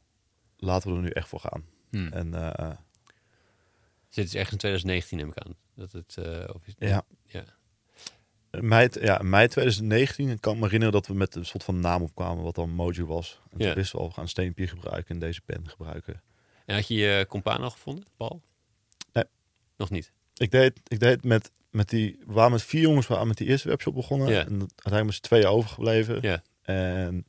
Laten 0.56 0.90
we 0.90 0.96
er 0.96 1.02
nu 1.02 1.08
echt 1.08 1.28
voor 1.28 1.40
gaan. 1.40 1.64
Hmm. 1.90 2.08
En 2.12 2.34
eh, 2.34 2.68
Dus 4.06 4.14
dit 4.14 4.24
is 4.26 4.34
ergens 4.34 4.52
in 4.52 4.58
2019 4.58 5.16
neem 5.18 5.28
ik 5.28 5.38
aan. 5.38 5.54
Dat 5.74 5.92
het, 5.92 6.16
eh, 6.16 6.54
of 6.54 6.66
is- 6.66 6.74
ja, 6.78 7.02
ja. 7.26 7.44
mei, 8.50 8.88
ja, 9.00 9.18
mei 9.22 9.48
2019, 9.48 10.28
ik 10.28 10.40
kan 10.40 10.56
me 10.58 10.62
herinneren 10.64 10.92
dat 10.94 11.06
we 11.06 11.14
met 11.14 11.34
een 11.34 11.46
soort 11.46 11.64
van 11.64 11.80
naam 11.80 12.02
opkwamen 12.02 12.44
wat 12.44 12.54
dan 12.54 12.70
Mojo 12.70 13.06
was. 13.06 13.40
En 13.50 13.58
Ja. 13.58 13.64
toen 13.66 13.74
wisten 13.74 13.96
we 13.98 14.02
al, 14.02 14.08
we 14.08 14.14
gaan 14.14 14.28
steenpapier 14.28 14.68
gebruiken 14.68 15.14
en 15.14 15.20
deze 15.20 15.40
pen 15.40 15.68
gebruiken. 15.68 16.22
En 16.66 16.74
had 16.74 16.88
je 16.88 16.94
je 16.94 17.26
compaan 17.28 17.60
al 17.60 17.70
gevonden, 17.70 18.04
Paul? 18.16 18.42
Nee. 19.12 19.24
Nog 19.76 19.90
niet? 19.90 20.12
Ik 20.36 20.50
deed, 20.50 20.80
ik 20.86 21.00
deed 21.00 21.24
met, 21.24 21.50
met 21.70 21.88
die, 21.88 22.18
we 22.26 22.32
waren 22.32 22.52
met 22.52 22.62
vier 22.62 22.80
jongens 22.80 23.06
we 23.06 23.12
waren 23.12 23.28
met 23.28 23.36
die 23.36 23.46
eerste 23.46 23.68
webshop 23.68 23.94
begonnen. 23.94 24.28
Ja. 24.28 24.46
En 24.46 24.60
uiteindelijk 24.60 25.12
z'n 25.12 25.22
tweeën 25.22 25.46
overgebleven. 25.46 26.18
Ja. 26.22 26.42
En 26.62 27.24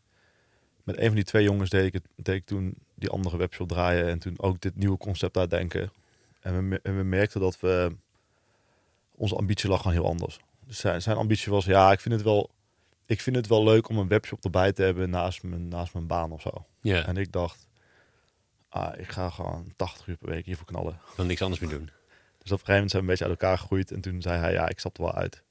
met 0.84 0.98
een 0.98 1.06
van 1.06 1.16
die 1.16 1.24
twee 1.24 1.44
jongens 1.44 1.70
deed 1.70 1.86
ik, 1.86 1.94
het, 1.94 2.08
deed 2.16 2.36
ik 2.36 2.46
toen 2.46 2.76
die 2.96 3.10
andere 3.10 3.38
webshop 3.38 3.68
draaien. 3.68 4.08
En 4.08 4.20
toen 4.20 4.40
ook 4.40 4.62
dit 4.62 4.76
nieuwe 4.76 4.98
concept 4.98 5.38
uitdenken. 5.38 5.92
En 6.40 6.70
we, 6.70 6.80
en 6.84 6.98
we 6.98 7.04
merkten 7.04 7.40
dat 7.40 7.60
we, 7.60 7.96
onze 9.16 9.36
ambitie 9.36 9.70
lag 9.70 9.82
gewoon 9.82 9.98
heel 9.98 10.08
anders. 10.08 10.40
Dus 10.66 10.80
zijn, 10.80 11.02
zijn 11.02 11.18
ambitie 11.18 11.52
was, 11.52 11.66
ja, 11.66 11.92
ik 11.92 12.00
vind 12.00 12.14
het 12.14 12.24
wel, 12.24 12.50
ik 13.06 13.22
vind 13.22 13.36
het 13.36 13.48
wel 13.48 13.64
leuk 13.64 13.90
om 13.90 13.98
een 13.98 14.08
webshop 14.08 14.44
erbij 14.44 14.72
te 14.74 14.84
hebben 14.84 15.10
naast 15.10 15.44
mijn, 15.44 15.68
naast 15.68 15.94
mijn 15.94 16.08
baan 16.08 16.32
of 16.32 16.42
zo. 16.42 16.66
Ja, 16.82 17.06
En 17.06 17.18
ik 17.18 17.32
dacht, 17.32 17.68
ah, 18.78 19.00
ik 19.00 19.12
ga 19.12 19.30
gewoon 19.30 19.74
80 19.76 20.08
uur 20.08 20.18
per 20.18 20.30
week 20.30 20.46
hiervoor 20.46 20.66
knallen. 20.66 20.94
ik 20.94 21.16
kan 21.16 21.28
niks 21.28 21.42
anders 21.42 21.62
meer 21.62 21.70
doen. 21.70 21.90
Dus 22.38 22.52
op 22.52 22.60
een 22.60 22.66
gegeven 22.66 22.74
moment 22.74 22.92
zijn 22.92 23.04
we 23.04 23.10
een 23.10 23.16
beetje 23.18 23.24
uit 23.26 23.42
elkaar 23.42 23.58
gegroeid. 23.58 23.92
En 23.92 24.02
toen 24.02 24.22
zei 24.22 24.40
hij, 24.40 24.52
ja, 24.52 24.70
ik 24.70 24.80
stap 24.80 24.98
er 24.98 25.04
wel 25.04 25.14
uit. 25.16 25.44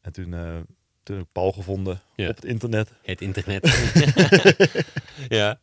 En 0.00 0.12
toen, 0.12 0.34
eh, 0.34 0.56
toen 1.02 1.16
heb 1.16 1.24
ik 1.24 1.32
Paul 1.32 1.52
gevonden 1.52 2.00
Ja. 2.16 2.28
op 2.28 2.36
het 2.36 2.44
internet. 2.44 2.90
Het 3.02 3.20
internet. 3.20 3.64
ja. 5.28 5.60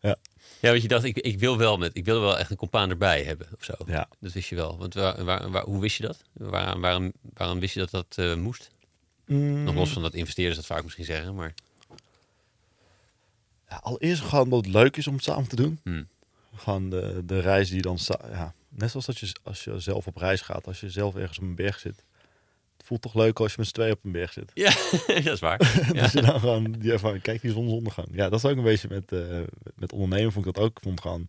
Ja. 0.00 0.16
Ja, 0.60 0.70
want 0.70 0.82
je 0.82 0.88
dacht, 0.88 1.04
ik, 1.04 1.16
ik, 1.18 1.38
wil 1.38 1.58
wel 1.58 1.76
met, 1.78 1.96
ik 1.96 2.04
wil 2.04 2.20
wel 2.20 2.38
echt 2.38 2.50
een 2.50 2.56
compaan 2.56 2.90
erbij 2.90 3.22
hebben 3.22 3.46
of 3.54 3.64
zo. 3.64 3.72
Ja. 3.86 4.08
Dat 4.20 4.32
wist 4.32 4.48
je 4.48 4.54
wel. 4.56 4.78
Want 4.78 4.94
waar, 4.94 5.24
waar, 5.24 5.50
waar- 5.50 5.64
hoe 5.64 5.80
wist 5.80 5.96
je 5.96 6.02
dat? 6.02 6.22
Waar, 6.32 6.80
waarom, 6.80 7.12
waarom 7.34 7.60
wist 7.60 7.74
je 7.74 7.80
dat 7.80 7.90
dat 7.90 8.14
eh, 8.16 8.34
moest? 8.34 8.70
Mm. 9.26 9.64
Nog 9.64 9.74
los 9.74 9.90
van 9.92 10.02
dat 10.02 10.14
investeerders 10.14 10.56
dat 10.56 10.66
vaak 10.66 10.82
misschien 10.82 11.04
zeggen, 11.04 11.34
maar... 11.34 11.54
Ja, 13.70 13.76
allereerst 13.76 14.22
gewoon 14.22 14.44
omdat 14.44 14.64
het 14.64 14.74
leuk 14.74 14.96
is 14.96 15.06
om 15.06 15.14
het 15.14 15.22
samen 15.22 15.48
te 15.48 15.56
doen. 15.56 15.80
Hmm. 15.82 16.08
Gewoon 16.54 16.90
de, 16.90 17.22
de 17.24 17.40
reis 17.40 17.70
die 17.70 17.82
dan... 17.82 17.98
Ja, 18.30 18.54
net 18.68 18.90
zoals 18.90 19.06
dat 19.06 19.18
je 19.18 19.32
als 19.42 19.64
je 19.64 19.78
zelf 19.78 20.06
op 20.06 20.16
reis 20.16 20.40
gaat. 20.40 20.66
Als 20.66 20.80
je 20.80 20.90
zelf 20.90 21.14
ergens 21.16 21.38
op 21.38 21.44
een 21.44 21.54
berg 21.54 21.78
zit. 21.78 22.04
Het 22.76 22.86
voelt 22.86 23.02
toch 23.02 23.14
leuk 23.14 23.40
als 23.40 23.50
je 23.50 23.58
met 23.58 23.66
z'n 23.66 23.74
tweeën 23.74 23.92
op 23.92 24.04
een 24.04 24.12
berg 24.12 24.32
zit. 24.32 24.50
Ja, 24.54 24.70
dat 25.24 25.32
is 25.32 25.40
waar. 25.40 25.60
Ja. 25.94 26.02
Dat 26.02 26.12
je 26.12 26.22
dan 26.22 26.40
gewoon 26.40 26.72
die 26.72 26.92
ervaring, 26.92 27.22
kijk 27.22 27.40
die 27.40 27.52
zonsondergang. 27.52 28.08
Ja, 28.12 28.28
dat 28.28 28.44
is 28.44 28.50
ook 28.50 28.56
een 28.56 28.62
beetje 28.62 28.88
met, 28.88 29.12
eh, 29.12 29.40
met 29.74 29.92
ondernemen 29.92 30.32
vond 30.32 30.46
ik 30.46 30.54
dat 30.54 30.64
ook. 30.64 30.76
Ik 30.76 30.82
vond 30.82 31.02
het 31.02 31.08
gewoon 31.08 31.26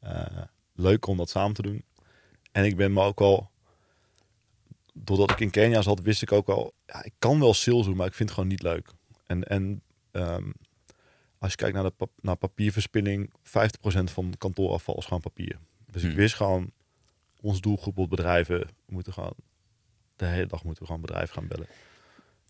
eh, 0.00 0.42
leuk 0.74 1.06
om 1.06 1.16
dat 1.16 1.30
samen 1.30 1.54
te 1.54 1.62
doen. 1.62 1.84
En 2.52 2.64
ik 2.64 2.76
ben 2.76 2.92
me 2.92 3.02
ook 3.02 3.18
wel, 3.18 3.50
doordat 4.92 5.30
ik 5.30 5.40
in 5.40 5.50
Kenia 5.50 5.82
zat, 5.82 6.00
wist 6.00 6.22
ik 6.22 6.32
ook 6.32 6.48
al, 6.48 6.72
ja, 6.86 7.04
ik 7.04 7.12
kan 7.18 7.40
wel 7.40 7.54
sales 7.54 7.86
doen, 7.86 7.96
maar 7.96 8.06
ik 8.06 8.14
vind 8.14 8.28
het 8.28 8.38
gewoon 8.38 8.52
niet 8.52 8.62
leuk. 8.62 8.90
En, 9.26 9.44
en 9.44 9.82
ehm, 10.10 10.50
als 11.38 11.50
je 11.50 11.56
kijkt 11.56 11.74
naar, 11.74 11.84
de 11.84 11.90
pap 11.90 12.10
naar 12.20 12.36
papierverspilling, 12.36 13.30
50% 13.30 13.40
van 14.04 14.34
kantoorafval 14.38 14.96
is 14.98 15.04
gewoon 15.04 15.20
papier. 15.20 15.58
Dus 15.90 16.02
ik 16.02 16.08
Hmm. 16.08 16.18
wist 16.18 16.34
gewoon, 16.34 16.70
ons 17.40 17.60
doelgroep 17.60 17.98
op 17.98 18.10
bedrijven, 18.10 18.68
moeten 18.86 19.12
gewoon, 19.12 19.34
de 20.16 20.26
hele 20.26 20.46
dag 20.46 20.64
moeten 20.64 20.82
we 20.82 20.86
gewoon 20.88 21.04
bedrijven 21.06 21.34
gaan 21.34 21.48
bellen. 21.48 21.66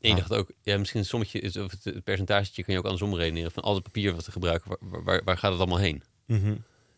En 0.01 0.09
je 0.09 0.15
Ah. 0.15 0.29
dacht 0.29 0.33
ook, 0.41 0.51
ja, 0.63 0.79
misschien 0.79 1.01
een 1.01 1.07
sommetje, 1.07 1.41
is- 1.41 1.57
of 1.57 1.71
het, 1.71 1.85
het 1.85 2.05
percentage 2.05 2.63
kun 2.63 2.73
je 2.73 2.79
ook 2.79 2.85
andersom 2.85 3.15
redeneren. 3.15 3.51
Van 3.53 3.63
al 3.63 3.75
het 3.75 3.83
papier 3.83 4.15
wat 4.15 4.27
we 4.27 4.33
gebruiken, 4.33 4.77
waar, 4.81 5.03
waar, 5.03 5.25
waar 5.25 5.39
gaat 5.39 5.51
het 5.51 5.61
allemaal 5.61 5.79
heen? 5.79 6.03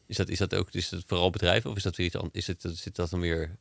Is 0.07 0.17
dat, 0.17 0.29
is 0.29 0.39
dat 0.39 0.55
ook, 0.55 0.69
is 0.71 0.89
dat 0.89 1.03
vooral 1.07 1.31
bedrijven 1.31 1.71
of 1.71 1.77
is 1.77 1.83
dat 1.83 1.97
weer 1.97 2.07
iets 2.07 2.17
anders? 2.17 2.35
Is 2.35 2.47
het, 2.47 2.65
zit 2.79 2.97
dat 2.97 3.11
dan 3.11 3.21
weer, 3.21 3.57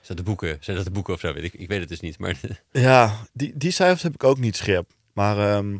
is 0.00 0.06
dat 0.08 0.16
de 0.16 0.22
boeken? 0.22 0.56
Zijn 0.60 0.76
dat 0.76 0.86
de 0.86 0.92
boeken 0.92 1.14
of 1.14 1.20
zo? 1.20 1.32
Weet 1.32 1.44
ik, 1.44 1.54
ik 1.54 1.68
weet 1.68 1.80
het 1.80 1.88
dus 1.88 2.00
niet, 2.00 2.18
maar 2.18 2.40
Ja, 2.72 3.26
die, 3.32 3.56
die 3.56 3.70
cijfers 3.70 4.02
heb 4.02 4.14
ik 4.14 4.24
ook 4.24 4.38
niet 4.38 4.56
scherp. 4.56 4.90
Maar 5.12 5.38
ehm, 5.38 5.78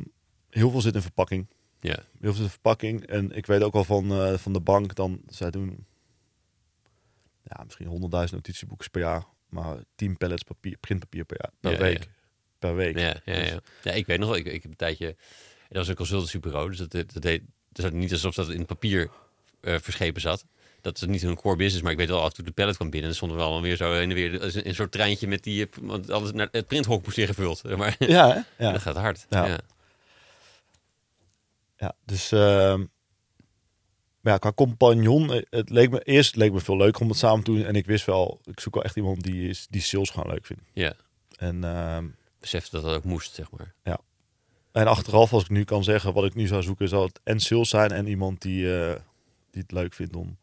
heel 0.50 0.70
veel 0.70 0.80
zit 0.80 0.94
in 0.94 1.02
verpakking. 1.02 1.46
Ja. 1.80 1.98
Heel 2.20 2.34
veel 2.34 2.48
verpakking. 2.48 3.06
En 3.06 3.36
ik 3.36 3.46
weet 3.46 3.62
ook 3.62 3.74
al 3.74 3.84
van, 3.84 4.10
eh, 4.10 4.34
van 4.38 4.52
de 4.52 4.60
bank, 4.60 4.94
dan 4.94 5.20
zij 5.28 5.50
doen 5.50 5.86
ja, 7.42 7.62
misschien 7.64 7.86
100.000 7.86 8.34
notitieboeken 8.34 8.90
per 8.90 9.00
jaar. 9.00 9.24
Maar 9.48 9.76
10 9.94 10.16
pallets 10.16 10.42
papier, 10.42 10.76
printpapier 10.76 11.24
per, 11.24 11.36
jaar, 11.40 11.50
per 11.60 11.72
Ja, 11.72 11.78
week. 11.78 12.02
ja. 12.02 12.10
Per 12.58 12.74
week. 12.74 12.98
Ja, 12.98 13.20
ja, 13.24 13.34
Dus- 13.40 13.48
ja. 13.48 13.60
ja, 13.82 13.92
ik 13.92 14.06
weet 14.06 14.18
nog 14.18 14.28
wel, 14.28 14.38
ik, 14.38 14.44
ik 14.46 14.62
heb 14.62 14.70
een 14.70 14.76
tijdje, 14.76 15.06
dat 15.68 15.76
was 15.78 15.88
een 15.88 15.94
consultancybureau, 15.94 16.68
dus 16.68 16.78
dat, 16.78 16.90
dat, 16.90 17.22
deed, 17.22 17.42
dus 17.72 17.84
dat 17.84 17.92
niet 17.92 18.12
alsof 18.12 18.34
dat 18.34 18.48
in 18.50 18.66
papier 18.66 19.10
eh, 19.60 19.74
verschepen 19.80 20.20
zat. 20.20 20.44
Dat 20.80 20.96
is 20.96 21.06
niet 21.08 21.22
hun 21.22 21.36
core 21.36 21.56
business, 21.56 21.82
maar 21.82 21.92
ik 21.92 21.98
weet 21.98 22.08
wel, 22.08 22.20
af 22.22 22.28
en 22.28 22.34
toe 22.34 22.44
de 22.44 22.50
pallet 22.52 22.76
kwam 22.76 22.90
binnen 22.90 23.10
en 23.10 23.16
dan 23.16 23.28
stonden 23.28 23.36
we 23.38 23.42
allemaal 23.44 23.62
weer 23.62 23.76
zo 23.76 23.92
heen 23.92 24.08
en 24.10 24.14
weer, 24.14 24.42
een, 24.42 24.68
een 24.68 24.74
soort 24.74 24.92
treintje 24.92 25.26
met 25.28 25.42
die, 25.42 25.66
eh, 25.68 25.72
want 25.80 26.10
alles 26.10 26.32
naar 26.32 26.48
het 26.50 26.66
printhok 26.66 27.04
moest 27.04 27.16
weer 27.16 27.26
gevuld. 27.26 27.62
Maar 27.76 27.96
Ja, 27.98 28.28
hè? 28.56 28.64
ja. 28.64 28.72
dat 28.72 28.80
gaat 28.82 28.96
hard. 28.96 29.26
Ja. 29.28 29.46
Ja. 29.46 29.58
Ja, 31.76 31.94
dus 32.04 32.32
maar 34.26 34.34
ja, 34.34 34.40
qua 34.40 34.52
compagnon, 34.52 35.32
eh, 35.32 35.42
het 35.50 35.70
leek 35.70 35.90
me 35.90 36.00
eerst 36.00 36.36
leek 36.36 36.52
me 36.52 36.60
veel 36.60 36.76
leuker 36.76 37.02
om 37.02 37.08
het 37.08 37.18
samen 37.18 37.44
te 37.44 37.52
doen. 37.52 37.64
En 37.64 37.74
ik 37.74 37.86
wist 37.86 38.04
wel, 38.04 38.40
ik 38.44 38.60
zoek 38.60 38.74
wel 38.74 38.82
echt 38.82 38.96
iemand 38.96 39.22
die, 39.22 39.48
is, 39.48 39.66
die 39.70 39.80
sales 39.80 40.10
gewoon 40.10 40.30
leuk 40.30 40.46
vindt. 40.46 40.62
ja, 40.72 40.94
En, 41.36 41.64
ehm, 41.64 42.06
besefte 42.40 42.70
dat 42.70 42.84
dat 42.84 42.96
ook 42.96 43.04
moest, 43.04 43.34
zeg 43.34 43.50
maar. 43.50 43.74
en 44.72 44.86
achteraf, 44.86 45.32
als 45.32 45.42
ik 45.42 45.48
nu 45.48 45.64
kan 45.64 45.84
zeggen 45.84 46.12
wat 46.12 46.24
ik 46.24 46.34
nu 46.34 46.46
zou 46.46 46.62
zoeken, 46.62 46.88
zou 46.88 47.06
het 47.06 47.20
en 47.24 47.40
sales 47.40 47.68
zijn 47.68 47.90
en 47.90 48.06
iemand 48.06 48.42
die, 48.42 48.78
eh, 48.78 49.00
die 49.50 49.62
het 49.62 49.72
leuk 49.72 49.92
vindt 49.94 50.16
om 50.16 50.36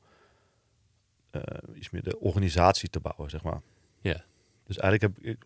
eh, 1.31 1.41
iets 1.75 1.89
meer 1.89 2.03
de 2.03 2.19
organisatie 2.19 2.89
te 2.89 2.99
bouwen, 2.99 3.29
zeg 3.29 3.43
maar. 3.43 3.61
Ja. 4.01 4.23
Dus 4.65 4.77
eigenlijk 4.77 5.15
heb 5.15 5.25
ik, 5.25 5.45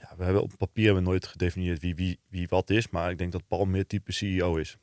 ja, 0.00 0.14
we 0.16 0.24
hebben 0.24 0.42
op 0.42 0.52
papier 0.58 0.84
hebben 0.84 1.02
we 1.02 1.08
nooit 1.08 1.26
gedefinieerd 1.26 1.80
wie, 1.80 1.94
wie, 1.94 2.18
wie 2.28 2.48
wat 2.48 2.70
is, 2.70 2.88
maar 2.88 3.10
ik 3.10 3.18
denk 3.18 3.32
dat 3.32 3.46
Paul 3.48 3.64
meer 3.64 3.86
type 3.86 4.12
CEO 4.12 4.56
is. 4.56 4.76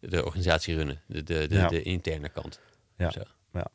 De 0.00 0.24
organisatie 0.24 0.74
runnen, 0.76 1.02
de, 1.06 1.22
de, 1.22 1.46
de, 1.48 1.54
Ja. 1.54 1.68
de 1.68 1.82
interne 1.82 2.28
kant. 2.28 2.60
Ja. 2.96 3.10
Zo. 3.10 3.22
Ja. 3.52 3.66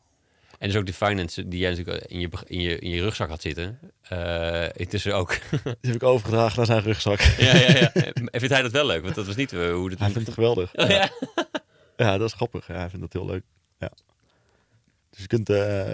En 0.60 0.68
dus 0.68 0.78
ook 0.78 0.86
de 0.86 0.94
finance 0.94 1.48
die 1.48 1.60
jij 1.60 1.70
natuurlijk 1.70 2.06
in 2.06 2.20
je, 2.20 2.30
in 2.46 2.62
je, 2.62 2.80
in 2.80 2.90
je 2.90 3.02
rugzak 3.02 3.30
had 3.30 3.42
zitten, 3.42 3.80
eh 4.02 4.68
intussen 4.74 5.16
ook. 5.16 5.30
Die 5.64 5.74
heb 5.82 5.96
ik 5.96 6.04
overgedragen 6.04 6.58
naar 6.58 6.66
zijn 6.66 6.82
rugzak. 6.82 7.20
ja, 7.48 7.56
ja, 7.58 7.68
ja. 7.68 7.92
En 7.94 8.40
vindt 8.40 8.50
hij 8.50 8.62
dat 8.62 8.72
wel 8.72 8.86
leuk? 8.86 9.04
Want 9.04 9.16
dat 9.16 9.26
was 9.26 9.36
niet 9.36 9.54
eh, 9.54 9.72
hoe 9.74 9.90
het 9.90 10.00
Hij 10.00 10.10
vindt 10.10 10.26
het 10.26 10.36
geweldig. 10.36 10.76
Oh, 10.76 10.90
ja. 10.90 11.10
Ja, 11.98 12.18
dat 12.18 12.28
is 12.28 12.34
grappig. 12.34 12.68
Ja, 12.68 12.74
hij 12.74 12.90
vindt 12.90 13.02
dat 13.12 13.14
heel 13.22 13.32
leuk. 13.32 13.44
Ja. 13.80 13.92
Dus 15.10 15.20
je 15.22 15.28
kunt... 15.28 15.50
eh 15.50 15.94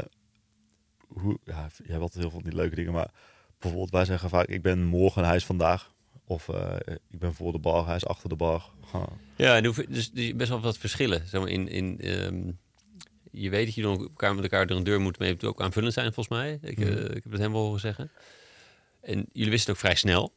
hoe, 1.08 1.40
ja, 1.44 1.70
jij 1.84 1.98
altijd 1.98 2.22
heel 2.24 2.32
veel 2.32 2.42
die 2.42 2.56
leuke 2.56 2.76
dingen, 2.76 2.94
maar 2.94 3.10
bijvoorbeeld 3.60 3.92
wij 3.92 4.06
zeggen 4.06 4.30
vaak, 4.30 4.48
ik 4.48 4.62
ben 4.62 4.84
morgen, 4.84 5.26
hij 5.26 5.36
is 5.36 5.46
vandaag. 5.46 5.92
Of 6.26 6.50
eh, 6.50 6.76
ik 7.10 7.20
ben 7.20 7.34
voor 7.34 7.52
de 7.52 7.60
bar, 7.60 7.86
hij 7.86 7.96
is 7.96 8.06
achter 8.06 8.30
de 8.30 8.36
bar. 8.36 8.70
Gewoon- 8.86 9.18
Ja, 9.36 9.62
dus, 9.62 10.12
best 10.36 10.50
wel 10.50 10.60
wat 10.62 10.78
verschillen. 10.78 11.28
Zeg 11.28 11.42
maar 11.42 11.50
in, 11.50 11.68
in, 11.68 12.00
ehm, 12.00 12.52
je 13.32 13.50
weet 13.50 13.66
dat 13.66 13.76
je 13.76 13.82
door 13.82 14.00
elkaar 14.02 14.34
met 14.36 14.44
elkaar 14.44 14.68
door 14.68 14.78
een 14.78 14.84
deur 14.84 15.02
moet, 15.02 15.18
maar 15.20 15.28
je 15.28 15.34
moet 15.34 15.44
ook 15.44 15.62
aanvullend 15.62 15.94
zijn 15.94 16.14
volgens 16.14 16.38
mij. 16.40 16.60
Ik, 16.62 16.80
eh, 16.80 16.86
Mhm. 16.90 16.98
ik 17.06 17.24
heb 17.24 17.32
het 17.32 17.42
hem 17.42 17.52
wel 17.52 17.62
horen 17.62 17.80
zeggen. 17.80 18.12
En 19.02 19.26
jullie 19.32 19.50
wisten 19.52 19.60
het 19.60 19.70
ook 19.70 19.86
vrij 19.88 19.96
snel. 19.96 20.34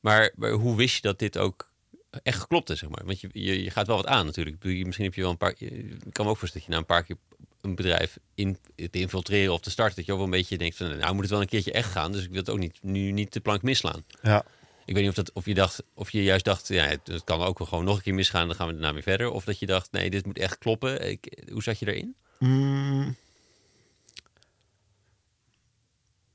Maar, 0.00 0.32
maar 0.36 0.50
hoe 0.50 0.76
wist 0.76 0.94
je 0.94 1.02
dat 1.02 1.18
dit 1.18 1.38
ook 1.38 1.70
echt 2.22 2.38
geklopte, 2.40 2.74
zeg 2.74 2.88
maar? 2.88 3.02
Want 3.04 3.20
je, 3.20 3.28
je, 3.32 3.62
je 3.62 3.70
gaat 3.70 3.86
wel 3.86 3.96
wat 3.96 4.06
aan 4.06 4.26
natuurlijk. 4.26 4.64
Misschien 4.64 5.04
heb 5.04 5.14
je 5.14 5.20
wel 5.20 5.30
een 5.30 5.36
paar... 5.36 5.54
Ik 5.58 6.12
kan 6.12 6.24
me 6.24 6.30
ook 6.30 6.36
voorstellen 6.38 6.52
dat 6.52 6.64
je 6.64 6.70
na 6.70 6.76
een 6.76 6.84
paar 6.84 7.04
keer 7.04 7.16
een 7.62 7.74
bedrijf 7.74 8.18
in, 8.34 8.58
te 8.74 8.98
infiltreren 8.98 9.52
of 9.52 9.60
te 9.60 9.70
starten, 9.70 9.96
dat 9.96 10.06
je 10.06 10.12
ook 10.12 10.18
wel 10.18 10.26
een 10.26 10.32
beetje 10.32 10.58
denkt 10.58 10.76
van, 10.76 10.98
nou 10.98 11.12
moet 11.12 11.22
het 11.22 11.30
wel 11.30 11.40
een 11.40 11.46
keertje 11.46 11.72
echt 11.72 11.90
gaan, 11.90 12.12
dus 12.12 12.22
ik 12.22 12.30
wil 12.30 12.38
het 12.38 12.50
ook 12.50 12.58
niet, 12.58 12.78
nu 12.82 13.10
niet 13.10 13.32
de 13.32 13.40
plank 13.40 13.62
misslaan. 13.62 14.04
Ja, 14.22 14.44
Ik 14.84 14.94
weet 14.94 15.02
niet 15.02 15.08
of, 15.08 15.24
dat, 15.24 15.32
of, 15.32 15.44
je 15.44 15.54
dacht, 15.54 15.82
of 15.94 16.10
je 16.10 16.22
juist 16.22 16.44
dacht, 16.44 16.68
ja, 16.68 16.84
het, 16.84 17.06
het 17.06 17.24
kan 17.24 17.40
ook 17.40 17.58
wel 17.58 17.66
gewoon 17.66 17.84
nog 17.84 17.96
een 17.96 18.02
keer 18.02 18.14
misgaan, 18.14 18.46
dan 18.46 18.56
gaan 18.56 18.66
we 18.66 18.72
daarna 18.72 18.92
weer 18.92 19.02
verder. 19.02 19.30
Of 19.30 19.44
dat 19.44 19.58
je 19.58 19.66
dacht, 19.66 19.92
nee, 19.92 20.10
dit 20.10 20.26
moet 20.26 20.38
echt 20.38 20.58
kloppen. 20.58 21.10
Ik, 21.10 21.42
hoe 21.52 21.62
zat 21.62 21.78
je 21.78 21.86
erin? 21.86 22.14
Mm. 22.38 23.16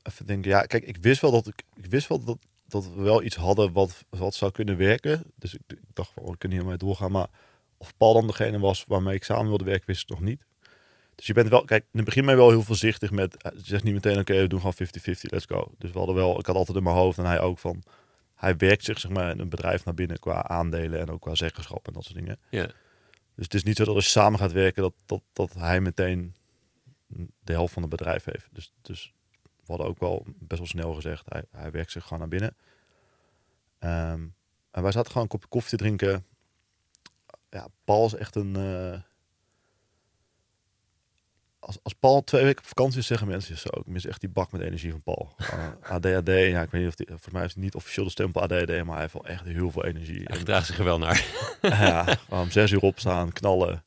Even 0.04 0.26
denken. 0.26 0.52
Ja, 0.52 0.62
kijk, 0.62 0.84
ik 0.84 0.98
wist 0.98 1.22
wel 1.22 1.32
dat 1.32 1.48
ik, 1.48 1.64
ik 1.76 1.86
wist 1.86 2.08
wel 2.08 2.24
dat, 2.24 2.38
dat 2.68 2.88
we 2.94 3.02
wel 3.02 3.24
iets 3.24 3.36
hadden 3.36 3.72
wat, 3.72 4.06
wat 4.10 4.36
zou 4.36 4.52
kunnen 4.52 4.78
werken. 4.78 5.24
Dus 5.36 5.54
ik, 5.54 5.62
ik 5.68 5.80
dacht 5.94 6.12
van, 6.14 6.24
oh, 6.24 6.32
we 6.32 6.38
kunnen 6.38 6.58
hiermee 6.58 6.78
doorgaan. 6.78 7.12
Maar 7.12 7.28
of 7.78 7.98
Paul 7.98 8.14
dan 8.14 8.28
degene 8.28 8.60
was 8.60 8.86
waarmee 8.88 9.16
ik 9.16 9.24
samen 9.24 9.48
wilde 9.48 9.64
werken, 9.64 9.88
wist 9.88 10.02
ik 10.02 10.10
nog 10.10 10.22
niet. 10.22 10.46
Dus 11.18 11.28
je 11.28 11.34
bent 11.34 11.50
wel, 11.50 11.66
kijk, 11.66 11.84
in 11.84 11.98
het 12.00 12.06
begin 12.06 12.26
ben 12.26 12.32
je 12.34 12.40
wel 12.40 12.50
heel 12.50 12.64
voorzichtig 12.64 13.12
met, 13.12 13.38
eh, 13.38 13.52
je 13.56 13.66
zegt 13.66 13.84
niet 13.84 13.94
meteen, 13.94 14.20
oké, 14.20 14.34
we 14.42 14.48
doen 14.48 14.60
gewoon 14.60 14.74
50-50, 14.74 15.30
let's 15.32 15.46
go. 15.46 15.72
Dus 15.78 15.92
we 15.92 15.98
hadden 15.98 16.16
wel, 16.16 16.40
ik 16.40 16.46
had 16.46 16.56
altijd 16.56 16.78
in 16.78 16.84
mijn 16.84 16.96
hoofd 16.96 17.18
en 17.18 17.26
hij 17.26 17.40
ook 17.40 17.58
van, 17.60 17.84
hij 18.36 18.58
werkt 18.58 18.84
zich 18.84 19.00
zeg 19.00 19.12
maar 19.12 19.32
in 19.32 19.40
een 19.40 19.50
bedrijf 19.50 19.86
naar 19.86 19.94
binnen 19.94 20.20
qua 20.20 20.44
aandelen 20.48 21.00
en 21.00 21.10
ook 21.10 21.22
qua 21.22 21.36
zeggenschap 21.36 21.88
en 21.88 21.94
dat 21.94 22.04
soort 22.04 22.16
dingen. 22.16 22.40
Ja, 22.50 22.66
Dus 23.36 23.46
het 23.46 23.54
is 23.54 23.64
niet 23.64 23.78
zo 23.78 23.86
dat 23.86 23.96
als 23.96 24.04
je 24.06 24.10
samen 24.12 24.40
gaat 24.40 24.52
werken, 24.52 24.82
dat, 24.82 24.94
dat, 25.06 25.22
dat 25.34 25.54
hij 25.54 25.82
meteen 25.82 26.36
de 27.40 27.52
helft 27.54 27.74
van 27.74 27.82
het 27.82 27.92
bedrijf 27.92 28.24
heeft. 28.26 28.48
Dus, 28.52 28.74
dus 28.82 29.14
we 29.36 29.66
hadden 29.66 29.88
ook 29.88 30.00
wel 30.00 30.26
best 30.26 30.60
wel 30.60 30.68
snel 30.70 30.94
gezegd, 30.94 31.26
hij, 31.30 31.44
hij 31.52 31.72
werkt 31.72 31.92
zich 31.92 32.04
gewoon 32.04 32.20
naar 32.20 32.28
binnen. 32.28 32.56
Ehm, 33.80 34.26
en 34.72 34.82
wij 34.82 34.92
zaten 34.92 35.08
gewoon 35.08 35.24
een 35.24 35.30
kopje 35.30 35.48
koffie 35.48 35.70
te 35.78 35.84
drinken. 35.84 36.26
Ja, 37.50 37.68
Paul 37.84 38.06
is 38.06 38.14
echt 38.14 38.36
een... 38.36 38.56
eh, 38.56 39.00
als, 41.68 41.80
als 41.84 41.94
Paul 41.94 42.24
twee 42.24 42.44
weken 42.44 42.60
op 42.62 42.68
vakantie 42.68 43.00
is, 43.00 43.08
zeggen 43.08 43.28
mensen 43.28 43.58
zo. 43.58 43.70
Ik 43.74 43.86
mis 43.88 44.06
echt 44.06 44.20
die 44.20 44.30
bak 44.30 44.52
met 44.52 44.62
energie 44.62 44.92
van 44.92 45.02
Paul. 45.02 45.36
Uh, 45.54 45.92
ADHD, 45.92 46.28
ja, 46.28 46.62
ik 46.62 46.70
weet 46.72 46.82
niet 46.82 46.88
of 46.90 46.96
die, 46.96 47.08
voor 47.18 47.34
mij 47.34 47.44
is 47.46 47.54
het 47.54 47.64
niet 47.64 47.76
officieel 47.76 48.06
de 48.06 48.12
stempel 48.12 48.42
ADHD, 48.42 48.68
maar 48.84 48.94
hij 48.94 49.00
heeft 49.02 49.14
wel 49.14 49.26
echt 49.26 49.44
heel 49.46 49.72
veel 49.72 49.86
energie. 49.86 50.22
hij 50.24 50.38
En- 50.38 50.46
draagt 50.46 50.66
zich 50.66 50.78
er 50.78 50.84
wel 50.84 50.98
naar. 50.98 51.26
ja, 51.62 52.18
om 52.30 52.52
zes 52.52 52.72
uur 52.72 52.82
opstaan, 52.82 53.32
knallen. 53.32 53.84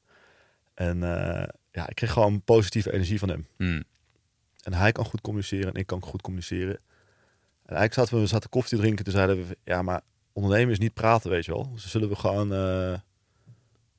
En 0.74 1.02
eh, 1.02 1.48
ja, 1.72 1.88
ik 1.88 1.94
kreeg 1.94 2.12
gewoon 2.12 2.42
positieve 2.42 2.92
energie 2.92 3.18
van 3.18 3.28
hem. 3.28 3.46
Hmm. 3.56 3.84
En 4.62 4.72
hij 4.72 4.92
kan 4.92 5.04
goed 5.04 5.20
communiceren 5.20 5.72
en 5.74 5.80
ik 5.80 5.86
kan 5.86 6.02
goed 6.02 6.22
communiceren. 6.22 6.74
En 7.64 7.76
eigenlijk 7.76 7.94
zaten 7.94 8.14
we, 8.14 8.20
we 8.20 8.26
zaten 8.26 8.50
koffie 8.50 8.76
te 8.76 8.82
drinken. 8.82 9.04
Toen 9.04 9.14
zeiden 9.14 9.36
we, 9.48 9.56
ja, 9.64 9.82
maar 9.82 10.00
ondernemen 10.32 10.72
is 10.72 10.78
niet 10.78 10.94
praten, 10.94 11.30
weet 11.30 11.44
je 11.44 11.52
wel. 11.52 11.70
Dus 11.72 11.90
zullen 11.90 12.08
we 12.08 12.16
gewoon, 12.16 12.52
eh 12.54 12.94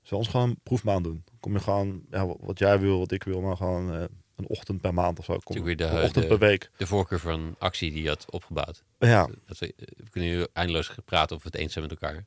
ons 0.10 0.28
gewoon 0.28 0.56
proefmaand 0.64 1.04
doen. 1.04 1.24
Kom 1.40 1.54
je 1.54 1.60
gewoon, 1.60 2.02
ja, 2.12 2.26
wat- 2.40 2.60
jij 2.60 2.80
wil, 2.80 3.00
wat 3.00 3.12
ik 3.12 3.24
wil, 3.24 3.42
maar 3.42 3.58
gewoon 3.58 3.94
eh, 3.94 4.04
een 4.36 4.48
ochtend 4.48 4.82
per 4.82 4.94
maand 4.94 5.20
of 5.20 5.26
zo. 5.26 5.38
Kom, 5.44 5.64
weer 5.64 5.76
de- 5.78 5.84
een 5.84 6.04
ochtend 6.04 6.14
de- 6.24 6.28
per 6.28 6.38
week. 6.40 6.72
De 6.78 6.88
voorkeur 6.88 7.20
van 7.20 7.56
actie 7.60 7.92
die 7.92 8.02
je 8.04 8.08
had 8.10 8.32
opgebouwd. 8.32 8.84
Ja, 9.00 9.30
Dat 9.46 9.58
we, 9.58 9.74
we 9.78 10.10
kunnen 10.10 10.30
nu 10.30 10.46
eindeloos 10.54 10.92
praten 11.06 11.36
of 11.36 11.44
we 11.44 11.50
het 11.52 11.58
eens 11.62 11.74
zijn 11.74 11.88
met 11.88 12.00
elkaar. 12.02 12.26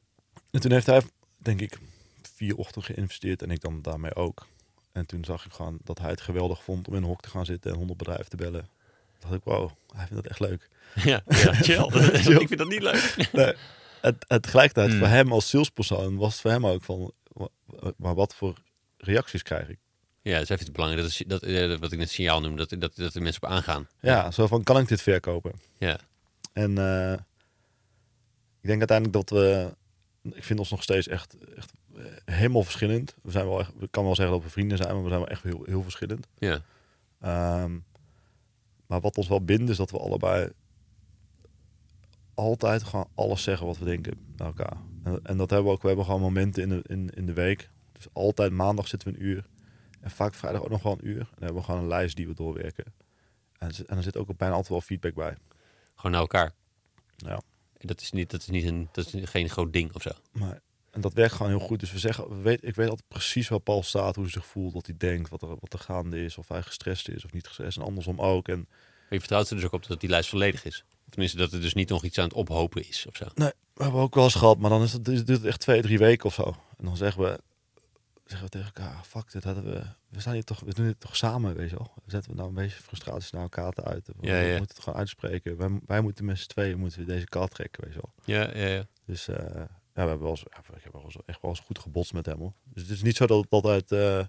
En 0.51 0.61
toen 0.61 0.73
heeft 0.73 0.87
hij, 0.87 1.03
denk 1.37 1.61
ik, 1.61 1.79
vier 2.35 2.57
ochtenden 2.57 2.95
geïnvesteerd 2.95 3.43
en 3.43 3.51
ik 3.51 3.61
dan 3.61 3.83
daarmee 3.83 4.15
ook. 4.15 4.47
En 4.93 5.07
toen 5.07 5.25
zag 5.25 5.45
ik 5.47 5.53
gewoon 5.53 5.79
dat 5.85 5.99
hij 5.99 6.11
het 6.11 6.21
geweldig 6.21 6.63
vond 6.65 6.89
om 6.89 6.95
in 6.95 7.03
een 7.03 7.09
hok 7.09 7.21
te 7.21 7.29
gaan 7.29 7.45
zitten 7.45 7.71
en 7.71 7.77
honderd 7.77 7.99
bedrijven 7.99 8.29
te 8.29 8.37
bellen. 8.37 8.69
Toen 9.19 9.31
dacht 9.31 9.35
ik, 9.35 9.45
wow, 9.45 9.71
hij 9.97 10.07
vindt 10.07 10.23
dat 10.23 10.31
echt 10.33 10.41
leuk. 10.41 10.69
ja, 11.11 11.23
ja, 11.29 11.53
chill. 11.55 11.89
Chill. 12.25 12.41
ik 12.41 12.49
vind 12.49 12.59
dat 12.59 12.69
niet 12.69 12.83
leuk. 12.83 13.29
Nee, 13.33 13.55
het, 14.01 14.25
het, 14.29 14.43
tegelijkertijd, 14.43 14.91
Mm. 14.93 14.99
voor 14.99 15.07
hem 15.09 15.33
als 15.33 15.49
salespersoon, 15.49 16.17
was 16.17 16.33
het 16.33 16.41
voor 16.41 16.51
hem 16.51 16.67
ook 16.67 16.83
van, 16.85 17.13
maar 17.97 18.15
wat 18.15 18.35
voor 18.35 18.55
reacties 18.97 19.43
krijg 19.43 19.69
ik? 19.69 19.79
Ja, 20.23 20.39
dat 20.39 20.43
is 20.43 20.49
even 20.49 20.73
belangrijk. 20.73 21.03
Dat 21.03 21.11
is 21.11 21.23
dat, 21.27 21.43
eh, 21.43 21.79
wat 21.79 21.93
ik 21.93 21.99
net 21.99 22.11
signaal 22.11 22.41
noem, 22.41 22.57
dat, 22.57 22.69
dat, 22.79 22.97
dat 22.97 23.13
de 23.13 23.21
mensen 23.21 23.43
op 23.43 23.49
aangaan. 23.49 23.89
Ja, 24.01 24.31
zo 24.31 24.47
van, 24.47 24.63
kan 24.63 24.79
ik 24.79 24.89
dit 24.89 25.03
verkopen? 25.03 25.53
Ja. 25.79 25.99
En 26.53 26.79
eh, 26.79 27.13
ik 28.61 28.69
denk 28.69 28.79
uiteindelijk 28.79 29.13
dat 29.13 29.31
we, 29.31 29.75
ik 30.23 30.45
vind 30.45 30.59
ons 30.59 30.71
nog 30.71 30.83
steeds 30.83 31.09
echt, 31.09 31.37
echt 31.57 31.73
eh, 31.97 32.05
helemaal 32.25 32.63
verschillend. 32.63 33.15
We 33.23 33.31
zijn 33.31 33.47
wel 33.47 33.61
echt, 33.61 33.73
ik 33.81 33.91
kan 33.91 34.05
wel 34.05 34.15
zeggen 34.15 34.35
dat 34.35 34.45
we 34.45 34.51
vrienden 34.51 34.77
zijn, 34.77 34.95
maar 34.95 35.03
we 35.03 35.09
zijn 35.09 35.21
wel 35.21 35.29
echt 35.29 35.43
heel, 35.43 35.63
heel 35.65 35.83
verschillend. 35.83 36.27
Ja. 36.39 36.63
Ehm, 37.21 37.79
maar 38.87 39.01
wat 39.01 39.17
ons 39.17 39.29
wel 39.29 39.45
bindt 39.45 39.71
is 39.71 39.77
dat 39.77 39.91
we 39.91 39.99
allebei 39.99 40.51
altijd 42.35 42.83
gewoon 42.83 43.09
alles 43.15 43.43
zeggen 43.43 43.67
wat 43.67 43.79
we 43.79 43.85
denken 43.85 44.35
naar 44.37 44.47
elkaar. 44.47 44.77
En, 45.05 45.37
dat 45.37 45.51
hebben 45.51 45.65
we 45.65 45.71
ook. 45.77 45.83
We 45.83 45.87
hebben 45.87 46.05
gewoon 46.05 46.21
momenten 46.21 46.63
in 46.63 46.69
de, 46.69 46.85
in, 46.87 47.11
in 47.11 47.27
de 47.27 47.33
week. 47.33 47.71
Dus 47.93 48.07
altijd 48.13 48.53
maandag 48.53 48.89
zitten 48.89 49.13
we 49.13 49.19
een 49.19 49.25
uur. 49.25 49.47
En 50.01 50.11
vaak 50.11 50.35
vrijdag 50.35 50.63
ook 50.63 50.71
nog 50.71 50.83
wel 50.83 50.93
een 50.93 51.09
uur. 51.09 51.21
En 51.21 51.27
dan 51.31 51.45
hebben 51.45 51.57
we 51.57 51.63
gewoon 51.63 51.81
een 51.81 51.89
lijst 51.89 52.17
die 52.17 52.27
we 52.27 52.35
doorwerken. 52.35 52.85
En, 53.59 53.71
en 53.87 53.97
er 53.97 54.03
zit 54.03 54.17
ook 54.17 54.37
bijna 54.37 54.55
altijd 54.55 54.73
wel 54.73 54.81
feedback 54.81 55.15
bij. 55.15 55.37
Gewoon 55.95 56.13
naar 56.13 56.21
elkaar. 56.21 56.53
Ja. 57.17 57.41
En 57.77 57.87
dat 57.87 58.01
is, 58.01 58.13
niet, 58.13 58.31
dat 58.31 58.41
is, 58.41 58.49
niet 58.49 58.65
een, 58.65 58.89
dat 58.93 59.15
is 59.15 59.29
geen 59.31 59.51
groot 59.51 59.73
ding 59.73 59.95
of 59.95 60.03
zo. 60.03 60.11
Maar, 60.33 60.61
en 60.91 61.01
dat 61.01 61.13
werkt 61.13 61.35
gewoon 61.35 61.53
heel 61.53 61.67
goed. 61.67 61.81
Dus 61.81 61.93
we 61.93 61.99
zeggen, 61.99 62.29
we 62.29 62.43
weet, 62.43 62.65
ik 62.65 62.75
weet 62.75 62.89
altijd 62.89 63.09
precies 63.09 63.49
waar 63.49 63.61
Paul 63.61 63.83
staat, 63.83 64.15
hoe 64.15 64.25
hij 64.25 64.33
zich 64.33 64.47
voelt, 64.47 64.73
wat 64.73 64.87
hij 64.87 64.97
denkt, 64.99 65.31
wat 65.31 65.43
er, 65.43 65.49
wat 65.49 65.73
er 65.73 65.79
gaande 65.79 66.25
is, 66.25 66.39
of 66.39 66.49
hij 66.49 66.63
gestrest 66.63 67.09
is 67.09 67.25
of 67.25 67.33
niet 67.33 67.47
gestrest. 67.47 67.77
En 67.77 67.85
andersom 67.85 68.21
ook. 68.21 68.49
En 68.49 68.59
Maar 68.59 69.09
je 69.09 69.19
vertrouwt 69.19 69.51
er 69.51 69.57
dus 69.57 69.65
ook 69.65 69.73
op 69.73 69.87
dat 69.87 70.01
die 70.01 70.11
lijst 70.11 70.29
volledig 70.29 70.65
is. 70.65 70.85
Tenminste, 71.09 71.39
dat 71.39 71.53
er 71.53 71.61
dus 71.61 71.75
niet 71.75 71.89
nog 71.89 72.05
iets 72.05 72.19
aan 72.19 72.25
het 72.25 72.33
ophopen 72.33 72.89
is 72.89 73.07
of 73.09 73.17
zo. 73.17 73.27
nee, 73.35 73.53
we 73.75 73.83
hebben 73.83 74.01
ook 74.01 74.15
wel 74.15 74.25
eens 74.25 74.35
gehad, 74.35 74.59
maar 74.59 74.71
dan 74.71 74.83
is 74.83 74.93
het, 74.93 75.05
duurt 75.05 75.29
het 75.29 75.45
echt 75.45 75.61
twee, 75.61 75.83
drie 75.83 75.99
weken 75.99 76.25
of 76.27 76.35
zo. 76.35 76.57
En 76.79 76.85
dan 76.85 76.97
zeggen 76.97 77.23
we, 77.23 77.41
zeggen 78.25 78.47
we 78.47 78.53
tegen 78.53 78.67
elkaar, 78.75 78.95
"Ah, 78.95 79.03
fuck, 79.03 79.33
dit 79.33 79.45
hadden 79.45 79.65
we, 79.65 79.83
we 80.09 80.21
staan 80.21 80.33
hier 80.33 80.45
toch, 80.45 80.61
we 80.61 80.75
doen 80.75 80.87
dit 80.87 81.01
toch 81.01 81.17
samen, 81.17 81.55
weet 81.57 81.71
je 81.71 81.77
wel. 81.77 81.93
Zetten 82.07 82.31
we 82.31 82.37
nou 82.37 82.49
een 82.49 82.55
beetje 82.55 82.83
frustraties 82.83 83.31
naar 83.31 83.43
elkaar 83.43 83.73
te 83.73 83.85
uiten. 83.85 84.15
We, 84.21 84.27
Ja, 84.27 84.41
moeten 84.59 84.75
het 84.77 84.79
gewoon 84.85 84.99
uitspreken. 84.99 85.57
Wij, 85.57 85.81
wij 85.87 86.01
moeten 86.01 86.25
met 86.25 86.39
z'n 86.39 86.49
tweeën 86.49 86.79
moeten 86.79 86.99
we 86.99 87.05
deze 87.07 87.25
kaart 87.27 87.51
trekken, 87.55 87.85
weet 87.85 87.95
je 87.95 88.01
wel. 88.03 88.37
Ja, 88.37 88.57
ja, 88.59 88.67
ja. 88.67 88.87
Dus 89.07 89.29
eh, 89.29 89.37
ja, 89.55 90.03
we 90.03 90.09
hebben 90.09 90.21
wel 90.21 90.31
eens, 90.31 90.45
ja, 90.51 90.77
ik 90.77 90.83
heb 90.85 90.93
wel 90.93 91.03
eens, 91.05 91.17
echt 91.27 91.41
wel 91.43 91.51
eens 91.51 91.61
goed 91.61 91.79
gebotst 91.79 92.13
met 92.13 92.27
hem. 92.27 92.39
Hoor. 92.39 92.53
Dus 92.65 92.83
het 92.83 92.91
is 92.91 93.03
niet 93.03 93.17
zo 93.17 93.27
dat 93.27 93.43
het 93.43 93.51
altijd 93.51 93.93
eh 93.93 94.25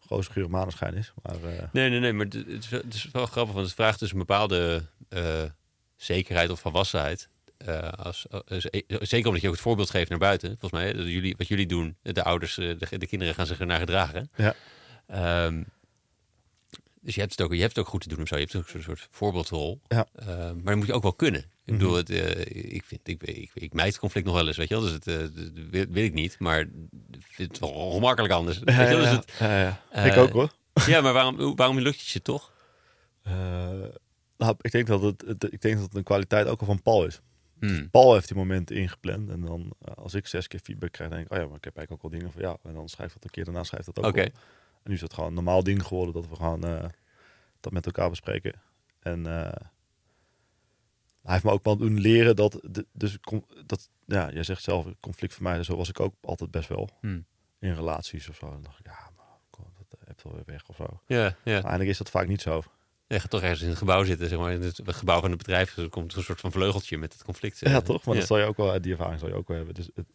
grote 0.00 0.30
gure 0.30 0.48
maneschijn 0.48 0.94
is. 0.94 1.12
Maar 1.22 1.34
eh, 1.44 1.62
Nee, 1.72 1.90
nee, 1.90 2.00
nee, 2.00 2.12
maar 2.12 2.26
het 2.26 2.94
is, 2.94 3.08
wel- 3.12 3.26
grappig, 3.26 3.54
want 3.54 3.66
het 3.66 3.74
vraagt 3.74 3.98
dus 3.98 4.12
een 4.12 4.18
bepaalde 4.18 4.86
zekerheid 5.96 6.50
of 6.50 6.60
volwassenheid. 6.60 7.28
Eh, 7.64 7.88
als, 7.92 8.26
eh, 8.30 8.58
z- 8.58 8.66
zeker 9.00 9.26
omdat 9.26 9.40
je 9.40 9.46
ook 9.46 9.52
het 9.54 9.62
voorbeeld 9.62 9.90
geeft 9.90 10.10
naar 10.10 10.18
buiten. 10.18 10.56
Volgens 10.58 10.82
mij, 10.82 10.92
dat 10.92 11.06
jullie, 11.06 11.34
wat 11.38 11.48
jullie 11.48 11.66
doen, 11.66 11.96
de 12.02 12.22
ouders, 12.24 12.58
eh, 12.58 12.78
de, 12.78 12.98
de 12.98 13.06
kinderen 13.06 13.34
gaan 13.34 13.46
zich 13.46 13.60
ernaar 13.60 13.78
gedragen. 13.78 14.30
Ja. 14.36 14.54
Ehm, 15.06 15.62
dus 17.00 17.14
je 17.14 17.20
hebt, 17.20 17.32
het 17.32 17.42
ook, 17.42 17.52
je 17.54 17.60
hebt 17.60 17.76
het 17.76 17.84
ook 17.84 17.90
goed 17.90 18.00
te 18.02 18.08
doen 18.08 18.20
of 18.22 18.28
zo. 18.28 18.34
Je 18.36 18.40
hebt 18.40 18.56
ook 18.56 18.68
een 18.74 18.82
soort 18.82 19.08
voorbeeldrol. 19.10 19.80
Ja. 19.88 20.06
Eh, 20.14 20.26
maar 20.36 20.64
dat 20.64 20.76
moet 20.76 20.86
je 20.86 20.92
ook 20.92 21.02
wel 21.02 21.14
kunnen. 21.14 21.40
Ik 21.64 21.72
bedoel, 21.72 21.88
Mhm. 21.90 21.98
het, 21.98 22.10
eh, 22.10 22.40
ik, 22.74 22.84
vind, 22.84 23.00
ik, 23.08 23.22
ik, 23.22 23.50
ik 23.54 23.72
mijd 23.72 23.88
het 23.88 23.98
conflict 23.98 24.26
nog 24.26 24.34
wel 24.34 24.46
eens, 24.46 24.56
weet 24.56 24.68
je 24.68 24.74
wel. 24.74 24.82
Dus 24.84 24.92
het 24.92 25.06
eh, 25.06 25.16
wil, 25.70 25.84
wil 25.88 26.04
ik 26.04 26.12
niet, 26.12 26.36
maar 26.38 26.60
ik 26.60 26.68
vind 27.28 27.48
het 27.50 27.58
wel 27.58 27.90
gemakkelijk 27.90 28.32
anders. 28.34 28.58
Weet 28.58 28.74
je 28.76 28.82
wel? 28.84 28.98
Dus 28.98 29.10
het, 29.10 29.32
ja, 29.38 29.80
eh, 29.90 30.06
ik 30.06 30.16
ook 30.16 30.30
hoor. 30.32 30.52
ja, 30.86 31.00
maar 31.00 31.12
waarom, 31.12 31.56
waarom 31.56 31.78
lukt 31.80 31.98
het 32.00 32.08
je 32.08 32.22
toch? 32.22 32.52
Eh, 33.22 33.32
nou, 34.36 34.54
ik, 34.60 34.70
denk 34.70 34.86
dat 34.86 35.02
het, 35.02 35.24
het- 35.26 35.52
ik 35.52 35.60
denk 35.60 35.74
dat 35.76 35.84
het 35.84 35.94
een 35.94 36.02
kwaliteit 36.02 36.46
ook 36.46 36.60
al 36.60 36.66
van 36.66 36.82
Paul 36.82 37.06
is. 37.06 37.20
Hmm. 37.58 37.90
Paul 37.90 38.14
heeft 38.14 38.28
die 38.28 38.36
momenten 38.36 38.76
ingepland. 38.76 39.30
En 39.30 39.40
dan 39.40 39.72
eh, 39.84 39.94
als 39.94 40.14
ik 40.14 40.26
zes 40.26 40.46
keer 40.46 40.60
feedback 40.60 40.92
krijg, 40.92 41.10
denk 41.10 41.26
ik, 41.26 41.32
oh 41.32 41.38
ja, 41.38 41.46
maar 41.46 41.56
ik 41.56 41.64
heb 41.64 41.76
eigenlijk 41.76 42.04
ook 42.04 42.12
al 42.12 42.18
dingen 42.18 42.32
van 42.32 42.42
ja. 42.42 42.56
En 42.62 42.74
dan 42.74 42.88
schrijft 42.88 43.14
dat 43.14 43.24
een 43.24 43.30
keer 43.30 43.44
daarna, 43.44 43.64
schrijft 43.64 43.86
dat 43.86 43.98
ook 43.98 44.14
wel. 44.14 44.24
En 44.24 44.90
nu 44.90 44.94
is 44.94 45.00
het 45.00 45.14
gewoon 45.14 45.28
een 45.28 45.34
normaal 45.34 45.62
ding 45.62 45.82
geworden 45.86 46.14
dat 46.14 46.28
we 46.28 46.36
gewoon 46.36 46.64
eh, 46.64 46.84
dat 47.60 47.72
met 47.72 47.86
elkaar 47.86 48.10
bespreken. 48.10 48.60
En 49.00 49.26
eh, 49.26 49.52
hij 51.22 51.32
heeft 51.32 51.44
me 51.44 51.50
ook 51.50 51.64
wel 51.64 51.76
doen 51.76 52.00
leren 52.00 52.36
dat, 52.36 52.60
dus 52.92 53.18
dat, 53.66 53.90
ja, 54.06 54.30
jij 54.32 54.42
zegt 54.42 54.62
zelf, 54.62 54.86
conflict 55.00 55.34
vermijden, 55.34 55.64
zo 55.64 55.76
was 55.76 55.88
ik 55.88 56.00
ook 56.00 56.14
altijd 56.20 56.50
best 56.50 56.68
wel 56.68 56.90
Hmm. 57.00 57.26
in 57.58 57.74
relaties 57.74 58.28
of 58.28 58.36
zo. 58.36 58.50
Dan 58.50 58.62
dacht 58.62 58.78
ik, 58.78 58.86
ja, 58.86 59.10
maar 59.16 59.26
kom, 59.50 59.64
dat 59.88 60.00
hebt 60.04 60.22
wel 60.22 60.34
weer 60.34 60.44
weg 60.46 60.68
of 60.68 60.76
zo. 60.76 61.00
Ja, 61.06 61.36
ja. 61.44 61.52
eigenlijk 61.52 61.88
is 61.88 61.98
dat 61.98 62.10
vaak 62.10 62.26
niet 62.26 62.42
zo. 62.42 62.62
Je 63.06 63.20
gaat 63.20 63.30
toch 63.30 63.42
ergens 63.42 63.60
in 63.62 63.68
het 63.68 63.78
gebouw 63.78 64.04
zitten, 64.04 64.28
zeg 64.28 64.38
maar. 64.38 64.52
In 64.52 64.62
het 64.62 64.80
gebouw 64.84 65.20
van 65.20 65.28
het 65.28 65.38
bedrijf. 65.38 65.74
Dus 65.74 65.84
er 65.84 65.90
komt 65.90 66.14
een 66.16 66.22
soort 66.22 66.40
van 66.40 66.52
vleugeltje 66.52 66.98
met 66.98 67.12
het 67.12 67.24
conflict. 67.24 67.62
eh. 67.62 67.72
Ja, 67.72 67.80
toch? 67.80 68.04
Maar 68.04 68.14
ja. 68.14 68.20
dat 68.20 68.28
zal 68.28 68.38
je 68.38 68.44
ook 68.44 68.56
wel, 68.56 68.70
uit 68.70 68.82
die 68.82 68.92
ervaring 68.92 69.18
zal 69.20 69.28
je 69.28 69.34
ook 69.34 69.48
wel 69.48 69.56
hebben. 69.56 69.74
Dus 69.74 69.88
het, 69.94 70.06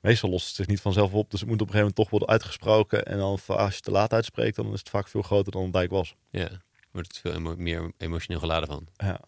meestal 0.00 0.30
lost 0.30 0.46
het 0.46 0.54
zich 0.54 0.66
niet 0.66 0.80
vanzelf 0.80 1.12
op. 1.12 1.30
Dus 1.30 1.40
het 1.40 1.48
moet 1.48 1.60
op 1.60 1.66
een 1.66 1.72
gegeven 1.74 1.78
moment 1.78 1.96
toch 1.96 2.10
worden 2.10 2.28
uitgesproken. 2.28 3.04
En 3.04 3.18
dan 3.18 3.38
als 3.46 3.74
je 3.74 3.80
te 3.80 3.90
laat 3.90 4.12
uitspreekt, 4.12 4.56
dan 4.56 4.72
is 4.72 4.78
het 4.78 4.88
vaak 4.88 5.08
veel 5.08 5.22
groter 5.22 5.52
dan 5.52 5.62
het 5.62 5.72
dijk 5.72 5.90
was. 5.90 6.14
Ja, 6.30 6.48
wordt 6.90 7.08
het 7.08 7.18
veel 7.18 7.32
emo- 7.32 7.56
meer 7.56 7.92
emotioneel 7.98 8.40
geladen 8.40 8.68
van. 8.68 8.86
Ja. 8.96 9.20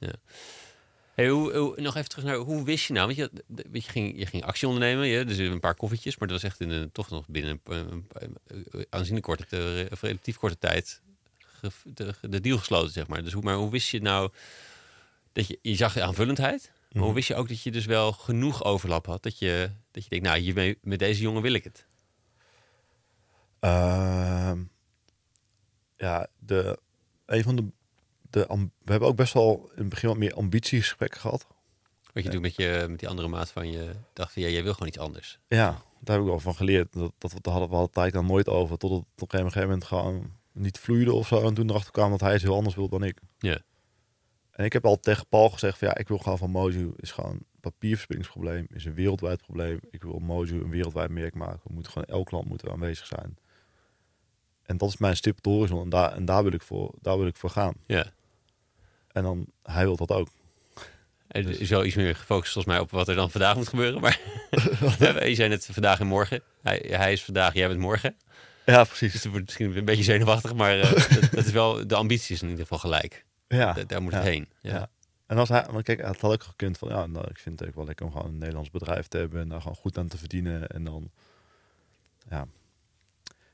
Hey, 1.15 1.29
hoe, 1.29 1.57
hoe- 1.57 1.81
nog 1.81 1.97
even 1.97 2.09
terug 2.09 2.25
naar, 2.25 2.37
hoe 2.37 2.65
wist 2.65 2.87
je 2.87 2.93
nou? 2.93 3.07
Want 3.07 3.19
je, 3.19 3.31
weet 3.71 3.85
je, 3.85 3.91
ging, 3.91 4.19
je 4.19 4.27
ging 4.27 4.45
actie 4.45 4.69
ondernemen, 4.69 5.07
je, 5.07 5.25
dus 5.25 5.39
een 5.39 5.61
paar 5.61 5.75
koffietjes. 5.75 6.19
Maar 6.19 6.29
dat 6.29 6.41
was 6.43 6.51
echt 6.51 6.61
in 6.61 6.71
een, 6.71 6.93
toch 6.93 7.11
nog 7.11 7.29
binnen 7.29 7.61
een, 7.65 8.07
een, 8.13 8.37
een 8.47 8.87
aanzienlijk 8.91 9.27
korte, 9.27 9.83
relatief 10.01 10.37
korte 10.37 10.59
tijd 10.59 11.03
de, 11.85 12.15
de 12.21 12.41
deal 12.41 12.59
gesloten, 12.59 12.93
zeg 12.93 13.07
maar. 13.07 13.23
Dus 13.25 13.33
hoe, 13.33 13.43
maar 13.43 13.55
hoe 13.57 13.71
wist 13.71 13.89
je 13.89 14.01
nou 14.01 14.31
dat 15.33 15.47
je, 15.47 15.59
je 15.63 15.75
zag 15.75 15.93
de 15.93 16.03
aanvullendheid. 16.03 16.71
Maar 16.89 17.03
hoe 17.03 17.05
Mhm. 17.07 17.15
wist 17.15 17.29
je 17.29 17.35
ook 17.35 17.49
dat 17.49 17.63
je 17.63 17.71
dus 17.71 17.87
wel 17.87 18.13
genoeg 18.13 18.65
overlap 18.65 19.07
had? 19.07 19.23
Dat 19.23 19.39
je, 19.39 19.71
dat 19.91 20.03
je 20.03 20.09
denkt, 20.11 20.25
nou, 20.25 20.39
hiermee, 20.39 20.79
met 20.83 20.99
deze 20.99 21.21
jongen 21.23 21.43
wil 21.43 21.53
ik 21.53 21.65
het. 21.65 21.87
Ehm, 23.61 24.63
ja, 25.97 26.27
de, 26.39 26.79
een 27.27 27.43
van 27.43 27.57
de, 27.57 27.65
de 28.31 28.47
we 28.85 28.91
hebben 28.91 29.09
ook 29.09 29.17
best 29.17 29.33
wel 29.33 29.71
in 29.75 29.81
het 29.81 29.89
begin 29.89 30.09
wat 30.09 30.19
meer 30.19 30.35
ambitiegesprekken 30.35 31.21
gehad. 31.21 31.47
Wat 32.13 32.23
je 32.25 32.31
doet 32.31 32.41
met, 32.41 32.57
je, 32.57 32.87
met 32.89 32.99
die 32.99 33.09
andere 33.09 33.29
maat 33.29 33.51
van 33.51 33.71
je 33.71 33.91
dacht 34.13 34.33
van, 34.33 34.43
ja, 34.43 34.49
jij 34.49 34.63
wil 34.63 34.73
gewoon 34.73 34.89
iets 34.89 34.99
anders. 34.99 35.39
Ja, 35.49 35.83
daar 36.01 36.15
heb 36.17 36.25
ik 36.25 36.31
wel 36.31 36.41
van 36.41 36.55
geleerd. 36.55 36.93
Dat, 36.93 37.13
dat, 37.19 37.31
daar 37.41 37.53
hadden 37.53 37.71
we 37.71 37.77
eigenlijk 37.77 38.13
dan 38.13 38.27
nooit 38.27 38.49
over. 38.49 38.79
Totdat 38.79 38.99
het 38.99 39.23
op 39.23 39.33
een 39.33 39.41
gegeven 39.41 39.61
moment 39.61 39.85
gewoon 39.85 40.33
niet 40.61 40.79
vloeide 40.79 41.13
of 41.13 41.27
zo. 41.27 41.47
En 41.47 41.55
toen 41.55 41.71
erachter 41.71 41.93
kwam 41.93 42.11
dat 42.11 42.21
hij 42.21 42.35
iets 42.35 42.43
heel 42.43 42.55
anders 42.55 42.75
wil 42.75 42.89
dan 42.89 43.05
ik. 43.05 43.21
Ja. 43.39 43.59
En 44.51 44.65
ik 44.65 44.73
heb 44.73 44.85
al 44.85 45.01
tegen 45.01 45.27
Paul 45.29 45.51
gezegd 45.51 45.79
van 45.79 45.89
ja, 45.89 45.97
ik 45.97 46.09
wil 46.09 46.19
gewoon 46.19 46.39
van 46.39 46.51
Mojo 46.51 46.93
is 46.97 47.11
gewoon 47.11 47.31
een 47.31 47.47
papierverspillingsprobleem, 47.61 48.67
is 48.71 48.85
een 48.85 48.95
wereldwijd 48.95 49.43
probleem. 49.43 49.81
Ik 49.91 50.03
wil 50.03 50.19
Mojo 50.19 50.55
een 50.55 50.71
wereldwijd 50.71 51.11
merk 51.11 51.35
maken. 51.35 51.61
We 51.65 51.73
moeten 51.73 51.93
gewoon 51.93 52.09
elk 52.09 52.31
land 52.31 52.49
moeten 52.49 52.67
we 52.67 52.73
aanwezig 52.73 53.07
zijn. 53.07 53.37
En 54.63 54.77
dat 54.77 54.89
is 54.89 54.97
mijn 54.97 55.17
stip 55.17 55.45
horizon 55.45 55.83
en 55.83 55.89
daar, 55.89 56.13
en 56.13 56.25
daar 56.25 56.43
wil 56.43 56.53
ik 56.53 56.63
voor, 56.63 56.95
daar 57.01 57.19
wil 57.19 57.27
ik 57.27 57.37
voor 57.37 57.51
gaan. 57.51 57.75
Ja. 57.87 58.13
En 59.09 59.23
dan 59.23 59.47
hij 59.63 59.85
wil 59.85 59.97
dat 59.97 60.11
ook. 60.11 60.29
Er 61.29 61.61
is 61.61 61.69
wel 61.69 61.85
iets 61.85 61.95
meer 61.95 62.17
gefocust 62.17 62.53
volgens 62.53 62.75
mij 62.75 62.83
op 62.83 62.91
wat 62.91 63.09
er 63.09 63.15
dan 63.15 63.31
vandaag 63.31 63.57
moet 63.57 63.69
gebeuren. 63.69 64.01
Maar 64.01 64.21
je 65.29 65.35
zei 65.35 65.49
net 65.49 65.67
vandaag 65.67 66.01
en 66.01 66.07
morgen. 66.07 66.43
Hij, 66.63 66.85
hij 66.89 67.13
is 67.13 67.25
vandaag, 67.25 67.55
jij 67.55 67.69
bent 67.69 67.81
morgen. 67.81 68.17
Ja, 68.75 68.79
Dus 68.79 68.89
precies. 68.89 69.13
het 69.13 69.25
wordt 69.25 69.45
misschien 69.45 69.77
een 69.77 69.85
beetje 69.85 70.03
zenuwachtig, 70.05 70.55
maar 70.55 70.81
eh, 70.81 70.93
dat, 71.21 71.31
dat 71.31 71.45
is 71.47 71.53
wel, 71.53 71.87
de 71.87 71.95
ambitie 71.95 72.35
is 72.35 72.43
in 72.43 72.49
ieder 72.49 72.63
geval 72.63 72.79
gelijk. 72.79 73.25
Ja. 73.47 73.73
Da- 73.73 73.85
daar 73.85 74.03
moet 74.03 74.13
het 74.15 74.23
heen. 74.23 74.49
Ja. 74.61 74.91
En 75.27 75.39
als 75.39 75.49
hij, 75.49 75.67
want 75.71 75.85
kijk, 75.85 76.07
het 76.07 76.21
had 76.21 76.33
ook 76.33 76.43
gekund 76.43 76.79
van 76.79 76.89
ja, 76.89 77.07
nou, 77.07 77.27
ik 77.29 77.39
vind 77.39 77.59
het 77.61 77.69
ook 77.69 77.75
wel 77.75 77.85
lekker 77.85 78.07
om 78.07 78.13
gewoon 78.13 78.27
een 78.27 78.39
Nederlands 78.39 78.71
bedrijf 78.71 79.07
te 79.09 79.17
hebben 79.19 79.41
en 79.41 79.49
daar 79.49 79.61
gewoon 79.61 79.77
goed 79.77 79.99
aan 79.99 80.09
te 80.09 80.19
verdienen. 80.19 80.67
En 80.69 80.85
dan, 80.85 81.11
ja. 82.29 82.47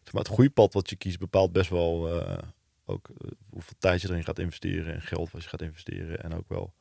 Zeg 0.03 0.13
maar, 0.13 0.23
het 0.23 0.33
groeipad 0.33 0.73
wat 0.73 0.91
je 0.91 0.97
kiest 0.97 1.19
bepaalt 1.19 1.53
best 1.53 1.71
wel 1.71 2.21
eh, 2.21 2.39
ook 2.85 3.09
eh, 3.09 3.31
hoeveel 3.51 3.75
tijd 3.79 4.01
je 4.01 4.09
erin 4.09 4.25
gaat 4.25 4.39
investeren 4.39 4.95
en 4.95 5.01
geld 5.03 5.31
wat 5.31 5.43
je 5.43 5.49
gaat 5.49 5.63
investeren. 5.63 6.23
En 6.23 6.35
ook 6.35 6.49
wel 6.49 6.73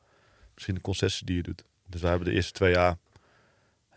misschien 0.54 0.74
de 0.74 0.80
concessies 0.80 1.26
die 1.26 1.36
je 1.36 1.42
doet. 1.42 1.64
Dus 1.86 2.00
we 2.00 2.06
hebben 2.08 2.28
de 2.28 2.34
eerste 2.34 2.52
twee 2.52 2.72
jaar 2.72 2.96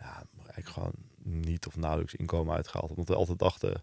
ja, 0.00 0.22
eigenlijk 0.36 0.68
gewoon 0.68 0.92
niet 1.22 1.66
of 1.66 1.76
nauwelijks 1.76 2.14
inkomen 2.14 2.54
uitgehaald. 2.54 2.90
Omdat 2.90 3.08
we 3.08 3.14
altijd 3.14 3.38
dachten, 3.38 3.82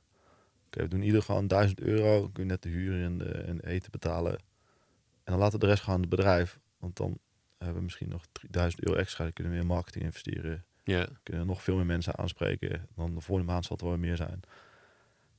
we 0.83 0.87
doen 0.87 1.01
ieder 1.01 1.21
gewoon 1.21 1.47
1000 1.47 1.79
euro. 1.81 2.29
Kun 2.33 2.43
je 2.43 2.49
net 2.49 2.61
de 2.61 2.69
huur 2.69 3.03
en, 3.03 3.17
de, 3.17 3.31
en 3.31 3.59
eten 3.59 3.91
betalen. 3.91 4.31
En 4.33 5.31
dan 5.31 5.37
laten 5.37 5.59
we 5.59 5.65
de 5.65 5.71
rest 5.71 5.83
gaan 5.83 5.93
aan 5.93 5.99
het 6.01 6.09
bedrijf. 6.09 6.59
Want 6.79 6.97
dan 6.97 7.17
hebben 7.57 7.77
we 7.77 7.83
misschien 7.83 8.09
nog 8.09 8.25
3000 8.31 8.83
euro 8.83 8.99
extra. 8.99 9.23
Dan 9.23 9.33
kunnen 9.33 9.53
we 9.53 9.59
in 9.59 9.65
marketing 9.67 10.03
investeren. 10.03 10.65
Ja. 10.83 11.07
Kunnen 11.23 11.47
nog 11.47 11.63
veel 11.63 11.75
meer 11.75 11.85
mensen 11.85 12.17
aanspreken. 12.17 12.87
Dan 12.95 13.13
de 13.15 13.21
volgende 13.21 13.51
maand 13.51 13.65
zal 13.65 13.75
het 13.75 13.85
wel 13.85 13.97
meer 13.97 14.15
zijn. 14.15 14.39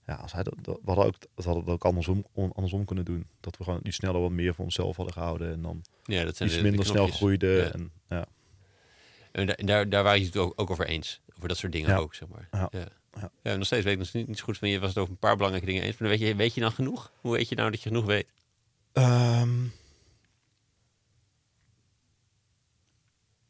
Ja, 0.07 0.15
als 0.15 0.33
hij 0.33 0.43
dat, 0.43 0.55
dat, 0.63 0.79
we 0.83 0.87
hadden 0.87 1.05
ook, 1.07 1.15
dat 1.35 1.45
hadden 1.45 1.65
we 1.65 1.71
ook 1.71 1.85
andersom, 1.85 2.25
andersom 2.35 2.85
kunnen 2.85 3.05
doen. 3.05 3.27
Dat 3.41 3.57
we 3.57 3.65
gewoon 3.65 3.81
iets 3.83 3.97
sneller 3.97 4.21
wat 4.21 4.31
meer 4.31 4.55
voor 4.55 4.65
onszelf 4.65 4.97
hadden 4.97 5.15
gehouden. 5.15 5.53
En 5.53 5.63
dan 5.63 5.85
ja, 6.05 6.25
dat 6.25 6.37
zijn 6.37 6.49
iets 6.49 6.59
de- 6.59 6.65
de 6.65 6.69
minder 6.69 6.87
snel. 6.87 7.07
Ja. 7.39 7.71
En, 7.73 7.91
ja. 8.09 8.27
En 9.33 9.47
daar, 9.67 9.89
daar, 9.89 10.03
waren 10.03 10.19
je 10.21 10.27
het 10.27 10.37
ook, 10.37 10.53
ook 10.61 10.71
over 10.71 10.87
eens. 10.87 11.21
Over 11.37 11.49
dat 11.49 11.57
soort 11.57 11.73
dingen 11.73 11.89
Ja. 11.89 11.97
ook, 11.97 12.15
zeg 12.15 12.29
maar. 12.29 12.49
Ja. 12.71 12.89
Ja. 13.21 13.31
Ja, 13.43 13.57
nog 13.57 13.67
steeds 13.67 13.85
weet 13.85 13.93
ik 13.93 13.99
nog 13.99 14.13
niet, 14.13 14.27
niet 14.29 14.39
zo 14.39 14.45
goed 14.45 14.59
van 14.59 14.69
je. 14.69 14.81
Was 14.81 14.89
het 14.89 14.99
over 14.99 15.13
een 15.13 15.19
paar 15.19 15.37
belangrijke 15.37 15.71
dingen 15.71 15.83
eens. 15.83 15.97
Maar 15.97 16.09
weet 16.09 16.21
je, 16.21 16.35
weet 16.35 16.55
je 16.55 16.61
dan 16.61 16.73
genoeg? 16.73 17.13
Hoe 17.21 17.33
weet 17.33 17.49
je 17.49 17.55
nou 17.55 17.71
dat 17.71 17.83
je 17.83 17.89
genoeg 17.89 18.05
weet? 18.05 18.27
Ehm, 18.93 19.65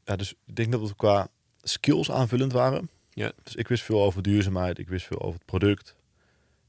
ja, 0.04 0.16
dus 0.16 0.34
ik 0.44 0.56
denk 0.56 0.72
dat 0.72 0.88
we 0.88 0.96
qua 0.96 1.28
skills 1.62 2.10
aanvullend 2.10 2.52
waren. 2.52 2.90
Ja. 3.10 3.32
Dus 3.42 3.54
ik 3.54 3.68
wist 3.68 3.82
veel 3.82 4.02
over 4.02 4.22
duurzaamheid, 4.22 4.78
ik 4.78 4.88
wist 4.88 5.06
veel 5.06 5.20
over 5.20 5.34
het 5.34 5.44
product. 5.44 5.96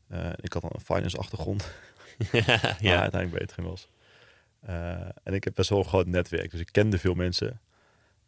Eh, 0.08 0.30
ik 0.36 0.54
had 0.54 0.62
dan 0.62 0.72
een 0.74 0.82
finance 0.82 1.18
achtergrond, 1.18 1.72
ja. 2.32 2.41
hij 2.41 2.98
uiteindelijk 2.98 3.32
beter 3.32 3.64
was. 3.64 3.89
Eh, 4.60 5.10
en 5.24 5.34
ik 5.34 5.43
heb 5.43 5.56
best 5.56 5.70
wel 5.70 5.80
een 5.80 5.86
groot 5.86 6.08
netwerk, 6.08 6.52
dus 6.52 6.60
ik 6.60 6.72
kende 6.72 7.00
veel 7.00 7.14
mensen. 7.14 7.62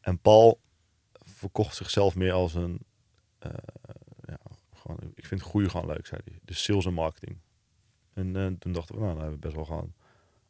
En 0.02 0.20
Paul 0.20 0.60
verkocht 1.12 1.76
zichzelf 1.76 2.16
meer 2.16 2.34
als 2.34 2.54
een, 2.54 2.80
eh, 3.40 3.52
gewoon, 4.96 5.12
ik 5.16 5.26
vind 5.26 5.42
groei 5.42 5.70
gewoon 5.70 5.88
leuk, 5.88 6.06
zei 6.08 6.22
hij. 6.26 6.40
Dus 6.46 6.64
sales 6.64 6.86
en 6.86 6.94
marketing. 6.94 7.38
En 8.14 8.36
eh, 8.36 8.48
toen 8.60 8.74
dachten 8.74 8.96
we, 8.96 9.02
nou, 9.02 9.14
dan 9.14 9.22
hebben 9.24 9.40
we 9.40 9.46
best 9.46 9.56
wel 9.56 9.66
gewoon 9.66 9.94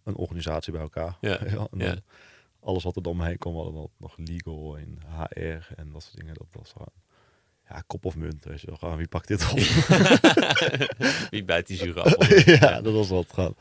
een 0.03 0.15
organisatie 0.15 0.71
bij 0.71 0.81
elkaar. 0.81 1.17
Ja, 1.21 1.37
en 1.45 1.53
dan 1.53 1.67
ja. 1.71 1.95
Alles 2.61 2.83
wat 2.83 2.95
er 2.95 3.01
dan 3.01 3.11
omheen 3.11 3.37
kwam, 3.37 3.55
hadden 3.55 3.89
nog 3.97 4.17
legal 4.17 4.77
en 4.77 4.97
HR 5.17 5.73
en 5.75 5.91
dat 5.91 6.03
soort 6.03 6.15
dingen. 6.17 6.33
Dat 6.33 6.47
was 6.51 6.71
gewoon, 6.71 6.91
ja, 7.69 7.83
kop 7.87 8.05
of 8.05 8.15
munt. 8.15 8.45
Weet 8.45 8.61
je 8.61 8.67
wel. 8.67 8.75
Gewoon, 8.75 8.97
wie 8.97 9.07
pakt 9.07 9.27
dit 9.27 9.51
op? 9.51 9.57
Wie 11.29 11.43
bijt 11.43 11.67
die 11.67 11.77
zure 11.77 12.01
appel? 12.01 12.35
ja, 12.59 12.81
dat 12.81 12.93
was 12.93 13.09
wat 13.09 13.33
gewoon. 13.33 13.55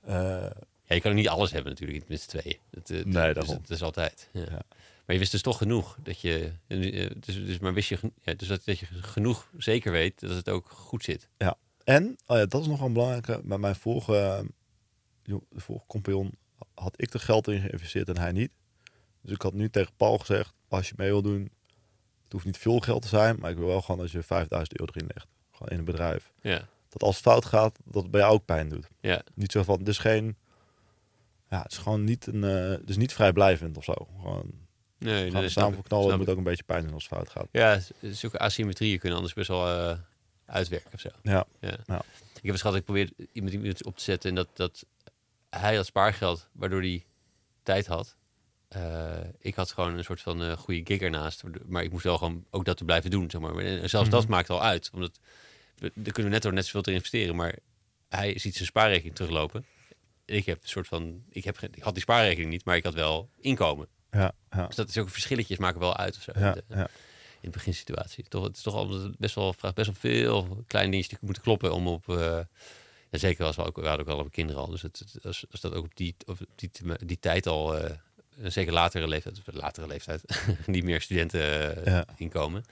Eh, 0.00 0.50
Ja, 0.84 0.94
je 0.94 1.00
kan 1.00 1.10
ook 1.10 1.16
niet 1.16 1.28
alles 1.28 1.52
hebben 1.52 1.72
natuurlijk 1.72 2.08
met 2.08 2.20
z'n 2.20 2.28
tweeën. 2.28 2.58
Dat, 2.70 2.90
eh, 2.90 3.04
Nee, 3.04 3.34
dat, 3.34 3.42
is, 3.42 3.48
dat 3.48 3.70
is 3.70 3.82
altijd. 3.82 4.28
Ja. 4.32 4.62
Ja. 5.10 5.16
Maar 5.16 5.18
je 5.18 5.18
wist 5.18 5.32
dus 5.32 5.42
toch 5.42 5.58
genoeg 5.58 5.96
dat 6.02 6.20
je. 6.20 6.52
eh, 6.66 7.10
Dus, 7.20 7.34
dus 7.34 7.58
maar 7.58 7.74
wist 7.74 7.88
je, 7.88 7.98
ja, 8.22 8.34
dus 8.34 8.48
dat, 8.48 8.64
dat 8.64 8.78
je 8.78 8.86
genoeg 8.86 9.50
zeker 9.56 9.92
weet 9.92 10.20
dat 10.20 10.30
het 10.30 10.48
ook 10.48 10.68
goed 10.70 11.04
zit. 11.04 11.28
En, 11.84 12.16
oh 12.26 12.36
ja, 12.36 12.46
dat 12.46 12.60
is 12.60 12.66
nog 12.66 12.78
wel 12.78 12.86
een 12.86 12.92
belangrijke. 12.92 13.40
Bij 13.44 13.58
mijn 13.58 13.74
vorige, 13.76 14.16
eh, 14.16 14.44
de 15.22 15.40
vorige 15.60 15.86
compagnon 15.86 16.32
had 16.74 16.94
ik 17.02 17.12
er 17.14 17.20
geld 17.20 17.48
in 17.48 17.60
geïnvesteerd 17.60 18.08
en 18.08 18.18
hij 18.18 18.32
niet. 18.32 18.50
Dus 19.22 19.32
ik 19.32 19.42
had 19.42 19.52
nu 19.52 19.70
tegen 19.70 19.92
Paul 19.96 20.18
gezegd, 20.18 20.54
als 20.68 20.88
je 20.88 20.94
mee 20.96 21.08
wil 21.10 21.22
doen, 21.22 21.42
het 22.24 22.32
hoeft 22.32 22.44
niet 22.44 22.58
veel 22.58 22.80
geld 22.80 23.02
te 23.02 23.08
zijn, 23.08 23.36
maar 23.38 23.50
ik 23.50 23.56
wil 23.56 23.66
wel 23.66 23.82
gewoon 23.82 24.00
dat 24.00 24.10
je 24.10 24.22
5000 24.22 24.80
euro 24.80 24.92
erin 24.94 25.10
legt. 25.14 25.26
Gewoon 25.50 25.68
in 25.68 25.78
een 25.78 25.84
bedrijf. 25.84 26.32
Ja, 26.40 26.68
Dat 26.88 27.02
als 27.02 27.14
het 27.14 27.24
fout 27.24 27.44
gaat, 27.44 27.78
dat 27.84 28.02
het 28.02 28.10
bij 28.10 28.20
jou 28.20 28.32
ook 28.32 28.44
pijn 28.44 28.68
doet. 28.68 28.88
ja, 29.00 29.22
Niet 29.34 29.52
zo 29.52 29.62
van, 29.62 29.78
het 29.78 29.88
is 29.88 29.98
geen, 29.98 30.36
ja, 31.50 31.62
het 31.62 31.72
is 31.72 31.78
gewoon 31.78 32.04
niet 32.04 32.26
een, 32.26 32.82
is 32.86 32.96
niet 32.96 33.12
vrijblijvend 33.12 33.76
of 33.76 33.84
zo. 33.84 34.08
Gewoon 34.20 34.68
nee, 35.00 35.30
gaan 35.30 35.50
samen 35.50 35.74
voor 35.74 35.84
knallen, 35.84 36.08
het 36.08 36.18
moet 36.18 36.28
ook 36.28 36.36
een 36.36 36.42
beetje 36.42 36.62
pijn 36.62 36.84
doen 36.84 36.92
als 36.94 37.08
het 37.08 37.12
fout 37.12 37.30
gaat. 37.30 37.48
Ja, 37.52 37.80
zulke 38.00 38.38
asymmetrieën 38.38 38.98
kunnen 38.98 39.16
anders 39.16 39.34
best 39.36 39.48
wel 39.48 39.66
eh, 39.68 39.98
uitwerken 40.46 40.90
of 40.92 41.00
zo. 41.00 41.08
Ja, 41.22 41.46
Ja. 41.60 41.76
Ja. 41.86 42.02
Ik 42.34 42.46
heb 42.46 42.52
eens 42.54 42.60
gehad, 42.60 42.76
ik 42.76 42.84
probeerde 42.84 43.12
iemand, 43.32 43.54
iemand 43.54 43.84
op 43.84 43.96
te 43.96 44.02
zetten 44.02 44.28
en 44.28 44.34
dat, 44.36 44.48
dat 44.52 44.84
hij 45.50 45.76
had 45.76 45.86
spaargeld, 45.86 46.48
waardoor 46.52 46.80
hij 46.80 47.04
tijd 47.62 47.86
had. 47.86 48.16
Eh, 48.68 49.16
ik 49.38 49.54
had 49.54 49.72
gewoon 49.72 49.96
een 49.98 50.04
soort 50.04 50.20
van 50.20 50.42
eh, 50.42 50.52
goede 50.56 50.80
gig 50.84 51.00
ernaast, 51.00 51.42
maar 51.66 51.82
ik 51.82 51.90
moest 51.90 52.04
wel 52.04 52.18
gewoon 52.18 52.44
ook 52.50 52.64
dat 52.64 52.76
te 52.76 52.84
blijven 52.84 53.10
doen, 53.10 53.30
zeg 53.30 53.40
maar. 53.40 53.56
En 53.56 53.88
zelfs 53.90 54.08
dat 54.10 54.22
Mhm. 54.22 54.30
maakt 54.30 54.50
al 54.50 54.62
uit, 54.62 54.90
omdat 54.92 55.18
we, 55.76 55.90
daar 55.94 56.12
kunnen 56.12 56.24
we 56.24 56.28
netto 56.38 56.50
net 56.50 56.64
zoveel 56.64 56.82
te 56.82 56.92
investeren, 56.92 57.36
maar 57.36 57.54
hij 58.08 58.38
ziet 58.38 58.54
zijn 58.54 58.66
spaarrekening 58.66 59.14
teruglopen. 59.14 59.64
En 60.24 60.36
ik 60.36 60.46
heb 60.46 60.62
een 60.62 60.68
soort 60.68 60.86
van, 60.86 61.24
ik, 61.28 61.44
heb, 61.44 61.58
ik 61.60 61.82
had 61.82 61.92
die 61.94 62.02
spaarrekening 62.02 62.50
niet, 62.50 62.64
maar 62.64 62.76
ik 62.76 62.84
had 62.84 62.94
wel 62.94 63.30
inkomen. 63.40 63.88
Ja, 64.10 64.32
ja. 64.50 64.66
Dus 64.66 64.76
dat 64.76 64.88
is 64.88 64.98
ook 64.98 65.08
verschilletjes 65.10 65.58
maken 65.58 65.80
wel 65.80 65.96
uit 65.96 66.16
of 66.16 66.22
zo. 66.22 66.32
Ja, 66.34 66.54
in, 66.54 66.62
de, 66.68 66.74
ja. 66.76 66.80
in 66.80 66.88
de 67.40 67.50
beginsituatie. 67.50 68.24
Toch, 68.28 68.44
het 68.44 68.56
is 68.56 68.62
toch 68.62 68.74
al 68.74 69.10
best 69.18 69.34
wel, 69.34 69.52
vraagt 69.52 69.74
best 69.74 69.86
wel 69.86 69.96
veel 70.12 70.64
kleine 70.66 70.90
dingetjes 70.90 71.18
die 71.18 71.26
moeten 71.26 71.42
kloppen 71.42 71.72
om 71.74 71.86
op. 71.88 72.08
eh, 72.08 72.38
zeker 73.10 73.44
als 73.44 73.56
we 73.56 73.64
ook, 73.64 73.76
we 73.76 73.86
hadden 73.86 74.06
ook 74.06 74.12
al 74.12 74.18
op 74.24 74.32
kinderen 74.32 74.62
al. 74.62 74.70
Dus 74.70 74.82
het, 74.82 75.04
als, 75.22 75.44
als 75.50 75.60
dat 75.60 75.72
ook 75.74 75.84
op 75.84 75.96
die, 75.96 76.14
op 76.26 76.38
die, 76.54 76.70
die 77.04 77.18
tijd 77.20 77.46
al, 77.46 77.76
eh, 77.78 77.96
zeker 78.42 78.72
latere 78.72 79.08
leeftijd, 79.08 79.38
of 79.46 79.54
latere 79.54 79.86
leeftijd, 79.86 80.42
niet 80.66 80.84
meer 80.84 81.00
studenten 81.00 81.76
eh, 81.86 81.92
Ja. 81.92 82.04
inkomen. 82.16 82.64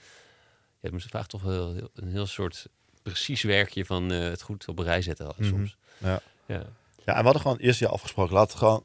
Ja, 0.81 0.89
het 0.91 1.03
vraagt 1.03 1.29
toch 1.29 1.41
wel 1.41 1.73
heel- 1.73 1.89
een 1.93 2.11
heel 2.11 2.25
soort 2.27 2.65
precies 3.01 3.41
werkje 3.41 3.85
van 3.85 4.09
het 4.09 4.41
goed 4.41 4.67
op 4.67 4.79
een 4.79 4.85
rij 4.85 5.01
zetten 5.01 5.25
Mhm. 5.37 5.49
soms. 5.49 5.75
Ja. 5.97 6.21
Ja. 6.45 6.63
Ja, 7.05 7.13
en 7.15 7.17
we 7.17 7.23
hadden 7.23 7.41
gewoon 7.41 7.57
eerste 7.57 7.83
jaar 7.83 7.93
afgesproken. 7.93 8.33
Laten 8.33 8.51
we 8.51 8.57
gewoon, 8.57 8.83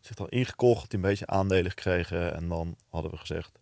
zich 0.00 0.16
dan 0.16 0.28
ingekocht, 0.28 0.92
een 0.94 1.00
beetje 1.00 1.26
aandelen 1.26 1.70
gekregen. 1.70 2.34
En 2.34 2.48
dan 2.48 2.76
hadden 2.88 3.10
we 3.10 3.16
gezegd, 3.16 3.58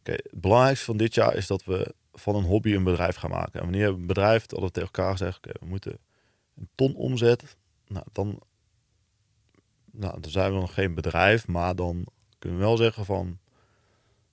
oké, 0.00 0.12
het 0.12 0.40
belangrijkste 0.40 0.84
van 0.84 0.96
dit 0.96 1.14
jaar 1.14 1.34
is 1.34 1.46
dat 1.46 1.64
we 1.64 1.94
van 2.12 2.34
een 2.34 2.44
hobby 2.44 2.74
een 2.74 2.84
bedrijf 2.84 3.16
gaan 3.16 3.30
maken. 3.30 3.52
En 3.52 3.60
wanneer 3.60 3.88
een 3.88 4.06
bedrijf, 4.06 4.40
hadden 4.40 4.60
we 4.68 4.70
tegen 4.70 4.90
elkaar 4.92 5.10
gezegd, 5.10 5.36
oké, 5.36 5.52
we 5.60 5.66
moeten 5.66 5.98
een 6.56 6.68
ton 6.74 6.94
omzet. 6.94 7.56
Nou, 7.86 8.04
dan, 8.12 8.40
nou, 9.90 10.20
dan 10.20 10.30
zijn 10.30 10.52
we 10.54 10.60
nog 10.60 10.74
geen 10.74 10.94
bedrijf, 10.94 11.46
maar 11.46 11.76
dan 11.76 12.06
kunnen 12.38 12.58
we 12.58 12.64
wel 12.64 12.76
zeggen 12.76 13.04
van, 13.04 13.38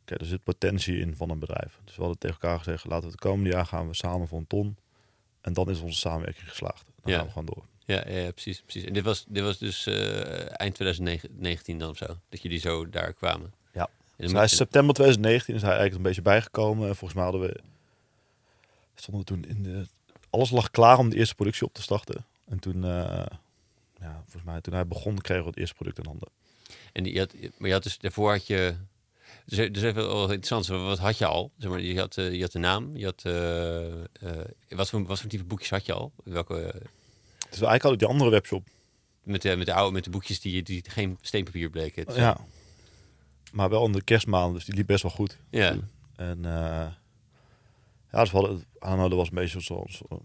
oké, 0.01 0.15
er 0.15 0.25
zit 0.25 0.43
potentie 0.43 0.99
in 0.99 1.15
van 1.15 1.29
een 1.29 1.39
bedrijf. 1.39 1.79
Dus 1.83 1.95
we 1.95 2.01
hadden 2.01 2.19
tegen 2.19 2.37
elkaar 2.41 2.57
gezegd, 2.57 2.85
laten 2.85 3.05
we 3.05 3.11
het 3.11 3.19
komende 3.19 3.49
jaar 3.49 3.65
gaan 3.65 3.87
we 3.87 3.93
samen 3.95 4.27
voor 4.27 4.37
een 4.39 4.47
ton. 4.47 4.77
En 5.41 5.53
dan 5.53 5.69
is 5.69 5.79
onze 5.81 5.99
samenwerking 5.99 6.49
geslaagd. 6.49 6.85
Dan 7.01 7.11
Ja. 7.11 7.17
gaan 7.17 7.25
we 7.25 7.31
gewoon 7.31 7.45
door. 7.53 7.65
Ja, 7.89 8.09
ja, 8.09 8.31
precies, 8.31 8.61
precies. 8.61 8.83
En 8.83 8.93
dit 8.93 9.03
was, 9.03 9.25
dit 9.27 9.43
was 9.43 9.57
dus 9.57 9.85
eh, 9.85 10.59
eind 10.59 10.75
2019 10.75 11.79
dan 11.79 11.89
of 11.89 11.97
zo, 11.97 12.05
dat 12.29 12.41
jullie 12.41 12.59
zo 12.59 12.89
daar 12.89 13.13
kwamen. 13.13 13.53
Ja. 13.73 13.89
Dus 14.15 14.31
hij 14.31 14.43
is 14.43 14.55
september 14.55 14.93
2019 14.93 15.55
is 15.55 15.61
hij 15.61 15.69
eigenlijk 15.69 15.97
een 15.97 16.07
beetje 16.07 16.21
bijgekomen. 16.21 16.95
Volgens 16.95 17.13
mij 17.13 17.23
hadden 17.23 17.41
we 17.41 17.59
stonden 18.95 19.21
we 19.21 19.27
toen 19.27 19.45
in 19.45 19.63
de 19.63 19.85
alles 20.29 20.49
lag 20.49 20.71
klaar 20.71 20.97
om 20.97 21.09
de 21.09 21.15
eerste 21.15 21.35
productie 21.35 21.65
op 21.65 21.73
te 21.73 21.81
starten. 21.81 22.25
En 22.45 22.59
toen, 22.59 22.83
eh, 22.83 23.25
ja, 23.99 24.21
volgens 24.23 24.43
mij 24.43 24.61
toen 24.61 24.73
hij 24.73 24.87
begon, 24.87 25.21
kregen 25.21 25.43
we 25.43 25.49
het 25.49 25.59
eerste 25.59 25.75
product 25.75 25.97
in 25.97 26.05
handen. 26.05 26.27
En 26.93 27.03
die, 27.03 27.19
had, 27.19 27.33
maar 27.57 27.67
je 27.67 27.73
had 27.73 27.83
dus 27.83 27.97
daarvoor 27.97 28.31
had 28.31 28.47
je. 28.47 28.75
Dus, 29.45 29.71
dus 29.71 29.83
even 29.83 30.07
wel 30.07 30.21
interessant. 30.21 30.67
Wat 30.67 30.99
had 30.99 31.17
je 31.17 31.25
al? 31.25 31.51
Zeg 31.57 31.69
maar, 31.69 31.81
je 31.81 31.99
had, 31.99 32.17
eh, 32.17 32.33
je 32.33 32.41
had 32.41 32.51
de 32.51 32.59
naam. 32.59 32.97
Je 32.97 33.05
had. 33.05 33.21
eh, 33.25 34.01
eh, 34.01 34.45
wat, 34.69 34.89
voor, 34.89 35.05
wat 35.05 35.19
voor 35.19 35.29
type 35.29 35.43
boekjes 35.43 35.69
had 35.69 35.85
je 35.85 35.93
al? 35.93 36.11
Welke, 36.23 36.81
Dus 37.49 37.61
eigenlijk 37.61 37.83
we 37.83 37.97
die 37.97 38.07
andere 38.07 38.29
webshop. 38.29 38.67
met, 39.23 39.41
de, 39.41 39.55
met, 39.55 39.65
de 39.65 39.73
oude, 39.73 39.93
met 39.93 40.03
de 40.03 40.09
boekjes 40.09 40.41
die, 40.41 40.63
die 40.63 40.83
geen 40.87 41.17
steenpapier 41.21 41.69
bleken. 41.69 42.05
zijn. 42.07 42.19
Ja. 42.19 42.37
Maar 43.51 43.69
wel 43.69 43.85
in 43.85 43.91
de 43.91 44.03
kerstmaanden, 44.03 44.53
dus 44.53 44.65
die 44.65 44.75
liep 44.75 44.87
best 44.87 45.01
wel 45.01 45.11
goed. 45.11 45.37
ja. 45.49 45.77
En 46.15 46.45
eh, 46.45 46.87
ja, 48.11 48.19
dus 48.19 48.31
we 48.31 48.37
hadden, 48.37 48.63
aanhouden 48.79 49.17
was 49.17 49.27
een 49.27 49.35
beetje 49.35 49.59
zo'n 49.59 49.87
zo, 49.89 50.21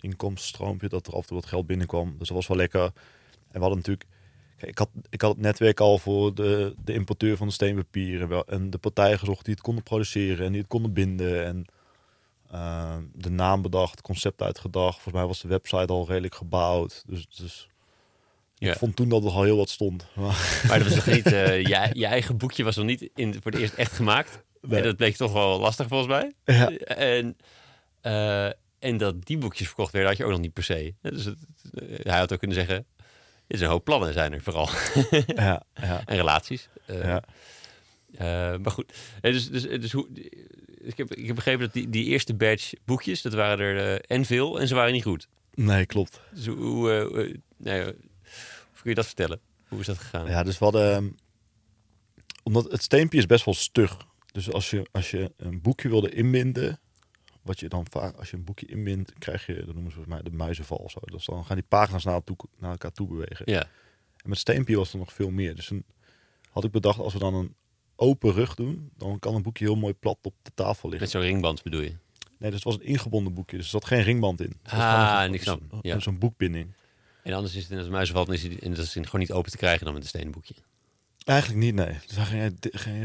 inkomstenstroompje, 0.00 0.88
dat 0.88 1.06
er 1.06 1.12
af 1.12 1.20
en 1.20 1.26
toe 1.26 1.36
wat 1.36 1.46
geld 1.46 1.66
binnenkwam. 1.66 2.14
Dus 2.18 2.28
dat 2.28 2.36
was 2.36 2.46
wel 2.46 2.56
lekker. 2.56 2.82
En 2.82 2.92
we 3.52 3.58
hadden 3.58 3.76
natuurlijk, 3.76 4.06
kijk, 4.56 4.70
ik 4.70 4.78
had, 4.78 4.90
ik 5.10 5.20
had 5.20 5.30
het 5.30 5.40
netwerk 5.40 5.80
al 5.80 5.98
voor 5.98 6.34
de, 6.34 6.74
de 6.84 6.92
importeur 6.92 7.36
van 7.36 7.46
de 7.46 7.52
steenpapier 7.52 8.20
en, 8.20 8.28
wel, 8.28 8.46
en 8.46 8.70
de 8.70 8.78
partijen 8.78 9.18
gezocht 9.18 9.44
die 9.44 9.54
het 9.54 9.62
konden 9.62 9.82
produceren 9.82 10.46
en 10.46 10.52
die 10.52 10.60
het 10.60 10.70
konden 10.70 10.92
binden. 10.92 11.44
En 11.44 11.66
eh, 12.50 12.96
de 13.14 13.30
naam 13.30 13.62
bedacht, 13.62 14.00
concept 14.00 14.42
uitgedacht. 14.42 14.94
Volgens 14.94 15.14
mij 15.14 15.26
was 15.26 15.40
de 15.40 15.48
website 15.48 15.92
al 15.92 16.06
redelijk 16.06 16.34
gebouwd. 16.34 17.02
Dus, 17.06 17.26
dus 17.36 17.68
Ja. 18.54 18.72
ik 18.72 18.78
vond 18.78 18.96
toen 18.96 19.08
dat 19.08 19.24
er 19.24 19.30
al 19.30 19.42
heel 19.42 19.56
wat 19.56 19.70
stond. 19.70 20.06
Maar, 20.14 20.62
Maar 20.68 20.78
dat 20.78 20.88
was 20.88 20.96
nog 20.96 21.14
niet. 21.14 21.26
eh, 21.26 21.62
je, 21.62 21.90
je 21.92 22.06
eigen 22.06 22.36
boekje 22.36 22.64
was 22.64 22.76
nog 22.76 22.84
niet 22.86 23.10
in, 23.14 23.32
voor 23.42 23.50
het 23.52 23.60
eerst 23.60 23.74
echt 23.74 23.92
gemaakt. 23.92 24.42
Nee. 24.60 24.78
En 24.78 24.84
dat 24.86 24.96
bleek 24.96 25.16
toch 25.16 25.32
wel 25.32 25.58
lastig 25.60 25.86
volgens 25.88 26.08
mij. 26.10 26.32
Ja. 26.56 26.70
En, 26.86 27.36
eh, 28.00 28.46
en 28.78 28.96
dat 28.96 29.24
die 29.24 29.38
boekjes 29.38 29.66
verkocht 29.66 29.92
werden, 29.92 30.10
had 30.10 30.18
je 30.18 30.24
ook 30.24 30.30
nog 30.30 30.40
niet 30.40 30.52
per 30.52 30.62
se. 30.64 30.94
Dus 31.02 31.24
het, 31.24 31.38
eh, 31.74 31.98
hij 32.02 32.18
had 32.18 32.32
ook 32.32 32.38
kunnen 32.38 32.56
zeggen. 32.56 32.76
Er 32.76 33.54
is 33.54 33.60
een 33.60 33.68
hoop 33.68 33.84
plannen 33.84 34.12
zijn 34.12 34.32
er 34.32 34.42
vooral. 34.42 34.68
ja, 35.26 35.62
ja, 35.74 36.02
en 36.04 36.16
relaties. 36.16 36.68
Ja. 36.86 37.22
maar 38.58 38.70
goed. 38.70 38.92
Dus, 39.20 39.50
dus, 39.50 39.62
dus 39.62 39.92
hoe, 39.92 40.08
ik, 40.88 40.96
heb, 40.96 41.14
ik 41.14 41.26
heb 41.26 41.34
begrepen 41.34 41.60
dat 41.60 41.72
die, 41.72 41.88
die 41.88 42.04
eerste 42.04 42.34
batch 42.34 42.72
boekjes, 42.84 43.22
dat 43.22 43.32
waren 43.32 43.58
er 43.66 44.00
eh, 44.00 44.16
en 44.16 44.24
veel 44.24 44.60
en 44.60 44.68
ze 44.68 44.74
waren 44.74 44.92
niet 44.92 45.02
goed. 45.02 45.28
Nee, 45.54 45.86
klopt. 45.86 46.20
Dus 46.34 46.46
hoe, 46.46 46.92
eh, 46.92 47.34
nee, 47.56 47.82
hoe 47.84 47.94
kun 48.82 48.90
je 48.90 48.94
dat 48.94 49.06
vertellen? 49.06 49.40
Hoe 49.68 49.80
is 49.80 49.86
dat 49.86 49.98
gegaan? 49.98 50.26
Ja, 50.26 50.42
dus 50.42 50.58
we 50.58 50.64
hadden... 50.64 50.92
ehm, 50.94 51.08
Omdat 52.42 52.70
het 52.72 52.82
steempje 52.82 53.18
is 53.18 53.26
best 53.26 53.44
wel 53.44 53.54
stug. 53.54 53.96
Dus 54.32 54.52
als 54.52 54.70
je, 54.70 54.86
als 54.92 55.10
je 55.10 55.32
een 55.36 55.60
boekje 55.60 55.88
wilde 55.88 56.10
inbinden... 56.10 56.80
Wat 57.42 57.60
je 57.60 57.68
dan 57.68 57.86
vaak... 57.90 58.16
Als 58.16 58.30
je 58.30 58.36
een 58.36 58.44
boekje 58.44 58.66
inbindt, 58.66 59.12
krijg 59.18 59.46
je... 59.46 59.54
Dat 59.54 59.74
noemen 59.74 59.90
ze 59.90 59.96
volgens 59.96 60.14
mij 60.14 60.22
de 60.22 60.36
muizenval 60.36 60.76
of 60.76 60.90
zo. 60.90 60.98
Dus 61.04 61.24
dan 61.24 61.44
gaan 61.44 61.56
die 61.56 61.64
pagina's 61.68 62.04
naar, 62.04 62.24
toe, 62.24 62.36
naar 62.58 62.70
elkaar 62.70 62.92
toe 62.92 63.08
bewegen. 63.08 63.42
Ja, 63.52 63.60
En 64.16 64.28
met 64.28 64.38
steempje 64.38 64.76
was 64.76 64.92
er 64.92 64.98
nog 64.98 65.12
veel 65.12 65.30
meer. 65.30 65.54
Dus 65.54 65.66
toen 65.66 65.84
had 66.50 66.64
ik 66.64 66.70
bedacht, 66.70 66.98
als 66.98 67.12
we 67.12 67.18
dan 67.18 67.34
een 67.34 67.54
open 68.00 68.32
rug 68.32 68.54
doen... 68.54 68.90
Dan 68.96 69.18
kan 69.18 69.34
een 69.34 69.42
boekje 69.42 69.64
heel 69.64 69.74
mooi 69.76 69.94
plat 69.94 70.18
op 70.22 70.34
de 70.42 70.50
tafel 70.54 70.88
liggen. 70.88 71.00
met 71.00 71.10
zo'n 71.10 71.20
ringband 71.30 71.62
bedoel 71.62 71.80
je? 71.80 71.94
Nee, 72.38 72.50
dus 72.50 72.54
het 72.54 72.64
was 72.64 72.74
een 72.74 72.84
ingebonden 72.86 73.34
boekje. 73.34 73.56
Dus 73.56 73.64
er 73.64 73.70
zat 73.70 73.84
geen 73.84 74.02
ringband 74.02 74.40
in. 74.40 74.54
Het 74.62 74.72
Ah, 74.72 75.32
snap. 75.40 75.60
zo'n- 75.70 75.78
Ja. 75.82 75.98
Zo'n 75.98 76.18
boekbinding. 76.18 76.72
En 77.22 77.32
anders 77.32 77.54
is 77.54 77.62
het 77.62 77.70
in 77.72 77.78
als 77.78 77.88
muizenval, 77.88 78.24
dan 78.24 78.34
is 78.34 78.42
het, 78.42 78.58
en 78.58 78.70
dat 78.74 78.84
is 78.84 78.92
gewoon 78.92 79.20
niet 79.20 79.32
open 79.32 79.50
te 79.50 79.56
krijgen 79.56 79.84
dan 79.84 79.94
met 79.94 80.02
een 80.02 80.08
stenen 80.08 80.32
boekje. 80.32 80.54
Eigenlijk 81.24 81.60
niet, 81.60 81.74
nee. 81.74 81.96
Dus 82.06 82.16
dan 82.16 82.26
ging 82.26 82.42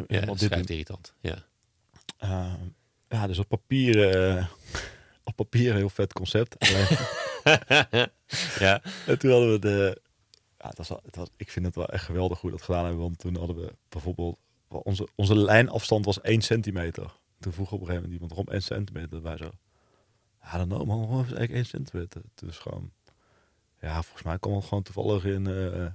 Ja, 0.07 0.19
dat 0.25 0.39
dit 0.39 0.69
irritant. 0.69 1.13
Ja. 1.21 1.45
Uh, 2.23 2.53
ja, 3.09 3.27
dus 3.27 3.39
op 3.39 3.47
papier, 3.47 4.09
eh, 4.09 4.47
op 5.23 5.35
papier 5.35 5.69
een 5.71 5.77
heel 5.77 5.89
vet 5.89 6.13
concept. 6.13 6.55
Ja, 8.59 8.81
en 9.05 9.19
toen 9.19 9.31
hadden 9.31 9.51
we 9.51 9.59
de, 9.59 10.01
ja, 10.59 10.67
het 10.67 10.77
was, 10.77 10.89
het 10.89 11.15
was, 11.15 11.27
ik 11.37 11.51
vind 11.51 11.65
het 11.65 11.75
wel 11.75 11.87
echt 11.89 12.05
geweldig 12.05 12.39
hoe 12.41 12.49
we 12.51 12.55
dat 12.57 12.65
gedaan 12.65 12.83
hebben, 12.85 13.01
want 13.01 13.17
toen 13.19 13.35
hadden 13.35 13.55
we 13.55 13.73
bijvoorbeeld, 13.89 14.37
onze, 14.79 15.07
onze 15.15 15.35
lijnafstand 15.35 16.05
was 16.05 16.21
1 16.21 16.41
centimeter. 16.41 17.15
Toen 17.39 17.53
vroeg 17.53 17.71
op 17.71 17.79
een 17.79 17.85
gegeven 17.85 18.09
moment 18.09 18.13
iemand, 18.13 18.31
waarom 18.31 18.53
1 18.53 18.61
centimeter? 18.61 19.21
Wij 19.21 19.37
zo, 19.37 19.51
ja, 20.41 20.57
dan 20.57 20.67
nou, 20.67 20.85
man, 20.85 20.99
waarom 20.99 21.23
is 21.23 21.29
het 21.29 21.37
eigenlijk 21.37 21.51
1 21.51 21.65
centimeter? 21.65 22.21
Dus 22.35 22.57
gewoon, 22.57 22.91
ja, 23.81 24.01
volgens 24.01 24.23
mij 24.23 24.39
kwam 24.39 24.55
het 24.55 24.65
gewoon 24.65 24.83
toevallig 24.83 25.25
in, 25.25 25.47
eh, 25.47 25.85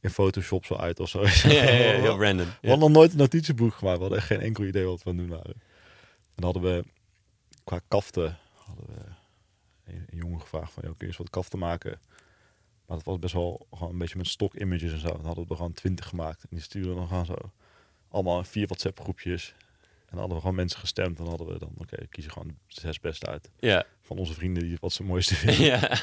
in 0.00 0.10
Photoshop 0.10 0.64
zo 0.64 0.74
uit 0.74 1.00
of 1.00 1.08
zo. 1.08 1.22
ja, 1.26 1.28
ja, 1.48 1.62
ja, 1.62 2.00
heel 2.00 2.22
random. 2.22 2.46
We 2.60 2.68
hadden 2.68 2.78
nog 2.78 2.98
nooit 2.98 3.12
een 3.12 3.18
notitieboek 3.18 3.74
gemaakt. 3.74 3.96
We 3.96 4.02
hadden 4.02 4.18
echt 4.18 4.26
geen 4.26 4.40
enkel 4.40 4.64
idee 4.64 4.84
wat 4.84 5.02
we 5.02 5.10
aan 5.10 5.16
doen 5.16 5.28
waren. 5.28 5.54
En 5.54 6.34
dan 6.34 6.44
hadden 6.44 6.62
we 6.62 6.84
qua 7.64 7.80
kaften 7.88 8.38
hadden 8.54 8.86
we 8.86 9.00
een, 9.92 10.06
een 10.10 10.18
jongen 10.18 10.40
gevraagd 10.40 10.72
van, 10.72 10.82
joh, 10.86 10.92
kun 10.96 11.06
je 11.06 11.06
eens 11.06 11.16
wat 11.16 11.30
kaften 11.30 11.58
maken? 11.58 12.00
Maar 12.86 12.96
dat 12.96 13.06
was 13.06 13.18
best 13.18 13.34
wel 13.34 13.66
gewoon 13.70 13.92
een 13.92 13.98
beetje 13.98 14.16
met 14.16 14.26
stock 14.26 14.54
images 14.54 14.92
en 14.92 14.98
zo. 14.98 15.08
Dan 15.08 15.24
hadden 15.24 15.44
we 15.44 15.50
er 15.50 15.56
gewoon 15.56 15.72
twintig 15.72 16.08
gemaakt. 16.08 16.42
En 16.42 16.48
die 16.50 16.60
stuurden 16.60 16.94
dan 16.94 17.08
gewoon 17.08 17.26
zo 17.26 17.34
allemaal 18.10 18.38
in 18.38 18.44
vier 18.44 18.66
WhatsApp 18.66 19.00
groepjes. 19.00 19.54
En 20.00 20.16
dan 20.16 20.18
hadden 20.18 20.36
we 20.36 20.42
gewoon 20.42 20.56
mensen 20.56 20.80
gestemd. 20.80 21.18
En 21.18 21.24
dan 21.24 21.28
hadden 21.28 21.46
we 21.46 21.58
dan, 21.58 21.72
oké, 21.78 22.06
kiezen 22.06 22.32
gewoon 22.32 22.48
de 22.48 22.54
zes 22.66 23.00
beste 23.00 23.26
uit. 23.26 23.50
Ja. 23.58 23.84
Van 24.02 24.18
onze 24.18 24.34
vrienden 24.34 24.62
die 24.62 24.76
wat 24.80 24.92
ze 24.92 25.02
mooiste 25.02 25.34
vinden. 25.44 25.64
ja. 25.64 25.98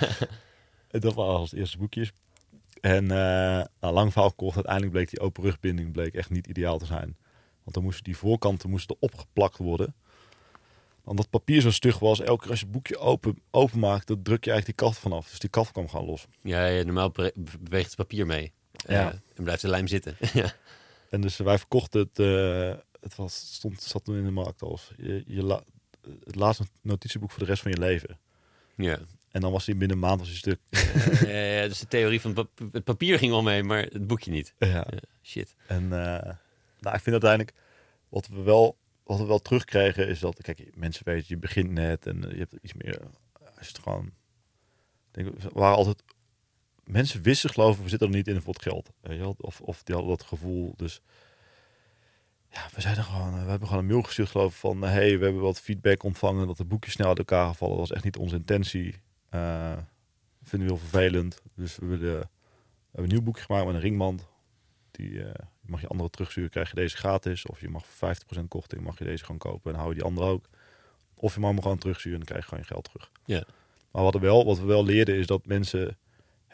dat 0.90 1.14
waren 1.14 1.38
als 1.38 1.54
eerste 1.54 1.78
boekjes. 1.78 2.12
En 2.82 3.04
uh, 3.04 3.10
nou, 3.80 3.94
lang 3.94 4.12
verhaal 4.12 4.34
kort, 4.34 4.56
uiteindelijk 4.56 4.94
bleek 4.94 5.10
die 5.10 5.20
open 5.20 5.44
rugbinding 5.44 5.92
bleek 5.92 6.14
echt 6.14 6.30
niet 6.30 6.48
ideaal 6.48 6.78
te 6.78 6.86
zijn. 6.86 7.18
Want 7.64 7.74
dan 7.74 7.84
moesten 7.84 8.04
die 8.04 8.18
voorkanten 8.18 8.70
moesten 8.70 8.96
opgeplakt 9.00 9.58
worden. 9.58 9.96
Want 11.04 11.18
dat 11.18 11.30
papier 11.30 11.62
zo 11.62 11.72
stug 11.72 12.00
was, 12.00 12.20
elke 12.22 12.42
keer 12.42 12.50
als 12.50 12.60
je 12.60 12.66
het 12.66 12.74
boekje 12.74 12.98
open, 12.98 13.42
open 13.52 13.80
maakt, 13.80 14.08
dan 14.08 14.22
druk 14.22 14.44
je 14.44 14.52
eigenlijk 14.52 14.80
die 14.80 14.88
kaft 14.88 15.00
vanaf. 15.00 15.30
Dus 15.30 15.40
die 15.40 15.50
kaft 15.50 15.72
kwam 15.72 15.90
gewoon 15.90 16.06
los. 16.06 16.28
Ja, 16.42 16.66
ja 16.66 16.84
normaal 16.84 17.12
beweegt 17.60 17.88
het 17.88 17.96
papier 17.96 18.26
mee. 18.26 18.52
Ja. 18.88 19.08
Uh, 19.08 19.20
en 19.36 19.44
blijft 19.44 19.62
de 19.62 19.68
lijm 19.68 19.88
zitten. 19.88 20.18
ja. 20.34 20.54
En 21.10 21.22
dus 21.22 21.38
wij 21.38 21.58
verkochten 21.58 22.00
het, 22.00 22.20
uh, 22.20 22.74
het 23.00 23.16
was, 23.16 23.54
stond, 23.54 23.82
zat 23.82 24.04
toen 24.04 24.16
in 24.16 24.24
de 24.24 24.32
markt 24.32 24.62
als 24.62 24.92
je, 24.98 25.24
je 25.28 25.44
la, 25.44 25.64
het 26.24 26.36
laatste 26.36 26.66
notitieboek 26.82 27.32
voor 27.32 27.40
de 27.40 27.46
rest 27.46 27.62
van 27.62 27.72
je 27.72 27.80
leven. 27.80 28.20
Ja. 28.76 29.00
En 29.32 29.42
dan 29.42 29.52
was 29.52 29.66
hij 29.66 29.78
binnen 29.78 29.98
een 29.98 30.04
maand 30.04 30.20
was 30.20 30.28
hij 30.28 30.38
stuk. 30.38 30.60
ja, 31.30 31.44
ja, 31.44 31.68
dus 31.68 31.80
de 31.80 31.88
theorie 31.88 32.22
van 32.22 32.50
het 32.72 32.84
papier 32.84 33.18
ging 33.18 33.32
wel 33.32 33.44
mee, 33.44 33.64
maar 33.64 33.82
het 33.82 34.08
boekje 34.08 34.32
niet. 34.32 34.54
Ja. 34.60 34.88
shit. 35.22 35.56
En 35.68 35.84
uh, 35.84 35.90
nou, 36.80 36.96
ik 36.96 37.02
vind 37.02 37.12
uiteindelijk 37.24 37.54
wat 38.10 38.28
we 38.28 38.42
wel 38.42 38.78
wat 39.08 39.18
we 39.18 39.26
wel 39.26 39.40
terugkrijgen 39.40 40.08
is 40.08 40.20
dat 40.20 40.42
kijk, 40.42 40.76
mensen 40.76 41.06
weten 41.06 41.26
je 41.28 41.38
begint 41.38 41.72
net 41.72 42.06
en 42.06 42.22
je 42.30 42.38
hebt 42.38 42.54
iets 42.62 42.74
meer. 42.74 43.00
Als 43.58 43.68
het 43.68 43.80
gewoon, 43.80 44.12
denk, 45.12 45.40
we 45.40 45.50
waren 45.54 45.78
altijd 45.78 46.04
mensen 46.88 47.22
wisten 47.22 47.50
geloof 47.50 47.78
ik, 47.78 47.84
we 47.84 47.90
zitten 47.90 48.08
er 48.08 48.16
niet 48.16 48.28
in 48.28 48.42
voor 48.42 48.54
het 48.54 48.62
geld. 48.62 48.90
Weet 49.02 49.18
je 49.18 49.36
Of, 49.38 49.62
of 49.62 49.84
die 49.84 49.96
hadden 49.96 50.18
dat 50.18 50.28
gevoel. 50.28 50.74
Dus 50.76 51.02
ja, 52.50 52.68
we 52.76 52.82
zeiden 52.82 53.04
gewoon, 53.04 53.44
we 53.44 53.50
hebben 53.50 53.68
gewoon 53.68 53.84
een 53.84 53.90
mail 53.90 54.02
gestuurd 54.02 54.30
geloof 54.30 54.52
ik 54.52 54.58
van, 54.58 54.82
hey, 54.82 55.18
we 55.18 55.24
hebben 55.24 55.42
wat 55.42 55.62
feedback 55.62 56.04
ontvangen 56.04 56.48
dat 56.48 56.58
de 56.58 56.66
boekjes 56.66 56.94
snel 56.94 57.08
uit 57.08 57.18
elkaar 57.18 57.48
gevallen. 57.48 57.78
Dat 57.78 57.88
was 57.88 57.96
echt 57.96 58.06
niet 58.06 58.18
onze 58.18 58.36
intentie. 58.36 58.96
Uh, 59.32 59.78
vinden 60.44 60.68
we 60.68 60.74
heel 60.74 60.84
vervelend. 60.90 61.42
Dus 61.56 61.78
we 61.78 61.86
willen, 61.86 62.20
we 62.20 62.28
hebben 62.92 63.04
een 63.04 63.08
nieuw 63.08 63.22
boekje 63.22 63.44
gemaakt 63.44 63.66
met 63.66 63.76
een 63.76 63.82
ringband. 63.82 64.28
Die 64.92 65.10
uh, 65.10 65.30
mag 65.62 65.82
je 65.82 65.88
andere 65.88 66.10
terugsturen, 66.10 66.50
krijg 66.50 66.70
je 66.70 66.76
deze 66.76 66.98
gratis. 66.98 67.46
Of 67.46 67.62
je 67.62 67.70
mag 67.70 67.86
voor 67.86 68.16
50% 68.42 68.48
korting, 68.48 68.82
mag 68.82 68.98
je 68.98 69.04
deze 69.04 69.24
gewoon 69.24 69.40
kopen 69.40 69.72
en 69.72 69.78
hou 69.78 69.90
je 69.90 69.96
die 69.96 70.06
andere 70.06 70.28
ook. 70.28 70.50
Of 71.14 71.34
je 71.34 71.40
mag 71.40 71.52
hem 71.52 71.62
gewoon 71.62 71.78
terugsturen 71.78 72.20
en 72.20 72.26
dan 72.26 72.36
krijg 72.36 72.44
je 72.44 72.50
gewoon 72.50 72.66
je 72.68 72.74
geld 72.74 72.84
terug. 72.84 73.12
Ja. 73.26 73.44
Maar 73.92 74.04
wat, 74.04 74.16
er 74.16 74.22
wel, 74.22 74.46
wat 74.46 74.60
we 74.60 74.66
wel 74.66 74.86
leerden 74.86 75.16
is 75.16 75.28
dat 75.28 75.46
mensen 75.46 75.98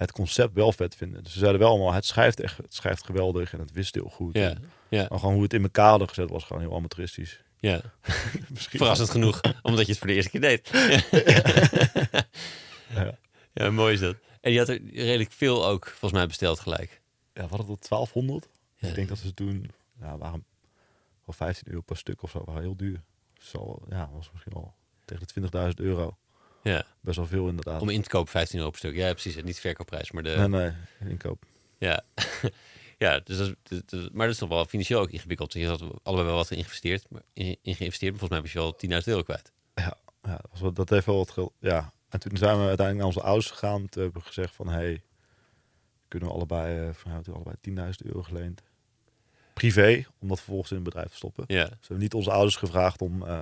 het 0.03 0.11
concept 0.11 0.53
wel 0.53 0.71
vet 0.71 0.95
vinden. 0.95 1.23
Dus 1.23 1.33
ze 1.33 1.39
zeiden 1.39 1.59
wel 1.59 1.69
allemaal, 1.69 1.93
het 1.93 2.05
schrijft 2.05 2.39
echt, 2.39 2.57
het 2.57 2.73
schrijft 2.73 3.05
geweldig 3.05 3.53
en 3.53 3.59
het 3.59 3.71
wist 3.71 3.95
heel 3.95 4.09
goed. 4.09 4.35
Ja, 4.35 4.57
ja. 4.89 5.05
Maar 5.09 5.19
gewoon 5.19 5.33
hoe 5.33 5.43
het 5.43 5.53
in 5.53 5.63
elkaar 5.63 6.07
gezet 6.07 6.29
was 6.29 6.43
gewoon 6.43 6.61
heel 6.61 6.75
amateuristisch. 6.75 7.41
Ja, 7.59 7.81
verrassend 8.53 9.09
genoeg, 9.09 9.41
omdat 9.61 9.85
je 9.85 9.91
het 9.91 9.97
voor 9.97 10.07
de 10.07 10.13
eerste 10.13 10.29
keer 10.29 10.41
deed. 10.41 10.69
ja. 12.95 13.17
ja, 13.53 13.71
mooi 13.71 13.93
is 13.93 13.99
dat. 13.99 14.15
En 14.41 14.51
je 14.51 14.57
had 14.57 14.69
er 14.69 14.81
redelijk 14.93 15.31
veel 15.31 15.67
ook, 15.67 15.87
volgens 15.87 16.11
mij, 16.11 16.27
besteld 16.27 16.59
gelijk. 16.59 17.01
Ja, 17.33 17.41
we 17.41 17.47
hadden 17.47 17.67
tot 17.67 17.89
1200. 17.89 18.49
Ja. 18.75 18.87
Ik 18.87 18.95
denk 18.95 19.07
dat 19.07 19.17
ze 19.17 19.33
toen, 19.33 19.71
ja, 19.99 20.17
waren 20.17 20.45
wel 21.25 21.35
15 21.35 21.67
euro 21.67 21.81
per 21.81 21.97
stuk 21.97 22.23
of 22.23 22.29
zo, 22.29 22.43
waren 22.45 22.61
heel 22.61 22.75
duur. 22.75 23.01
Zo, 23.37 23.81
ja, 23.89 24.09
was 24.13 24.29
misschien 24.31 24.53
al 24.53 24.73
tegen 25.05 25.51
de 25.51 25.73
20.000 25.77 25.85
euro. 25.85 26.17
Ja. 26.63 26.85
Best 26.99 27.17
wel 27.17 27.25
veel 27.25 27.47
inderdaad. 27.47 27.81
Om 27.81 27.89
in 27.89 28.01
te 28.01 28.09
kopen 28.09 28.31
15 28.31 28.57
euro 28.57 28.69
per 28.69 28.79
stuk. 28.79 28.95
Ja, 28.95 29.11
precies. 29.11 29.43
Niet 29.43 29.59
verkoopprijs, 29.59 30.11
maar 30.11 30.23
de... 30.23 30.35
Nee, 30.37 30.47
nee, 30.47 30.71
inkoop. 31.09 31.45
Ja. 31.77 32.03
ja, 32.97 33.19
dus 33.19 33.37
dat, 33.37 33.91
is, 33.91 34.09
maar 34.11 34.25
dat 34.25 34.33
is 34.33 34.37
toch 34.37 34.49
wel 34.49 34.65
financieel 34.65 34.99
ook 34.99 35.09
ingewikkeld. 35.09 35.53
Je 35.53 35.67
had 35.67 35.83
allebei 36.03 36.27
wel 36.27 36.37
wat 36.37 36.47
geïnvesteerd, 36.47 37.05
maar 37.09 37.21
in, 37.33 37.57
in 37.61 37.75
geïnvesteerd, 37.75 38.11
maar 38.11 38.19
volgens 38.19 38.29
mij 38.29 38.63
heb 38.63 38.79
je 38.79 38.87
wel 38.89 39.01
10.000 39.01 39.07
euro 39.07 39.23
kwijt. 39.23 39.51
Ja, 39.75 39.97
ja 40.21 40.37
dat, 40.37 40.59
was, 40.59 40.73
dat 40.73 40.89
heeft 40.89 41.05
wel 41.05 41.17
wat 41.17 41.31
geld. 41.31 41.53
Ja. 41.59 41.93
En 42.09 42.19
toen 42.19 42.37
zijn 42.37 42.57
we 42.57 42.67
uiteindelijk 42.67 42.97
naar 42.97 43.05
onze 43.05 43.21
ouders 43.21 43.51
gegaan. 43.51 43.89
Toen 43.89 44.03
hebben 44.03 44.21
we 44.21 44.27
gezegd 44.27 44.55
van, 44.55 44.69
hey, 44.69 45.03
kunnen 46.07 46.29
we 46.29 46.35
allebei, 46.35 46.87
uh, 46.87 46.93
van, 46.93 47.23
we 47.23 47.31
allebei 47.31 47.55
10.000 47.69 48.05
euro 48.05 48.21
geleend. 48.23 48.61
Privé, 49.53 50.05
om 50.19 50.27
dat 50.27 50.37
vervolgens 50.37 50.69
in 50.69 50.75
het 50.75 50.85
bedrijf 50.85 51.09
te 51.09 51.15
stoppen. 51.15 51.43
Ja. 51.47 51.63
Dus 51.63 51.69
we 51.69 51.77
hebben 51.79 51.97
niet 51.97 52.13
onze 52.13 52.31
ouders 52.31 52.55
gevraagd 52.55 53.01
om 53.01 53.23
uh, 53.23 53.41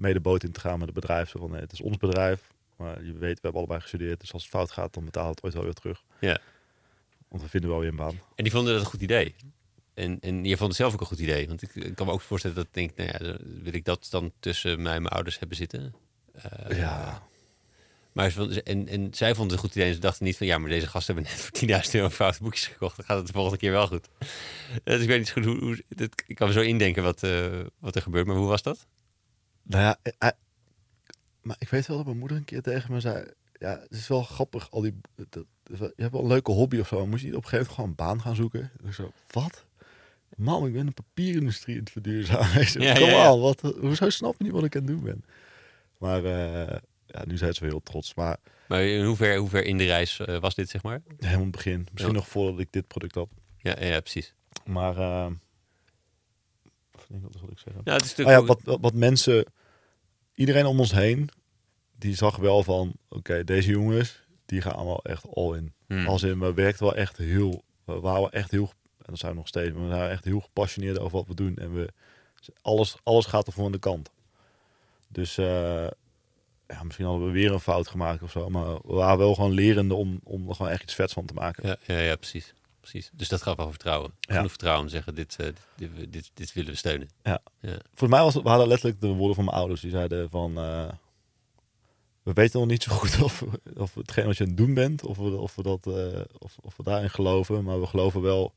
mee 0.00 0.12
de 0.12 0.20
boot 0.20 0.44
in 0.44 0.52
te 0.52 0.60
gaan 0.60 0.78
met 0.78 0.88
het 0.88 0.94
bedrijf. 0.94 1.28
Zo 1.28 1.38
van, 1.38 1.50
nee, 1.50 1.60
het 1.60 1.72
is 1.72 1.80
ons 1.80 1.96
bedrijf. 1.96 2.52
Maar 2.76 3.04
je 3.04 3.12
weet, 3.12 3.34
we 3.34 3.40
hebben 3.42 3.60
allebei 3.60 3.80
gestudeerd. 3.80 4.20
Dus 4.20 4.32
als 4.32 4.42
het 4.42 4.50
fout 4.50 4.70
gaat, 4.70 4.94
dan 4.94 5.04
betaalt 5.04 5.28
het 5.28 5.44
ooit 5.44 5.54
wel 5.54 5.62
weer 5.62 5.72
terug. 5.72 6.02
Ja. 6.20 6.38
Want 7.28 7.42
we 7.42 7.48
vinden 7.48 7.70
wel 7.70 7.78
weer 7.78 7.88
een 7.88 7.96
baan. 7.96 8.20
En 8.34 8.44
die 8.44 8.52
vonden 8.52 8.72
dat 8.72 8.82
een 8.82 8.88
goed 8.88 9.02
idee. 9.02 9.34
En, 9.94 10.20
en 10.20 10.44
je 10.44 10.56
vond 10.56 10.68
het 10.68 10.78
zelf 10.78 10.92
ook 10.92 11.00
een 11.00 11.06
goed 11.06 11.18
idee. 11.18 11.48
Want 11.48 11.62
ik, 11.62 11.74
ik 11.74 11.94
kan 11.94 12.06
me 12.06 12.12
ook 12.12 12.20
voorstellen 12.20 12.56
dat 12.56 12.66
ik 12.66 12.74
denk, 12.74 12.96
nou 12.96 13.10
ja, 13.12 13.36
wil 13.62 13.74
ik 13.74 13.84
dat 13.84 14.06
dan 14.10 14.32
tussen 14.40 14.82
mij 14.82 14.94
en 14.94 15.02
mijn 15.02 15.14
ouders 15.14 15.38
hebben 15.38 15.56
zitten? 15.56 15.94
Uh, 16.68 16.78
ja. 16.78 17.22
Maar 18.12 18.36
en, 18.64 18.88
en 18.88 19.14
zij 19.14 19.34
vonden 19.34 19.44
het 19.44 19.52
een 19.52 19.68
goed 19.68 19.76
idee 19.76 19.88
en 19.88 19.94
ze 19.94 20.00
dachten 20.00 20.24
niet 20.24 20.36
van, 20.36 20.46
ja, 20.46 20.58
maar 20.58 20.70
deze 20.70 20.86
gasten 20.86 21.14
hebben 21.14 21.32
net 21.32 21.42
voor 21.42 21.84
10.000 21.86 21.90
euro 21.92 22.08
foute 22.08 22.42
boekjes 22.42 22.66
gekocht. 22.66 22.96
Dan 22.96 23.04
gaat 23.04 23.16
het 23.16 23.26
de 23.26 23.32
volgende 23.32 23.58
keer 23.58 23.70
wel 23.70 23.86
goed. 23.86 24.08
Dus 24.84 25.00
ik 25.00 25.08
weet 25.08 25.18
niet 25.18 25.30
goed 25.30 25.44
hoe, 25.44 25.58
hoe 25.58 25.82
dit, 25.88 26.22
ik 26.26 26.36
kan 26.36 26.46
me 26.46 26.52
zo 26.52 26.60
indenken 26.60 27.02
wat, 27.02 27.22
uh, 27.22 27.60
wat 27.78 27.94
er 27.94 28.02
gebeurt. 28.02 28.26
Maar 28.26 28.36
hoe 28.36 28.48
was 28.48 28.62
dat? 28.62 28.86
Nou 29.70 29.82
ja, 29.82 29.98
I, 30.28 30.30
maar 31.42 31.56
ik 31.58 31.68
weet 31.68 31.86
wel 31.86 31.96
dat 31.96 32.06
mijn 32.06 32.18
moeder 32.18 32.36
een 32.36 32.44
keer 32.44 32.62
tegen 32.62 32.92
me 32.92 33.00
zei: 33.00 33.24
Ja, 33.58 33.80
het 33.80 33.90
is 33.90 34.08
wel 34.08 34.22
grappig. 34.22 34.70
Al 34.70 34.80
die, 34.80 35.00
dat, 35.14 35.44
je 35.62 35.92
hebt 35.96 36.12
wel 36.12 36.22
een 36.22 36.26
leuke 36.26 36.50
hobby 36.50 36.78
of 36.78 36.88
zo. 36.88 37.06
Moest 37.06 37.20
je 37.20 37.26
niet 37.26 37.36
op 37.36 37.42
een 37.42 37.48
gegeven 37.48 37.74
moment 37.76 37.96
gewoon 37.96 38.10
een 38.10 38.18
baan 38.18 38.26
gaan 38.26 38.34
zoeken? 38.34 38.70
Ik 38.84 38.92
zo, 38.92 39.12
wat? 39.30 39.64
Man, 40.36 40.66
ik 40.66 40.72
ben 40.72 40.86
de 40.86 40.92
papierindustrie 40.92 41.74
in 41.74 41.80
het 41.80 41.90
verduurzamen. 41.90 42.48
Ja, 42.82 42.94
Kom 42.94 43.08
ja, 43.08 43.38
wat, 43.38 43.60
hoezo 43.60 44.10
snap 44.10 44.34
je 44.38 44.44
niet 44.44 44.52
wat 44.52 44.64
ik 44.64 44.76
aan 44.76 44.82
het 44.82 44.90
doen 44.90 45.02
ben? 45.02 45.24
Maar 45.98 46.24
uh, 46.24 46.76
ja, 47.06 47.24
nu 47.24 47.36
zijn 47.36 47.52
ze 47.54 47.60
wel 47.60 47.70
heel 47.70 47.82
trots. 47.82 48.14
Maar, 48.14 48.36
maar 48.68 48.82
in 48.82 49.04
hoever, 49.04 49.36
hoever 49.36 49.64
in 49.64 49.78
de 49.78 49.84
reis 49.84 50.18
uh, 50.18 50.38
was 50.38 50.54
dit, 50.54 50.68
zeg 50.68 50.82
maar? 50.82 51.02
Helemaal 51.18 51.42
het 51.42 51.50
begin. 51.50 51.88
Misschien 51.92 52.14
nog 52.14 52.28
voordat 52.28 52.60
ik 52.60 52.72
dit 52.72 52.86
product 52.86 53.14
had. 53.14 53.28
Ja, 53.56 53.84
ja 53.84 54.00
precies. 54.00 54.34
Maar, 54.64 54.96
uh, 54.96 55.26
wat 57.08 57.50
ik 57.50 57.58
zeggen? 57.58 57.80
Ja, 57.84 57.92
het 57.92 58.04
is 58.04 58.24
oh, 58.24 58.30
ja, 58.30 58.44
wat, 58.44 58.60
wat, 58.62 58.78
wat 58.80 58.94
mensen 58.94 59.44
iedereen 60.40 60.66
om 60.66 60.78
ons 60.78 60.92
heen, 60.92 61.28
die 61.98 62.16
zag 62.16 62.36
wel 62.36 62.62
van, 62.62 62.92
oké, 63.08 63.44
deze 63.44 63.70
jongens, 63.70 64.22
die 64.46 64.60
gaan 64.60 64.74
allemaal 64.74 65.04
echt 65.04 65.26
all 65.34 65.56
in. 65.56 65.72
Hmm. 65.86 66.06
Als 66.06 66.22
in, 66.22 66.40
we 66.40 66.54
werkten 66.54 66.84
wel 66.84 66.94
echt 66.94 67.16
heel, 67.16 67.64
we 67.84 68.00
waren 68.00 68.32
echt 68.32 68.50
heel, 68.50 68.72
en 68.98 69.06
dat 69.06 69.18
zijn 69.18 69.32
we 69.32 69.38
nog 69.38 69.48
steeds, 69.48 69.72
we 69.72 69.86
waren 69.86 70.10
echt 70.10 70.24
heel 70.24 70.40
gepassioneerd 70.40 70.98
over 70.98 71.18
wat 71.18 71.26
we 71.26 71.34
doen. 71.34 71.56
En 71.56 71.74
we, 71.74 71.88
alles, 72.62 72.96
alles 73.02 73.26
gaat 73.26 73.46
er 73.46 73.52
voor 73.52 73.64
aan 73.64 73.72
de 73.72 73.78
kant. 73.78 74.10
Dus 75.08 75.38
uh, 75.38 75.46
ja, 76.66 76.82
misschien 76.82 77.06
hadden 77.06 77.26
we 77.26 77.32
weer 77.32 77.52
een 77.52 77.60
fout 77.60 77.88
gemaakt 77.88 78.22
of 78.22 78.30
zo, 78.30 78.48
maar 78.48 78.74
we 78.74 78.94
waren 78.94 79.18
wel 79.18 79.34
gewoon 79.34 79.52
lerende 79.52 79.94
om, 79.94 80.20
om 80.24 80.48
er 80.48 80.54
gewoon 80.54 80.72
echt 80.72 80.82
iets 80.82 80.94
vets 80.94 81.12
van 81.12 81.26
te 81.26 81.34
maken. 81.34 81.68
Ja, 81.68 81.76
ja, 81.94 82.00
ja 82.00 82.16
precies. 82.16 82.54
Precies. 82.80 83.10
Dus 83.12 83.28
dat 83.28 83.42
gaat 83.42 83.56
wel 83.56 83.70
vertrouwen. 83.70 84.12
Genoeg 84.20 84.48
vertrouwen 84.48 84.82
om 84.82 84.88
te 84.88 84.94
zeggen, 84.94 85.14
dit, 85.14 85.36
uh, 85.40 85.46
dit, 85.76 86.12
dit, 86.12 86.30
dit, 86.34 86.52
willen 86.52 86.70
we 86.70 86.76
steunen. 86.76 87.08
Ja. 87.22 87.42
ja. 87.60 87.78
Voor 87.94 88.08
mij 88.08 88.22
was 88.22 88.34
het, 88.34 88.42
we 88.42 88.48
hadden 88.48 88.68
letterlijk 88.68 89.00
de 89.00 89.08
woorden 89.08 89.34
van 89.34 89.44
mijn 89.44 89.56
ouders. 89.56 89.80
Die 89.80 89.90
zeiden 89.90 90.30
van, 90.30 90.58
uh, 90.58 90.88
we 92.22 92.32
weten 92.32 92.60
nog 92.60 92.68
niet 92.68 92.82
zo 92.82 92.92
goed 92.92 93.22
of, 93.22 93.44
of 93.76 93.94
hetgeen 93.94 94.26
wat 94.26 94.36
je 94.36 94.42
aan 94.42 94.48
het 94.48 94.58
doen 94.58 94.74
bent, 94.74 95.04
of 95.04 95.16
we, 95.16 95.36
of 95.36 95.54
we, 95.54 95.62
dat, 95.62 95.86
uh, 95.86 96.20
of, 96.38 96.56
of 96.60 96.76
we 96.76 96.82
daarin 96.82 97.10
geloven. 97.10 97.64
Maar 97.64 97.80
we 97.80 97.86
geloven 97.86 98.22
wel, 98.22 98.54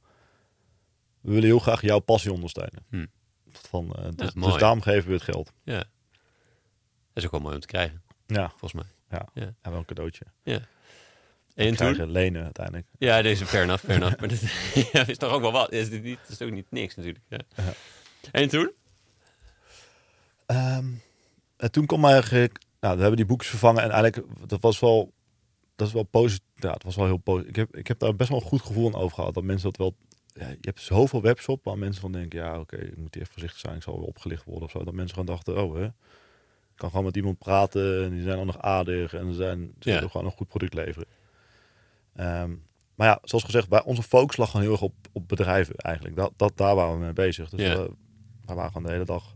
we 1.21 1.32
willen 1.32 1.47
heel 1.47 1.59
graag 1.59 1.82
jouw 1.82 1.99
passie 1.99 2.34
ondersteunen. 2.34 2.86
Hm. 2.89 3.05
Van, 3.51 3.88
dus, 4.15 4.32
ja, 4.34 4.41
dus, 4.41 4.57
daarom 4.59 4.82
geven 4.82 5.07
we 5.07 5.13
het 5.13 5.24
geld. 5.24 5.51
Ja. 5.63 5.78
Dat 5.78 7.24
is 7.24 7.26
ook 7.26 7.32
wel 7.32 7.41
mooi 7.41 7.55
om 7.55 7.61
te 7.61 7.67
krijgen. 7.67 8.01
Ja. 8.26 8.49
Volgens 8.49 8.74
mij. 8.74 8.86
Ja, 9.09 9.28
ja. 9.34 9.53
en 9.61 9.71
wel 9.71 9.80
een 9.80 9.86
cadeautje. 9.86 10.26
Ja. 10.43 10.59
En 11.54 11.76
toen? 11.76 12.12
lenen 12.12 12.43
uiteindelijk. 12.43 12.88
Ja, 12.97 13.22
deze 13.22 13.45
fair 13.45 13.64
enough, 13.64 13.84
fair 13.84 13.97
enough. 13.97 14.20
Maar 14.20 14.30
dat 14.30 14.41
ja, 14.91 15.08
is 15.08 15.18
toch 15.18 15.32
ook 15.32 15.41
wel 15.41 15.51
wat. 15.51 15.72
Is 15.72 15.89
dit 15.89 16.04
niet, 16.04 16.20
is 16.28 16.41
ook 16.41 16.51
niet 16.51 16.72
niks 16.72 16.95
natuurlijk. 16.95 17.26
Ja. 17.30 17.39
Ja. 17.56 17.74
En 18.32 18.49
toen? 18.49 18.72
Um, 20.47 21.01
en 21.58 21.72
toen 21.72 21.86
kwam 21.86 22.06
eigenlijk... 22.06 22.60
Nou, 22.80 22.95
we 22.95 23.01
hebben 23.01 23.18
die 23.18 23.26
boekjes 23.26 23.49
vervangen. 23.49 23.84
En 23.84 23.89
eigenlijk, 23.89 24.28
dat 24.47 24.62
was 24.62 24.80
wel... 24.80 25.14
Dat 25.76 25.88
is 25.88 25.93
wel 25.93 26.04
positief. 26.04 26.47
Ja, 26.56 26.72
het 26.72 26.84
was 26.84 26.95
wel 26.95 27.06
heel 27.06 27.18
positief. 27.18 27.49
Ik 27.49 27.56
heb, 27.56 27.76
ik 27.76 27.88
heb 27.88 27.99
daar 27.99 28.16
best 28.16 28.30
wel 28.30 28.39
een 28.39 28.47
goed 28.47 28.62
gevoel 28.62 28.88
aan 28.88 29.01
over 29.01 29.16
gehad. 29.16 29.34
Dat 29.34 29.43
mensen 29.43 29.72
dat 29.72 29.78
wel... 29.78 29.95
Ja, 30.34 30.49
je 30.49 30.58
hebt 30.62 30.82
zoveel 30.82 31.22
webshop 31.22 31.64
waar 31.64 31.78
mensen 31.78 32.01
van 32.01 32.12
denken... 32.12 32.39
Ja, 32.39 32.60
oké, 32.60 32.76
okay, 32.76 32.88
ik 32.88 32.97
moet 32.97 33.16
even 33.16 33.32
voorzichtig 33.32 33.60
zijn. 33.60 33.76
Ik 33.76 33.84
zal 33.84 33.97
weer 33.97 34.08
opgelicht 34.08 34.43
worden 34.43 34.64
of 34.64 34.72
zo. 34.72 34.84
Dat 34.84 34.93
mensen 34.93 35.16
gewoon 35.16 35.36
dachten... 35.36 35.64
Oh, 35.64 35.76
hè. 35.76 35.86
Ik 35.86 36.80
kan 36.80 36.89
gewoon 36.89 37.06
met 37.06 37.16
iemand 37.16 37.38
praten. 37.38 38.04
En 38.04 38.12
die 38.12 38.24
zijn 38.24 38.38
dan 38.38 38.45
nog 38.45 38.62
aardig. 38.62 39.14
En 39.14 39.28
ze, 39.28 39.34
zijn, 39.34 39.74
ze 39.80 39.89
ja. 39.89 40.08
gewoon 40.08 40.26
een 40.26 40.32
goed 40.32 40.47
product 40.47 40.74
leveren. 40.74 41.08
Um, 42.16 42.64
maar 42.95 43.07
ja, 43.07 43.20
zoals 43.24 43.43
gezegd, 43.43 43.70
bij 43.70 43.84
onze 43.84 44.03
focus 44.03 44.38
lag 44.38 44.49
gewoon 44.49 44.66
heel 44.66 44.72
erg 44.72 44.82
op, 44.82 44.95
op 45.11 45.28
bedrijven 45.28 45.76
eigenlijk. 45.76 46.16
Dat, 46.16 46.34
dat, 46.36 46.57
daar 46.57 46.76
waren 46.76 46.93
we 46.93 47.03
mee 47.03 47.14
bezig. 47.14 47.49
Dus 47.49 47.59
ja. 47.59 47.78
we, 47.78 47.91
we 48.45 48.53
waren 48.53 48.72
gewoon 48.72 48.84
de 48.84 48.91
hele 48.91 49.05
dag 49.05 49.36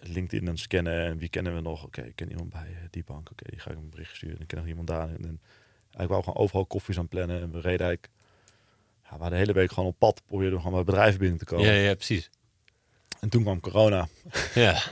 LinkedIn 0.00 0.48
aan 0.48 0.58
scannen. 0.58 1.04
En 1.04 1.18
wie 1.18 1.28
kennen 1.28 1.54
we 1.54 1.60
nog? 1.60 1.84
Oké, 1.84 1.98
okay, 1.98 2.10
ik 2.10 2.16
ken 2.16 2.30
iemand 2.30 2.50
bij 2.50 2.88
die 2.90 3.04
bank. 3.04 3.30
Oké, 3.30 3.32
okay, 3.32 3.50
die 3.50 3.60
ga 3.60 3.70
ik 3.70 3.76
een 3.76 3.90
bericht 3.90 4.16
sturen. 4.16 4.40
Ik 4.40 4.46
ken 4.46 4.58
nog 4.58 4.66
iemand 4.66 4.86
daar. 4.86 5.08
En, 5.08 5.24
en 5.24 5.40
eigenlijk 5.80 6.08
wou 6.08 6.22
gewoon 6.22 6.38
overal 6.38 6.66
koffies 6.66 6.98
aan 6.98 7.08
plannen. 7.08 7.40
En 7.40 7.50
we 7.50 7.60
reden 7.60 7.86
eigenlijk... 7.86 8.08
Ja, 9.02 9.12
we 9.12 9.18
waren 9.18 9.30
de 9.30 9.38
hele 9.38 9.52
week 9.52 9.72
gewoon 9.72 9.88
op 9.88 9.98
pad. 9.98 10.22
Probeerden 10.26 10.58
gewoon 10.58 10.74
bij 10.74 10.84
bedrijven 10.84 11.20
binnen 11.20 11.38
te 11.38 11.44
komen. 11.44 11.66
Ja, 11.66 11.72
ja, 11.72 11.94
precies. 11.94 12.30
En 13.20 13.28
toen 13.28 13.42
kwam 13.42 13.60
corona. 13.60 14.08
Ja. 14.54 14.82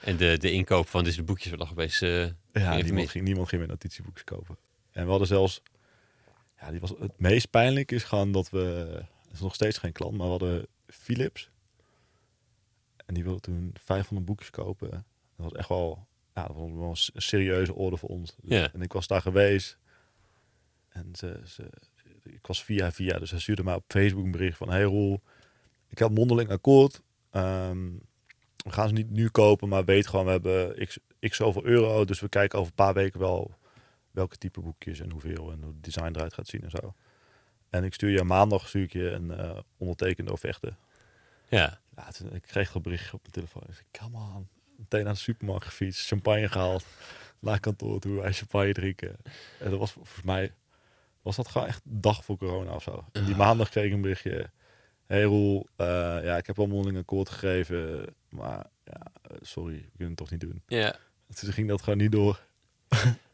En 0.00 0.16
de, 0.16 0.38
de 0.38 0.52
inkoop 0.52 0.88
van 0.88 1.04
deze 1.04 1.22
boekjes 1.22 1.52
lag 1.56 1.70
opeens... 1.70 2.02
Uh, 2.02 2.26
ja, 2.52 2.76
niemand 2.76 3.10
ging, 3.10 3.24
niemand 3.24 3.48
ging 3.48 3.60
meer 3.60 3.70
notitieboekjes 3.70 4.24
kopen. 4.24 4.56
En 4.92 5.04
we 5.04 5.10
hadden 5.10 5.28
zelfs, 5.28 5.62
ja, 6.62 6.70
die 6.70 6.80
was 6.80 6.90
het 6.98 7.18
meest 7.18 7.50
pijnlijk 7.50 7.92
is 7.92 8.04
gewoon 8.04 8.32
dat 8.32 8.50
we, 8.50 8.58
het 9.22 9.32
is 9.32 9.40
nog 9.40 9.54
steeds 9.54 9.78
geen 9.78 9.92
klant, 9.92 10.16
maar 10.16 10.26
we 10.26 10.30
hadden 10.30 10.66
Philips. 10.86 11.50
En 13.06 13.14
die 13.14 13.24
wilde 13.24 13.40
toen 13.40 13.74
500 13.80 14.26
boekjes 14.26 14.50
kopen. 14.50 14.90
Dat 14.90 15.50
was 15.50 15.52
echt 15.52 15.68
wel, 15.68 16.06
ja, 16.34 16.46
dat 16.46 16.56
was 16.56 16.70
wel 16.72 16.88
een 17.14 17.22
serieuze 17.22 17.74
orde 17.74 17.96
voor 17.96 18.08
ons. 18.08 18.36
Ja. 18.42 18.72
En 18.72 18.82
ik 18.82 18.92
was 18.92 19.06
daar 19.06 19.20
geweest. 19.20 19.78
En 20.88 21.08
ze, 21.12 21.40
ze, 21.46 21.70
ik 22.22 22.46
was 22.46 22.64
via 22.64 22.92
via, 22.92 23.18
dus 23.18 23.30
hij 23.30 23.40
stuurde 23.40 23.64
mij 23.64 23.74
op 23.74 23.84
Facebook 23.86 24.24
een 24.24 24.30
bericht 24.30 24.56
van, 24.56 24.70
hey 24.70 24.82
Roel, 24.82 25.22
ik 25.88 25.98
heb 25.98 26.10
mondeling 26.10 26.50
akkoord. 26.50 27.02
Ehm, 27.30 27.90
we 28.56 28.70
gaan 28.70 28.88
ze 28.88 28.94
niet 28.94 29.10
nu 29.10 29.28
kopen, 29.28 29.68
maar 29.68 29.84
weet 29.84 30.06
gewoon, 30.06 30.24
we 30.24 30.30
hebben 30.30 30.86
x, 30.86 30.98
x 31.20 31.36
zoveel 31.36 31.64
euro. 31.64 32.04
Dus 32.04 32.20
we 32.20 32.28
kijken 32.28 32.58
over 32.58 32.70
een 32.70 32.84
paar 32.84 32.94
weken 32.94 33.20
wel 33.20 33.60
welke 34.12 34.36
type 34.36 34.60
boekjes 34.60 35.00
en 35.00 35.10
hoeveel 35.10 35.52
en 35.52 35.62
hoe 35.62 35.72
het 35.72 35.84
design 35.84 36.12
eruit 36.14 36.34
gaat 36.34 36.46
zien 36.46 36.62
en 36.62 36.70
zo. 36.70 36.94
En 37.70 37.84
ik 37.84 37.94
stuur 37.94 38.10
je 38.10 38.24
maandag 38.24 38.68
stuur 38.68 38.82
ik 38.82 38.92
je 38.92 39.10
een 39.10 39.30
eh, 39.30 39.58
ondertekende 39.76 40.32
offerte. 40.32 40.74
Ja. 41.48 41.80
Ja, 41.96 42.10
toen, 42.10 42.34
ik 42.34 42.42
kreeg 42.42 42.74
een 42.74 42.82
berichtje 42.82 43.12
op 43.12 43.20
mijn 43.20 43.32
telefoon. 43.32 43.62
Ik 43.68 43.74
zei, 43.74 43.86
come 43.92 44.24
on. 44.34 44.48
Meteen 44.76 45.04
naar 45.04 45.12
de 45.12 45.18
supermarkt 45.18 45.64
gefietst, 45.64 46.06
champagne 46.06 46.48
gehaald. 46.48 46.84
Naar 47.38 47.60
kantoor 47.60 48.00
toe, 48.00 48.20
wij 48.20 48.32
champagne 48.32 48.72
drinken. 48.72 49.16
En 49.58 49.70
dat 49.70 49.78
was 49.78 49.92
volgens 49.92 50.22
mij, 50.22 50.54
was 51.22 51.36
dat 51.36 51.48
gewoon 51.48 51.66
echt 51.66 51.82
een 51.84 52.00
dag 52.00 52.24
voor 52.24 52.36
corona 52.36 52.74
of 52.74 52.82
zo. 52.82 53.04
En 53.12 53.24
die 53.24 53.36
maandag 53.36 53.68
kreeg 53.68 53.84
ik 53.84 53.92
een 53.92 54.00
berichtje. 54.00 54.50
Hey 55.06 55.22
Roel, 55.22 55.66
eh, 55.76 55.86
ja, 56.22 56.36
ik 56.36 56.46
heb 56.46 56.56
wel 56.56 56.66
mondeling 56.66 56.98
akkoord 56.98 57.28
gegeven. 57.28 58.06
Maar 58.28 58.66
ja, 58.84 59.02
eh, 59.22 59.36
sorry, 59.40 59.74
we 59.74 59.90
kunnen 59.90 60.08
het 60.08 60.16
toch 60.16 60.30
niet 60.30 60.40
doen. 60.40 60.62
Ja. 60.66 60.96
Dus 61.26 61.54
ging 61.54 61.68
dat 61.68 61.82
gewoon 61.82 61.98
niet 61.98 62.12
door. 62.12 62.40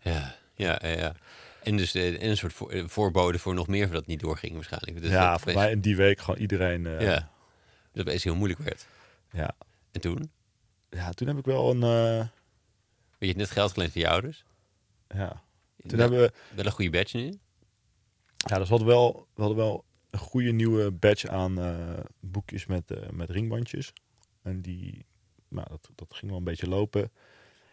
Ja, 0.00 0.36
ja, 0.58 0.78
ja. 0.82 0.88
ja. 0.88 1.14
En 1.62 1.76
dus 1.76 1.94
eh, 1.94 2.22
en 2.22 2.28
een 2.28 2.36
soort 2.36 2.60
eh, 2.70 2.84
voorbode 2.88 3.38
voor 3.38 3.54
nog 3.54 3.66
meer 3.66 3.90
dat 3.90 4.06
niet 4.06 4.20
doorging 4.20 4.54
waarschijnlijk. 4.54 5.00
Dus 5.00 5.10
ja, 5.10 5.38
voor 5.38 5.52
mij 5.52 5.70
in 5.70 5.80
die 5.80 5.96
week 5.96 6.20
gewoon 6.20 6.40
iedereen. 6.40 6.86
eh, 6.86 7.00
Ja. 7.00 7.30
Dat 7.92 8.06
het 8.06 8.22
heel 8.22 8.34
moeilijk 8.34 8.60
werd. 8.60 8.86
ja. 9.32 9.50
En 9.92 10.00
toen? 10.00 10.30
Ja, 10.90 11.10
toen 11.10 11.28
heb 11.28 11.38
ik 11.38 11.44
wel 11.44 11.70
een... 11.70 11.82
eh, 11.82 12.26
Je 13.18 13.26
hebt 13.26 13.38
net 13.38 13.50
geld 13.50 13.72
geleend 13.72 13.92
van 13.92 14.00
je 14.00 14.08
ouders. 14.08 14.44
ja. 15.08 15.42
Toen 15.86 15.98
Wel- 15.98 16.00
hebben 16.00 16.18
we... 16.20 16.32
Wel 16.54 16.64
een 16.66 16.72
goede 16.72 16.90
badge 16.90 17.16
nu. 17.16 17.38
Ja, 18.36 18.58
dus 18.58 18.64
we 18.68 18.74
hadden 18.74 18.86
wel, 18.86 19.26
we 19.34 19.40
hadden 19.40 19.56
wel 19.58 19.84
een 20.10 20.18
goede 20.18 20.52
nieuwe 20.52 20.90
badge 20.90 21.30
aan 21.30 21.58
boekjes 22.20 22.66
met, 22.66 23.12
met 23.12 23.30
ringbandjes. 23.30 23.92
En 24.42 24.60
die, 24.62 25.06
nou, 25.48 25.66
dat, 25.70 25.90
dat 25.94 26.06
ging 26.14 26.30
wel 26.30 26.38
een 26.38 26.44
beetje 26.44 26.68
lopen. 26.68 27.10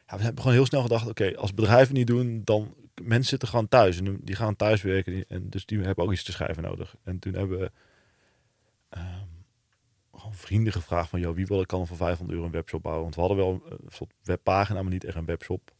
Ja, 0.07 0.17
we 0.17 0.23
hebben 0.23 0.41
gewoon 0.41 0.57
heel 0.57 0.65
snel 0.65 0.81
gedacht, 0.81 1.07
oké, 1.07 1.35
als 1.35 1.53
bedrijven 1.53 1.93
niet 1.93 2.07
doen, 2.07 2.41
dan 2.43 2.75
mensen 3.01 3.29
zitten 3.29 3.47
gewoon 3.47 3.67
thuis 3.67 3.99
en 3.99 4.19
die 4.23 4.35
gaan 4.35 4.55
thuis 4.55 4.81
werken 4.81 5.25
en 5.27 5.49
dus 5.49 5.65
die 5.65 5.79
hebben 5.79 6.05
ook 6.05 6.11
iets 6.11 6.23
te 6.23 6.31
schrijven 6.31 6.63
nodig. 6.63 6.95
En 7.03 7.19
toen 7.19 7.33
hebben 7.33 7.59
we 7.59 7.71
ehm, 8.89 9.25
gewoon 10.13 10.33
vrienden 10.33 10.73
gevraagd 10.73 11.09
van, 11.09 11.19
joh, 11.19 11.35
wie 11.35 11.45
wil 11.45 11.61
ik 11.61 11.67
kan 11.67 11.87
voor 11.87 11.97
500 11.97 12.31
euro 12.31 12.45
een 12.45 12.51
webshop 12.51 12.81
bouwen? 12.81 13.03
Want 13.03 13.15
we 13.15 13.21
hadden 13.21 13.39
wel 13.39 13.61
een 13.69 13.91
soort 13.91 14.13
webpagina, 14.23 14.81
maar 14.81 14.91
niet 14.91 15.03
echt 15.03 15.15
een 15.15 15.25
webshop. 15.25 15.73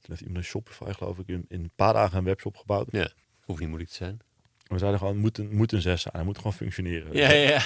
Toen 0.00 0.08
heeft 0.08 0.20
iemand 0.20 0.38
een 0.38 0.44
Shopify, 0.44 0.92
geloof 0.92 1.18
ik, 1.18 1.28
in, 1.28 1.44
in 1.48 1.62
een 1.62 1.72
paar 1.76 1.92
dagen 1.92 2.18
een 2.18 2.24
webshop 2.24 2.56
gebouwd. 2.56 2.88
Ja. 2.90 3.10
Hoeft 3.40 3.60
niet 3.60 3.68
moeilijk 3.68 3.90
te 3.90 3.96
zijn. 3.96 4.20
We 4.66 4.78
zeiden 4.78 4.98
gewoon, 4.98 5.14
het 5.14 5.22
moet 5.22 5.38
een, 5.38 5.56
moet 5.56 5.72
een 5.72 5.80
zes 5.80 6.02
zijn. 6.02 6.14
Hij 6.14 6.24
moet 6.24 6.36
gewoon 6.36 6.52
functioneren. 6.52 7.16
Ja, 7.16 7.32
ja, 7.32 7.48
ja. 7.48 7.62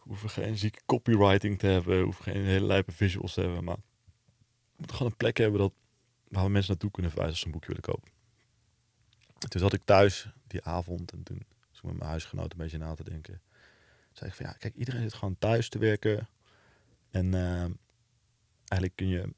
We 0.00 0.16
hoeven 0.16 0.30
geen 0.30 0.58
zieke 0.58 0.80
copywriting 0.86 1.58
te 1.58 1.66
hebben. 1.66 2.02
Hoeven 2.02 2.24
geen 2.24 2.44
hele 2.44 2.66
lijpe 2.66 2.92
visuals 2.92 3.34
te 3.34 3.40
hebben. 3.40 3.64
Maar 3.64 3.76
we 4.80 4.86
moeten 4.86 4.96
gewoon 4.96 5.12
een 5.12 5.18
plek 5.18 5.36
hebben 5.36 5.60
dat, 5.60 5.72
waar 6.28 6.44
we 6.44 6.50
mensen 6.50 6.70
naartoe 6.70 6.90
kunnen 6.90 7.10
verwijzen 7.10 7.36
als 7.36 7.40
ze 7.40 7.46
een 7.46 7.52
boekje 7.52 7.68
willen 7.68 7.94
kopen. 7.94 8.10
Toen 9.48 9.60
zat 9.60 9.72
ik 9.72 9.84
thuis 9.84 10.28
die 10.46 10.64
avond 10.64 11.12
en 11.12 11.22
toen 11.22 11.36
ik 11.36 11.46
met 11.82 11.96
mijn 11.98 12.10
huisgenoot 12.10 12.52
een 12.52 12.58
beetje 12.58 12.78
na 12.78 12.94
te 12.94 13.04
denken. 13.04 13.40
Toen 13.42 14.12
zei 14.12 14.30
ik 14.30 14.36
van 14.36 14.46
ja, 14.46 14.52
kijk, 14.52 14.74
iedereen 14.74 15.02
zit 15.02 15.14
gewoon 15.14 15.38
thuis 15.38 15.68
te 15.68 15.78
werken. 15.78 16.28
En 17.10 17.34
eh, 17.34 17.64
eigenlijk 18.68 18.94
kun 18.94 19.08
je... 19.08 19.34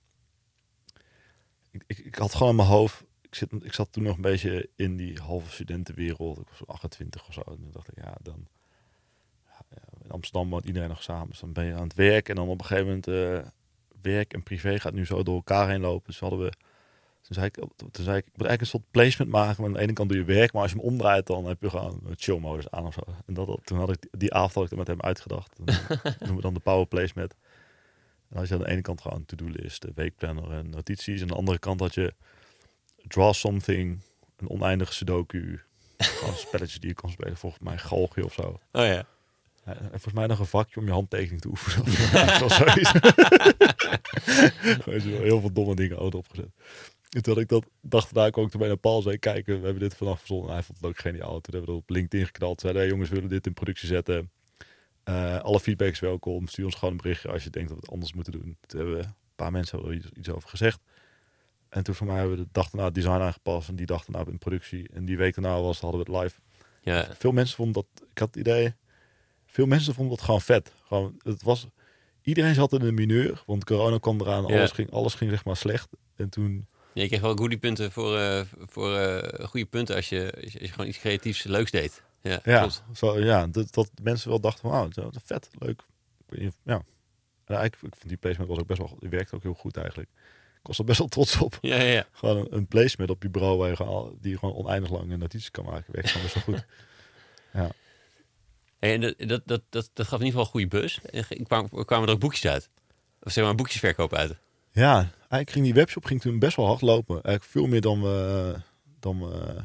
Ik, 1.71 1.99
ik, 1.99 2.15
had 2.15 2.35
gewoon 2.35 2.51
in 2.51 2.57
mijn 2.57 2.69
hoofd... 2.69 3.05
Ik, 3.21 3.35
zit, 3.35 3.53
ik 3.63 3.73
zat 3.73 3.93
toen 3.93 4.03
nog 4.03 4.17
een 4.17 4.23
beetje 4.23 4.71
in 4.77 4.97
die 4.97 5.21
halve 5.21 5.53
studentenwereld. 5.53 6.39
Ik 6.39 6.49
was 6.49 6.59
zo 6.59 6.65
28 6.65 7.29
of 7.29 7.35
zo. 7.35 7.41
En 7.41 7.57
toen 7.57 7.71
dacht 7.71 7.89
ik, 7.89 8.05
ja, 8.05 8.17
dan... 8.23 8.47
ja, 9.47 9.79
in 10.05 10.11
Amsterdam 10.11 10.51
woont 10.51 10.65
iedereen 10.65 10.89
nog 10.89 11.03
samen. 11.03 11.29
Dus 11.29 11.41
dan 11.41 11.53
ben 11.53 11.65
je 11.65 11.75
aan 11.75 11.83
het 11.83 11.95
werk. 11.95 12.29
En 12.29 12.35
dan 12.35 12.49
op 12.49 12.61
een 12.61 12.67
gegeven 12.67 12.87
moment... 12.87 13.07
eh, 13.07 13.51
werk 14.03 14.33
en 14.33 14.43
privé 14.43 14.79
gaat 14.81 14.93
nu 14.93 15.07
zo 15.07 15.23
door 15.23 15.35
elkaar 15.35 15.69
heen 15.69 15.81
lopen. 15.81 16.07
Dus 16.07 16.19
hadden 16.19 16.39
we... 16.39 16.53
Toen 17.23 17.35
zei 17.35 17.47
ik, 17.47 17.55
toen 17.77 18.05
zei 18.05 18.17
ik, 18.17 18.27
ik 18.27 18.37
moet 18.37 18.47
eigenlijk 18.47 18.61
een 18.61 18.67
soort 18.67 18.91
placement 18.91 19.31
maken. 19.31 19.57
Maar 19.63 19.71
aan 19.71 19.77
de 19.77 19.83
ene 19.83 19.93
kant 19.93 20.09
doe 20.09 20.19
je 20.19 20.25
werk, 20.25 20.53
maar 20.53 20.63
als 20.63 20.71
je 20.71 20.77
hem 20.77 20.87
omdraait, 20.87 21.27
dan 21.27 21.47
heb 21.47 21.63
je 21.63 21.71
gewoon 21.71 22.01
een 22.05 22.15
chill 22.17 22.39
modus 22.39 22.71
aan 22.71 22.87
of 22.87 22.95
zo. 22.95 23.01
En 23.27 23.35
dat, 23.35 23.61
toen 23.65 23.79
had 23.79 23.91
ik 23.91 24.07
die 24.11 24.35
avond 24.35 24.55
had 24.55 24.71
ik 24.73 24.79
met 24.79 24.87
hem 24.87 25.01
uitgedacht. 25.01 25.59
Noemen 26.19 26.37
we 26.37 26.41
dan 26.41 26.55
de 26.55 26.61
power 26.61 26.87
placement. 26.87 27.35
En 28.29 28.39
als 28.39 28.49
je 28.49 28.55
aan 28.55 28.61
de 28.61 28.69
ene 28.69 28.81
kant 28.81 29.01
gewoon 29.01 29.19
een 29.19 29.25
to-do 29.25 29.49
list, 29.49 29.83
de 29.83 29.93
weekplanner 29.95 30.51
en 30.51 30.71
notities. 30.71 31.17
En 31.17 31.23
aan 31.23 31.29
de 31.29 31.35
andere 31.35 31.59
kant 31.59 31.81
had 31.81 31.95
je 31.95 32.15
draw 33.07 33.33
something, 33.33 34.03
een 34.37 34.51
oneindige 34.51 34.93
sudoku. 34.93 35.61
Spelletjes 36.35 36.81
die 36.81 36.89
je 36.89 36.95
kan 36.95 37.11
spelen. 37.11 37.37
Volgens 37.37 37.63
mij 37.63 37.79
galgje 37.79 38.25
of 38.25 38.33
zo. 38.33 38.61
Oh 38.73 38.85
ja. 38.85 39.07
Ja, 39.65 39.77
En 39.77 39.89
volgens 39.91 40.13
mij 40.13 40.27
nog 40.27 40.39
een 40.39 40.47
vakje 40.47 40.81
om 40.81 40.87
je 40.87 40.93
handtekening 40.93 41.41
te 41.41 41.49
oefenen. 41.49 41.87
Gewoon 44.83 45.01
zo 45.01 45.09
heel 45.09 45.41
veel 45.41 45.53
domme 45.53 45.75
dingen 45.75 45.99
ook 45.99 46.15
opgezet. 46.15 46.51
En 47.11 47.23
toen 47.23 47.33
had 47.33 47.43
ik 47.43 47.49
dat 47.49 47.67
dacht 47.81 48.15
daar 48.15 48.31
kwam 48.31 48.45
ik 48.45 48.51
toen 48.51 48.61
bij 48.61 48.69
naar 48.69 48.79
Paul 48.79 49.03
zei 49.03 49.19
kijken, 49.19 49.59
we 49.59 49.65
hebben 49.65 49.83
dit 49.83 49.95
vanaf 49.95 50.19
verzonnen. 50.19 50.49
En 50.49 50.55
hij 50.55 50.63
vond 50.63 50.79
het 50.79 50.87
ook 50.87 50.99
geniaal. 50.99 51.41
Toen 51.41 51.55
hebben 51.55 51.61
we 51.61 51.67
dat 51.67 51.77
op 51.77 51.91
LinkedIn 51.91 52.27
geknald. 52.27 52.61
Zeiden, 52.61 52.83
hey, 52.83 52.91
jongens, 52.91 53.09
we 53.09 53.15
willen 53.15 53.31
dit 53.31 53.47
in 53.47 53.55
productie 53.55 53.89
zetten. 53.89 54.31
Eh, 55.05 55.39
alle 55.39 55.61
feedback 55.61 55.91
is 55.91 56.01
welkom. 56.01 56.47
Stuur 56.47 56.65
ons 56.65 56.75
gewoon 56.75 56.91
een 56.91 56.97
berichtje 57.01 57.29
als 57.29 57.45
je 57.45 57.51
denkt 57.51 57.69
dat 57.69 57.79
we 57.79 57.85
het 57.85 57.93
anders 57.93 58.13
moeten 58.13 58.33
doen. 58.33 58.57
Toen 58.67 58.81
hebben 58.81 58.97
we 58.99 59.05
een 59.05 59.15
paar 59.37 59.53
mensen 59.53 59.79
hebben 59.79 59.97
er 59.97 60.03
iets, 60.03 60.11
iets 60.19 60.31
over 60.31 60.49
gezegd. 60.49 60.81
En 61.69 61.83
toen 61.83 61.95
voor 61.95 62.07
mij 62.07 62.17
hebben 62.17 62.37
we 62.37 62.43
de 62.43 62.49
dag 62.53 62.71
daarna 62.71 62.87
het 62.87 62.95
design 62.95 63.21
aangepast. 63.21 63.69
En 63.69 63.77
die 63.77 63.87
dag 63.87 64.05
daarna 64.05 64.31
in 64.31 64.39
productie. 64.39 64.89
En 64.93 65.05
die 65.05 65.17
week 65.17 65.35
daarna 65.35 65.61
was, 65.61 65.81
hadden 65.81 66.05
we 66.05 66.13
het 66.13 66.23
live. 66.23 66.41
Ja. 66.83 67.15
Veel 67.15 67.33
mensen 67.33 67.57
vonden 67.57 67.75
dat, 67.75 68.09
ik 68.11 68.19
had 68.19 68.29
het 68.29 68.37
idee, 68.37 68.75
veel 69.53 69.67
mensen 69.67 69.95
vonden 69.95 70.17
dat 70.17 70.25
gewoon 70.25 70.41
vet. 70.41 70.73
Gewoon, 70.87 71.21
het 71.23 71.43
was, 71.43 71.67
iedereen 72.23 72.55
zat 72.55 72.73
in 72.73 72.81
een 72.83 72.95
mineur, 72.95 73.43
want 73.47 73.65
corona 73.65 73.99
kwam 73.99 74.21
eraan, 74.21 74.47
Ja. 74.47 74.57
alles, 74.59 74.71
ging, 74.71 74.91
alles 74.91 75.15
ging 75.15 75.31
zeg 75.31 75.45
maar 75.45 75.57
slecht. 75.57 75.89
En 76.17 76.29
toen, 76.29 76.67
Je 76.93 77.07
kreeg 77.07 77.21
wel 77.21 77.37
goede 77.37 77.59
punten 77.59 77.93
voor, 77.93 78.19
eh, 78.19 78.41
voor 78.59 78.97
eh, 78.97 79.47
goede 79.47 79.67
punten 79.67 79.97
als 79.97 80.09
je, 80.09 80.33
als 80.45 80.53
je, 80.53 80.69
gewoon 80.69 80.87
iets 80.87 80.99
creatiefs 80.99 81.43
leuks 81.43 81.71
deed. 81.71 82.03
Ja, 82.21 82.41
ja, 82.45 82.69
zo, 82.95 83.19
ja 83.19 83.47
dat, 83.47 83.75
dat 83.75 83.91
mensen 84.03 84.29
wel 84.29 84.41
dachten 84.41 84.71
van, 84.71 84.89
is 85.11 85.21
vet, 85.25 85.51
leuk. 85.59 85.83
Ja. 86.65 86.83
En 87.45 87.57
eigenlijk, 87.59 87.95
ik 87.95 87.99
vond 87.99 88.09
die 88.09 88.17
placement 88.17 88.49
was 88.51 88.59
ook 88.59 88.67
best 88.67 88.79
wel, 88.79 88.97
die 89.01 89.09
werkte 89.09 89.35
ook 89.35 89.43
heel 89.43 89.55
goed 89.55 89.77
eigenlijk. 89.77 90.09
Ik 90.61 90.67
was 90.69 90.79
er 90.79 90.85
best 90.85 90.99
wel 90.99 91.09
trots 91.09 91.37
op. 91.39 91.59
Ja, 91.61 91.77
ja, 91.77 91.83
ja. 91.93 92.07
Gewoon 92.13 92.37
een, 92.37 92.47
een 92.57 92.67
placement 92.67 93.11
op 93.11 93.23
je 93.23 93.31
bureau 93.31 93.59
waar 93.59 93.69
je 93.69 93.77
gewoon, 93.77 93.93
al- 93.95 94.17
die 94.21 94.31
je 94.31 94.39
gewoon 94.39 94.55
oneindig 94.55 94.91
lang 94.91 95.17
notities 95.17 95.51
kan 95.51 95.65
maken. 95.65 95.93
Werkt 95.93 96.11
gewoon 96.11 96.23
best 96.33 96.35
wel 96.47 96.55
goed. 96.55 96.65
Hey, 97.51 97.71
en 98.91 99.01
dat, 99.01 99.15
dat, 99.19 99.43
dat, 99.47 99.63
dat, 99.69 99.91
dat 99.93 100.07
gaf 100.07 100.21
in 100.21 100.27
ieder 100.27 100.41
geval 100.41 100.45
een 100.45 100.51
goede 100.51 100.81
bus. 100.81 101.01
En 101.01 101.45
kwamen, 101.45 101.85
kwamen 101.85 102.09
er 102.09 102.15
ook 102.15 102.21
boekjes 102.21 102.47
uit. 102.47 102.71
Of 103.23 103.33
zeg 103.33 103.45
maar 103.45 103.55
boekjesverkoop 103.55 104.15
uit. 104.15 104.37
Ja, 104.73 104.97
eigenlijk 105.19 105.51
ging 105.51 105.65
die 105.65 105.75
webshop 105.75 106.05
ging 106.05 106.21
toen 106.21 106.39
best 106.39 106.57
wel 106.57 106.67
hard 106.67 106.81
lopen. 106.81 107.15
Eigenlijk 107.15 107.45
veel 107.45 107.67
meer 107.67 107.81
dan 107.81 108.03
we, 108.03 108.55
dan 109.01 109.21
we 109.21 109.65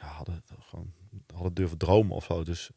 ja, 0.00 0.06
hadden, 0.06 0.42
gewoon, 0.60 0.92
hadden 1.34 1.54
durven 1.54 1.78
dromen 1.78 2.16
of 2.16 2.24
zo. 2.24 2.42
Dus, 2.44 2.70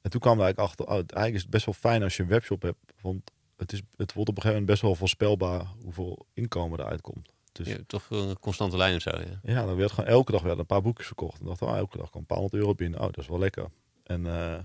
en 0.00 0.10
toen 0.10 0.20
kwamen 0.20 0.38
we 0.38 0.44
eigenlijk 0.44 0.70
achter, 0.70 0.86
oh, 0.86 0.92
eigenlijk 0.92 1.34
is 1.34 1.42
het 1.42 1.50
best 1.50 1.64
wel 1.64 1.74
fijn 1.74 2.02
als 2.02 2.16
je 2.16 2.22
een 2.22 2.28
webshop 2.28 2.62
hebt. 2.62 2.92
Want 3.00 3.30
het, 3.56 3.72
is, 3.72 3.82
het 3.96 4.12
wordt 4.12 4.30
op 4.30 4.36
een 4.36 4.42
gegeven 4.42 4.50
moment 4.50 4.66
best 4.66 4.82
wel 4.82 4.94
voorspelbaar 4.94 5.66
hoeveel 5.82 6.26
inkomen 6.34 6.80
eruit 6.80 7.00
komt. 7.00 7.32
Dus 7.52 7.66
ja, 7.66 7.76
toch 7.86 8.08
wel 8.08 8.28
een 8.28 8.38
constante 8.38 8.76
lijn 8.76 8.96
of 8.96 9.02
zo. 9.02 9.10
Ja. 9.42 9.66
dan 9.66 9.76
werd 9.76 9.92
gewoon 9.92 10.10
elke 10.10 10.32
dag 10.32 10.42
werden 10.42 10.60
een 10.60 10.66
paar 10.66 10.82
boekjes 10.82 11.06
verkocht. 11.06 11.40
En 11.40 11.46
dacht, 11.46 11.62
oh, 11.62 11.76
elke 11.76 11.98
dag 11.98 12.10
kan 12.10 12.20
een 12.20 12.26
paar 12.26 12.38
honderd 12.38 12.62
euro 12.62 12.74
binnen. 12.74 13.00
Oh, 13.00 13.06
dat 13.06 13.18
is 13.18 13.28
wel 13.28 13.38
lekker. 13.38 13.70
En 14.04 14.26
eh, 14.26 14.58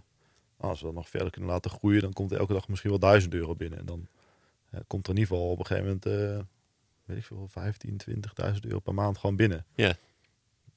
als 0.59 0.79
we 0.79 0.85
dat 0.85 0.95
nog 0.95 1.09
verder 1.09 1.29
kunnen 1.31 1.49
laten 1.49 1.71
groeien, 1.71 2.01
dan 2.01 2.13
komt 2.13 2.31
er 2.31 2.39
elke 2.39 2.53
dag 2.53 2.67
misschien 2.67 2.89
wel 2.89 2.99
duizend 2.99 3.33
euro 3.33 3.55
binnen. 3.55 3.79
En 3.79 3.85
dan 3.85 4.07
komt 4.87 5.07
er 5.07 5.13
in 5.13 5.19
ieder 5.19 5.35
geval 5.35 5.51
op 5.51 5.59
een 5.59 5.65
gegeven 5.65 5.87
moment, 5.87 6.05
eh, 6.05 6.45
weet 7.05 7.17
ik 7.17 7.25
veel, 7.25 7.47
15, 7.47 7.97
20.000 7.97 8.65
euro 8.65 8.79
per 8.79 8.93
maand 8.93 9.17
gewoon 9.17 9.35
binnen. 9.35 9.65
Ja. 9.75 9.93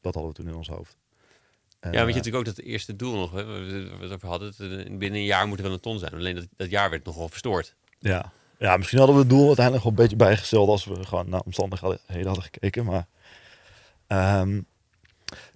Dat 0.01 0.15
hadden 0.15 0.33
we 0.33 0.39
toen 0.39 0.49
in 0.49 0.57
ons 0.57 0.69
hoofd. 0.69 0.97
En, 1.81 1.93
Ja, 1.93 1.99
want 1.99 2.15
je 2.15 2.15
eh, 2.15 2.17
natuurlijk 2.17 2.49
ook 2.49 2.57
dat 2.57 2.65
eerste 2.65 2.97
doel 2.97 3.17
nog, 3.17 3.33
hè, 3.33 3.45
we 3.45 3.97
het 4.01 4.13
over 4.13 4.29
hadden. 4.29 4.49
het, 4.49 4.99
Binnen 4.99 5.21
een 5.21 5.25
jaar 5.25 5.47
moet 5.49 5.59
er 5.59 5.65
wel 5.65 5.73
een 5.73 5.81
ton 5.81 5.99
zijn. 5.99 6.13
Alleen 6.13 6.35
dat, 6.35 6.47
dat 6.57 6.71
jaar 6.71 6.91
werd 6.91 7.05
nogal 7.05 7.29
verstoord. 7.29 7.75
Ja. 7.99 8.33
ja, 8.59 8.77
misschien 8.77 8.99
hadden 8.99 9.17
we 9.17 9.23
het 9.23 9.31
doel 9.31 9.47
uiteindelijk 9.47 9.85
wel 9.85 9.93
een 9.93 10.03
beetje 10.03 10.17
bijgesteld 10.17 10.69
als 10.69 10.85
we 10.85 11.05
gewoon 11.05 11.29
naar 11.29 11.41
omstandigheden 11.41 12.27
hadden 12.27 12.43
gekeken. 12.43 12.85
Maar 12.85 13.07
ehm, 14.07 14.61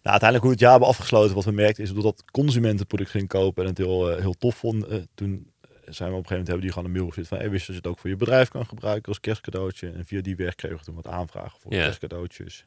nou, 0.06 0.18
uiteindelijk 0.20 0.42
hoe 0.42 0.50
het 0.50 0.60
jaar 0.60 0.70
hebben 0.70 0.88
afgesloten, 0.88 1.34
wat 1.34 1.44
we 1.44 1.50
merkten 1.50 1.82
is 1.84 1.92
doordat 1.92 2.24
consumenten 2.30 2.78
het 2.78 2.88
product 2.88 3.10
gingen 3.10 3.26
kopen 3.26 3.62
en 3.62 3.68
het 3.68 3.78
heel, 3.78 4.10
eh, 4.10 4.20
heel 4.20 4.34
tof 4.34 4.56
vonden. 4.56 4.90
eh, 4.90 4.98
toen 5.14 5.52
zijn 5.84 6.10
we 6.10 6.16
op 6.16 6.22
een 6.22 6.28
gegeven 6.28 6.30
moment 6.30 6.46
hebben 6.46 6.60
die 6.60 6.72
gewoon 6.72 6.84
een 6.84 6.96
mail 6.96 7.08
gezet 7.08 7.28
van 7.28 7.38
hey, 7.38 7.50
wist 7.50 7.66
je 7.66 7.72
dat 7.72 7.82
je 7.82 7.88
het 7.88 7.96
ook 7.96 8.00
voor 8.00 8.10
je 8.10 8.16
bedrijf 8.16 8.48
kan 8.48 8.66
gebruiken 8.66 9.08
als 9.08 9.20
kerstcadeautje. 9.20 9.90
En 9.90 10.06
via 10.06 10.20
die 10.20 10.36
weg 10.36 10.54
kregen 10.54 10.78
we 10.78 10.84
toen 10.84 10.94
wat 10.94 11.06
aanvragen 11.06 11.60
voor 11.60 11.72
Ja. 11.72 11.82
kerstcadeautjes. 11.82 12.66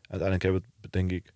Uiteindelijk 0.00 0.42
hebben 0.42 0.60
we 0.60 0.68
het, 0.80 0.92
denk 0.92 1.10
ik, 1.10 1.32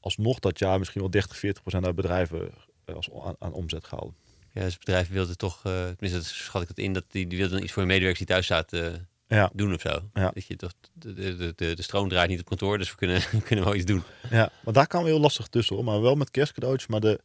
alsnog 0.00 0.38
dat 0.38 0.58
jaar 0.58 0.78
misschien 0.78 1.00
wel 1.00 1.10
30, 1.10 1.36
40 1.36 1.62
procent 1.62 1.84
uit 1.84 1.94
bedrijven 1.94 2.50
eh, 2.84 2.94
als, 2.94 3.08
aan, 3.24 3.34
aan 3.38 3.52
omzet 3.52 3.84
gehaald. 3.84 4.14
Ja, 4.52 4.62
dus 4.62 4.78
bedrijven 4.78 5.14
wilden 5.14 5.36
toch, 5.36 5.56
uh, 5.66 5.72
tenminste 5.72 6.18
dat 6.18 6.24
schat 6.24 6.62
ik 6.62 6.68
het 6.68 6.78
in, 6.78 6.92
dat 6.92 7.04
die, 7.08 7.26
die 7.26 7.38
wilden 7.38 7.62
iets 7.62 7.72
voor 7.72 7.82
hun 7.82 7.90
medewerkers 7.90 8.26
die 8.26 8.34
thuis 8.34 8.46
zaten 8.46 9.08
Ja, 9.28 9.50
doen 9.54 9.74
of 9.74 9.80
zo. 9.80 10.00
Ja. 10.14 10.30
Dat 10.30 10.46
je 10.46 10.56
toch, 10.56 10.72
de, 10.92 11.12
de, 11.12 11.52
de, 11.56 11.74
de 11.74 11.82
stroom 11.82 12.08
draait 12.08 12.28
niet 12.30 12.40
op 12.40 12.46
kantoor, 12.46 12.78
dus 12.78 12.90
we 12.90 12.96
kunnen, 12.96 13.20
we 13.30 13.42
kunnen 13.48 13.64
wel 13.64 13.74
iets 13.74 13.84
doen. 13.84 14.02
ja, 14.30 14.50
maar 14.64 14.74
daar 14.74 14.86
kwamen 14.86 15.06
we 15.08 15.12
heel 15.14 15.22
lastig 15.22 15.46
tussen 15.46 15.76
hoor. 15.76 15.84
Maar 15.84 16.00
wel 16.00 16.14
met 16.14 16.30
kerstcadeautjes. 16.30 16.88
Maar 16.88 17.00
de, 17.00 17.20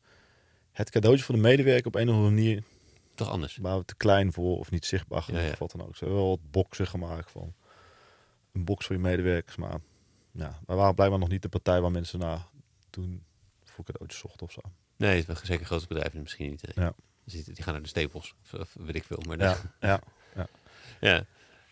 het 0.71 0.89
cadeautje 0.89 1.23
voor 1.23 1.35
de 1.35 1.41
medewerker 1.41 1.87
op 1.87 1.95
een 1.95 2.09
of 2.09 2.15
andere 2.15 2.33
manier 2.35 2.63
Toch 3.15 3.29
anders. 3.29 3.57
waren 3.61 3.79
we 3.79 3.85
te 3.85 3.95
klein 3.95 4.33
voor 4.33 4.57
of 4.57 4.71
niet 4.71 4.85
zichtbaar 4.85 5.21
genoeg 5.21 5.39
Ja, 5.41 5.45
ja. 5.45 5.51
of 5.53 5.59
wat 5.59 5.71
dan 5.71 5.81
ook. 5.87 5.95
Ze 5.95 6.03
hebben 6.03 6.21
wel 6.21 6.29
wat 6.29 6.51
boxen 6.51 6.87
gemaakt 6.87 7.31
van 7.31 7.53
een 8.51 8.65
box 8.65 8.85
voor 8.85 8.95
je 8.95 9.01
medewerkers. 9.01 9.55
Maar 9.55 9.77
ja, 10.31 10.59
wij 10.65 10.75
waren 10.75 10.95
blijkbaar 10.95 11.19
nog 11.19 11.29
niet 11.29 11.41
de 11.41 11.49
partij 11.49 11.81
waar 11.81 11.91
mensen 11.91 12.19
naar 12.19 12.47
toen 12.89 13.23
voor 13.63 13.85
cadeautjes 13.85 14.19
zochten 14.21 14.45
of 14.45 14.51
zo. 14.51 14.61
Nee, 14.97 15.23
het 15.27 15.41
zeker 15.43 15.65
grote 15.65 15.87
bedrijven 15.87 16.21
misschien 16.21 16.49
niet. 16.49 16.61
hè. 16.73 16.81
Ja. 16.81 16.93
Die, 17.25 17.63
gaan 17.63 17.73
naar 17.73 17.81
de 17.81 17.87
stapels, 17.87 18.35
of, 18.43 18.53
of 18.59 18.73
weet 18.79 18.95
ik 18.95 19.03
veel. 19.03 19.21
Maar 19.27 19.39
Ja, 19.39 19.57
ja. 19.79 19.99
Ja. 20.99 21.25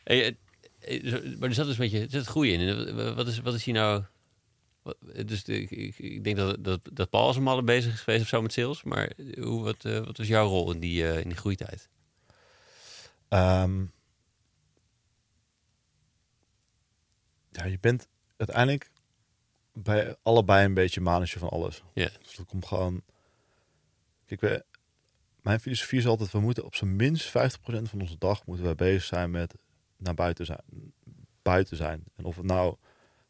Hey, 0.03 0.37
eh, 0.79 1.13
eh, 1.13 1.37
maar 1.39 1.49
er 1.49 1.55
zat 1.55 1.65
dus 1.65 1.77
een 1.77 1.81
beetje 1.89 1.99
er 1.99 2.09
zat 2.09 2.25
groei 2.25 2.53
in. 2.53 2.95
Wa- 2.95 3.13
Wat 3.13 3.27
is, 3.27 3.39
wat 3.39 3.53
is 3.53 3.63
hier 3.63 3.73
nou... 3.73 4.03
wat- 4.81 4.97
Dus 5.25 5.43
de- 5.43 5.61
ik, 5.61 5.97
ik, 5.99 6.23
denk 6.23 6.35
dat, 6.37 6.63
dat, 6.63 6.89
dat 6.93 7.09
Paul 7.09 7.25
als 7.27 7.35
een 7.35 7.43
malle 7.43 7.63
bezig 7.63 7.93
is 7.93 7.99
geweest 8.01 8.21
of 8.23 8.27
zo 8.27 8.41
met 8.41 8.53
sales. 8.53 8.83
Maar 8.83 9.11
hoe, 9.39 9.63
wat, 9.63 9.85
eh, 9.85 9.99
wat 10.05 10.17
was 10.17 10.27
jouw 10.27 10.47
rol 10.47 10.71
in 10.71 10.79
die, 10.79 11.07
eh, 11.07 11.19
in 11.19 11.27
die 11.29 11.37
groeitijd? 11.37 11.89
Ehm, 13.27 13.85
ja, 17.51 17.65
je 17.65 17.77
bent 17.79 18.07
uiteindelijk 18.37 18.91
bij 19.73 20.15
allebei 20.23 20.65
een 20.65 20.73
beetje 20.73 21.01
manager 21.01 21.39
van 21.39 21.49
alles. 21.49 21.83
Ja. 21.93 22.09
Dus 22.23 22.35
dat 22.35 22.45
komt 22.45 22.65
gewoon... 22.65 23.01
Kijk, 24.25 24.41
we, 24.41 24.65
mijn 25.41 25.59
filosofie 25.59 25.99
is 25.99 26.07
altijd, 26.07 26.31
we 26.31 26.39
moeten 26.39 26.65
op 26.65 26.75
zijn 26.75 26.95
minst 26.95 27.27
50% 27.27 27.31
van 27.63 28.01
onze 28.01 28.17
dag 28.17 28.45
moeten 28.45 28.65
wij 28.65 28.75
bezig 28.75 29.03
zijn 29.03 29.31
met 29.31 29.55
naar 30.01 30.13
buiten 30.13 30.45
zijn. 30.45 30.93
Buiten 31.41 31.77
zijn. 31.77 32.03
En 32.15 32.25
of 32.25 32.35
het 32.35 32.45
nou 32.45 32.75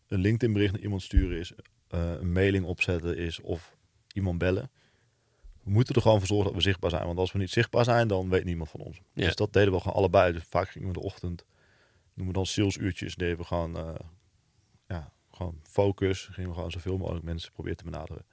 een 0.08 0.20
LinkedIn 0.20 0.54
bericht 0.54 0.72
naar 0.72 0.82
iemand 0.82 1.02
sturen 1.02 1.40
is, 1.40 1.54
eh, 1.88 2.12
een 2.12 2.32
mailing 2.32 2.66
opzetten 2.66 3.18
is 3.18 3.40
of 3.40 3.76
iemand 4.14 4.38
bellen. 4.38 4.70
We 5.64 5.70
moeten 5.70 5.96
er 5.96 6.02
gewoon 6.02 6.18
voor 6.18 6.28
zorgen 6.28 6.46
dat 6.46 6.56
we 6.56 6.62
zichtbaar 6.62 6.90
zijn. 6.90 7.06
Want 7.06 7.18
als 7.18 7.32
we 7.32 7.40
niet 7.40 7.50
zichtbaar 7.50 7.84
zijn, 7.84 8.08
dan 8.08 8.30
weet 8.30 8.44
niemand 8.44 8.70
van 8.70 8.80
ons. 8.80 9.02
Ja. 9.14 9.26
Dus 9.26 9.36
dat 9.36 9.54
deden 9.54 9.74
we 9.74 9.80
gewoon 9.80 9.98
allebei. 9.98 10.34
Dus 10.34 10.44
vaak 10.50 10.70
gingen 10.70 10.88
we 10.88 10.94
de 10.94 11.00
ochtend, 11.00 11.46
noemen 12.14 12.34
we 12.34 12.40
dan 12.40 12.46
salesuurtjes, 12.46 13.16
deden 13.16 13.38
we 13.38 13.44
gewoon, 13.44 13.78
eh, 13.78 13.94
ja, 14.88 15.12
gewoon 15.32 15.60
focus. 15.64 16.30
Gingen 16.32 16.50
we 16.50 16.56
gewoon 16.56 16.72
zoveel 16.72 16.98
mogelijk 16.98 17.26
mensen 17.26 17.52
proberen 17.52 17.78
te 17.78 17.84
benaderen. 17.84 18.26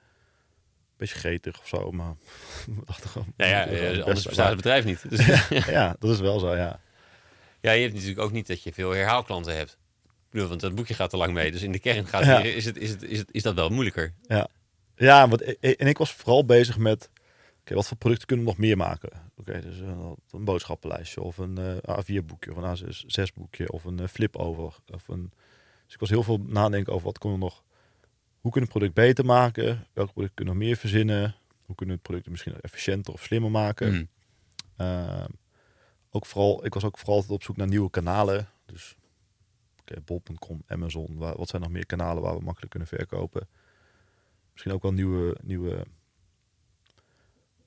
Beetje 0.97 1.15
gretig 1.15 1.59
of 1.59 1.67
zo, 1.67 1.91
maar 1.91 2.15
we 2.65 2.81
dachten 2.85 3.09
gewoon... 3.09 3.33
Nou 3.37 3.49
ja, 3.49 3.67
er 3.67 3.83
eh, 3.83 3.89
anders 3.89 4.05
best 4.05 4.27
bestaat 4.27 4.47
het 4.47 4.55
bedrijf 4.55 4.85
niet. 4.85 5.09
Dus, 5.09 5.25
ja, 5.77 5.95
dat 5.99 6.11
is 6.11 6.19
wel 6.19 6.39
zo, 6.39 6.55
ja. 6.55 6.81
Ja, 7.61 7.71
je 7.71 7.81
hebt 7.81 7.93
natuurlijk 7.93 8.19
ook 8.21 8.31
niet 8.31 8.47
dat 8.47 8.63
je 8.63 8.73
veel 8.73 8.91
herhaalklanten 8.91 9.55
hebt. 9.55 9.77
Ik 10.03 10.35
bedoel, 10.35 10.47
want 10.47 10.61
dat 10.61 10.75
boekje 10.75 10.93
gaat 10.93 11.11
er 11.11 11.17
lang 11.17 11.33
mee. 11.33 11.51
Dus 11.51 11.61
in 11.61 11.71
de 11.71 11.79
kern 11.79 12.07
gaat 12.07 12.25
Ja. 12.25 12.41
hier- 12.41 12.55
is, 12.55 12.65
het, 12.65 12.77
is, 12.77 12.89
het, 12.89 13.03
is, 13.03 13.17
het, 13.17 13.31
is 13.31 13.43
dat 13.43 13.55
wel 13.55 13.69
moeilijker. 13.69 14.13
Ja, 14.95 15.27
want, 15.27 15.59
en 15.59 15.87
ik 15.87 15.97
was 15.97 16.13
vooral 16.13 16.45
bezig 16.45 16.77
met... 16.77 17.09
Oké, 17.61 17.73
wat 17.73 17.87
voor 17.87 17.97
producten 17.97 18.27
kunnen 18.27 18.45
we 18.45 18.51
nog 18.51 18.59
meer 18.59 18.77
maken? 18.77 19.09
Oké, 19.35 19.61
dus 19.61 19.77
een, 19.79 20.15
een 20.31 20.43
boodschappenlijstje 20.43 21.21
of 21.21 21.37
een 21.37 21.57
eh, 21.57 21.99
A4-boekje 21.99 22.55
of 22.55 22.57
een 22.57 22.77
A6-boekje 22.77 23.71
of 23.71 23.83
een 23.83 23.99
eh, 23.99 24.07
flip-over. 24.07 24.75
Of 24.93 25.07
een... 25.07 25.31
Dus 25.85 25.93
ik 25.93 25.99
was 25.99 26.09
heel 26.09 26.23
veel 26.23 26.37
nadenken 26.47 26.93
over 26.93 27.05
wat 27.05 27.17
kunnen 27.17 27.39
we 27.39 27.43
nog... 27.45 27.63
Hoe 28.39 28.51
kunnen 28.51 28.69
we 28.69 28.79
het 28.79 28.85
product 28.85 28.93
beter 28.93 29.25
maken? 29.25 29.65
Welke 29.93 30.11
producten 30.13 30.35
kunnen 30.35 30.53
we 30.53 30.59
nog 30.59 30.69
meer 30.69 30.75
verzinnen? 30.77 31.35
Hoe 31.65 31.75
kunnen 31.75 31.95
we 31.95 32.01
het 32.01 32.09
product 32.11 32.29
misschien 32.29 32.55
efficiënter 32.61 33.13
of 33.13 33.23
slimmer 33.23 33.51
maken? 33.51 33.93
Mm. 33.93 34.07
Ehm, 34.77 35.25
ook 36.09 36.25
vooral, 36.25 36.65
ik 36.65 36.73
was 36.73 36.83
ook 36.83 36.97
vooral 36.97 37.15
altijd 37.15 37.33
op 37.33 37.43
zoek 37.43 37.57
naar 37.57 37.67
nieuwe 37.67 37.89
kanalen. 37.89 38.47
Dus 38.65 38.97
bol.com, 40.05 40.63
Amazon. 40.67 41.17
Waar, 41.17 41.37
wat 41.37 41.49
zijn 41.49 41.61
nog 41.61 41.71
meer 41.71 41.85
kanalen 41.85 42.23
waar 42.23 42.37
we 42.37 42.43
makkelijk 42.43 42.69
kunnen 42.69 42.89
verkopen? 42.89 43.47
Misschien 44.51 44.73
ook 44.73 44.81
wel 44.81 44.93
nieuwe, 44.93 45.37
nieuwe 45.41 45.85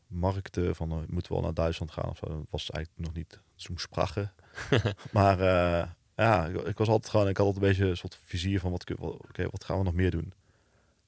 markten. 0.07 0.75
Van, 0.75 0.91
eh, 0.91 0.97
moeten 0.97 1.29
we 1.33 1.35
wel 1.35 1.43
naar 1.43 1.55
Duitsland 1.55 1.93
gaan 1.93 2.09
of 2.09 2.19
zo? 2.19 2.27
Dat 2.27 2.51
was 2.51 2.71
eigenlijk 2.71 3.07
nog 3.07 3.17
niet 3.17 3.41
zo'n 3.55 3.79
sprache. 3.79 4.31
maar 5.13 5.41
eh, 5.41 5.89
ja, 6.17 6.47
ik, 6.47 6.57
ik 6.57 6.79
was 6.79 6.89
altijd 6.89 7.11
gewoon, 7.11 7.29
ik 7.29 7.37
had 7.37 7.47
altijd 7.47 7.65
een 7.65 7.71
beetje 7.71 7.87
een 7.87 7.97
soort 7.97 8.19
vizier 8.25 8.61
van 8.61 8.71
wat, 8.71 8.93
wat, 8.97 9.13
oké, 9.13 9.49
wat 9.51 9.65
gaan 9.65 9.79
we 9.79 9.85
nog 9.85 9.95
meer 9.95 10.11
doen? 10.11 10.33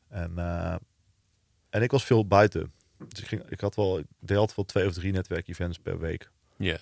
En, 0.08 0.38
eh, 0.38 0.76
en 1.70 1.82
ik 1.82 1.90
was 1.90 2.04
veel 2.04 2.26
buiten. 2.26 2.72
Dus 3.08 3.20
ik, 3.20 3.26
ging, 3.26 3.42
ik 3.48 3.60
had 3.60 3.74
wel, 3.74 3.98
ik 3.98 4.06
deed 4.18 4.36
altijd 4.36 4.56
wel 4.56 4.64
twee 4.64 4.86
of 4.86 4.92
drie 4.92 5.12
netwerkevents 5.12 5.78
per 5.78 5.98
week. 5.98 6.30
Ja. 6.56 6.78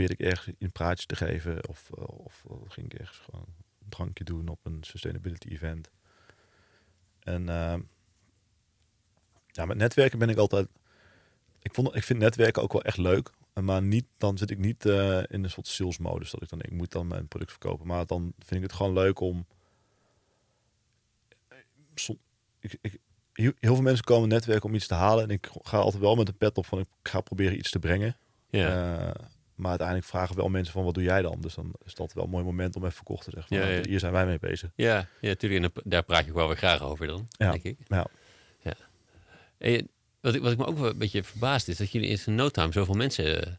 Probeerde 0.00 0.24
ik 0.24 0.30
ergens 0.30 0.56
een 0.58 0.72
praatje 0.72 1.06
te 1.06 1.16
geven. 1.16 1.68
Of, 1.68 1.90
eh, 1.94 2.04
of 2.04 2.44
eh, 2.50 2.56
ging 2.68 2.92
ik 2.92 2.98
ergens 2.98 3.18
gewoon 3.18 3.46
een 3.80 3.88
drankje 3.88 4.24
doen 4.24 4.48
op 4.48 4.58
een 4.62 4.78
sustainability 4.84 5.48
event. 5.48 5.90
En 7.18 7.48
eh, 7.48 7.78
ja, 9.46 9.64
met 9.64 9.76
netwerken 9.76 10.18
ben 10.18 10.28
ik 10.28 10.36
altijd... 10.36 10.68
Ik, 11.62 11.74
vond, 11.74 11.96
ik 11.96 12.02
vind 12.04 12.18
netwerken 12.18 12.62
ook 12.62 12.72
wel 12.72 12.82
echt 12.82 12.96
leuk. 12.96 13.30
Maar 13.62 13.82
niet, 13.82 14.06
dan 14.16 14.38
zit 14.38 14.50
ik 14.50 14.58
niet 14.58 14.86
eh, 14.86 15.22
in 15.28 15.44
een 15.44 15.50
soort 15.50 15.66
sales 15.66 15.98
modus. 15.98 16.30
Dat 16.30 16.42
ik 16.42 16.48
dan 16.48 16.60
ik 16.60 16.70
moet 16.70 16.92
dan 16.92 17.06
mijn 17.06 17.28
product 17.28 17.50
verkopen. 17.50 17.86
Maar 17.86 18.06
dan 18.06 18.32
vind 18.38 18.62
ik 18.62 18.62
het 18.62 18.72
gewoon 18.72 18.92
leuk 18.92 19.20
om... 19.20 19.46
Som- 21.94 22.18
ik, 22.60 22.78
ik, 22.80 22.98
heel, 23.32 23.52
veel 23.60 23.82
mensen 23.82 24.04
komen 24.04 24.28
netwerken 24.28 24.68
om 24.68 24.74
iets 24.74 24.86
te 24.86 24.94
halen. 24.94 25.24
En 25.24 25.30
ik 25.30 25.48
ga 25.62 25.78
altijd 25.78 26.02
wel 26.02 26.14
met 26.14 26.28
een 26.28 26.36
pet 26.36 26.58
op 26.58 26.66
van 26.66 26.78
ik 26.78 26.88
ga 27.02 27.20
proberen 27.20 27.58
iets 27.58 27.70
te 27.70 27.78
brengen. 27.78 28.16
Ja. 28.48 29.14
Maar 29.60 29.68
uiteindelijk 29.70 30.08
vragen 30.08 30.36
wel 30.36 30.48
mensen 30.48 30.72
van 30.72 30.84
wat 30.84 30.94
doe 30.94 31.02
jij 31.02 31.22
dan? 31.22 31.40
Dus 31.40 31.54
dan 31.54 31.72
is 31.84 31.94
dat 31.94 32.12
wel 32.12 32.24
een 32.24 32.30
mooi 32.30 32.44
moment 32.44 32.76
om 32.76 32.82
even 32.82 32.94
verkocht 32.94 33.24
te 33.24 33.30
zeggen. 33.30 33.48
Van, 33.48 33.58
Ja, 33.58 33.64
nou, 33.72 33.76
ja. 33.82 33.88
Hier 33.88 33.98
zijn 34.00 34.12
wij 34.12 34.26
mee 34.26 34.38
bezig. 34.38 34.70
Ja, 34.74 34.96
ja, 35.20 35.28
natuurlijk. 35.28 35.64
En 35.74 35.82
daar- 35.84 36.02
praat 36.02 36.24
je 36.24 36.32
wel 36.32 36.46
weer 36.46 36.56
graag 36.56 36.82
over 36.82 37.06
dan, 37.06 37.28
Ja. 37.30 37.50
denk 37.50 37.62
ik. 37.62 37.76
Ja. 37.88 38.06
ja. 38.60 38.74
En 39.58 39.88
wat, 40.20 40.34
ik, 40.34 40.42
wat 40.42 40.52
ik 40.52 40.58
me 40.58 40.66
ook 40.66 40.78
wel 40.78 40.90
een 40.90 40.98
beetje 40.98 41.24
verbaasd 41.24 41.68
is, 41.68 41.76
dat 41.76 41.90
jullie 41.92 42.20
in 42.26 42.34
no 42.34 42.48
time 42.48 42.72
zoveel 42.72 42.94
mensen 42.94 43.42
eh, 43.46 43.52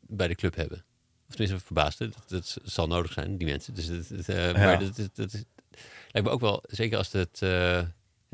bij 0.00 0.28
de 0.28 0.34
club 0.34 0.54
hebben. 0.56 0.84
Of 1.28 1.34
tenminste 1.34 1.64
verbaasd, 1.66 1.98
dat, 1.98 2.14
dat 2.26 2.56
zal 2.64 2.86
nodig 2.86 3.12
zijn, 3.12 3.36
die 3.38 3.48
mensen. 3.48 3.74
Dus 3.74 3.86
het, 3.86 4.08
het, 4.08 4.28
eh, 4.28 4.52
Maar 4.54 4.78
dat, 4.78 4.96
dat, 4.96 5.10
dat 5.14 5.32
is- 5.32 5.44
lijkt 6.10 6.28
me 6.28 6.34
ook 6.34 6.40
wel, 6.40 6.62
zeker 6.66 6.98
als 6.98 7.12
het, 7.12 7.42
eh, 7.42 7.82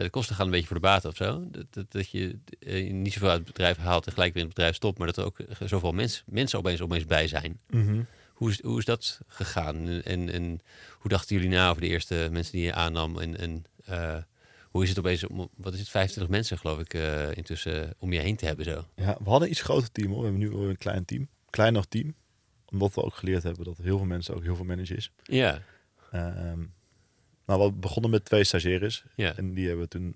ja, 0.00 0.06
de 0.06 0.12
kosten 0.12 0.36
gaan 0.36 0.44
een 0.44 0.52
beetje 0.52 0.66
voor 0.66 0.76
de 0.76 0.82
baten 0.82 1.10
of 1.10 1.16
zo. 1.16 1.44
Dat, 1.50 1.66
dat, 1.70 1.92
dat 1.92 2.10
je 2.10 2.38
eh, 2.60 2.92
niet 2.92 3.12
zoveel 3.12 3.28
uit 3.28 3.38
het 3.38 3.46
bedrijf 3.46 3.76
haalt 3.76 4.06
en 4.06 4.12
gelijk 4.12 4.32
weer 4.32 4.42
in 4.42 4.48
het 4.48 4.56
bedrijf 4.56 4.76
stopt. 4.76 4.98
Maar 4.98 5.06
dat 5.06 5.16
er 5.16 5.24
ook 5.24 5.38
eh, 5.38 5.68
zoveel 5.68 5.92
mens, 5.92 6.22
mensen 6.26 6.58
opeens, 6.58 6.80
opeens 6.80 7.04
bij 7.04 7.28
zijn. 7.28 7.60
Hoe 8.32 8.50
is, 8.50 8.62
hoe 8.62 8.78
is 8.78 8.84
dat 8.84 9.20
gegaan? 9.26 9.88
En, 9.88 10.30
en 10.30 10.60
hoe 10.98 11.10
dachten 11.10 11.36
jullie 11.36 11.50
na 11.50 11.70
over 11.70 11.82
de 11.82 11.88
eerste 11.88 12.28
mensen 12.30 12.52
die 12.52 12.64
je 12.64 12.74
aannam? 12.74 13.18
En, 13.18 13.38
en 13.38 13.64
eh, 13.84 14.16
hoe 14.70 14.82
is 14.82 14.88
het 14.88 14.98
opeens, 14.98 15.24
wat 15.56 15.72
is 15.72 15.78
het, 15.78 15.88
25 15.88 16.32
mensen 16.32 16.58
geloof 16.58 16.78
ik 16.78 16.94
intussen 17.36 17.94
om 17.98 18.12
je 18.12 18.20
heen 18.20 18.36
te 18.36 18.46
hebben 18.46 18.64
zo? 18.64 18.84
Ja, 18.94 19.16
we 19.18 19.28
hadden 19.28 19.42
een 19.42 19.54
iets 19.54 19.62
groter 19.62 19.92
team 19.92 20.08
hoor. 20.08 20.18
We 20.18 20.24
hebben 20.24 20.40
nu 20.40 20.50
wel 20.50 20.68
een 20.68 20.78
klein 20.78 21.04
team. 21.04 21.28
Kleiner 21.50 21.88
team. 21.88 22.14
Omdat 22.66 22.94
we 22.94 23.02
ook 23.02 23.14
geleerd 23.14 23.42
hebben 23.42 23.64
dat 23.64 23.76
heel 23.76 23.96
veel 23.96 24.06
mensen 24.06 24.34
ook 24.34 24.42
heel 24.42 24.56
veel 24.56 24.64
managers. 24.64 25.10
Ja, 25.22 25.62
Ehm 26.10 26.60
nou, 27.50 27.62
we 27.72 27.72
begonnen 27.78 28.10
met 28.10 28.24
twee 28.24 28.44
stagiaires. 28.44 29.04
ja. 29.14 29.36
En 29.36 29.54
die 29.54 29.66
hebben 29.66 29.84
we 29.84 29.90
toen, 29.90 30.14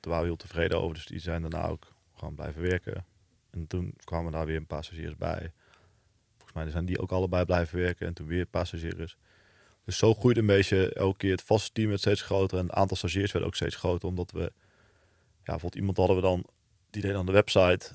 waren 0.00 0.20
we 0.20 0.26
heel 0.26 0.36
tevreden 0.36 0.80
over. 0.80 0.94
Dus 0.94 1.06
die 1.06 1.18
zijn 1.18 1.40
daarna 1.42 1.66
ook 1.68 1.92
gewoon 2.14 2.34
blijven 2.34 2.62
werken. 2.62 3.04
En 3.50 3.66
toen 3.66 3.94
kwamen 4.04 4.32
daar 4.32 4.46
weer 4.46 4.56
een 4.56 4.66
paar 4.66 4.84
stagiaires 4.84 5.16
bij. 5.16 5.52
Volgens 6.36 6.52
mij 6.52 6.70
zijn 6.70 6.84
die 6.84 6.98
ook 6.98 7.12
allebei 7.12 7.44
blijven 7.44 7.78
werken. 7.78 8.06
En 8.06 8.14
toen 8.14 8.26
weer 8.26 8.40
een 8.40 8.50
paar 8.50 8.66
stagiaires. 8.66 9.16
Dus 9.84 9.98
zo 9.98 10.14
groeide 10.14 10.40
een 10.40 10.46
beetje 10.46 10.92
elke 10.92 11.16
keer 11.16 11.30
het 11.30 11.42
vaste 11.42 11.72
team 11.72 11.88
werd 11.88 12.00
steeds 12.00 12.22
groter. 12.22 12.58
En 12.58 12.64
het 12.66 12.74
aantal 12.74 12.96
stagiaires 12.96 13.32
werd 13.32 13.44
ook 13.44 13.54
steeds 13.54 13.76
groter. 13.76 14.08
Omdat 14.08 14.30
we, 14.30 14.40
ja, 14.40 14.50
bijvoorbeeld 15.44 15.74
iemand 15.74 15.96
hadden 15.96 16.16
we 16.16 16.22
dan, 16.22 16.44
die 16.90 17.02
deed 17.02 17.14
aan 17.14 17.26
de 17.26 17.32
website 17.32 17.90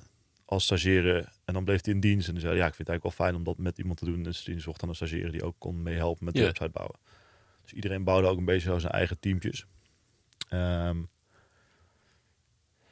als 0.46 0.64
stagiaire. 0.64 1.28
En 1.46 1.54
dan 1.54 1.64
bleef 1.64 1.84
hij 1.86 1.94
in 1.94 2.00
dienst. 2.00 2.28
En 2.28 2.34
die 2.34 2.44
zei, 2.44 2.56
ja, 2.56 2.68
ik 2.68 2.74
vind 2.76 2.88
het 2.88 2.90
eigenlijk 2.90 3.18
wel 3.18 3.28
fijn 3.28 3.38
om 3.40 3.44
dat 3.44 3.58
met 3.58 3.78
iemand 3.78 3.98
te 3.98 4.06
doen. 4.06 4.24
Dus 4.24 4.44
die 4.44 4.60
zocht 4.60 4.80
dan 4.80 4.90
een 4.90 4.96
stagiaire 4.96 5.32
die 5.32 5.44
ook 5.44 5.56
kon 5.58 5.84
meehelpen 5.84 6.26
met 6.26 6.34
de 6.34 6.40
Ja. 6.40 6.46
website 6.46 6.70
bouwen. 6.70 6.96
Dus 7.66 7.74
iedereen 7.74 8.04
bouwde 8.04 8.28
ook 8.28 8.38
een 8.38 8.46
beetje 8.46 8.70
zo 8.70 8.80
zijn 8.80 8.92
eigen 8.94 9.20
teampjes. 9.20 9.66
Ehm, 10.50 11.02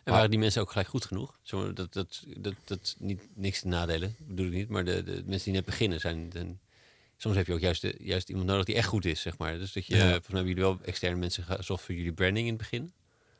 En 0.03 0.13
waren 0.13 0.29
die 0.29 0.39
mensen 0.39 0.61
ook 0.61 0.69
gelijk 0.71 0.87
goed 0.87 1.05
genoeg? 1.05 1.37
Zo, 1.41 1.73
dat, 1.73 1.93
dat, 1.93 2.23
dat, 2.37 2.53
dat 2.65 2.95
niet 2.99 3.21
niks 3.35 3.59
te 3.61 3.67
nadelen, 3.67 4.15
bedoel 4.19 4.45
ik 4.45 4.51
niet. 4.53 4.69
Maar 4.69 4.85
de, 4.85 5.03
de 5.03 5.11
mensen 5.25 5.43
die 5.43 5.53
net 5.53 5.65
beginnen 5.65 5.99
zijn... 5.99 6.29
dan- 6.29 6.59
soms 7.17 7.35
heb 7.35 7.47
je 7.47 7.53
ook 7.53 7.59
juist, 7.59 7.81
de, 7.81 7.95
juist 7.99 8.29
iemand 8.29 8.47
nodig 8.47 8.65
die 8.65 8.75
echt 8.75 8.87
goed 8.87 9.05
is, 9.05 9.21
zeg 9.21 9.37
maar. 9.37 9.57
Dus 9.57 9.73
dat 9.73 9.85
je, 9.85 9.95
Ja. 9.95 10.01
volgens 10.01 10.27
mij 10.27 10.35
hebben 10.41 10.53
jullie 10.55 10.69
wel 10.69 10.79
externe 10.85 11.17
mensen 11.17 11.43
gezocht 11.43 11.83
voor 11.83 11.95
jullie 11.95 12.13
branding 12.13 12.47
in 12.47 12.53
het 12.53 12.61
begin. 12.61 12.93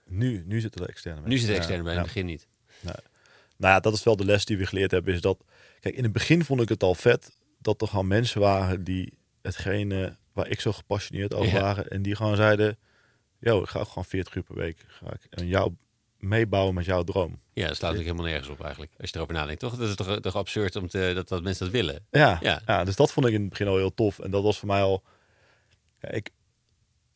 nu, 0.05 0.43
nu 0.45 0.59
zitten 0.59 0.81
er 0.83 0.89
externe 0.89 1.27
Nu 1.27 1.37
zit 1.37 1.45
de 1.47 1.51
Ja, 1.53 1.57
externe 1.57 1.83
bij, 1.83 1.91
in 1.93 1.97
ja. 1.97 2.03
het 2.05 2.13
begin 2.13 2.29
niet. 2.29 2.47
Nou 3.57 3.73
ja, 3.73 3.79
dat 3.79 3.93
is 3.93 4.03
wel 4.03 4.15
de 4.15 4.25
les 4.25 4.45
die 4.45 4.57
we 4.57 4.65
geleerd 4.65 4.91
hebben. 4.91 5.13
Is 5.13 5.21
dat, 5.21 5.43
kijk, 5.79 5.95
in 5.95 6.03
het 6.03 6.11
begin 6.13 6.43
vond 6.43 6.61
ik 6.61 6.69
het 6.69 6.83
al 6.83 6.95
vet 6.95 7.37
dat 7.59 7.81
er 7.81 7.87
gewoon 7.87 8.07
mensen 8.07 8.41
waren 8.41 8.83
die 8.83 9.13
hetgene 9.41 10.17
waar 10.33 10.47
ik 10.47 10.59
zo 10.61 10.71
gepassioneerd 10.71 11.33
over 11.33 11.53
Ja. 11.53 11.61
waren. 11.61 11.87
En 11.87 12.01
die 12.01 12.15
gewoon 12.15 12.35
zeiden, 12.35 12.77
yo, 13.39 13.61
ik 13.61 13.67
ga 13.69 13.79
ook 13.79 13.87
gewoon 13.87 14.05
40 14.05 14.35
uur 14.35 14.43
per 14.43 14.55
week. 14.55 14.85
Ga 14.87 15.13
ik 15.13 15.25
en 15.29 15.47
jou 15.47 15.73
meebouwen 16.17 16.73
met 16.73 16.85
jouw 16.85 17.03
droom. 17.03 17.39
Ja, 17.53 17.67
dat 17.67 17.75
slaat 17.77 17.91
natuurlijk 17.91 18.09
helemaal 18.09 18.25
nergens 18.25 18.49
op 18.49 18.61
eigenlijk. 18.63 18.91
Als 18.99 19.09
je 19.09 19.15
erover 19.15 19.33
nadenkt, 19.33 19.59
toch? 19.59 19.75
Dat 19.75 19.89
is 19.89 19.95
toch, 19.95 20.19
toch 20.19 20.35
absurd 20.35 20.75
om 20.75 20.87
te, 20.87 21.11
dat, 21.15 21.27
dat 21.27 21.43
mensen 21.43 21.65
dat 21.65 21.73
willen. 21.73 22.05
Ja, 22.11 22.37
Ja. 22.41 22.61
ja. 22.65 22.83
dus 22.83 22.95
dat 22.95 23.11
vond 23.11 23.25
ik 23.25 23.33
in 23.33 23.41
het 23.41 23.49
begin 23.49 23.67
al 23.67 23.77
heel 23.77 23.93
tof. 23.93 24.19
En 24.19 24.31
dat 24.31 24.43
was 24.43 24.59
voor 24.59 24.67
mij 24.67 24.81
al... 24.81 25.03
Ja, 25.99 26.09
ik, 26.09 26.29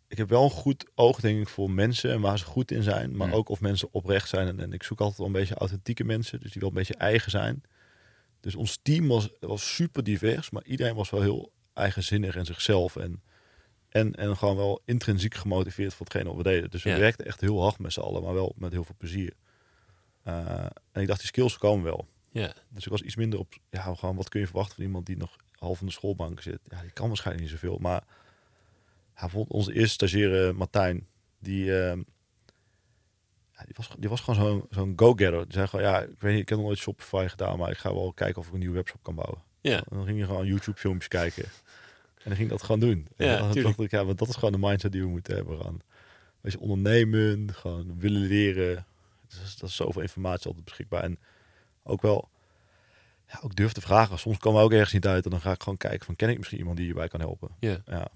ik 0.07 0.17
heb 0.17 0.29
wel 0.29 0.43
een 0.43 0.49
goed 0.49 0.85
oog, 0.95 1.19
denk 1.19 1.39
ik, 1.41 1.49
voor 1.49 1.71
mensen 1.71 2.11
en 2.11 2.21
waar 2.21 2.37
ze 2.37 2.45
goed 2.45 2.71
in 2.71 2.83
zijn. 2.83 3.15
Maar 3.17 3.27
Mm. 3.27 3.33
ook 3.33 3.49
of 3.49 3.61
mensen 3.61 3.87
oprecht 3.91 4.29
zijn. 4.29 4.47
En, 4.47 4.59
en 4.59 4.73
ik 4.73 4.83
zoek 4.83 4.99
altijd 4.99 5.17
wel 5.17 5.27
een 5.27 5.33
beetje 5.33 5.55
authentieke 5.55 6.03
mensen. 6.03 6.39
Dus 6.39 6.51
die 6.51 6.61
wel 6.61 6.69
een 6.69 6.75
beetje 6.75 6.95
eigen 6.95 7.31
zijn. 7.31 7.61
Dus 8.39 8.55
ons 8.55 8.79
team 8.81 9.07
was, 9.07 9.29
was 9.39 9.75
super 9.75 10.03
divers. 10.03 10.49
Maar 10.49 10.63
iedereen 10.63 10.95
was 10.95 11.09
wel 11.09 11.21
heel 11.21 11.51
eigenzinnig 11.77 12.35
en 12.35 12.45
zichzelf. 12.45 12.95
En, 12.95 13.21
en, 13.89 14.15
en 14.15 14.37
gewoon 14.37 14.55
wel 14.55 14.81
intrinsiek 14.85 15.33
gemotiveerd 15.35 15.93
voor 15.93 16.05
hetgene 16.05 16.27
wat 16.29 16.37
we 16.37 16.43
deden. 16.43 16.69
Dus 16.69 16.83
we 16.83 16.89
Ja. 16.89 16.97
werkten 16.97 17.25
echt 17.25 17.41
heel 17.41 17.61
hard 17.61 17.79
met 17.79 17.93
z'n 17.93 17.99
allen. 17.99 18.23
Maar 18.23 18.33
wel 18.33 18.53
met 18.57 18.71
heel 18.71 18.83
veel 18.83 18.95
plezier. 18.97 19.33
Uh, 20.27 20.65
en 20.91 21.01
ik 21.01 21.07
dacht, 21.07 21.19
die 21.19 21.27
skills 21.27 21.57
komen 21.57 21.83
wel. 21.83 22.07
Ja, 22.31 22.53
Dus 22.69 22.85
ik 22.85 22.91
was 22.91 23.01
iets 23.01 23.15
minder 23.15 23.39
op, 23.39 23.53
ja, 23.69 23.93
gewoon 23.95 24.15
wat 24.15 24.29
kun 24.29 24.39
je 24.39 24.45
verwachten 24.45 24.75
van 24.75 24.83
iemand 24.83 25.05
die 25.05 25.17
nog 25.17 25.35
half 25.51 25.79
in 25.79 25.85
de 25.85 25.91
schoolbank 25.91 26.41
zit. 26.41 26.59
Ja, 26.69 26.81
die 26.81 26.91
kan 26.91 27.07
waarschijnlijk 27.07 27.45
niet 27.49 27.59
zoveel. 27.59 27.77
Maar 27.77 28.03
ja, 29.15 29.19
bijvoorbeeld 29.21 29.57
onze 29.59 29.73
eerste 29.73 29.93
stagiaire 29.93 30.53
Martijn, 30.53 31.07
die, 31.39 31.79
ehm, 31.81 31.97
ja, 33.53 33.63
die, 33.65 33.73
was, 33.75 33.89
die 33.99 34.09
was 34.09 34.21
gewoon 34.21 34.39
zo'n 34.45 34.65
zo'n 34.69 34.93
go-getter. 34.95 35.43
Die 35.43 35.53
zei 35.53 35.67
gewoon, 35.67 35.85
ja, 35.85 36.01
ik 36.01 36.19
weet 36.19 36.31
niet, 36.33 36.41
ik 36.41 36.49
heb 36.49 36.57
nog 36.57 36.67
nooit 36.67 36.79
Shopify 36.79 37.25
gedaan, 37.29 37.57
maar 37.57 37.71
ik 37.71 37.77
ga 37.77 37.93
wel 37.93 38.13
kijken 38.13 38.41
of 38.41 38.47
ik 38.47 38.53
een 38.53 38.59
nieuwe 38.59 38.75
webshop 38.75 39.03
kan 39.03 39.15
bouwen. 39.15 39.41
ja. 39.61 39.77
En 39.77 39.97
dan 39.97 40.05
ging 40.05 40.17
je 40.19 40.25
gewoon 40.25 40.45
YouTube 40.45 40.77
filmpjes 40.79 41.07
kijken. 41.07 41.45
En 42.27 42.33
dan 42.33 42.41
ging 42.41 42.49
dat 42.49 42.63
gewoon 42.63 42.79
doen. 42.79 43.07
Ja, 43.17 43.37
en 43.37 43.53
dan 43.53 43.63
dacht 43.63 43.79
ik, 43.79 43.91
ja, 43.91 44.03
maar 44.03 44.15
dat 44.15 44.27
is 44.27 44.35
gewoon 44.35 44.51
de 44.51 44.57
mindset 44.67 44.91
die 44.91 45.01
we 45.01 45.07
moeten 45.07 45.35
hebben. 45.35 45.57
Gewoon, 45.57 45.81
weet 46.41 46.51
je, 46.51 46.59
ondernemen, 46.59 47.53
gewoon 47.53 47.99
willen 47.99 48.21
leren. 48.21 48.85
Dus 49.27 49.57
dat 49.57 49.69
is 49.69 49.75
zoveel 49.75 50.01
informatie 50.01 50.45
altijd 50.45 50.65
beschikbaar. 50.65 51.03
En 51.03 51.19
ook 51.83 52.01
wel, 52.01 52.29
ja, 53.27 53.39
ook 53.43 53.55
durf 53.55 53.71
te 53.71 53.81
vragen. 53.81 54.19
Soms 54.19 54.37
komen 54.37 54.59
we 54.59 54.65
ook 54.65 54.71
ergens 54.73 54.93
niet 54.93 55.05
uit. 55.07 55.25
En 55.25 55.31
dan 55.31 55.41
ga 55.41 55.51
ik 55.51 55.63
gewoon 55.63 55.77
kijken 55.77 56.05
van, 56.05 56.15
ken 56.15 56.29
ik 56.29 56.37
misschien 56.37 56.57
iemand 56.59 56.77
die 56.77 56.85
hierbij 56.85 57.07
kan 57.07 57.19
helpen? 57.19 57.49
ja. 57.59 57.81
Ja. 57.85 58.07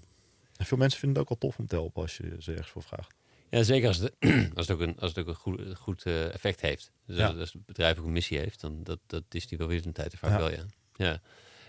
En 0.56 0.66
veel 0.68 0.76
mensen 0.78 0.98
vinden 1.00 1.18
het 1.22 1.30
ook 1.30 1.40
wel 1.40 1.50
tof 1.50 1.58
om 1.60 1.66
te 1.66 1.74
helpen 1.74 2.02
als 2.02 2.16
je 2.16 2.36
ze 2.38 2.50
ergens 2.50 2.70
voor 2.70 2.82
vraagt. 2.82 3.14
Ja, 3.50 3.62
zeker 3.62 3.88
als 3.88 3.96
het, 3.96 4.12
als 4.56 4.66
het 4.66 4.70
ook 4.70 4.80
een, 4.80 4.98
als 4.98 5.10
het 5.14 5.18
ook 5.18 5.26
een 5.26 5.34
goed, 5.34 5.76
goed 5.76 6.02
eh, 6.02 6.34
effect 6.34 6.60
heeft. 6.60 6.90
Dus 7.06 7.16
Ja. 7.16 7.26
als, 7.26 7.36
als 7.38 7.52
het 7.52 7.66
bedrijf 7.66 7.98
ook 7.98 8.04
een 8.04 8.12
missie 8.12 8.38
heeft, 8.38 8.60
dan 8.60 8.82
dat, 8.82 8.98
dat 9.06 9.22
is 9.30 9.46
die 9.46 9.58
wel 9.58 9.66
weer 9.66 9.86
een 9.86 9.92
tijd 9.92 10.14
vaak 10.18 10.30
Ja. 10.30 10.36
wel, 10.38 10.50
ja. 10.50 10.64
ja. 10.96 11.20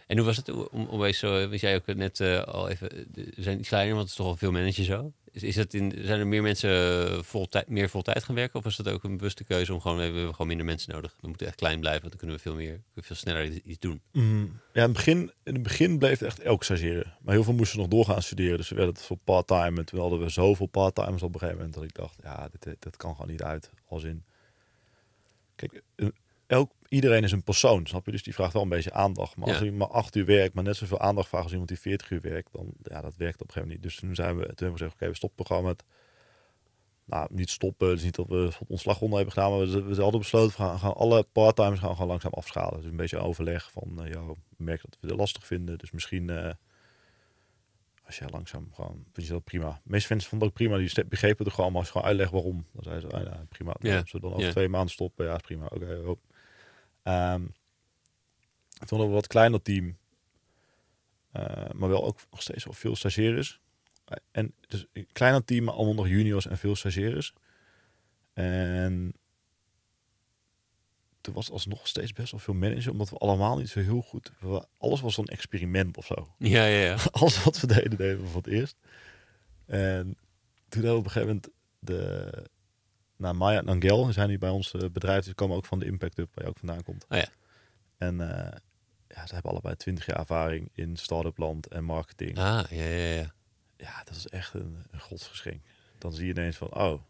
En 0.07 0.17
hoe 0.17 0.25
was 0.25 0.38
het 0.38 0.69
om, 0.69 0.85
om 0.85 1.03
eens 1.03 1.17
zo, 1.17 1.49
was 1.49 1.61
jij 1.61 1.75
ook 1.75 1.95
net 1.95 2.19
eh, 2.19 2.41
al 2.41 2.69
even, 2.69 2.91
eh, 2.91 3.23
zijn 3.35 3.59
iets 3.59 3.67
kleiner, 3.67 3.95
want 3.95 4.09
het 4.09 4.11
is 4.11 4.23
toch 4.23 4.27
al 4.27 4.35
veel 4.38 4.51
managers 4.51 4.88
zo. 4.88 5.11
Is, 5.31 5.43
is 5.43 5.55
het 5.55 5.73
in, 5.73 5.93
zijn 6.03 6.19
er 6.19 6.27
meer 6.27 6.41
mensen 6.41 7.25
vol 7.25 7.47
tijd, 7.47 7.67
meer 7.67 7.89
vol 7.89 8.01
tijd 8.01 8.23
gaan 8.23 8.35
werken? 8.35 8.55
Of 8.55 8.63
was 8.63 8.75
dat 8.75 8.89
ook 8.89 9.03
een 9.03 9.17
bewuste 9.17 9.43
keuze 9.43 9.73
om 9.73 9.81
gewoon, 9.81 9.97
we 9.97 10.03
hebben 10.03 10.31
gewoon 10.31 10.47
minder 10.47 10.65
mensen 10.65 10.93
nodig. 10.93 11.15
We 11.21 11.27
moeten 11.27 11.47
echt 11.47 11.55
klein 11.55 11.80
blijven, 11.80 12.01
want 12.01 12.11
dan 12.11 12.19
kunnen 12.19 12.38
we 12.38 12.41
veel 12.49 12.55
meer, 12.55 12.81
veel 12.95 13.15
sneller 13.15 13.51
iets- 13.63 13.80
doen. 13.80 14.01
Ja, 14.73 14.81
in 14.81 14.81
het, 14.81 14.93
begin, 14.93 15.31
in 15.43 15.53
het 15.53 15.63
begin 15.63 15.97
bleef 15.97 16.19
het 16.19 16.27
echt 16.27 16.39
elk 16.39 16.63
stagiaire. 16.63 17.05
Maar 17.21 17.34
heel 17.34 17.43
veel 17.43 17.53
moesten 17.53 17.80
nog 17.80 17.88
doorgaan 17.88 18.21
studeren. 18.21 18.57
Dus 18.57 18.69
we 18.69 18.75
werden 18.75 18.93
het 18.93 19.03
voor 19.03 19.17
part-time. 19.23 19.80
En 19.80 19.85
toen 19.85 19.99
hadden 19.99 20.19
we 20.19 20.30
zoveel 20.30 20.65
part-timers 20.65 21.23
op 21.23 21.34
een 21.34 21.39
gegeven 21.39 21.57
moment 21.57 21.73
dat 21.73 21.84
ik 21.84 21.93
dacht, 21.93 22.15
ja, 22.23 22.49
dit, 22.59 22.97
kan 22.97 23.15
gewoon 23.15 23.31
niet 23.31 23.43
uit. 23.43 23.69
Als 23.88 24.03
in, 24.03 24.23
kijk, 25.55 25.81
elk, 26.53 26.71
iedereen 26.88 27.23
is 27.23 27.31
een 27.31 27.43
persoon, 27.43 27.85
snap 27.88 28.05
je? 28.05 28.11
Dus 28.11 28.23
die 28.23 28.34
vraagt 28.34 28.53
wel 28.53 28.61
een 28.61 28.69
beetje 28.69 28.93
aandacht. 28.93 29.35
Maar 29.35 29.47
als 29.47 29.57
Ja. 29.59 29.63
je 29.65 29.71
maar 29.71 29.88
acht 29.88 30.15
uur 30.15 30.25
werkt, 30.25 30.53
maar 30.53 30.63
net 30.63 30.75
zoveel 30.75 30.99
aandacht 30.99 31.27
vraagt 31.27 31.43
als 31.43 31.51
iemand 31.51 31.69
die 31.69 31.80
40 31.80 32.09
uur 32.09 32.21
werkt, 32.21 32.51
dan 32.53 32.73
ja, 32.84 33.01
dat 33.01 33.15
werkt 33.15 33.41
op 33.41 33.47
een 33.47 33.53
gegeven 33.53 33.61
moment 33.61 33.69
niet. 33.69 33.84
Dus 33.84 33.95
toen 33.95 34.15
zijn 34.15 34.35
we, 34.38 34.41
toen 34.41 34.47
hebben 34.47 34.67
we 34.71 34.77
gezegd, 34.77 34.93
oké, 34.93 35.07
we 35.07 35.15
stoppen 35.15 35.63
met, 35.63 35.84
nou, 37.05 37.27
niet 37.31 37.49
stoppen. 37.49 37.88
Het 37.89 37.97
is 37.97 38.03
niet 38.03 38.15
dat 38.15 38.27
we 38.27 38.51
ontslagronde 38.67 39.15
hebben 39.15 39.34
gedaan, 39.34 39.51
maar 39.51 39.59
we, 39.59 39.84
we 39.84 40.01
hadden 40.01 40.19
besloten, 40.19 40.49
we 40.49 40.55
gaan, 40.63 40.80
gaan 40.80 40.93
alle 40.95 41.23
part-timers 41.31 41.80
gaan 41.80 41.91
gewoon 41.91 42.07
langzaam 42.07 42.34
afschalen. 42.34 42.81
Dus 42.81 42.89
een 42.89 42.95
beetje 42.95 43.17
overleg 43.17 43.71
van, 43.71 43.99
ja, 44.03 44.25
we 44.25 44.35
merken 44.57 44.89
dat 44.89 44.99
we 45.01 45.07
het 45.07 45.17
lastig 45.17 45.45
vinden. 45.45 45.77
Dus 45.77 45.91
misschien, 45.91 46.30
eh, 46.30 46.53
als 48.05 48.17
jij 48.17 48.27
langzaam 48.30 48.69
gewoon, 48.73 49.03
vind 49.13 49.27
je 49.27 49.34
dat 49.34 49.43
prima. 49.43 49.69
De 49.84 49.89
meeste 49.89 50.07
mensen 50.11 50.30
vonden 50.30 50.47
het 50.47 50.59
ook 50.59 50.67
prima, 50.67 50.85
die 50.85 51.05
begrepen 51.05 51.45
het 51.45 51.53
gewoon, 51.53 51.69
maar 51.69 51.80
als 51.80 51.88
je 51.88 51.93
gewoon 51.93 52.07
uitlegt 52.07 52.31
waarom, 52.31 52.65
dan 52.73 52.84
zeiden 52.84 53.09
ze, 53.09 53.15
ah, 53.17 53.23
ja, 53.23 53.45
prima. 53.49 53.75
Ja, 53.80 53.99
Als 53.99 54.11
we 54.11 54.19
dan 54.19 54.31
over 54.34 54.45
ja. 54.45 54.51
twee 54.51 54.69
maanden 54.69 54.91
stoppen, 54.91 55.25
ja, 55.25 55.38
prima. 55.38 55.65
Oké, 55.65 55.95
hoop. 55.95 56.19
Ehm, 57.03 57.41
toen 57.41 58.88
hadden 58.88 58.99
we 58.99 59.05
een 59.05 59.11
wat 59.11 59.27
kleiner 59.27 59.61
team, 59.61 59.97
eh, 61.31 61.69
maar 61.73 61.89
wel 61.89 62.05
ook 62.05 62.19
nog 62.31 62.41
steeds 62.41 62.63
wel 62.63 62.73
veel 62.73 62.95
stagiaires. 62.95 63.61
En 64.31 64.53
dus 64.67 64.85
een 64.93 65.07
kleiner 65.11 65.45
team, 65.45 65.63
maar 65.63 65.73
allemaal 65.73 65.93
nog 65.93 66.07
juniors 66.07 66.47
en 66.47 66.57
veel 66.57 66.75
stagiaires. 66.75 67.34
En 68.34 69.13
toen 71.21 71.34
was 71.34 71.51
alsnog 71.51 71.88
steeds 71.88 72.13
best 72.13 72.31
wel 72.31 72.39
veel 72.39 72.53
manager, 72.53 72.91
omdat 72.91 73.09
we 73.09 73.17
allemaal 73.17 73.57
niet 73.57 73.69
zo 73.69 73.80
heel 73.80 74.01
goed... 74.01 74.31
Alles 74.77 75.01
was 75.01 75.13
zo'n 75.13 75.25
experiment 75.25 75.97
of 75.97 76.05
zo. 76.05 76.34
Ja, 76.38 76.65
ja, 76.65 76.85
ja. 76.85 76.97
Alles 77.11 77.43
wat 77.43 77.59
we 77.59 77.67
deden, 77.67 77.97
deden 77.97 78.21
we 78.21 78.27
voor 78.27 78.41
het 78.41 78.51
eerst. 78.51 78.77
En 79.65 80.17
toen 80.69 80.84
hadden 80.84 80.91
we 80.91 80.97
op 80.97 81.05
een 81.05 81.11
gegeven 81.11 81.27
moment 81.27 81.49
de... 81.80 82.51
Nou, 83.24 83.36
Maya 83.36 83.60
en 83.60 83.68
Angel 83.68 84.14
zijn 84.14 84.28
die 84.28 84.38
bij 84.38 84.50
ons 84.50 84.74
eh, 84.74 84.90
bedrijf. 84.90 85.26
Die 85.26 85.34
komen 85.34 85.58
ook 85.58 85.66
van 85.66 85.80
de 85.80 85.86
Impact 85.86 86.18
Hub, 86.18 86.30
waar 86.34 86.44
je 86.44 86.50
ook 86.50 86.58
vandaan 86.58 86.84
komt. 86.84 87.06
Oh 87.10 87.18
ja. 87.18 87.28
En 87.98 88.22
eh, 88.22 88.58
ja, 89.08 89.28
ze 89.28 89.34
hebben 89.34 89.52
allebei 89.52 89.76
20 89.76 90.06
jaar 90.06 90.18
ervaring 90.18 90.70
in 90.74 90.98
start-up 90.98 91.38
land 91.38 91.68
en 91.68 91.84
marketing. 91.84 92.38
Ah, 92.38 92.64
ja, 92.70 92.84
ja, 92.84 93.14
ja. 93.14 93.34
Ja, 93.78 94.04
dat 94.04 94.16
is 94.16 94.28
echt 94.28 94.54
een, 94.54 94.78
een 94.91 95.00
godsgeschenk. 95.00 95.62
Dan 95.98 96.14
zie 96.14 96.26
je 96.26 96.32
ineens 96.32 96.58
van, 96.58 96.74
oh, 96.76 97.02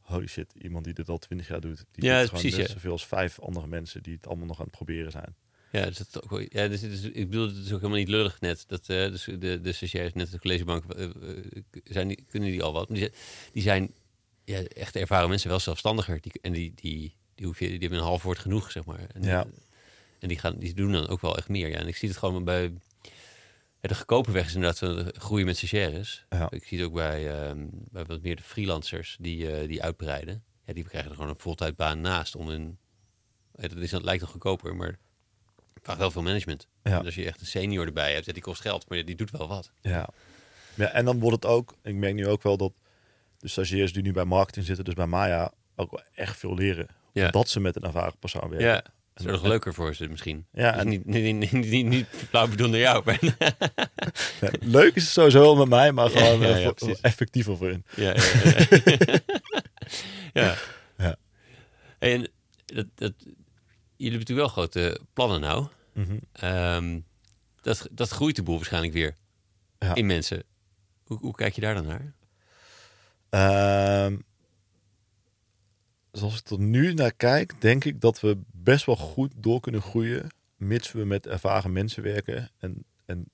holy 0.00 0.26
shit, 0.26 0.52
iemand 0.58 0.84
die 0.84 0.94
dit 0.94 1.08
al 1.08 1.18
20 1.18 1.48
jaar 1.48 1.60
doet. 1.60 1.84
Die 1.92 2.04
Ja, 2.04 2.10
doet 2.10 2.20
dat 2.20 2.28
gewoon 2.28 2.40
precies, 2.40 2.58
net 2.58 2.66
ja. 2.66 2.72
zoveel 2.72 2.92
als 2.92 3.06
vijf 3.06 3.40
andere 3.40 3.66
mensen 3.66 4.02
die 4.02 4.14
het 4.14 4.26
allemaal 4.26 4.46
nog 4.46 4.58
aan 4.58 4.66
het 4.66 4.76
proberen 4.76 5.10
zijn. 5.10 5.36
Ja, 5.72 5.86
dus 5.86 5.98
het, 5.98 6.30
ook 6.30 6.46
ja 6.48 6.68
dus, 6.68 6.80
dus, 6.80 7.02
ik 7.02 7.30
bedoel, 7.30 7.46
het 7.46 7.56
is 7.56 7.72
ook 7.72 7.80
helemaal 7.80 7.98
niet 7.98 8.08
lullig 8.08 8.40
net. 8.40 8.64
Dat, 8.66 8.88
eh 8.88 9.10
dus 9.10 9.24
de, 9.24 9.60
de 9.60 9.72
stagiairs 9.72 10.12
net 10.12 10.30
de 10.30 10.38
collegebank, 10.38 10.84
eh, 10.92 11.08
zijn 11.84 12.08
die, 12.08 12.24
kunnen 12.28 12.50
die 12.50 12.62
al 12.62 12.72
wat. 12.72 12.88
Die 12.88 13.12
zijn 13.62 13.94
ja, 14.46 14.62
echt 14.62 14.96
ervaren 14.96 15.28
mensen 15.28 15.48
wel 15.48 15.58
zelfstandiger. 15.60 16.20
Die, 16.20 16.32
en 16.40 16.52
die, 16.52 16.72
die, 16.74 17.14
die, 17.34 17.46
hoef 17.46 17.58
je, 17.58 17.68
die 17.68 17.78
hebben 17.78 17.98
een 17.98 18.04
half 18.04 18.22
woord 18.22 18.38
genoeg, 18.38 18.70
zeg 18.70 18.84
maar. 18.84 19.06
En, 19.12 19.22
Ja. 19.22 19.46
en 20.18 20.28
die, 20.28 20.38
gaan, 20.38 20.58
die 20.58 20.74
doen 20.74 20.92
dan 20.92 21.08
ook 21.08 21.20
wel 21.20 21.36
echt 21.36 21.48
meer. 21.48 21.68
Ja. 21.68 21.78
En 21.78 21.86
ik 21.88 21.96
zie 21.96 22.08
het 22.08 22.18
gewoon 22.18 22.44
bij... 22.44 22.72
Ja, 23.80 23.88
de 23.88 23.94
goedkope 23.94 24.30
weg 24.30 24.46
is 24.46 24.54
inderdaad 24.54 24.76
zo 24.76 25.04
groeien 25.12 25.46
met 25.46 25.56
stagiaires. 25.56 26.24
Ja. 26.30 26.50
Ik 26.50 26.64
zie 26.64 26.78
het 26.78 26.86
ook 26.86 26.94
bij, 26.94 27.40
ehm, 27.40 27.66
bij 27.70 28.04
wat 28.04 28.22
meer 28.22 28.36
de 28.36 28.42
freelancers 28.42 29.16
die, 29.20 29.50
eh, 29.52 29.68
die 29.68 29.82
uitbreiden. 29.82 30.44
Ja, 30.64 30.72
die 30.72 30.84
krijgen 30.84 31.10
er 31.10 31.16
gewoon 31.16 31.30
een 31.30 31.40
voltijdbaan 31.40 32.00
naast 32.00 32.36
om 32.36 32.48
hun... 32.48 32.78
Ja, 33.54 33.68
dat, 33.68 33.78
is, 33.78 33.90
dat 33.90 34.02
lijkt 34.02 34.20
nog 34.20 34.30
goedkoper, 34.30 34.76
maar 34.76 34.88
het 35.74 35.82
vraagt 35.82 35.98
wel 35.98 36.10
veel 36.10 36.22
management. 36.22 36.66
Ja. 36.82 36.98
En 36.98 37.04
als 37.04 37.14
je 37.14 37.26
echt 37.26 37.40
een 37.40 37.46
senior 37.46 37.86
erbij 37.86 38.12
hebt, 38.12 38.26
ja, 38.26 38.32
die 38.32 38.42
kost 38.42 38.60
geld, 38.60 38.88
maar 38.88 39.04
die 39.04 39.16
doet 39.16 39.30
wel 39.30 39.48
wat. 39.48 39.70
Ja. 39.80 40.08
ja, 40.74 40.86
en 40.90 41.04
dan 41.04 41.18
wordt 41.18 41.42
het 41.42 41.52
ook, 41.52 41.74
ik 41.82 41.94
merk 41.94 42.14
nu 42.14 42.26
ook 42.26 42.42
wel 42.42 42.56
dat 42.56 42.72
de 43.38 43.48
stagiairs 43.48 43.92
die 43.92 44.02
nu 44.02 44.12
bij 44.12 44.24
marketing 44.24 44.66
zitten, 44.66 44.84
dus 44.84 44.94
bij 44.94 45.06
Maya, 45.06 45.52
ook 45.76 45.90
wel 45.90 46.02
echt 46.14 46.38
veel 46.38 46.54
leren. 46.54 46.86
Ja. 47.12 47.30
Dat 47.30 47.48
ze 47.48 47.60
met 47.60 47.76
een 47.76 47.82
ervaren 47.82 48.18
persoon 48.18 48.48
werken. 48.48 48.66
Ja, 48.68 48.84
is 49.14 49.24
nog 49.24 49.42
leuker 49.42 49.74
voor 49.74 49.94
ze 49.94 50.08
misschien. 50.08 50.46
Ja, 50.52 50.70
Dus 50.72 50.80
en- 50.80 50.88
niet, 50.88 51.04
niet, 51.06 51.34
niet, 51.34 51.52
niet, 51.52 51.70
niet, 51.70 51.86
niet 51.86 52.06
flauw 52.28 52.48
bedoeld 52.48 52.70
naar 52.70 52.80
jou. 52.80 53.02
Maar, 53.04 53.18
Ja, 54.40 54.50
leuk 54.60 54.94
is 54.94 55.02
het 55.02 55.12
sowieso 55.12 55.40
wel 55.40 55.56
met 55.56 55.68
mij, 55.68 55.92
maar 55.92 56.10
gewoon 56.10 56.40
ja, 56.40 56.46
eh, 56.48 56.56
ja, 56.58 56.64
voor- 56.64 56.74
precies. 56.74 57.00
effectiever 57.00 57.56
voor 57.56 57.66
hun. 57.68 57.84
ja, 57.96 58.14
ja, 60.32 60.54
ja. 60.96 61.16
En 61.98 62.28
dat, 62.66 62.86
dat, 62.94 63.12
jullie 63.16 63.32
hebben 63.96 64.18
natuurlijk 64.18 64.38
wel 64.38 64.48
grote 64.48 65.00
plannen 65.12 65.40
nou. 65.40 65.66
Mhm. 65.92 66.16
Ehm, 66.32 67.00
dat, 67.60 67.88
dat 67.90 68.08
groeit 68.08 68.36
de 68.36 68.42
boel 68.42 68.56
waarschijnlijk 68.56 68.92
weer 68.92 69.14
Ja. 69.78 69.94
in 69.94 70.06
mensen. 70.06 70.42
Hoe, 71.04 71.18
hoe 71.18 71.34
kijk 71.34 71.54
je 71.54 71.60
daar 71.60 71.74
dan 71.74 71.86
naar? 71.86 72.14
Ehm, 73.36 74.16
zoals 76.12 76.38
ik 76.38 76.50
er 76.50 76.60
nu 76.60 76.94
naar 76.94 77.12
kijk, 77.12 77.60
denk 77.60 77.84
ik 77.84 78.00
dat 78.00 78.20
we 78.20 78.38
best 78.52 78.84
wel 78.84 78.96
goed 78.96 79.32
door 79.36 79.60
kunnen 79.60 79.82
groeien, 79.82 80.26
mits 80.56 80.92
we 80.92 81.04
met 81.04 81.26
ervaren 81.26 81.72
mensen 81.72 82.02
werken 82.02 82.50
en, 82.58 82.84
en 83.04 83.30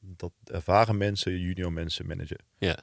dat 0.00 0.32
ervaren 0.44 0.96
mensen 0.96 1.38
junior 1.38 1.72
mensen 1.72 2.06
managen. 2.06 2.38
Ja, 2.58 2.78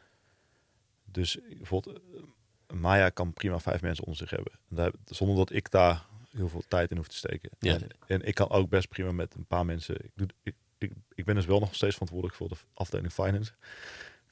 Dus 1.06 1.38
bijvoorbeeld, 1.57 1.98
eh, 1.98 2.76
Maya 2.77 3.10
kan 3.10 3.34
prima 3.34 3.60
vijf 3.60 3.81
mensen 3.81 4.03
onder 4.03 4.19
zich 4.19 4.30
hebben. 4.30 4.52
En 4.69 4.76
daar, 4.76 4.91
zonder 5.06 5.36
dat 5.36 5.52
ik 5.52 5.72
daar 5.72 6.06
heel 6.31 6.49
veel 6.49 6.64
tijd 6.68 6.91
in 6.91 6.98
hoef 6.98 7.07
te 7.07 7.15
steken. 7.15 7.49
Ja. 7.60 7.73
En, 7.73 7.88
en 8.07 8.22
ik 8.22 8.36
kan 8.36 8.49
ook 8.49 8.69
best 8.69 8.90
prima 8.90 9.11
met 9.11 9.36
een 9.36 9.45
paar 9.45 9.65
mensen. 9.65 9.95
Ik, 9.95 10.11
doe, 10.15 10.27
ik, 10.44 10.56
ik, 10.77 10.91
ik 11.14 11.26
ben 11.26 11.36
dus 11.36 11.45
wel 11.45 11.60
nog 11.60 11.76
steeds 11.76 11.94
verantwoordelijk 11.94 12.38
voor 12.38 12.49
de 12.49 12.56
afdeling 12.73 13.14
finance. 13.14 13.52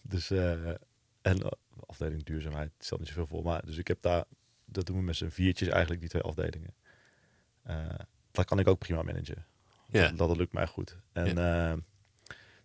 Dus 0.01 0.29
eh, 0.29 0.73
en 1.27 1.41
eh, 1.41 1.51
afdeling 1.85 2.23
duurzaamheid 2.23 2.71
stelt 2.79 2.99
niet 2.99 3.09
zoveel 3.09 3.27
voor. 3.27 3.43
Maar 3.43 3.65
dus 3.65 3.77
ik 3.77 3.87
heb 3.87 4.01
daar, 4.01 4.23
dat 4.65 4.85
doen 4.85 4.97
we 4.97 5.03
met 5.03 5.15
z'n 5.15 5.29
viertjes 5.29 5.67
eigenlijk, 5.67 5.99
die 5.99 6.09
twee 6.09 6.21
afdelingen. 6.21 6.73
Eh 7.63 7.99
dat 8.31 8.45
kan 8.45 8.59
ik 8.59 8.67
ook 8.67 8.79
prima 8.79 9.01
managen. 9.01 9.45
Ja. 9.89 10.07
Dat, 10.07 10.27
dat 10.27 10.37
lukt 10.37 10.53
mij 10.53 10.67
goed. 10.67 10.97
En 11.11 11.37
eh, 11.37 11.73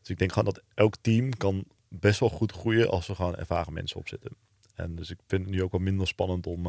dus 0.01 0.11
ik 0.11 0.19
denk 0.19 0.33
gewoon 0.33 0.53
dat 0.55 0.63
elk 0.75 0.95
team 1.01 1.37
kan 1.37 1.65
best 1.89 2.21
wel 2.21 2.29
goed 2.29 2.53
groeien 2.53 2.91
als 2.91 3.09
er 3.09 3.15
gewoon 3.15 3.37
ervaren 3.37 3.73
mensen 3.73 3.97
op 3.97 4.09
zitten. 4.09 4.37
En 4.75 4.97
dus 4.97 5.11
ik 5.11 5.19
vind 5.27 5.43
het 5.43 5.51
nu 5.51 5.63
ook 5.63 5.73
wel 5.73 5.81
minder 5.81 6.07
spannend 6.07 6.47
om, 6.47 6.67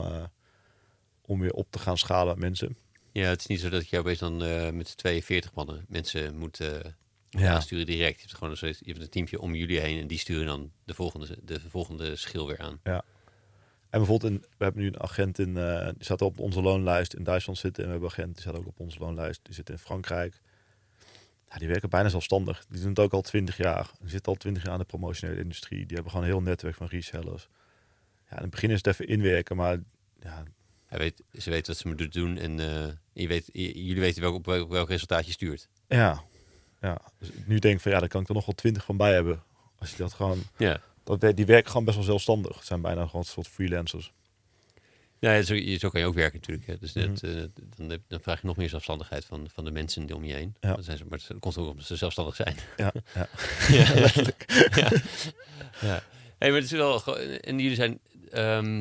om 1.21 1.39
weer 1.39 1.53
op 1.53 1.67
te 1.71 1.79
gaan 1.79 1.97
schalen 1.97 2.33
met 2.33 2.43
mensen. 2.43 2.77
Ja, 3.13 3.29
het 3.29 3.39
is 3.39 3.47
niet 3.47 3.59
zo 3.59 3.69
dat 3.69 3.89
je 3.89 3.99
opeens 3.99 4.19
dan 4.19 4.43
eh, 4.43 4.69
met 4.69 4.87
z'n 4.87 4.97
42 4.97 5.53
mannen 5.53 5.85
mensen 5.87 6.37
moet 6.37 6.59
Ja. 7.39 7.53
aansturen 7.53 7.85
direct. 7.85 8.15
Je 8.15 8.21
hebt 8.21 8.33
gewoon 8.33 8.49
een, 8.49 8.57
soort- 8.57 8.79
je 8.79 8.91
hebt 8.91 9.01
een 9.01 9.09
teampje 9.09 9.39
om 9.39 9.55
jullie 9.55 9.79
heen 9.79 9.99
en 10.01 10.07
die 10.07 10.17
sturen 10.17 10.45
dan 10.45 10.71
de 10.85 10.93
volgende, 10.93 11.37
de 11.43 11.59
volgende 11.59 12.15
schil 12.15 12.47
weer 12.47 12.59
aan. 12.59 12.79
En 13.89 13.99
bijvoorbeeld, 13.99 14.31
in, 14.31 14.39
we 14.57 14.63
hebben 14.63 14.81
nu 14.81 14.87
een 14.87 15.01
agent 15.01 15.39
in, 15.39 15.57
eh, 15.57 15.85
die 15.85 16.03
staat 16.03 16.21
op 16.21 16.39
onze 16.39 16.61
loonlijst 16.61 17.13
in 17.13 17.23
Duitsland 17.23 17.59
zitten. 17.59 17.83
En 17.83 17.89
we 17.89 17.95
hebben 17.95 18.09
een 18.11 18.15
agent 18.23 18.33
die 18.35 18.41
staat 18.43 18.55
ook 18.57 18.67
op 18.67 18.79
onze 18.79 18.99
loonlijst. 18.99 19.39
Die 19.43 19.53
zit 19.53 19.69
in 19.69 19.77
Frankrijk. 19.77 20.41
Ja, 21.49 21.57
die 21.57 21.67
werken 21.67 21.89
bijna 21.89 22.09
zelfstandig. 22.09 22.65
Die 22.69 22.79
doen 22.79 22.89
het 22.89 22.99
ook 22.99 23.13
al 23.13 23.21
twintig 23.21 23.57
jaar. 23.57 23.91
Die 23.99 24.09
zitten 24.09 24.31
al 24.31 24.37
twintig 24.37 24.63
jaar 24.63 24.73
in 24.73 24.79
de 24.79 24.85
promotionele 24.85 25.39
industrie. 25.39 25.85
Die 25.85 25.93
hebben 25.95 26.11
gewoon 26.11 26.27
een 26.27 26.33
heel 26.33 26.41
netwerk 26.41 26.75
van 26.75 26.87
resellers. 26.87 27.47
Ja, 28.29 28.35
in 28.35 28.41
het 28.41 28.51
begin 28.51 28.69
is 28.69 28.77
het 28.77 28.87
even 28.87 29.07
inwerken, 29.07 29.55
maar 29.55 29.79
ja, 30.19 30.43
Hij 30.85 30.97
weet, 30.97 31.23
ze 31.41 31.49
weten 31.49 31.67
wat 31.71 31.81
ze 31.81 31.87
moeten 31.87 32.09
doen 32.11 32.37
en 32.37 32.59
eh, 32.59 32.87
je 33.13 33.27
weet, 33.27 33.49
jullie 33.53 33.99
weten 33.99 34.21
welk, 34.21 34.35
op 34.35 34.45
welk, 34.45 34.69
welk 34.69 34.89
resultaat 34.89 35.25
je 35.25 35.31
stuurt. 35.31 35.67
ja. 35.87 36.23
Ja. 36.83 37.01
Dus 37.19 37.29
nu 37.45 37.59
denk 37.59 37.75
ik 37.75 37.81
van 37.81 37.91
ja, 37.91 37.99
daar 37.99 38.07
kan 38.09 38.21
ik 38.21 38.27
er 38.27 38.33
nog 38.33 38.45
wel 38.45 38.55
twintig 38.55 38.85
van 38.85 38.97
bij 38.97 39.13
hebben. 39.13 39.43
Als 39.79 39.91
je 39.91 39.97
dat 39.97 40.13
gewoon, 40.13 40.43
Ja, 40.57 40.81
dat, 41.03 41.35
die 41.35 41.45
werken 41.45 41.69
gewoon 41.69 41.85
best 41.85 41.97
wel 41.97 42.05
zelfstandig. 42.05 42.55
Het 42.55 42.65
zijn 42.65 42.81
bijna 42.81 43.05
gewoon 43.05 43.21
een 43.21 43.27
soort 43.27 43.47
freelancers. 43.47 44.11
ja 45.19 45.41
zo, 45.41 45.53
je- 45.53 45.77
zo 45.77 45.89
kan 45.89 46.01
je 46.01 46.07
ook 46.07 46.13
werken 46.13 46.39
natuurlijk. 46.39 46.67
Hè. 46.67 46.77
Dus 46.79 46.93
Mhm. 46.93 47.07
dat, 47.09 47.23
eh, 47.23 47.41
dan, 47.77 47.97
dan 48.07 48.21
vraag 48.21 48.41
je 48.41 48.47
nog 48.47 48.55
meer 48.57 48.69
zelfstandigheid 48.69 49.25
van, 49.25 49.49
van 49.53 49.63
de 49.65 49.71
mensen 49.71 50.13
om 50.13 50.23
je 50.23 50.33
heen. 50.33 50.55
Ja. 50.59 50.73
Dan 50.73 50.83
zijn 50.83 50.97
ze, 50.97 51.05
maar 51.09 51.19
het 51.27 51.39
komt 51.39 51.57
ook 51.57 51.69
omdat 51.69 51.85
ze 51.85 51.95
zelfstandig 51.95 52.35
zijn. 52.35 52.55
Ja, 52.77 52.93
ja. 53.13 53.27
ja, 53.77 54.09
ja. 54.75 54.91
ja. 55.81 56.03
Hey, 56.37 56.49
maar 56.51 56.61
het 56.61 56.63
is 56.63 56.71
wel... 56.71 57.17
En 57.39 57.59
jullie 57.59 57.75
zijn... 57.75 57.99
ehm, 58.31 58.75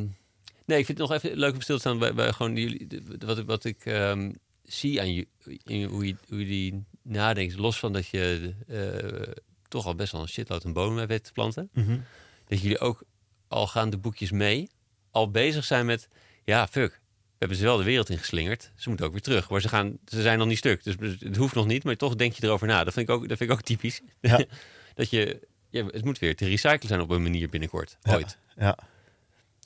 nee, 0.65 0.79
ik 0.79 0.87
vind 0.87 0.99
het 0.99 1.09
nog 1.09 1.13
even 1.13 1.37
leuk 1.37 1.55
om 1.55 1.61
stil 1.61 1.75
te 1.75 1.81
staan 1.81 1.99
bij, 1.99 2.15
bij 2.15 2.33
gewoon 2.33 2.57
jullie... 2.57 3.03
Wat, 3.19 3.39
wat 3.45 3.65
ik 3.65 3.85
ehm, 3.87 4.33
zie 4.63 5.01
aan 5.01 5.13
je, 5.15 5.27
in 5.65 5.85
hoe, 5.85 6.07
je, 6.07 6.17
hoe 6.29 6.39
jullie 6.39 6.85
nadenkt. 7.03 7.57
Los 7.57 7.79
van 7.79 7.93
dat 7.93 8.07
je 8.07 8.55
eh, 8.69 9.43
toch 9.69 9.87
al 9.87 9.95
best 9.95 10.13
wel 10.13 10.21
een 10.21 10.29
shitload 10.29 10.65
aan 10.65 10.73
bomen 10.73 11.07
weet 11.07 11.25
te 11.25 11.33
planten. 11.33 11.69
Mhm. 11.73 11.99
Dat 12.47 12.61
jullie 12.61 12.79
ook 12.79 13.03
al 13.49 13.67
gaan 13.67 13.91
de 13.91 13.99
boekjes 13.99 14.31
mee. 14.31 14.71
Al 15.11 15.31
bezig 15.31 15.65
zijn 15.65 15.87
met... 15.87 16.09
Ja, 16.45 16.67
fuck. 16.69 16.91
We 16.93 17.49
hebben 17.49 17.57
ze 17.57 17.65
wel 17.65 17.77
de 17.77 17.85
wereld 17.85 18.11
ingeslingerd. 18.11 18.71
Ze 18.77 18.89
moeten 18.89 19.07
ook 19.07 19.13
weer 19.13 19.21
terug. 19.21 19.51
Maar 19.51 19.61
ze, 19.61 19.69
gaan, 19.69 19.99
ze 20.07 20.23
zijn 20.23 20.39
nog 20.39 20.49
niet 20.49 20.59
stuk. 20.59 20.85
Dus 20.85 20.95
het 21.19 21.37
hoeft 21.37 21.55
nog 21.55 21.67
niet. 21.67 21.85
Maar 21.85 21.97
toch 21.97 22.15
denk 22.15 22.33
je 22.33 22.45
erover 22.45 22.67
na. 22.67 22.85
Dat 22.85 22.93
vind 22.93 23.09
ik 23.09 23.15
ook, 23.15 23.29
dat 23.29 23.39
vind 23.39 23.51
ik 23.51 23.57
ook 23.57 23.63
typisch. 23.63 24.01
Ja. 24.21 24.45
dat 24.95 25.11
je, 25.11 25.49
ja, 25.69 25.85
het 25.87 26.05
moet 26.05 26.19
weer 26.19 26.37
te 26.37 26.47
recyclen 26.47 26.89
zijn 26.89 27.01
op 27.01 27.11
een 27.11 27.23
manier 27.23 27.49
binnenkort. 27.49 27.97
Ja. 28.03 28.15
Ooit. 28.15 28.39
ja. 28.57 28.79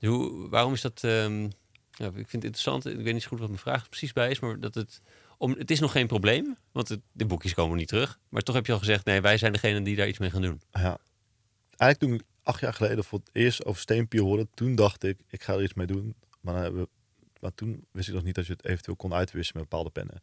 Hoe, 0.00 0.48
waarom 0.48 0.72
is 0.72 0.80
dat... 0.80 1.04
ehm, 1.04 1.42
ja, 1.90 2.06
ik 2.06 2.12
vind 2.12 2.32
het 2.32 2.44
interessant. 2.44 2.86
Ik 2.86 2.96
weet 2.96 3.12
niet 3.12 3.22
zo 3.22 3.28
goed 3.28 3.38
wat 3.38 3.48
mijn 3.48 3.60
vraag 3.60 3.88
precies 3.88 4.12
bij 4.12 4.30
is. 4.30 4.40
Maar 4.40 4.60
dat 4.60 4.74
het... 4.74 5.00
Om, 5.36 5.52
het 5.58 5.70
is 5.70 5.80
nog 5.80 5.92
geen 5.92 6.06
probleem. 6.06 6.56
Want 6.72 6.88
het, 6.88 7.00
de 7.12 7.26
boekjes 7.26 7.54
komen 7.54 7.76
niet 7.76 7.88
terug. 7.88 8.18
Maar 8.28 8.42
toch 8.42 8.54
heb 8.54 8.66
je 8.66 8.72
al 8.72 8.78
gezegd... 8.78 9.04
Nee, 9.04 9.20
wij 9.20 9.38
zijn 9.38 9.52
degene 9.52 9.82
die 9.82 9.96
daar 9.96 10.08
iets 10.08 10.18
mee 10.18 10.30
gaan 10.30 10.42
doen. 10.42 10.60
Ja. 10.70 10.98
Eigenlijk 11.76 11.98
toen 11.98 12.14
ik 12.14 12.22
acht 12.42 12.60
jaar 12.60 12.74
geleden 12.74 13.04
voor 13.04 13.18
het 13.18 13.30
eerst 13.32 13.64
over 13.64 13.80
steenpier 13.80 14.22
hoorde, 14.22 14.48
toen 14.54 14.74
dacht 14.74 15.02
ik, 15.02 15.20
ik 15.28 15.42
ga 15.42 15.52
er 15.52 15.62
iets 15.62 15.74
mee 15.74 15.86
doen. 15.86 16.14
Maar, 16.40 16.74
we, 16.74 16.88
maar 17.40 17.54
toen 17.54 17.86
wist 17.90 18.08
ik 18.08 18.14
nog 18.14 18.24
niet 18.24 18.34
dat 18.34 18.46
je 18.46 18.52
het 18.52 18.64
eventueel 18.64 18.96
kon 18.96 19.14
uitwisselen 19.14 19.60
met 19.60 19.70
bepaalde 19.70 19.90
pennen. 19.90 20.22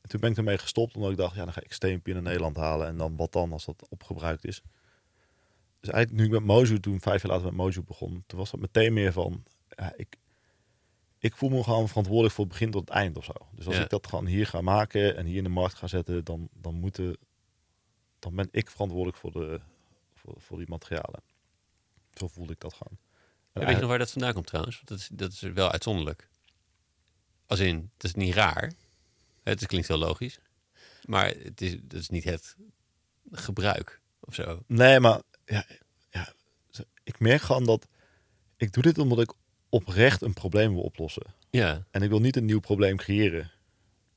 En 0.00 0.08
toen 0.08 0.20
ben 0.20 0.30
ik 0.30 0.36
ermee 0.36 0.58
gestopt, 0.58 0.94
omdat 0.94 1.10
ik 1.10 1.16
dacht, 1.16 1.34
ja, 1.34 1.44
dan 1.44 1.52
ga 1.52 1.62
ik 1.62 1.72
steenpier 1.72 2.14
naar 2.14 2.22
Nederland 2.22 2.56
halen. 2.56 2.86
En 2.86 2.96
dan 2.96 3.16
wat 3.16 3.32
dan 3.32 3.52
als 3.52 3.64
dat 3.64 3.86
opgebruikt 3.88 4.44
is. 4.44 4.62
Dus 5.80 5.92
eigenlijk 5.92 6.12
nu 6.12 6.24
ik 6.24 6.40
met 6.40 6.56
Mozu, 6.56 6.80
toen 6.80 7.00
vijf 7.00 7.22
jaar 7.22 7.32
later 7.32 7.46
met 7.46 7.56
Mozu 7.56 7.82
begon, 7.82 8.24
toen 8.26 8.38
was 8.38 8.50
dat 8.50 8.60
meteen 8.60 8.92
meer 8.92 9.12
van, 9.12 9.44
ja, 9.68 9.92
ik, 9.96 10.16
ik 11.24 11.36
voel 11.36 11.48
me 11.50 11.62
gewoon 11.62 11.88
verantwoordelijk 11.88 12.34
voor 12.34 12.44
het 12.44 12.52
begin 12.52 12.70
tot 12.70 12.80
het 12.80 12.90
eind 12.90 13.16
of 13.16 13.24
zo. 13.24 13.32
Dus 13.50 13.66
als 13.66 13.76
Ja. 13.76 13.82
ik 13.82 13.88
dat 13.90 14.06
gewoon 14.06 14.26
hier 14.26 14.46
ga 14.46 14.60
maken 14.60 15.16
en 15.16 15.26
hier 15.26 15.36
in 15.36 15.42
de 15.44 15.50
markt 15.50 15.74
ga 15.74 15.86
zetten, 15.86 16.24
dan, 16.24 16.48
dan 16.52 16.74
moeten, 16.74 17.16
dan 18.18 18.34
ben 18.34 18.48
ik 18.50 18.70
verantwoordelijk 18.70 19.18
voor 19.18 19.32
de, 19.32 19.60
voor, 20.14 20.34
voor 20.38 20.58
die 20.58 20.68
materialen. 20.68 21.22
Zo 22.14 22.28
voelde 22.28 22.52
ik 22.52 22.60
dat 22.60 22.72
gewoon. 22.72 22.98
En 23.52 23.60
Ja, 23.60 23.66
weet 23.66 23.74
je 23.74 23.80
nog 23.80 23.90
waar 23.90 23.98
dat 23.98 24.10
vandaan 24.10 24.32
komt 24.32 24.46
trouwens? 24.46 24.82
Dat 24.84 24.98
is, 24.98 25.08
dat 25.12 25.32
is 25.32 25.40
wel 25.40 25.70
uitzonderlijk. 25.70 26.28
Als 27.46 27.60
in, 27.60 27.90
het 27.94 28.04
is 28.04 28.14
niet 28.14 28.34
raar. 28.34 28.72
Het 29.42 29.66
klinkt 29.66 29.88
heel 29.88 29.98
logisch. 29.98 30.38
Maar 31.06 31.26
het 31.28 31.60
is, 31.60 31.76
dat 31.82 32.00
is 32.00 32.08
niet 32.08 32.24
het 32.24 32.56
gebruik 33.30 34.00
of 34.20 34.34
zo. 34.34 34.62
Nee, 34.66 35.00
maar 35.00 35.22
ja, 35.44 35.66
ja, 36.10 36.32
ik 37.02 37.18
merk 37.18 37.42
gewoon 37.42 37.64
dat 37.64 37.86
ik 38.56 38.72
doe 38.72 38.82
dit 38.82 38.98
omdat 38.98 39.20
ik 39.20 39.32
oprecht 39.74 40.22
een 40.22 40.32
probleem 40.32 40.72
wil 40.74 40.82
oplossen. 40.82 41.26
Ja, 41.50 41.84
En 41.90 42.02
ik 42.02 42.08
wil 42.08 42.20
niet 42.20 42.36
een 42.36 42.44
nieuw 42.44 42.60
probleem 42.60 42.96
creëren. 42.96 43.50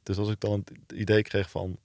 Dus 0.03 0.17
als 0.17 0.29
ik 0.29 0.39
dan 0.39 0.51
het 0.51 0.91
idee 0.91 1.21
kreeg 1.21 1.49
van, 1.49 1.79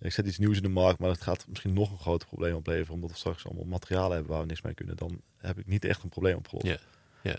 ik 0.00 0.12
zet 0.12 0.26
iets 0.26 0.38
nieuws 0.38 0.56
in 0.56 0.62
de 0.62 0.68
markt, 0.68 0.98
maar 0.98 1.08
dat 1.08 1.20
gaat 1.20 1.46
misschien 1.48 1.72
nog 1.72 1.90
een 1.90 1.98
groter 1.98 2.28
probleem 2.28 2.54
opleveren, 2.54 2.94
omdat 2.94 3.10
we 3.10 3.16
straks 3.16 3.44
allemaal 3.44 3.64
materialen 3.64 4.12
hebben 4.12 4.30
waar 4.30 4.40
we 4.40 4.46
niks 4.46 4.62
mee 4.62 4.74
kunnen, 4.74 4.96
dan 4.96 5.20
heb 5.36 5.58
ik 5.58 5.66
niet 5.66 5.84
echt 5.84 6.02
een 6.02 6.08
probleem 6.08 6.36
opgelost. 6.36 6.66
Ja, 6.66 6.78
ja. 7.22 7.38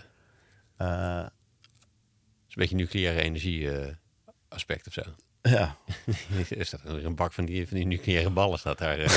Eh, 0.76 1.26
is 2.48 2.54
een 2.54 2.62
beetje 2.62 2.76
nucleaire 2.76 3.20
energie 3.20 3.70
eh, 3.70 3.94
aspect 4.48 4.86
of 4.86 4.92
zo. 4.92 5.02
ja. 5.42 5.78
staat 6.58 6.84
er 6.84 7.04
een 7.04 7.14
bak 7.14 7.32
van 7.32 7.44
die, 7.44 7.68
van 7.68 7.76
die 7.76 7.86
nucleaire 7.86 8.30
ballen 8.30 8.58
staat 8.58 8.78
daar. 8.78 8.98
eh. 8.98 9.08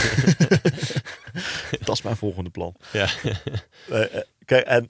dat 1.86 1.96
is 1.96 2.02
mijn 2.02 2.16
volgende 2.16 2.50
plan. 2.50 2.76
ja. 2.92 3.10
Kijk, 4.46 4.66
en 4.66 4.90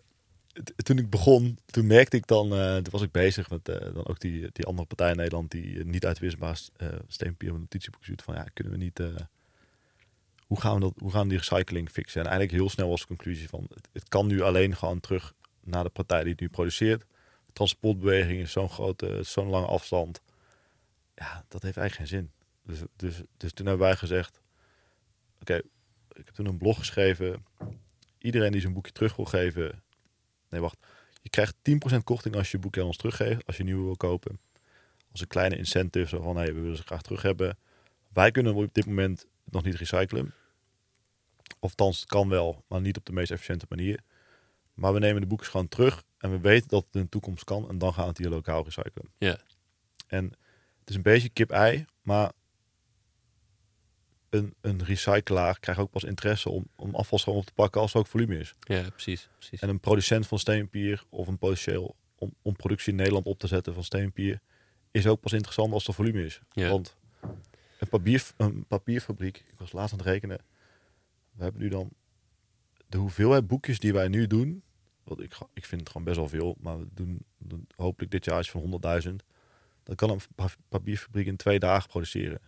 toen 0.64 0.98
ik 0.98 1.10
begon, 1.10 1.58
toen 1.66 1.88
merkte 1.88 2.18
ik 2.18 2.28
dan, 2.28 2.54
eh, 2.54 2.76
toen 2.76 2.92
was 2.92 3.02
ik 3.02 3.12
bezig 3.12 3.50
met 3.50 3.70
eh, 3.70 3.94
dan 3.94 4.08
ook 4.08 4.20
die, 4.20 4.50
die 4.52 4.66
andere 4.66 4.88
partij 4.88 5.10
in 5.10 5.18
Nederland 5.18 5.52
die 5.52 5.80
eh, 5.80 5.86
niet 5.86 6.06
uitwisbaar 6.06 6.60
uh, 6.78 6.90
steenpier 7.08 7.50
op 7.50 7.56
een 7.56 7.62
notitieboek 7.62 8.04
van 8.24 8.36
ja, 8.36 8.44
kunnen 8.54 8.74
we 8.74 8.80
niet, 8.80 9.02
hoe 10.48 10.62
gaan 10.62 10.74
we 10.74 10.80
dat, 10.80 10.94
hoe 10.98 11.12
gaan 11.12 11.28
die 11.28 11.38
recycling 11.38 11.90
fixen? 11.90 12.22
En 12.22 12.28
eigenlijk 12.28 12.58
heel 12.58 12.70
snel 12.70 12.90
was 12.90 13.02
de 13.02 13.08
conclusie 13.08 13.50
van 13.50 13.68
het, 13.74 13.90
het 13.92 14.10
kan 14.10 14.28
nu 14.28 14.42
alleen 14.42 14.76
gewoon 14.76 15.00
terug 15.00 15.34
naar 15.64 15.84
de 15.84 15.90
partij 15.90 16.22
die 16.22 16.32
het 16.32 16.42
nu 16.42 16.50
produceert. 16.50 17.06
Transportbeweging 17.54 18.40
is 18.40 18.52
zo'n 18.52 18.70
grote, 18.70 19.20
zo'n 19.24 19.50
lange 19.50 19.68
afstand. 19.68 20.22
Ja, 21.16 21.46
dat 21.48 21.62
heeft 21.62 21.78
eigenlijk 21.78 22.10
geen 22.10 22.20
zin. 22.20 22.32
Dus, 22.64 22.80
dus, 22.96 23.22
dus 23.38 23.54
toen 23.54 23.66
hebben 23.66 23.86
wij 23.88 23.96
gezegd, 23.96 24.42
oké, 25.42 25.56
ik 26.10 26.26
heb 26.26 26.34
toen 26.34 26.46
een 26.46 26.58
blog 26.58 26.78
geschreven. 26.78 27.46
Iedereen 28.18 28.52
die 28.52 28.62
zijn 28.62 28.74
boekje 28.74 28.92
terug 28.92 29.16
wil 29.16 29.26
geven. 29.26 29.84
Nee, 30.50 30.62
wacht. 30.62 30.78
Je 31.22 31.30
krijgt 31.30 31.56
10% 31.96 32.04
korting 32.04 32.36
als 32.36 32.52
je 32.52 32.58
je 32.58 32.64
boekje 32.64 32.82
aan 32.82 32.88
ons 32.88 32.98
teruggeeft. 32.98 33.46
Als 33.46 33.58
je 33.58 33.64
nieuwe 33.64 33.84
wil 33.84 33.98
kopen. 33.98 34.40
Als 35.12 35.22
een 35.22 35.28
kleine 35.28 35.58
incentive. 35.58 36.08
Zo 36.08 36.22
van, 36.22 36.36
hey, 36.36 36.54
we 36.54 36.60
willen 36.60 36.78
ze 36.78 36.84
graag 36.84 37.02
terug 37.02 37.22
hebben. 37.22 37.58
Wij 38.14 38.32
kunnen 38.32 38.56
op 38.56 38.74
dit 38.74 38.86
moment 38.86 39.26
nog 39.44 39.64
niet 39.64 39.76
recyclen. 39.76 40.34
Of 41.60 41.70
althans, 41.70 42.00
het 42.00 42.10
kan 42.10 42.30
wel, 42.30 42.64
maar 42.68 42.82
niet 42.82 42.98
op 42.98 43.06
de 43.06 43.14
meest 43.14 43.32
efficiënte 43.32 43.66
manier. 43.70 44.00
Maar 44.74 44.94
we 44.94 45.00
nemen 45.00 45.22
de 45.22 45.28
boekjes 45.28 45.50
gewoon 45.50 45.68
terug. 45.68 46.04
En 46.18 46.32
we 46.32 46.40
weten 46.40 46.70
dat 46.70 46.86
het 46.86 46.96
in 46.96 47.02
de 47.02 47.10
toekomst 47.10 47.44
kan. 47.44 47.70
En 47.70 47.78
dan 47.78 47.94
gaan 47.94 48.04
we 48.04 48.10
het 48.10 48.18
hier 48.18 48.30
lokaal 48.30 48.64
recyclen. 48.64 49.10
Ja. 49.18 49.38
En 50.08 50.24
het 50.80 50.90
is 50.90 50.96
een 50.96 51.02
beetje 51.02 51.30
kip-ei. 51.30 51.86
Maar 52.02 52.32
een, 54.36 54.54
een 54.62 54.84
recyclaar 54.84 55.60
krijgt 55.60 55.82
ook 55.82 55.92
pas 55.92 56.04
interesse 56.04 56.50
om, 56.50 56.68
om 56.76 56.96
afvalstroom 56.96 57.38
op 57.38 57.46
te 57.46 57.54
pakken 57.54 57.82
als 57.82 57.94
er 57.94 58.00
ook 58.00 58.08
volume 58.08 58.38
is. 58.38 58.54
ja, 58.60 58.90
precies. 58.90 59.30
precies. 59.38 59.60
En 59.62 59.70
een 59.70 59.80
producent 59.80 60.28
van 60.28 60.40
steenpier 60.40 61.04
of 61.10 61.28
een 61.28 61.38
potentieel 61.38 61.96
om, 62.16 62.34
om 62.42 62.56
productie 62.56 62.92
in 62.92 62.98
Nederland 62.98 63.26
op 63.26 63.40
te 63.40 63.48
zetten 63.48 63.74
van 63.74 63.84
steenpier 63.84 64.40
is 64.92 65.08
ook 65.08 65.20
pas 65.22 65.34
interessant 65.34 65.74
als 65.74 65.88
er 65.88 65.94
volume 65.94 66.26
is. 66.26 66.42
Ja. 66.52 66.70
Want 66.70 66.96
een, 67.80 67.88
papier, 67.90 68.24
een 68.38 68.66
papierfabriek, 68.68 69.38
ik 69.38 69.60
was 69.60 69.72
laatst 69.72 69.92
aan 69.94 70.00
het 70.00 70.08
rekenen, 70.08 70.38
we 71.32 71.44
hebben 71.44 71.62
nu 71.62 71.68
dan 71.70 71.90
de 72.88 72.98
hoeveelheid 72.98 73.48
boekjes 73.48 73.80
die 73.80 73.94
wij 73.94 74.08
nu 74.08 74.28
doen, 74.28 74.64
wat 75.04 75.20
ik, 75.22 75.34
ga- 75.34 75.48
ik 75.54 75.66
vind 75.66 75.82
het 75.82 75.90
gewoon 75.90 76.06
best 76.06 76.18
wel 76.18 76.28
veel, 76.30 76.56
maar 76.60 76.80
we 76.80 76.88
doen, 76.94 77.26
doen 77.38 77.68
hopelijk 77.76 78.12
dit 78.12 78.26
jaar 78.26 78.40
iets 78.40 78.50
van 78.52 78.80
100.000. 79.08 79.10
Dat 79.84 79.96
kan 79.96 80.10
een 80.10 80.20
pa- 80.36 80.50
papierfabriek 80.70 81.26
in 81.28 81.36
twee 81.36 81.60
dagen 81.60 81.90
produceren. 81.90 82.40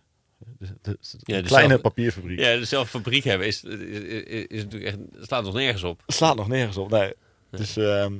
Ja, 0.58 0.66
dus 0.80 1.16
kleine 1.42 1.68
zelf- 1.68 1.80
papierfabriek. 1.80 2.38
Ja, 2.38 2.56
dezelfde 2.56 2.98
fabriek 2.98 3.24
hebben 3.24 3.46
is, 3.46 3.64
is, 3.64 3.78
is, 3.78 4.46
is 4.46 4.62
natuurlijk 4.62 4.96
echt, 4.96 5.26
slaat 5.26 5.44
nog 5.44 5.54
nergens 5.54 5.82
op. 5.82 6.02
Slaat 6.06 6.36
nog 6.36 6.48
nergens 6.48 6.76
op. 6.76 6.90
Nee. 6.90 7.12
Dus, 7.50 7.76
ehm, 7.76 8.14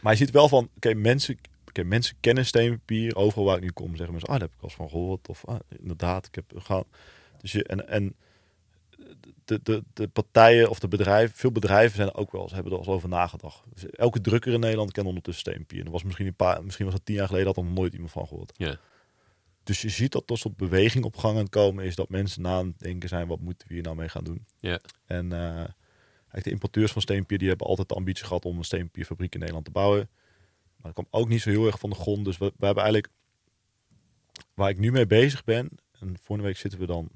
maar 0.00 0.12
je 0.12 0.18
ziet 0.18 0.30
wel 0.30 0.48
van, 0.48 0.68
oké, 0.76 0.94
mensen, 0.94 1.38
oké, 1.68 1.82
mensen 1.82 2.16
kennen 2.20 2.46
steenpapier. 2.46 3.16
Overal 3.16 3.44
waar 3.44 3.56
ik 3.56 3.62
nu 3.62 3.70
kom, 3.70 3.96
zeggen 3.96 4.10
mensen, 4.10 4.28
ah, 4.28 4.38
daar 4.38 4.48
heb 4.48 4.56
ik 4.56 4.62
al 4.62 4.68
eens 4.68 4.76
van 4.76 4.88
gehoord. 4.88 5.28
Of 5.28 5.44
ah, 5.44 5.60
inderdaad, 5.80 6.26
ik 6.26 6.34
heb 6.34 6.44
gaan. 6.56 6.84
Dus 7.40 7.52
je, 7.52 7.64
en, 7.64 7.88
en 7.88 8.14
de, 9.44 9.60
de, 9.62 9.82
de 9.92 10.08
partijen 10.08 10.70
of 10.70 10.78
de 10.78 10.88
bedrijven, 10.88 11.36
veel 11.36 11.52
bedrijven 11.52 11.96
zijn 11.96 12.08
er 12.08 12.16
ook 12.16 12.32
wel, 12.32 12.48
ze 12.48 12.54
hebben 12.54 12.72
er 12.72 12.78
al 12.78 12.86
over 12.86 13.08
nagedacht. 13.08 13.62
Dus 13.74 13.90
elke 13.90 14.20
drukker 14.20 14.52
in 14.52 14.60
Nederland 14.60 14.92
kent 14.92 15.06
ondertussen 15.06 15.42
steenpapier. 15.42 15.80
En 15.80 15.86
er 15.86 15.92
was 15.92 16.02
misschien 16.04 16.26
een 16.26 16.34
paar, 16.34 16.64
misschien 16.64 16.84
was 16.84 16.94
het 16.94 17.04
tien 17.04 17.14
jaar 17.14 17.26
geleden, 17.26 17.46
had 17.46 17.56
er 17.56 17.64
nog 17.64 17.74
nooit 17.74 17.92
iemand 17.92 18.12
van 18.12 18.26
gehoord. 18.26 18.52
Ja. 18.56 18.78
Dus 19.64 19.82
je 19.82 19.88
ziet 19.88 20.12
dat 20.12 20.30
er 20.30 20.38
soort 20.38 20.56
beweging 20.56 21.04
op 21.04 21.16
gang 21.16 21.34
aan 21.34 21.40
het 21.42 21.50
komen 21.50 21.84
is 21.84 21.94
dat 21.94 22.08
mensen 22.08 22.42
na 22.42 22.56
aan 22.56 22.66
het 22.66 22.78
denken 22.78 23.08
zijn, 23.08 23.26
wat 23.26 23.40
moeten 23.40 23.68
we 23.68 23.74
hier 23.74 23.82
nou 23.82 23.96
mee 23.96 24.08
gaan 24.08 24.24
doen? 24.24 24.46
Ja. 24.58 24.80
En, 25.06 25.32
eh, 25.32 25.64
Eigenlijk 26.34 26.44
de 26.44 26.50
importeurs 26.64 26.92
van 26.92 27.02
steenpapier 27.02 27.38
die 27.38 27.48
hebben 27.48 27.66
altijd 27.66 27.88
de 27.88 27.94
ambitie 27.94 28.26
gehad 28.26 28.44
om 28.44 28.58
een 28.58 28.64
steenpapierfabriek 28.64 29.32
in 29.32 29.38
Nederland 29.38 29.64
te 29.66 29.70
bouwen. 29.72 30.08
Maar 30.76 30.92
dat 30.92 30.92
kwam 30.92 31.20
ook 31.22 31.28
niet 31.28 31.40
zo 31.40 31.50
heel 31.50 31.66
erg 31.66 31.78
van 31.78 31.90
de 31.90 31.96
grond. 31.96 32.24
Dus 32.24 32.38
we, 32.38 32.52
we 32.56 32.66
hebben 32.66 32.82
eigenlijk, 32.82 33.12
waar 34.54 34.68
ik 34.70 34.78
nu 34.78 34.92
mee 34.92 35.06
bezig 35.06 35.44
ben, 35.44 35.68
en 36.00 36.16
volgende 36.18 36.42
week 36.42 36.56
zitten 36.56 36.80
we 36.80 36.86
dan, 36.86 37.10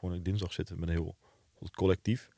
week 0.00 0.24
dinsdag 0.24 0.52
zitten 0.52 0.74
we 0.74 0.80
met 0.80 0.88
een 0.88 0.94
heel 0.94 1.16
het 1.58 1.70
collectief. 1.76 2.28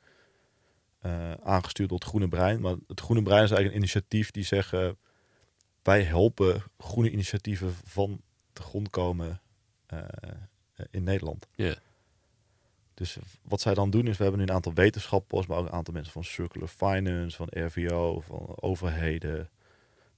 eh, 0.99 1.31
aangestuurd 1.31 1.89
door 1.89 1.97
het 1.97 2.07
Groene 2.07 2.27
Brein. 2.27 2.61
Maar 2.61 2.75
het 2.87 2.99
Groene 3.01 3.21
Brein 3.23 3.43
is 3.43 3.49
eigenlijk 3.49 3.71
een 3.71 3.81
initiatief 3.81 4.31
die 4.31 4.43
zeggen, 4.43 4.97
wij 5.81 6.03
helpen 6.03 6.63
groene 6.77 7.11
initiatieven 7.11 7.73
van 7.83 8.21
de 8.53 8.61
grond 8.61 8.89
komen 8.89 9.29
eh, 9.29 9.35
in 10.91 11.03
Nederland. 11.03 11.47
Ja. 11.55 11.75
Dus 12.97 13.17
wat 13.41 13.61
zij 13.61 13.73
dan 13.73 13.89
doen 13.89 14.07
is, 14.07 14.17
we 14.17 14.23
hebben 14.23 14.41
nu 14.41 14.47
een 14.47 14.55
aantal 14.55 14.73
wetenschappers, 14.73 15.47
maar 15.47 15.57
ook 15.57 15.65
een 15.65 15.71
aantal 15.71 15.93
mensen 15.93 16.13
van 16.13 16.23
Circular 16.23 16.67
Finance, 16.67 17.37
van 17.37 17.47
RVO, 17.49 18.19
van 18.19 18.61
overheden, 18.61 19.49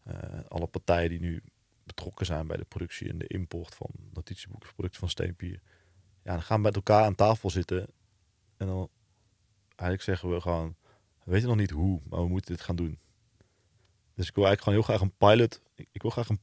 eh, 0.04 0.14
alle 0.48 0.68
partijen 0.68 1.10
die 1.10 1.20
nu 1.20 1.44
betrokken 1.84 2.26
zijn 2.26 2.48
bij 2.48 2.58
de 2.58 2.66
productie 2.66 3.10
en 3.10 3.18
de 3.18 3.28
import 3.28 3.76
van 3.76 3.90
notitieboeken, 4.14 4.74
producten 4.74 5.00
van 5.00 5.10
steenpier. 5.10 5.62
Ja, 6.24 6.32
dan 6.32 6.42
gaan 6.42 6.58
we 6.58 6.64
met 6.64 6.76
elkaar 6.76 7.04
aan 7.04 7.16
tafel 7.16 7.50
zitten 7.50 7.88
en 8.58 8.68
dan 8.68 8.90
eigenlijk 9.66 10.02
zeggen 10.02 10.30
we 10.30 10.42
gewoon, 10.42 10.76
we 11.24 11.32
weten 11.32 11.48
nog 11.48 11.58
niet 11.58 11.72
hoe, 11.72 12.02
maar 12.10 12.22
we 12.22 12.28
moeten 12.28 12.56
dit 12.56 12.64
gaan 12.64 12.76
doen. 12.76 13.00
Dus 14.14 14.28
ik 14.28 14.36
wil 14.36 14.46
eigenlijk 14.46 14.62
gewoon 14.62 14.80
heel 14.80 14.88
graag 14.88 15.02
een 15.02 15.18
pilot, 15.18 15.62
ik 15.76 15.88
ik 15.92 16.02
wil 16.02 16.12
graag 16.12 16.30
een, 16.30 16.40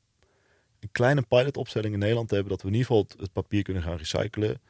een 0.87 0.93
kleine 0.93 1.23
pilotopstelling 1.23 1.93
in 1.95 1.99
Nederland 2.01 2.31
hebben, 2.31 2.49
dat 2.49 2.63
we 2.63 2.69
in 2.69 2.75
ieder 2.75 2.87
geval 2.87 3.03
het, 3.09 3.21
het 3.21 3.33
papier 3.33 3.63
kunnen 3.63 3.83
gaan 3.83 3.97
recyclen 3.97 4.61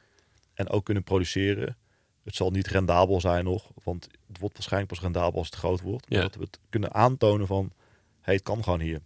en 0.54 0.68
ook 0.68 0.84
kunnen 0.84 1.02
produceren. 1.02 1.76
Het 2.24 2.34
zal 2.34 2.50
niet 2.50 2.66
rendabel 2.66 3.20
zijn 3.20 3.44
nog, 3.44 3.70
want 3.84 4.04
het 4.26 4.38
wordt 4.38 4.54
waarschijnlijk 4.54 4.92
pas 4.92 5.02
rendabel 5.02 5.38
als 5.38 5.46
het 5.46 5.56
groot 5.56 5.80
wordt. 5.80 6.10
Maar 6.10 6.18
Ja. 6.18 6.24
dat 6.24 6.34
we 6.34 6.42
het 6.42 6.58
kunnen 6.68 6.94
aantonen 6.94 7.46
van, 7.46 7.72
hey, 8.20 8.34
het 8.34 8.42
kan 8.42 8.62
gewoon 8.64 8.80
hier. 8.80 9.00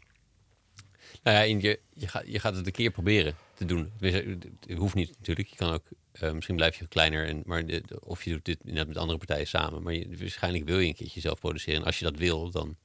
Nou 1.23 1.37
ja, 1.37 1.43
je, 1.43 1.81
je, 1.95 2.09
gaat, 2.09 2.23
je 2.27 2.39
gaat 2.39 2.55
het 2.57 2.67
een 2.67 2.73
keer 2.73 2.91
proberen 2.91 3.35
te 3.55 3.65
doen. 3.65 3.93
Het 4.01 4.45
hoeft 4.77 4.95
niet 4.95 5.17
natuurlijk. 5.19 5.49
Je 5.49 5.57
kan 5.57 5.73
ook, 5.73 5.83
eh, 6.13 6.33
misschien 6.33 6.57
blijf 6.57 6.77
je 6.79 6.87
kleiner, 6.89 7.27
en, 7.27 7.43
maar 7.45 7.67
de, 7.67 7.83
de- 7.87 8.01
of 8.05 8.25
je 8.25 8.31
doet 8.31 8.45
dit 8.45 8.65
net 8.65 8.89
met 8.89 8.97
andere 8.97 9.19
partijen 9.19 9.47
samen. 9.47 9.83
Maar 9.83 9.93
je, 9.95 10.17
waarschijnlijk 10.19 10.65
wil 10.65 10.79
je 10.79 10.87
een 10.89 10.95
keertje 10.95 11.21
zelf 11.21 11.39
produceren. 11.41 11.81
En 11.81 11.87
als 11.87 11.99
je 11.99 12.05
dat 12.05 12.17
wil, 12.17 12.51
dan, 12.51 12.77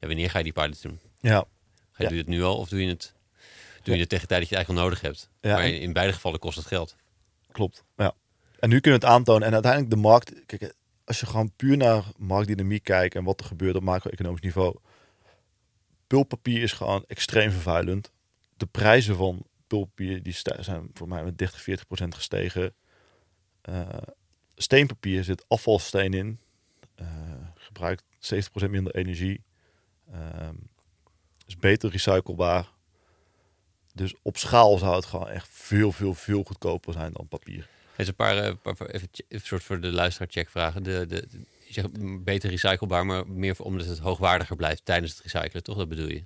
ja, 0.00 0.06
wanneer 0.06 0.30
ga 0.30 0.38
je 0.38 0.44
die 0.44 0.52
pilot 0.52 0.82
doen? 0.82 0.98
Ja, 1.20 1.38
Ga 1.38 1.44
je, 1.96 2.02
Ja. 2.02 2.08
Doe 2.08 2.16
je 2.16 2.22
het 2.22 2.32
nu 2.32 2.42
al 2.42 2.56
of 2.56 2.68
doe 2.68 2.80
je 2.82 2.88
het, 2.88 3.14
doe 3.82 3.94
je 3.94 4.00
het 4.00 4.08
tegen 4.08 4.28
de 4.28 4.34
tijd 4.34 4.40
dat 4.40 4.48
je 4.48 4.56
het 4.56 4.68
eigenlijk 4.68 4.78
al 4.78 4.84
nodig 4.84 5.00
hebt? 5.00 5.28
Maar 5.40 5.68
in, 5.68 5.80
in 5.80 5.92
beide 5.92 6.12
gevallen 6.12 6.38
kost 6.38 6.56
het 6.56 6.66
geld. 6.66 6.96
klopt. 7.52 7.84
Ja. 7.96 8.14
En 8.58 8.68
nu 8.68 8.80
kunnen 8.80 9.00
we 9.00 9.06
het 9.06 9.14
aantonen. 9.14 9.46
En 9.46 9.52
uiteindelijk 9.52 9.92
de 9.92 10.00
markt, 10.00 10.46
kijk, 10.46 10.74
als 11.04 11.20
je 11.20 11.26
gewoon 11.26 11.52
puur 11.56 11.76
naar 11.76 12.04
marktdynamiek 12.16 12.84
kijkt 12.84 13.14
en 13.14 13.24
wat 13.24 13.40
er 13.40 13.46
gebeurt 13.46 13.76
op 13.76 13.82
macro-economisch 13.82 14.40
niveau. 14.40 14.76
Pulpapier 16.06 16.62
is 16.62 16.72
gewoon 16.72 17.04
extreem 17.06 17.50
vervuilend. 17.50 18.10
De 18.56 18.66
prijzen 18.66 19.16
van 19.16 19.46
pulpapier 19.66 20.22
die 20.22 20.34
zijn 20.58 20.90
voor 20.92 21.08
mij 21.08 21.24
met 21.24 21.38
30, 21.38 21.62
40 21.62 21.86
procent 21.86 22.14
gestegen. 22.14 22.74
Eh, 23.60 23.88
steenpapier 24.54 25.24
zit 25.24 25.44
afvalsteen 25.48 26.14
in. 26.14 26.38
Eh, 26.94 27.06
gebruikt 27.54 28.04
70 28.18 28.50
procent 28.50 28.72
minder 28.72 28.94
energie. 28.94 29.42
Ehm, 30.12 30.54
is 31.46 31.56
beter 31.56 31.90
recyclebaar. 31.90 32.71
Dus 33.92 34.14
op 34.22 34.36
schaal 34.36 34.78
zou 34.78 34.94
het 34.96 35.04
gewoon 35.04 35.28
echt 35.28 35.48
veel, 35.50 35.92
veel, 35.92 36.14
veel 36.14 36.42
goedkoper 36.44 36.92
zijn 36.92 37.12
dan 37.12 37.28
papier. 37.28 37.68
Er 37.96 38.08
een 38.08 38.14
paar, 38.14 38.36
eh, 38.38 38.54
paar- 38.62 38.86
even 38.86 39.08
soort 39.28 39.62
voor 39.62 39.80
de 39.80 39.92
luisteraar 39.92 40.28
check 40.30 40.50
vragen. 40.50 40.82
De, 40.82 41.04
de, 41.08 41.28
je 41.66 41.72
zegt 41.72 42.24
beter 42.24 42.50
recyclebaar, 42.50 43.06
maar 43.06 43.26
meer 43.28 43.60
omdat 43.60 43.86
het 43.86 43.98
hoogwaardiger 43.98 44.56
blijft 44.56 44.84
tijdens 44.84 45.12
het 45.12 45.32
recyclen, 45.32 45.62
toch? 45.62 45.76
Dat 45.76 45.88
bedoel 45.88 46.08
je? 46.08 46.24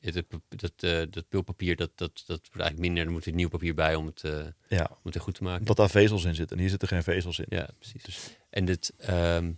Het, 0.00 0.24
dat, 0.48 0.72
eh, 0.76 1.02
dat 1.10 1.28
pulpapier, 1.28 1.76
dat, 1.76 1.90
dat, 1.94 2.10
dat 2.26 2.38
wordt 2.40 2.60
eigenlijk 2.60 2.78
minder. 2.78 3.04
Er 3.04 3.10
moet 3.10 3.24
weer 3.24 3.34
nieuw 3.34 3.48
papier 3.48 3.74
bij 3.74 3.94
om 3.94 4.06
het, 4.06 4.24
eh, 4.24 4.32
om 4.38 4.52
Ja, 4.68 4.90
het 5.02 5.16
goed 5.18 5.34
te 5.34 5.42
maken. 5.42 5.60
omdat 5.60 5.76
daar 5.76 5.90
vezels 5.90 6.24
in 6.24 6.34
zitten. 6.34 6.56
En 6.56 6.62
hier 6.62 6.70
zitten 6.70 6.88
geen 6.88 7.02
vezels 7.02 7.38
in. 7.38 7.46
Ja, 7.48 7.68
precies. 7.78 8.36
En, 8.50 8.64
dit, 8.64 8.92
ehm, 8.96 9.52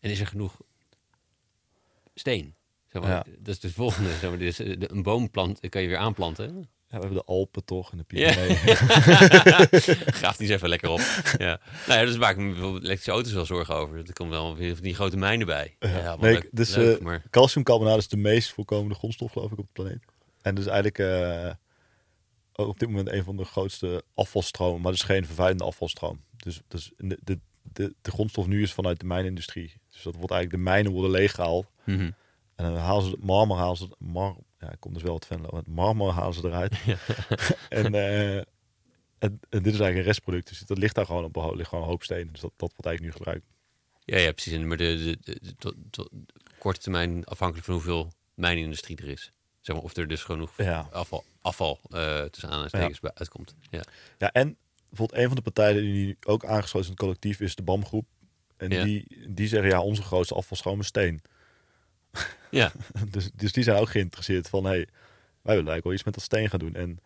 en 0.00 0.10
is 0.10 0.20
er 0.20 0.26
genoeg 0.26 0.60
steen? 2.14 2.54
Zeg 2.94 3.02
maar, 3.02 3.10
Ja. 3.10 3.24
Dat 3.38 3.54
is 3.54 3.60
de 3.60 3.72
volgende. 3.72 4.08
Zeg 4.10 4.30
maar, 4.30 4.38
dus, 4.38 4.58
eh, 4.58 4.74
een 4.78 5.02
boomplant 5.02 5.68
kan 5.68 5.82
je 5.82 5.88
weer 5.88 5.96
aanplanten. 5.96 6.68
Ja, 6.88 7.00
we 7.00 7.06
hebben 7.06 7.14
de 7.14 7.24
Alpen 7.24 7.64
toch 7.64 7.92
en 7.92 7.98
de 7.98 8.16
Ja. 8.16 8.32
Pyreneeën. 8.32 8.76
Graaf 10.20 10.36
die 10.36 10.46
eens 10.46 10.56
even 10.56 10.68
lekker 10.68 10.88
op. 10.90 11.00
Ja. 11.38 11.60
Nou 11.86 12.00
ja, 12.00 12.04
dus 12.06 12.16
maak 12.18 12.30
ik 12.30 12.42
me 12.42 12.50
bijvoorbeeld 12.50 12.82
elektrische 12.82 13.10
auto's 13.10 13.32
wel 13.32 13.44
zorgen 13.44 13.74
over. 13.74 13.96
Er 13.98 14.12
komen 14.12 14.32
wel 14.32 14.56
weer 14.56 14.74
van 14.74 14.82
die 14.84 14.94
grote 14.94 15.16
mijnen 15.16 15.46
bij. 15.46 15.76
Ja, 15.78 16.02
wel 16.02 16.16
nee, 16.18 16.32
leuk, 16.32 16.48
dus, 16.52 16.74
leuk, 16.74 16.98
eh, 16.98 17.04
maar 17.04 17.22
Calciumcarbonate 17.30 17.98
is 17.98 18.08
de 18.08 18.16
meest 18.16 18.52
voorkomende 18.52 18.94
grondstof, 18.94 19.32
geloof 19.32 19.52
ik, 19.52 19.58
op 19.58 19.66
de 19.66 19.72
planeet. 19.82 20.04
En 20.42 20.54
dus 20.54 20.66
eigenlijk 20.66 20.98
eh, 20.98 21.50
ook 22.52 22.68
op 22.68 22.78
dit 22.78 22.88
moment 22.88 23.08
een 23.10 23.24
van 23.24 23.36
de 23.36 23.44
grootste 23.44 24.04
afvalstromen. 24.14 24.80
Maar 24.80 24.92
het 24.92 25.00
is 25.00 25.06
geen 25.06 25.26
vervuilende 25.26 25.64
afvalstroom. 25.64 26.20
Dus, 26.36 26.60
dus 26.68 26.90
de, 26.96 27.18
de, 27.22 27.38
de, 27.62 27.94
de 28.02 28.10
grondstof 28.10 28.46
nu 28.46 28.62
is 28.62 28.72
vanuit 28.72 29.00
de 29.00 29.06
mijnindustrie. 29.06 29.72
Dus 29.90 30.02
dat 30.02 30.14
wordt 30.14 30.30
eigenlijk, 30.32 30.64
de 30.64 30.70
mijnen 30.70 30.92
worden 30.92 31.10
leeggehaald. 31.10 31.66
Mhm. 31.84 32.10
En 32.56 32.64
dan 32.64 32.76
halen 32.76 33.04
ze 33.04 33.10
het 33.10 33.24
marmer, 33.24 33.56
halen 33.56 33.76
ze 33.76 33.84
het 33.84 33.94
mar, 33.98 34.36
ja, 34.60 34.72
ik 34.72 34.80
kom 34.80 34.92
dus 34.92 35.02
wel 35.02 35.12
wat 35.12 35.26
Venlo, 35.26 35.56
het 35.56 35.66
marmer 35.66 36.10
halen 36.12 36.34
ze 36.34 36.44
eruit. 36.46 36.72
en, 37.68 37.94
eh, 37.94 38.36
en, 38.36 38.46
en 39.18 39.38
dit 39.50 39.66
is 39.66 39.80
eigenlijk 39.80 39.96
een 39.96 40.02
restproduct, 40.02 40.48
dus 40.48 40.58
dat 40.60 40.78
ligt 40.78 40.94
daar 40.94 41.06
gewoon 41.06 41.24
op, 41.24 41.54
ligt 41.56 41.68
gewoon 41.68 41.84
een 41.84 41.90
hoop 41.90 42.02
steen. 42.02 42.28
Dus 42.32 42.40
dat, 42.40 42.52
dat 42.56 42.72
wordt 42.76 42.86
eigenlijk 42.86 43.02
nu 43.16 43.22
gebruikt. 43.24 43.46
ja, 44.04 44.18
ja, 44.18 44.32
precies. 44.32 44.58
Maar 44.58 44.76
de, 44.76 45.18
de, 45.22 45.38
de, 45.58 45.74
de- 45.90 46.10
korte 46.58 46.80
termijn 46.80 47.24
afhankelijk 47.24 47.66
van 47.66 47.74
hoeveel 47.74 48.12
mijnindustrie 48.34 48.96
er 48.96 49.08
is. 49.08 49.32
Zeg 49.60 49.76
maar, 49.76 49.84
of 49.84 49.96
er 49.96 50.08
dus 50.08 50.22
genoeg 50.22 50.56
Ja. 50.56 50.88
afval, 50.92 51.24
afval 51.40 51.80
eh, 51.90 52.22
tussen 52.22 52.48
aanhalingstekens 52.48 53.00
bij 53.00 53.10
uitkomt. 53.14 53.54
Ja. 53.70 53.80
Ja, 54.18 54.32
en 54.32 54.56
bijvoorbeeld 54.88 55.20
een 55.20 55.26
van 55.26 55.36
de 55.36 55.42
partijen 55.42 55.82
die 55.82 55.92
nu 56.06 56.16
ook 56.26 56.44
aangesloten 56.44 56.80
is 56.80 56.84
in 56.86 56.90
het 56.92 57.00
collectief 57.00 57.40
is 57.40 57.54
de 57.54 57.62
BAM-groep. 57.62 58.06
En 58.56 58.70
Ja. 58.70 58.84
die, 58.84 59.24
die 59.28 59.48
zeggen, 59.48 59.68
ja, 59.70 59.80
onze 59.82 60.02
grootste 60.02 60.34
afvalstroom 60.34 60.80
is 60.80 60.86
steen. 60.86 61.20
Ja, 62.50 62.72
dus, 63.10 63.30
dus 63.34 63.52
die 63.52 63.62
zijn 63.64 63.78
ook 63.78 63.88
geïnteresseerd 63.90 64.48
van, 64.48 64.64
hey, 64.64 64.76
wij 65.42 65.54
willen 65.54 65.70
eigenlijk 65.72 65.84
wel 65.84 65.92
iets 65.92 66.04
met 66.04 66.14
dat 66.14 66.22
steen 66.22 66.48
gaan 66.50 66.58
doen. 66.58 66.74
En 66.74 66.98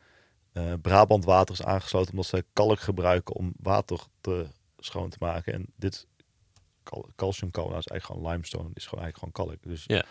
eh, 0.52 0.72
Brabant 0.82 1.24
Water 1.24 1.54
is 1.54 1.62
aangesloten 1.62 2.10
omdat 2.10 2.26
zij 2.26 2.42
kalk 2.52 2.80
gebruiken 2.80 3.34
om 3.34 3.52
water 3.62 4.00
te 4.20 4.46
schoon 4.78 5.10
te 5.10 5.16
maken. 5.20 5.52
En 5.52 5.66
dit 5.76 6.06
cal 6.82 7.08
calciumcarbonate 7.16 7.84
is 7.84 7.90
eigenlijk 7.90 8.20
gewoon 8.20 8.32
limestone. 8.32 8.70
Is 8.74 8.86
gewoon 8.86 9.04
eigenlijk 9.04 9.34
gewoon 9.36 9.48
kalk. 9.56 9.62
Dus 9.72 9.84
Ja. 9.86 9.96
er 9.96 10.04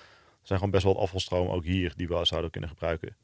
zijn 0.53 0.57
gewoon 0.59 0.73
best 0.73 0.83
wel 0.83 0.93
wat 0.93 1.03
afvalstromen 1.03 1.53
ook 1.53 1.63
hier 1.63 1.93
die 1.95 2.07
we 2.07 2.25
zouden 2.25 2.51
kunnen 2.51 2.69
gebruiken. 2.69 3.15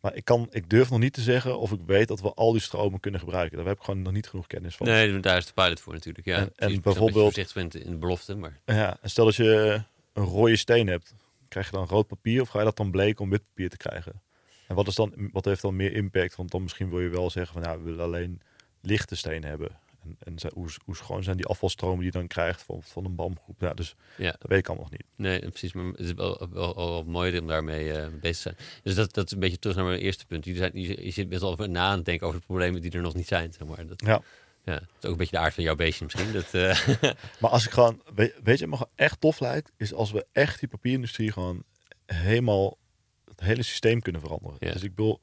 Maar 0.00 0.14
ik, 0.14 0.24
kan, 0.24 0.46
ik 0.50 0.70
durf 0.70 0.90
nog 0.90 0.98
niet 0.98 1.12
te 1.12 1.20
zeggen 1.20 1.58
of 1.58 1.72
ik 1.72 1.80
weet 1.86 2.08
dat 2.08 2.20
we 2.20 2.34
al 2.34 2.52
die 2.52 2.60
stromen 2.60 3.00
kunnen 3.00 3.20
gebruiken. 3.20 3.56
Daar 3.56 3.66
heb 3.66 3.76
ik 3.78 3.84
gewoon 3.84 4.02
nog 4.02 4.12
niet 4.12 4.28
genoeg 4.28 4.46
kennis 4.46 4.76
van. 4.76 4.86
nee, 4.86 5.20
daar 5.20 5.36
is 5.36 5.46
de 5.46 5.52
pilot 5.52 5.80
voor 5.80 5.92
natuurlijk. 5.92 6.26
Ja. 6.26 6.48
En- 6.56 6.80
bijvoorbeeld- 6.82 7.24
voorzichtig 7.24 7.54
bent 7.54 7.74
in 7.74 7.90
de 7.90 7.96
belofte, 7.96 8.34
maar 8.36 8.60
Ja, 8.64 8.98
en 9.00 9.10
stel 9.10 9.24
dat 9.24 9.34
je 9.36 9.82
een 10.16 10.24
rode 10.24 10.56
steen 10.56 10.86
hebt, 10.86 11.14
krijg 11.48 11.66
je 11.70 11.72
dan 11.76 11.86
rood 11.86 12.06
papier 12.06 12.40
of 12.40 12.48
ga 12.48 12.58
je 12.58 12.64
dat 12.64 12.76
dan 12.76 12.90
bleken 12.90 13.24
om 13.24 13.30
wit 13.30 13.42
papier 13.46 13.68
te 13.68 13.76
krijgen? 13.76 14.22
En 14.68 14.74
wat, 14.74 14.86
is 14.86 14.94
dan, 14.94 15.12
wat 15.32 15.44
heeft 15.44 15.62
dan 15.62 15.76
meer 15.76 15.92
impact? 15.92 16.36
Want 16.36 16.50
dan 16.50 16.62
misschien 16.62 16.88
wil 16.90 17.00
je 17.00 17.08
wel 17.08 17.30
zeggen 17.30 17.62
van 17.62 17.72
ja, 17.72 17.78
we 17.78 17.84
willen 17.84 18.04
alleen 18.04 18.40
lichte 18.80 19.16
steen 19.16 19.44
hebben. 19.44 19.68
En, 20.02 20.16
en 20.18 20.38
ze- 20.38 20.50
hoe, 20.54 20.68
hoe 20.84 20.96
schoon 20.96 21.22
zijn 21.22 21.36
die 21.36 21.46
afvalstromen 21.46 21.96
die 21.96 22.06
je 22.06 22.18
dan 22.18 22.26
krijgt 22.26 22.62
van, 22.62 22.82
van 22.82 23.04
een 23.04 23.14
BAM-groep? 23.14 23.60
Ja, 23.60 23.74
dus 23.74 23.94
ja. 24.16 24.30
dat 24.38 24.50
weet 24.50 24.58
ik 24.58 24.66
allemaal 24.68 24.88
nog 24.90 24.98
niet. 24.98 25.06
Nee, 25.16 25.38
precies. 25.38 25.72
Maar 25.72 25.84
het 25.84 25.98
is 25.98 26.12
wel, 26.12 26.48
wel, 26.52 26.74
wel, 26.74 27.04
mooi 27.04 27.38
om 27.38 27.46
daarmee 27.46 27.92
eh, 27.92 28.06
bezig 28.20 28.36
te 28.36 28.42
zijn. 28.42 28.56
Dus 28.82 28.94
dat, 28.94 29.14
dat 29.14 29.26
is 29.26 29.32
een 29.32 29.38
beetje 29.38 29.58
terug 29.58 29.76
naar 29.76 29.84
mijn 29.84 29.98
eerste 30.00 30.26
punt. 30.26 30.44
Je, 30.44 30.54
zijn, 30.54 30.70
je, 30.74 31.04
je 31.04 31.10
zit 31.10 31.28
best 31.28 31.40
wel 31.40 31.56
na 31.56 31.86
aan 31.86 31.96
het 31.96 32.04
denken 32.04 32.26
over 32.26 32.40
de 32.40 32.46
problemen 32.46 32.80
die 32.80 32.90
er 32.90 33.00
nog 33.00 33.14
niet 33.14 33.26
zijn. 33.28 33.52
Zeg 33.52 33.68
maar. 33.68 33.86
dat, 33.86 34.00
Ja. 34.06 34.22
Ja, 34.66 34.74
dat 34.74 34.82
is 34.98 35.04
ook 35.04 35.10
een 35.10 35.16
beetje 35.16 35.36
de 35.36 35.42
aard 35.42 35.54
van 35.54 35.64
jouw 35.64 35.76
beestje 35.76 36.04
misschien. 36.04 36.32
Dat, 36.32 36.54
eh, 36.54 36.88
Maar 37.40 37.50
als 37.50 37.66
ik 37.66 37.70
gewoon, 37.70 38.02
weet, 38.14 38.34
weet 38.42 38.58
je, 38.58 38.68
wat 38.68 38.78
me 38.78 38.84
gewoon 38.84 39.06
echt 39.06 39.20
tof 39.20 39.40
lijkt, 39.40 39.72
is 39.76 39.92
als 39.92 40.10
we 40.10 40.26
echt 40.32 40.58
die 40.60 40.68
papierindustrie 40.68 41.32
gewoon 41.32 41.62
helemaal 42.06 42.78
het 43.24 43.40
hele 43.40 43.62
systeem 43.62 44.00
kunnen 44.00 44.20
veranderen. 44.20 44.56
Ja. 44.60 44.72
Dus 44.72 44.82
ik 44.82 44.92
wil 44.94 45.20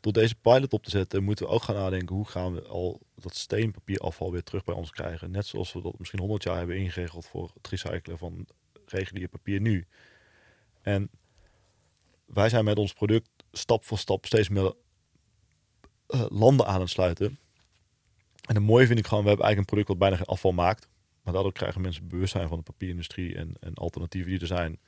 door 0.00 0.12
deze 0.12 0.34
pilot 0.34 0.72
op 0.72 0.82
te 0.82 0.90
zetten, 0.90 1.24
moeten 1.24 1.46
we 1.46 1.52
ook 1.52 1.62
gaan 1.62 1.74
nadenken 1.74 2.14
hoe 2.14 2.28
gaan 2.28 2.54
we 2.54 2.62
al 2.62 3.00
dat 3.14 3.36
steenpapierafval 3.36 4.32
weer 4.32 4.42
terug 4.42 4.64
bij 4.64 4.74
ons 4.74 4.90
krijgen. 4.90 5.30
Net 5.30 5.46
zoals 5.46 5.72
we 5.72 5.82
dat 5.82 5.98
misschien 5.98 6.20
100 6.20 6.42
jaar 6.42 6.56
hebben 6.56 6.76
ingeregeld 6.76 7.26
voor 7.26 7.50
het 7.54 7.68
recyclen 7.68 8.18
van 8.18 8.46
regulier 8.86 9.28
papier 9.28 9.60
nu. 9.60 9.86
En 10.82 11.10
wij 12.26 12.48
zijn 12.48 12.64
met 12.64 12.78
ons 12.78 12.92
product 12.92 13.28
stap 13.52 13.84
voor 13.84 13.98
stap 13.98 14.26
steeds 14.26 14.48
meer 14.48 14.74
eh, 16.06 16.26
landen 16.28 16.66
aan 16.66 16.80
het 16.80 16.90
sluiten. 16.90 17.38
En 18.46 18.54
het 18.54 18.64
mooie 18.64 18.86
vind 18.86 18.98
ik 18.98 19.06
gewoon, 19.06 19.22
we 19.22 19.28
hebben 19.28 19.46
eigenlijk 19.46 19.58
een 19.58 19.84
product 19.84 19.88
wat 19.88 20.08
bijna 20.08 20.16
geen 20.24 20.34
afval 20.34 20.52
maakt. 20.52 20.88
Maar 21.22 21.32
daardoor 21.34 21.52
krijgen 21.52 21.80
mensen 21.80 22.08
bewustzijn 22.08 22.48
van 22.48 22.58
de 22.58 22.64
papierindustrie 22.64 23.34
en, 23.34 23.54
en 23.60 23.74
alternatieven 23.74 24.30
die 24.30 24.40
er 24.40 24.46
zijn. 24.46 24.80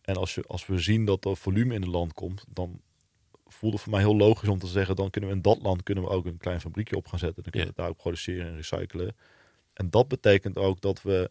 En 0.00 0.16
als, 0.16 0.34
je, 0.34 0.44
als 0.46 0.66
we 0.66 0.78
zien 0.78 1.04
dat 1.04 1.24
er 1.24 1.36
volume 1.36 1.74
in 1.74 1.80
het 1.80 1.90
land 1.90 2.12
komt, 2.12 2.44
dan 2.48 2.80
voelt 3.46 3.72
het 3.72 3.82
voor 3.82 3.92
mij 3.92 4.00
heel 4.00 4.16
logisch 4.16 4.48
om 4.48 4.58
te 4.58 4.66
zeggen, 4.66 4.96
dan 4.96 5.10
kunnen 5.10 5.30
we 5.30 5.36
in 5.36 5.42
dat 5.42 5.62
land 5.62 5.82
kunnen 5.82 6.04
we 6.04 6.10
ook 6.10 6.26
een 6.26 6.38
klein 6.38 6.60
fabriekje 6.60 6.96
op 6.96 7.06
gaan 7.06 7.18
zetten. 7.18 7.42
Dan 7.42 7.52
kunnen 7.52 7.68
Ja. 7.68 7.74
we 7.76 7.82
daar 7.82 7.90
ook 7.90 7.96
produceren 7.96 8.46
en 8.46 8.56
recyclen. 8.56 9.16
En 9.72 9.90
dat 9.90 10.08
betekent 10.08 10.58
ook 10.58 10.80
dat 10.80 11.02
we 11.02 11.30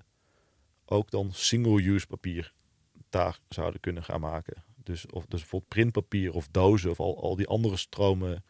ook 0.85 1.11
dan 1.11 1.33
single-use 1.33 2.07
papier 2.07 2.53
daar 3.09 3.39
zouden 3.49 3.79
kunnen 3.79 4.03
gaan 4.03 4.21
maken. 4.21 4.63
Dus, 4.83 5.05
of, 5.05 5.25
dus 5.25 5.39
bijvoorbeeld 5.39 5.71
printpapier 5.71 6.33
of 6.33 6.47
dozen 6.51 6.89
of 6.89 6.99
al, 6.99 7.21
al 7.21 7.35
die 7.35 7.47
andere 7.47 7.77
stromen 7.77 8.43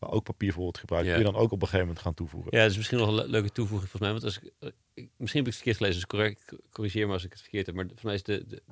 waar 0.00 0.10
ook 0.10 0.24
papier 0.24 0.52
voor 0.52 0.62
wordt 0.62 0.78
gebruikt, 0.78 1.06
Ja. 1.06 1.14
kun 1.14 1.24
je 1.24 1.30
dan 1.32 1.40
ook 1.40 1.52
op 1.52 1.60
een 1.60 1.66
gegeven 1.68 1.86
moment 1.86 2.04
gaan 2.04 2.14
toevoegen. 2.14 2.56
Ja, 2.56 2.62
dat 2.62 2.70
is 2.70 2.76
misschien 2.76 2.98
nog 2.98 3.08
een 3.08 3.14
le- 3.14 3.24
leuke 3.26 3.50
toevoeging 3.52 3.90
volgens 3.90 4.02
mij. 4.02 4.10
Want 4.20 4.24
als 4.24 4.38
ik, 4.40 4.52
eh, 4.58 4.68
ik- 4.94 5.08
misschien 5.16 5.44
heb 5.44 5.52
ik 5.52 5.54
het 5.54 5.54
verkeerd 5.54 5.76
gelezen, 5.76 5.94
dus 6.00 6.06
correct, 6.06 6.52
corrigeer 6.72 7.06
me 7.06 7.12
als 7.12 7.24
ik 7.24 7.30
het 7.32 7.40
verkeerd 7.40 7.66
heb. 7.66 7.74
Maar 7.74 7.84
volgens 7.84 8.04
mij 8.06 8.14
is 8.14 8.22
de, 8.22 8.46
de, 8.46 8.62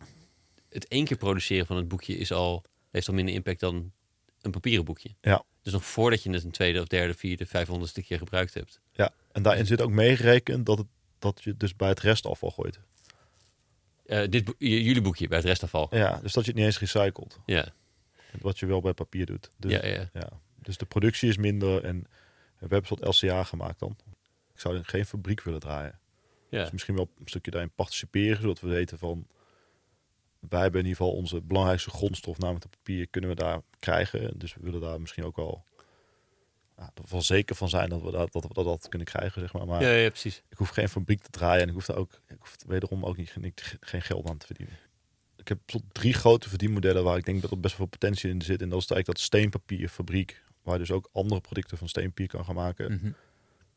het 0.68 0.88
één 0.88 1.04
keer 1.04 1.16
produceren 1.16 1.66
van 1.66 1.76
het 1.76 1.88
boekje 1.88 2.16
is 2.18 2.32
al, 2.32 2.64
heeft 2.90 3.08
al 3.08 3.14
minder 3.14 3.34
impact 3.34 3.60
dan 3.60 3.92
een 4.40 4.50
papieren 4.50 4.84
boekje. 4.84 5.14
Ja. 5.20 5.44
Dus 5.62 5.72
nog 5.72 5.84
voordat 5.84 6.22
je 6.22 6.30
het 6.30 6.44
een 6.44 6.50
tweede 6.50 6.80
of 6.80 6.86
derde, 6.86 7.14
vierde, 7.14 7.46
vijfhonderdste 7.46 8.02
keer 8.02 8.18
gebruikt 8.18 8.54
hebt. 8.54 8.80
Ja, 8.92 9.12
en 9.32 9.42
daarin 9.42 9.66
zit 9.66 9.80
ook 9.80 9.90
meegerekend 9.90 10.66
dat, 10.66 10.78
het, 10.78 10.86
dat 11.18 11.40
je 11.44 11.56
dus 11.56 11.76
bij 11.76 11.88
het 11.88 12.00
restafval 12.00 12.50
gooit. 12.50 12.78
Eh, 14.06 14.28
dit, 14.28 14.54
jullie 14.58 15.00
boekje 15.02 15.28
bij 15.28 15.36
het 15.38 15.46
restafval. 15.46 15.86
Ja, 15.90 16.20
dus 16.22 16.32
dat 16.32 16.44
je 16.44 16.50
het 16.50 16.58
niet 16.58 16.66
eens 16.68 16.78
recycelt. 16.78 17.38
Ja, 17.46 17.68
Wat 18.40 18.58
je 18.58 18.66
wel 18.66 18.80
bij 18.80 18.92
papier 18.92 19.26
doet. 19.26 19.50
Dus, 19.56 19.72
ja, 19.72 19.86
ja. 19.86 20.10
ja. 20.12 20.40
Dus 20.68 20.76
de 20.76 20.86
productie 20.86 21.28
is 21.28 21.36
minder 21.36 21.84
en 21.84 22.00
we 22.00 22.56
hebben 22.58 22.78
een 22.78 22.86
soort 22.86 23.22
LCA 23.22 23.44
gemaakt 23.44 23.78
dan. 23.78 23.96
Ik 24.54 24.60
zou 24.60 24.76
in 24.76 24.84
geen 24.84 25.06
fabriek 25.06 25.42
willen 25.42 25.60
draaien. 25.60 25.98
ja. 26.48 26.62
Dus 26.62 26.70
misschien 26.70 26.94
wel 26.94 27.08
een 27.18 27.28
stukje 27.28 27.50
daarin 27.50 27.70
participeren, 27.74 28.40
zodat 28.40 28.60
we 28.60 28.68
weten 28.68 28.98
van... 28.98 29.26
Wij 30.48 30.60
hebben 30.60 30.80
in 30.80 30.86
ieder 30.86 31.02
geval 31.02 31.16
onze 31.18 31.40
belangrijkste 31.40 31.90
grondstof, 31.90 32.38
namelijk 32.38 32.64
het 32.64 32.76
papier, 32.76 33.08
kunnen 33.08 33.30
we 33.30 33.36
daar 33.36 33.60
krijgen. 33.78 34.38
Dus 34.38 34.54
we 34.54 34.60
willen 34.62 34.80
daar 34.80 35.00
misschien 35.00 35.24
ook 35.24 35.36
wel 35.36 35.64
ervan 37.02 37.22
zeker 37.22 37.56
van 37.56 37.68
zijn 37.68 37.88
dat 37.88 38.02
we 38.02 38.10
dat, 38.10 38.32
dat, 38.32 38.42
we 38.42 38.54
dat, 38.54 38.64
dat 38.64 38.88
kunnen 38.88 39.06
krijgen, 39.08 39.40
zeg 39.40 39.52
maar. 39.52 39.66
Maar 39.66 39.82
ja, 39.82 39.90
ja, 39.90 40.08
precies. 40.08 40.42
ik 40.48 40.56
hoef 40.56 40.68
geen 40.68 40.88
fabriek 40.88 41.22
te 41.22 41.30
draaien 41.30 41.62
en 41.62 41.68
ik 41.68 41.74
hoef 41.74 41.86
daar 41.86 41.96
ook, 41.96 42.20
ik 42.26 42.36
hoef 42.38 42.56
wederom 42.66 43.04
ook 43.04 43.16
niet, 43.16 43.36
niet- 43.36 43.76
geen 43.80 44.02
geld 44.02 44.28
aan 44.28 44.38
te 44.38 44.46
verdienen. 44.46 44.76
Ik 45.36 45.48
heb 45.48 45.58
tot 45.64 45.82
drie 45.92 46.12
grote 46.12 46.48
verdienmodellen 46.48 47.04
waar 47.04 47.16
ik 47.16 47.24
denk 47.24 47.42
dat 47.42 47.50
er 47.50 47.60
best 47.60 47.76
wel 47.76 47.86
veel 47.86 47.98
potentie 47.98 48.30
in 48.30 48.42
zit. 48.42 48.62
En 48.62 48.68
dat 48.68 48.80
is 48.82 48.90
eigenlijk 48.90 49.06
dat 49.06 49.20
steenpapierfabriek, 49.20 50.42
waar 50.68 50.78
je 50.78 50.86
dus 50.86 50.96
ook 50.96 51.08
andere 51.12 51.40
producten 51.40 51.78
van 51.78 51.88
steenpapier 51.88 52.28
kan 52.28 52.44
gaan 52.44 52.54
maken. 52.54 52.92
Mhm. 52.92 53.10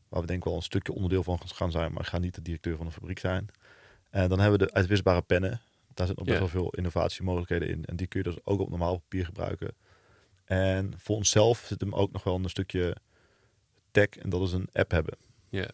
Waar 0.08 0.20
we 0.20 0.26
denk 0.26 0.38
ik 0.38 0.44
wel 0.44 0.56
een 0.56 0.62
stukje 0.62 0.92
onderdeel 0.92 1.22
van 1.22 1.40
gaan 1.44 1.70
zijn, 1.70 1.92
maar 1.92 2.02
ik 2.02 2.08
ga 2.08 2.18
niet 2.18 2.34
de 2.34 2.42
directeur 2.42 2.76
van 2.76 2.86
de 2.86 2.92
fabriek 2.92 3.18
zijn. 3.18 3.48
En 4.10 4.28
dan 4.28 4.40
hebben 4.40 4.58
we 4.58 4.66
de 4.66 4.72
uitwisbare 4.72 5.22
pennen. 5.22 5.60
Daar 5.94 6.06
zitten 6.06 6.24
nog 6.24 6.26
best 6.26 6.38
wel 6.38 6.62
veel 6.62 6.70
innovatiemogelijkheden 6.70 7.68
in. 7.68 7.84
En 7.84 7.96
die 7.96 8.06
kun 8.06 8.22
je 8.22 8.30
dus 8.30 8.44
ook 8.44 8.60
op 8.60 8.68
normaal 8.68 8.98
papier 8.98 9.24
gebruiken. 9.24 9.74
En 10.44 10.94
voor 10.96 11.16
onszelf 11.16 11.64
zit 11.66 11.80
hem 11.80 11.94
ook 11.94 12.12
nog 12.12 12.24
wel 12.24 12.34
een 12.34 12.50
stukje 12.50 12.96
tech. 13.90 14.08
En 14.08 14.30
dat 14.30 14.42
is 14.42 14.52
een 14.52 14.68
app 14.72 14.90
hebben. 14.90 15.16
Ja. 15.48 15.68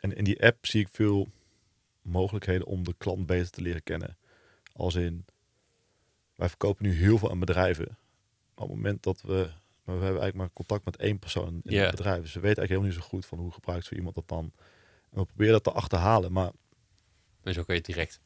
En 0.00 0.16
in 0.16 0.24
die 0.24 0.42
app 0.42 0.66
zie 0.66 0.80
ik 0.80 0.88
veel 0.88 1.28
mogelijkheden 2.02 2.66
om 2.66 2.84
de 2.84 2.94
klant 2.98 3.26
beter 3.26 3.50
te 3.50 3.62
leren 3.62 3.82
kennen. 3.82 4.16
Als 4.72 4.94
in, 4.94 5.24
wij 6.34 6.48
verkopen 6.48 6.86
nu 6.86 6.92
heel 6.92 7.18
veel 7.18 7.30
aan 7.30 7.38
bedrijven. 7.38 7.86
Maar 8.54 8.64
op 8.64 8.68
het 8.68 8.76
moment 8.76 9.02
dat 9.02 9.20
we, 9.22 9.50
maar 9.84 9.98
we 9.98 10.04
hebben 10.04 10.22
eigenlijk 10.22 10.34
maar 10.34 10.50
contact 10.52 10.84
met 10.84 10.96
één 10.96 11.18
persoon 11.18 11.60
in 11.64 11.78
het 11.80 11.90
bedrijf. 11.90 12.22
Dus 12.22 12.34
we 12.34 12.40
weten 12.40 12.56
eigenlijk 12.56 12.68
helemaal 12.68 12.88
niet 12.90 12.98
zo 13.02 13.08
goed 13.08 13.26
van 13.26 13.38
hoe 13.38 13.52
gebruikt 13.52 13.86
zo 13.86 13.94
iemand 13.94 14.14
dat 14.14 14.28
dan. 14.28 14.52
En 15.10 15.18
we 15.20 15.24
proberen 15.24 15.52
dat 15.52 15.64
te 15.64 15.72
achterhalen. 15.72 16.32
Maar 16.32 16.50
En 17.42 17.52
zo 17.54 17.62
kan 17.64 17.74
je 17.74 17.80
het 17.80 17.90
direct. 17.90 18.20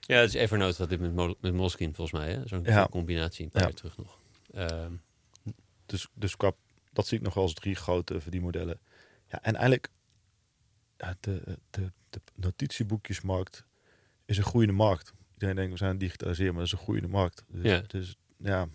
Ja, 0.00 0.16
het 0.18 0.28
is 0.28 0.34
Evernote 0.40 0.76
dat 0.78 0.88
dit 0.88 1.00
met, 1.00 1.14
Mol- 1.14 1.36
met 1.40 1.54
Moleskine 1.54 1.94
volgens 1.94 2.20
mij. 2.20 2.32
hè? 2.32 2.46
Zo'n 2.46 2.62
Ja. 2.64 2.86
combinatie 2.90 3.44
een 3.44 3.50
paar 3.50 3.62
Ja. 3.68 3.70
terug 3.74 3.96
nog. 3.96 4.18
Ehm, 4.52 4.92
dus, 5.86 6.08
dus 6.14 6.36
qua, 6.36 6.52
dat 6.92 7.06
zie 7.06 7.18
ik 7.18 7.24
nog 7.24 7.34
wel 7.34 7.42
als 7.42 7.54
drie 7.54 7.74
grote 7.74 8.20
verdienmodellen. 8.20 8.80
Ja, 9.28 9.42
en 9.42 9.54
eigenlijk, 9.54 9.88
de, 11.20 11.58
de, 11.70 11.92
de 12.10 12.20
notitieboekjesmarkt 12.34 13.64
is 14.24 14.38
een 14.38 14.44
groeiende 14.44 14.74
markt. 14.74 15.12
Iedereen 15.32 15.56
denkt, 15.56 15.70
we 15.72 15.78
zijn 15.78 15.98
digitaliseren, 15.98 16.52
maar 16.54 16.62
dat 16.62 16.72
is 16.72 16.78
een 16.78 16.84
groeiende 16.84 17.08
markt. 17.08 17.44
Dus, 17.48 17.64
Ja. 17.64 17.80
dus 17.86 18.16
ja, 18.36 18.68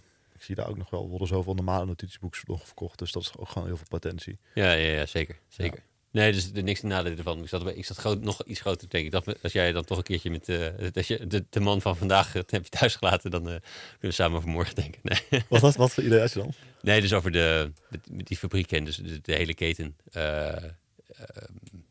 zie 0.44 0.56
daar 0.56 0.68
ook 0.70 0.78
nog 0.78 0.90
wel, 0.90 1.10
worden 1.10 1.28
zoveel 1.28 1.54
normale 1.54 1.86
notitieboekjes 1.86 2.44
nog 2.46 2.66
verkocht. 2.66 3.00
Dus 3.00 3.12
dat 3.12 3.22
is 3.22 3.32
ook 3.38 3.50
gewoon 3.50 3.68
heel 3.68 3.78
veel 3.78 3.88
potentie. 3.90 4.38
Ja, 4.54 4.72
ja, 4.72 4.90
ja 4.96 5.06
zeker. 5.06 5.40
zeker. 5.48 5.84
Nee, 6.12 6.32
dus 6.32 6.52
er 6.54 6.64
niks 6.64 6.80
te 6.80 6.86
nadelen 6.86 7.18
ervan. 7.18 7.42
Ik 7.42 7.48
zat, 7.50 7.64
bij- 7.64 7.74
ik 7.74 7.86
zat 7.86 7.98
groot, 7.98 8.22
nog 8.22 8.44
iets 8.46 8.60
groter 8.62 8.80
te 8.80 8.88
denken. 8.98 9.20
Ik 9.20 9.26
me- 9.26 9.38
als 9.44 9.52
jij 9.52 9.72
dan 9.72 9.84
toch 9.84 9.98
een 9.98 10.04
keertje 10.04 10.30
met 10.30 10.50
eh, 10.50 10.68
als 10.94 11.08
je, 11.08 11.28
de, 11.28 11.46
de 11.50 11.60
man 11.60 11.82
van 11.82 11.98
vandaag 11.98 12.34
het 12.34 12.52
heb 12.52 12.64
je 12.64 12.70
thuis 12.70 12.96
gelaten, 12.96 13.32
dan 13.32 13.42
eh, 13.42 13.48
kunnen 13.48 13.62
we 14.00 14.12
samen 14.12 14.38
over 14.38 14.50
morgen 14.50 14.76
denken. 14.76 15.00
Nee, 15.04 15.42
Wat, 15.50 15.62
wat, 15.62 15.76
wat 15.76 15.92
voor 15.94 16.04
idee 16.04 16.20
had 16.20 16.34
je 16.34 16.40
dan? 16.40 16.54
nee 16.82 17.02
dus 17.02 17.14
over 17.14 17.32
de, 17.32 17.72
met, 17.90 18.28
die 18.28 18.38
fabrieken 18.38 18.78
en 18.78 18.86
dus 18.86 18.96
de, 18.96 19.22
de 19.22 19.34
hele 19.36 19.54
keten. 19.54 19.96
eh, 20.12 20.64
eh, 20.64 20.70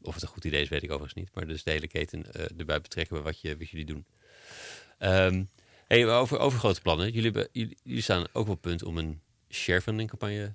of 0.02 0.14
het 0.14 0.22
een 0.22 0.28
goed 0.28 0.44
idee 0.44 0.62
is, 0.62 0.68
weet 0.68 0.82
ik 0.82 0.90
overigens 0.90 1.20
niet. 1.20 1.30
Maar 1.34 1.46
dus 1.46 1.62
de 1.62 1.70
hele 1.70 1.88
keten 1.88 2.32
eh, 2.34 2.58
erbij 2.58 2.80
betrekken 2.80 3.14
bij 3.14 3.24
wat, 3.24 3.40
je, 3.40 3.56
wat 3.56 3.68
jullie 3.68 3.86
doen. 3.86 4.04
Ehm, 4.98 5.44
hey, 5.92 6.08
over, 6.08 6.38
over 6.38 6.58
grote 6.58 6.80
plannen. 6.80 7.06
Jullie, 7.06 7.22
hebben, 7.30 7.48
jullie, 7.52 7.76
jullie 7.82 8.02
staan 8.02 8.26
ook 8.32 8.46
op 8.46 8.48
het 8.48 8.60
punt 8.60 8.82
om 8.82 8.98
een 8.98 9.20
sharefunding 9.48 10.08
campagne 10.08 10.54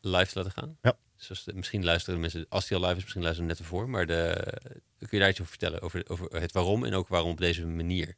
live 0.00 0.32
te 0.32 0.38
laten 0.38 0.52
gaan. 0.52 0.78
Ja. 0.82 0.96
Dus 1.28 1.44
de- 1.44 1.54
misschien 1.54 1.84
luisteren 1.84 2.20
mensen, 2.20 2.46
als 2.48 2.66
die 2.68 2.76
al 2.76 2.82
live 2.82 2.96
is, 2.96 3.02
misschien 3.02 3.22
luisteren 3.22 3.50
net 3.50 3.58
ervoor. 3.58 3.88
Maar 3.88 4.06
de, 4.06 4.52
kun 4.98 5.08
je 5.10 5.18
daar 5.18 5.28
iets 5.28 5.40
over 5.40 5.52
vertellen? 5.52 5.80
Over, 5.80 6.08
over 6.08 6.40
het 6.40 6.52
waarom 6.52 6.84
en 6.84 6.94
ook 6.94 7.08
waarom 7.08 7.30
op 7.30 7.38
deze 7.38 7.66
manier? 7.66 8.16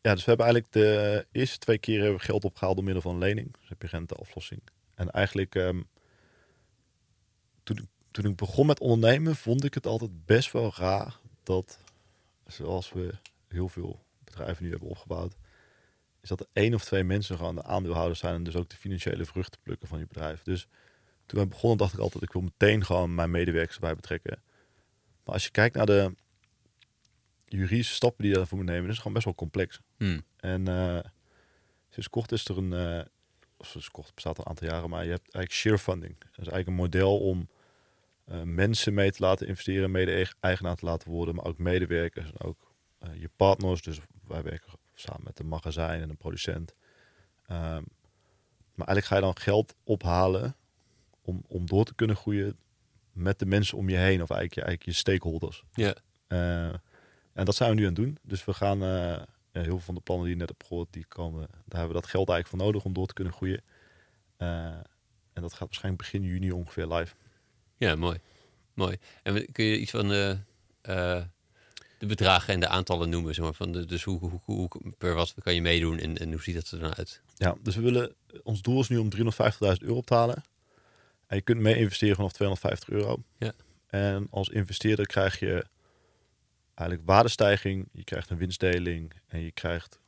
Ja, 0.00 0.14
dus 0.14 0.24
we 0.24 0.28
hebben 0.30 0.46
eigenlijk 0.46 0.74
de 0.74 1.26
eerste 1.32 1.58
twee 1.58 1.78
keer 1.78 2.00
hebben 2.00 2.18
we 2.18 2.24
geld 2.24 2.44
opgehaald 2.44 2.76
door 2.76 2.84
middel 2.84 3.02
van 3.02 3.12
een 3.12 3.18
lening. 3.18 3.56
Dus 3.60 3.68
heb 3.68 3.82
je 3.82 3.88
renteaflossing. 3.88 4.60
En 4.94 5.10
eigenlijk, 5.10 5.54
ehm, 5.54 5.82
toen, 7.62 7.88
toen 8.10 8.24
ik 8.24 8.36
begon 8.36 8.66
met 8.66 8.80
ondernemen, 8.80 9.36
vond 9.36 9.64
ik 9.64 9.74
het 9.74 9.86
altijd 9.86 10.24
best 10.26 10.52
wel 10.52 10.72
raar 10.76 11.18
dat, 11.42 11.78
zoals 12.46 12.92
we 12.92 13.14
heel 13.48 13.68
veel 13.68 14.06
bedrijven 14.30 14.64
nu 14.64 14.70
hebben 14.70 14.88
opgebouwd, 14.88 15.36
is 16.20 16.28
dat 16.28 16.40
er 16.40 16.46
één 16.52 16.74
of 16.74 16.84
twee 16.84 17.04
mensen 17.04 17.36
gewoon 17.36 17.54
de 17.54 17.62
aandeelhouders 17.62 18.18
zijn 18.18 18.34
en 18.34 18.42
dus 18.42 18.56
ook 18.56 18.68
de 18.68 18.76
financiële 18.76 19.24
vruchten 19.24 19.60
plukken 19.62 19.88
van 19.88 19.98
je 19.98 20.06
bedrijf. 20.06 20.42
Dus 20.42 20.68
toen 21.26 21.40
we 21.40 21.46
begonnen 21.46 21.78
dacht 21.78 21.92
ik 21.92 21.98
altijd, 21.98 22.22
ik 22.22 22.32
wil 22.32 22.42
meteen 22.42 22.84
gewoon 22.84 23.14
mijn 23.14 23.30
medewerkers 23.30 23.74
erbij 23.74 23.94
betrekken. 23.94 24.42
Maar 25.24 25.34
als 25.34 25.44
je 25.44 25.50
kijkt 25.50 25.76
naar 25.76 25.86
de 25.86 26.14
juridische 27.44 27.94
stappen 27.94 28.22
die 28.22 28.32
je 28.32 28.38
daarvoor 28.38 28.58
moet 28.58 28.66
nemen, 28.66 28.82
is 28.82 28.88
het 28.88 28.96
gewoon 28.96 29.12
best 29.12 29.24
wel 29.24 29.34
complex. 29.34 29.80
Hmm. 29.96 30.22
En 30.36 30.68
eh, 30.68 30.98
sinds 31.88 32.10
kort 32.10 32.32
is 32.32 32.44
er 32.44 32.58
een, 32.58 32.72
eh, 32.72 33.04
of 33.56 33.66
sinds 33.66 33.90
kort 33.90 34.14
bestaat 34.14 34.38
al 34.38 34.44
een 34.44 34.50
aantal 34.50 34.68
jaren, 34.68 34.90
maar 34.90 35.04
je 35.04 35.10
hebt 35.10 35.34
eigenlijk 35.34 35.52
share 35.52 35.78
funding. 35.78 36.18
Dat 36.18 36.28
is 36.30 36.36
eigenlijk 36.36 36.68
een 36.68 36.74
model 36.74 37.18
om 37.18 37.48
eh, 38.24 38.42
mensen 38.42 38.94
mee 38.94 39.10
te 39.10 39.22
laten 39.22 39.46
investeren, 39.46 39.90
mede-eigenaar 39.90 40.76
te 40.76 40.84
laten 40.84 41.10
worden, 41.10 41.34
maar 41.34 41.44
ook 41.44 41.58
medewerkers 41.58 42.30
en 42.32 42.40
ook 42.40 42.66
je 43.12 43.30
partners. 43.36 43.82
Dus 43.82 44.00
wij 44.28 44.42
werken 44.42 44.72
samen 44.94 45.24
met 45.24 45.38
een 45.38 45.48
magazijn 45.48 46.00
en 46.00 46.10
een 46.10 46.16
producent. 46.16 46.74
Ehm, 47.46 47.82
maar 48.74 48.86
eigenlijk 48.86 49.06
ga 49.06 49.14
je 49.14 49.20
dan 49.20 49.38
geld 49.38 49.74
ophalen 49.84 50.56
om, 51.22 51.42
om 51.46 51.66
door 51.66 51.84
te 51.84 51.94
kunnen 51.94 52.16
groeien 52.16 52.56
met 53.12 53.38
de 53.38 53.46
mensen 53.46 53.78
om 53.78 53.88
je 53.88 53.96
heen, 53.96 54.22
of 54.22 54.30
eigenlijk 54.30 54.54
je, 54.54 54.62
eigenlijk 54.62 54.84
je 54.84 54.92
stakeholders. 54.92 55.64
Ja. 55.72 55.94
Eh, 56.26 56.72
en 57.32 57.44
dat 57.44 57.54
zijn 57.54 57.70
we 57.70 57.76
nu 57.76 57.82
aan 57.82 57.94
het 57.94 57.96
doen. 57.96 58.18
Dus 58.22 58.44
we 58.44 58.54
gaan 58.54 58.82
eh, 58.82 58.88
ja, 58.88 59.26
heel 59.52 59.64
veel 59.64 59.78
van 59.78 59.94
de 59.94 60.00
plannen 60.00 60.26
die 60.26 60.34
je 60.34 60.40
net 60.40 60.48
hebt 60.48 60.66
gehoord, 60.66 60.92
die 60.92 61.04
komen, 61.06 61.40
daar 61.40 61.78
hebben 61.78 61.88
we 61.88 62.00
dat 62.00 62.10
geld 62.10 62.28
eigenlijk 62.28 62.48
voor 62.48 62.66
nodig 62.66 62.84
om 62.84 62.92
door 62.92 63.06
te 63.06 63.14
kunnen 63.14 63.32
groeien. 63.32 63.62
Eh, 64.36 64.66
en 65.32 65.42
dat 65.42 65.52
gaat 65.52 65.68
waarschijnlijk 65.68 66.02
begin 66.02 66.22
juni 66.22 66.52
ongeveer 66.52 66.86
live. 66.86 67.14
Ja, 67.76 67.94
mooi. 67.94 68.18
Mooi. 68.74 68.96
En 69.22 69.52
kun 69.52 69.64
je 69.64 69.78
iets 69.78 69.90
van 69.90 70.08
de, 70.08 70.38
de 71.98 72.06
bedragen 72.06 72.54
en 72.54 72.60
de 72.60 72.68
aantallen 72.68 73.08
noemen? 73.08 73.34
Zeg 73.34 73.44
maar, 73.44 73.54
van 73.54 73.72
de, 73.72 73.84
dus 73.84 74.02
hoe, 74.02 74.18
hoe, 74.18 74.40
hoe, 74.44 74.68
per 74.98 75.14
wat 75.14 75.34
kan 75.42 75.54
je 75.54 75.62
meedoen 75.62 75.98
en, 75.98 76.18
en 76.18 76.32
hoe 76.32 76.42
ziet 76.42 76.54
dat 76.54 76.70
er 76.70 76.78
dan 76.78 76.94
uit? 76.94 77.22
Ja, 77.36 77.56
dus 77.62 77.76
we 77.76 77.82
willen, 77.82 78.14
ons 78.42 78.62
doel 78.62 78.80
is 78.80 78.88
nu 78.88 78.96
om 78.98 79.08
350.000 79.16 79.20
euro 79.60 79.96
op 79.96 80.06
te 80.06 80.14
halen. 80.14 80.42
En 81.26 81.36
je 81.36 81.42
kunt 81.42 81.60
mee 81.60 81.76
investeren 81.76 82.16
vanaf 82.16 82.32
250 82.32 82.88
euro. 82.88 83.22
Ja. 83.38 83.52
En 83.86 84.26
als 84.30 84.48
investeerder 84.48 85.06
krijg 85.06 85.38
je 85.38 85.64
eigenlijk 86.74 87.08
waardestijging, 87.08 87.88
je 87.92 88.04
krijgt 88.04 88.30
een 88.30 88.36
winstdeling 88.36 89.12
en 89.26 89.40
je 89.40 89.52
krijgt, 89.52 90.00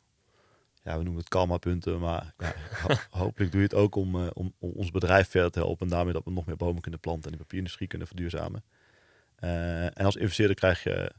ja, 0.82 0.96
we 0.96 1.02
noemen 1.02 1.20
het 1.20 1.28
karma 1.28 1.56
punten, 1.56 1.98
maar 1.98 2.34
ja, 2.38 2.54
ho- 2.82 2.94
hopelijk 3.24 3.52
doe 3.52 3.60
je 3.60 3.66
het 3.66 3.76
ook 3.76 3.94
om, 3.94 4.24
eh, 4.24 4.30
om, 4.32 4.54
om 4.58 4.70
ons 4.70 4.90
bedrijf 4.90 5.28
verder 5.28 5.50
te 5.50 5.58
helpen 5.58 5.86
en 5.86 5.92
daarmee 5.92 6.12
dat 6.12 6.24
we 6.24 6.30
nog 6.30 6.46
meer 6.46 6.56
bomen 6.56 6.82
kunnen 6.82 7.00
planten 7.00 7.24
en 7.24 7.32
de 7.32 7.42
papierindustrie 7.42 7.88
kunnen 7.88 8.06
verduurzamen. 8.06 8.64
Eh, 9.36 9.84
en 9.84 10.04
als 10.04 10.16
investeerder 10.16 10.56
krijg 10.56 10.82
je 10.82 11.12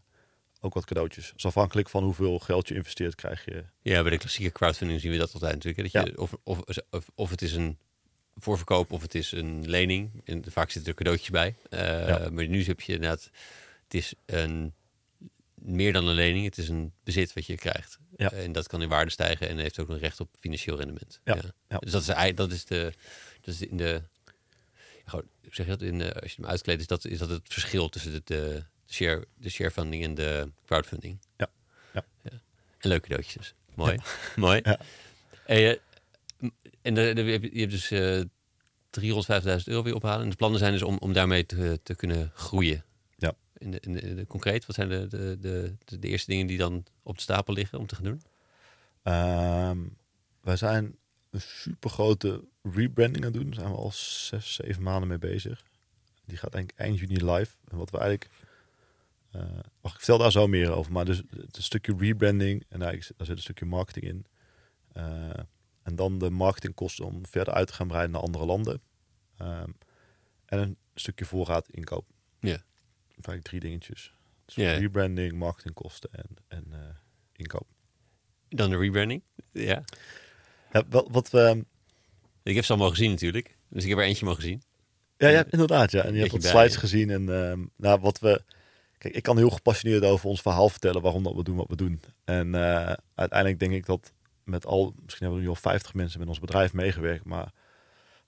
ook 0.62 0.74
wat 0.74 0.86
cadeautjes. 0.86 1.32
Dus 1.34 1.46
afhankelijk 1.46 1.90
van 1.90 2.04
hoeveel 2.04 2.40
geld 2.40 2.68
je 2.68 2.76
investeert, 2.76 3.16
krijg 3.16 3.46
je 3.46 3.64
Ja, 3.82 4.02
bij 4.02 4.12
de 4.12 4.18
klassieke 4.18 4.52
crowdfunding 4.52 5.02
zien 5.02 5.12
we 5.12 5.18
dat 5.18 5.34
altijd 5.34 5.54
natuurlijk. 5.54 5.94
hè, 5.94 6.02
Dat 6.02 6.12
je, 6.12 6.22
of, 6.22 6.34
of, 6.44 6.62
of, 6.90 7.10
of 7.16 7.30
het 7.30 7.42
is 7.42 7.54
een 7.54 7.78
voorverkoop 8.36 8.92
of 8.92 9.02
het 9.02 9.16
is 9.16 9.32
een 9.32 9.70
lening. 9.70 10.22
En 10.24 10.44
vaak 10.52 10.70
zitten 10.72 10.92
er 10.92 10.98
cadeautjes 10.98 11.30
bij. 11.30 11.56
Eh, 11.70 12.08
Ja. 12.08 12.30
Maar 12.30 12.48
nu 12.48 12.64
heb 12.64 12.82
je 12.82 12.94
inderdaad, 12.94 13.30
het 13.84 13.94
is 13.94 14.14
een, 14.26 14.74
meer 15.56 15.94
dan 15.94 16.08
een 16.08 16.16
lening. 16.16 16.46
Het 16.46 16.58
is 16.58 16.70
een 16.70 16.94
bezit 17.04 17.34
wat 17.34 17.46
je 17.46 17.56
krijgt. 17.56 18.00
Ja. 18.16 18.32
En 18.32 18.52
dat 18.52 18.68
kan 18.68 18.82
in 18.82 18.90
waarde 18.90 19.12
stijgen 19.12 19.48
en 19.50 19.58
heeft 19.58 19.80
ook 19.80 19.90
een 19.90 20.00
recht 20.00 20.20
op 20.20 20.30
financieel 20.40 20.78
rendement. 20.78 21.20
Ja, 21.24 21.38
ja. 21.70 21.78
Dus 21.78 21.92
dat 21.92 22.02
is, 22.02 22.36
dat 22.36 22.52
is 22.52 22.66
de, 22.66 22.94
dat 23.42 23.54
is 23.54 23.62
in 23.62 23.78
de, 23.78 24.02
gewoon, 25.06 25.26
hoe 25.42 25.54
zeg 25.54 25.66
je 25.66 25.72
dat, 25.72 25.82
in 25.82 25.98
de, 25.98 26.22
als 26.22 26.32
je 26.34 26.42
hem 26.42 26.50
uitkleedt, 26.50 26.82
is 26.82 26.88
dat, 26.88 27.06
is 27.06 27.18
dat 27.18 27.30
het 27.30 27.42
verschil 27.44 27.90
tussen 27.90 28.12
de, 28.12 28.22
De 28.26 28.64
share, 28.94 29.26
de 29.38 29.50
sharefunding 29.50 30.04
en 30.04 30.14
de 30.16 30.52
crowdfunding. 30.66 31.20
Ja. 31.38 31.48
Ja. 31.94 32.04
En 32.78 32.90
leuke 32.90 33.08
cadeautjes 33.08 33.34
dus. 33.36 33.54
Mooi. 33.76 33.98
Mooi. 34.36 34.60
Ja. 34.64 34.80
Eh, 35.46 35.78
m- 36.40 36.48
en 36.82 36.94
de, 36.94 37.14
de- 37.14 37.24
je 37.24 37.60
hebt- 37.60 37.72
dus 37.72 37.92
eh 37.92 38.22
350.000 39.00 39.64
euro 39.66 39.84
weer 39.84 39.96
ophalen. 39.96 40.24
En 40.24 40.30
de 40.30 40.36
plannen 40.36 40.60
zijn 40.60 40.72
dus 40.72 40.82
om, 40.82 40.98
om 40.98 41.14
daarmee 41.14 41.46
te, 41.46 41.80
te 41.84 41.96
kunnen 41.96 42.32
groeien. 42.36 42.84
Ja. 43.16 43.34
In 43.58 43.72
de, 43.72 43.80
in 43.80 43.94
de, 43.94 44.02
in 44.02 44.16
de- 44.16 44.28
concreet, 44.28 44.66
wat 44.66 44.76
zijn 44.76 44.90
de, 44.90 45.08
de, 45.08 45.38
de, 45.40 45.76
de, 46.00 46.08
eerste 46.08 46.30
dingen 46.32 46.48
die 46.48 46.58
dan 46.58 46.86
op 47.04 47.16
de 47.16 47.22
stapel 47.22 47.54
liggen 47.54 47.80
om 47.80 47.88
te 47.88 47.96
gaan 47.96 48.04
doen? 48.04 48.22
Ehm, 49.04 49.78
wij 50.42 50.56
zijn 50.56 50.96
een 51.30 51.42
super 51.42 51.90
grote 51.90 52.44
rebranding 52.64 53.26
aan 53.26 53.32
het 53.32 53.34
doen. 53.34 53.46
Daar 53.46 53.60
zijn 53.60 53.72
we 53.72 53.78
al 53.78 53.92
zes, 53.94 54.54
zeven 54.54 54.84
maanden 54.84 55.08
mee 55.10 55.18
bezig. 55.18 55.64
Die 56.26 56.38
gaat 56.38 56.52
denk 56.52 56.72
ik 56.72 56.78
eind 56.78 57.00
juni 57.00 57.32
live. 57.32 57.56
En 57.68 57.78
wat 57.78 57.90
we 57.90 57.98
eigenlijk... 57.98 58.30
eh 59.32 59.60
wacht, 59.82 59.96
ik 59.96 60.02
vertel 60.02 60.18
daar 60.18 60.32
zo 60.32 60.48
meer 60.48 60.72
over. 60.72 60.92
Maar 60.92 61.06
dus 61.06 61.24
het 61.36 61.64
stukje 61.64 61.96
rebranding. 61.98 62.66
En 62.70 62.80
daar 62.80 62.96
zit 63.02 63.14
een 63.18 63.38
stukje 63.38 63.66
marketing 63.66 64.06
in. 64.06 64.26
Eh, 64.94 65.40
en 65.84 65.96
dan 65.96 66.18
de 66.18 66.30
marketingkosten 66.30 67.06
om 67.06 67.26
verder 67.26 67.54
uit 67.54 67.68
te 67.68 67.74
gaan 67.74 67.88
breiden 67.88 68.12
naar 68.12 68.22
andere 68.22 68.46
landen. 68.46 68.82
Ehm, 69.38 69.70
en 70.46 70.60
een 70.60 70.78
stukje 70.96 71.26
voorraad 71.26 71.70
inkoop. 71.70 72.06
Ja. 72.40 72.64
Eigenlijk 73.10 73.44
drie 73.44 73.60
dingetjes. 73.60 74.14
Dus 74.46 74.56
rebranding, 74.56 75.34
marketingkosten 75.34 76.10
en, 76.14 76.28
en 76.48 76.66
eh, 76.72 76.96
inkoop. 77.36 77.68
Dan 78.50 78.70
de 78.70 78.78
rebranding. 78.78 79.24
Ja. 79.52 79.84
Ja, 80.72 80.84
wat, 80.90 81.08
wat 81.12 81.30
we... 81.30 81.66
Ik 82.44 82.56
heb 82.56 82.64
ze 82.64 82.72
allemaal 82.72 82.90
gezien 82.90 83.12
natuurlijk. 83.12 83.58
Dus 83.70 83.84
ik 83.84 83.90
heb 83.90 83.98
er 83.98 84.06
eentje 84.06 84.26
mogen 84.26 84.44
zien. 84.44 84.62
Ja, 85.18 85.28
ja, 85.28 85.46
inderdaad. 85.50 85.92
Ja. 85.92 86.04
En 86.04 86.14
je 86.14 86.20
hebt 86.20 86.32
wat 86.32 86.42
bij, 86.42 86.50
slides 86.50 86.74
ja. 86.74 86.80
gezien. 86.80 87.10
En 87.10 87.30
ehm, 87.30 87.66
nou, 87.76 88.00
wat 88.00 88.20
we. 88.20 88.44
Kijk, 89.02 89.16
ik 89.16 89.24
kan 89.24 89.38
heel 89.38 89.50
gepassioneerd 89.50 90.04
over 90.04 90.30
ons 90.30 90.42
verhaal 90.42 90.70
vertellen 90.70 91.02
waarom 91.02 91.24
dat 91.24 91.36
we 91.36 91.44
doen 91.44 91.56
wat 91.56 91.70
we 91.70 91.76
doen. 91.76 92.02
En 92.24 92.56
eh, 92.56 92.94
uiteindelijk 93.16 93.60
denk 93.60 93.72
ik 93.74 93.86
dat 93.86 94.14
met 94.44 94.66
al, 94.66 94.94
misschien 95.04 95.26
hebben 95.26 95.40
we 95.40 95.46
nu 95.46 95.50
al 95.56 95.62
50 95.62 95.94
mensen 95.94 96.20
met 96.20 96.28
ons 96.28 96.40
bedrijf 96.40 96.74
meegewerkt, 96.74 97.26
maar 97.26 97.52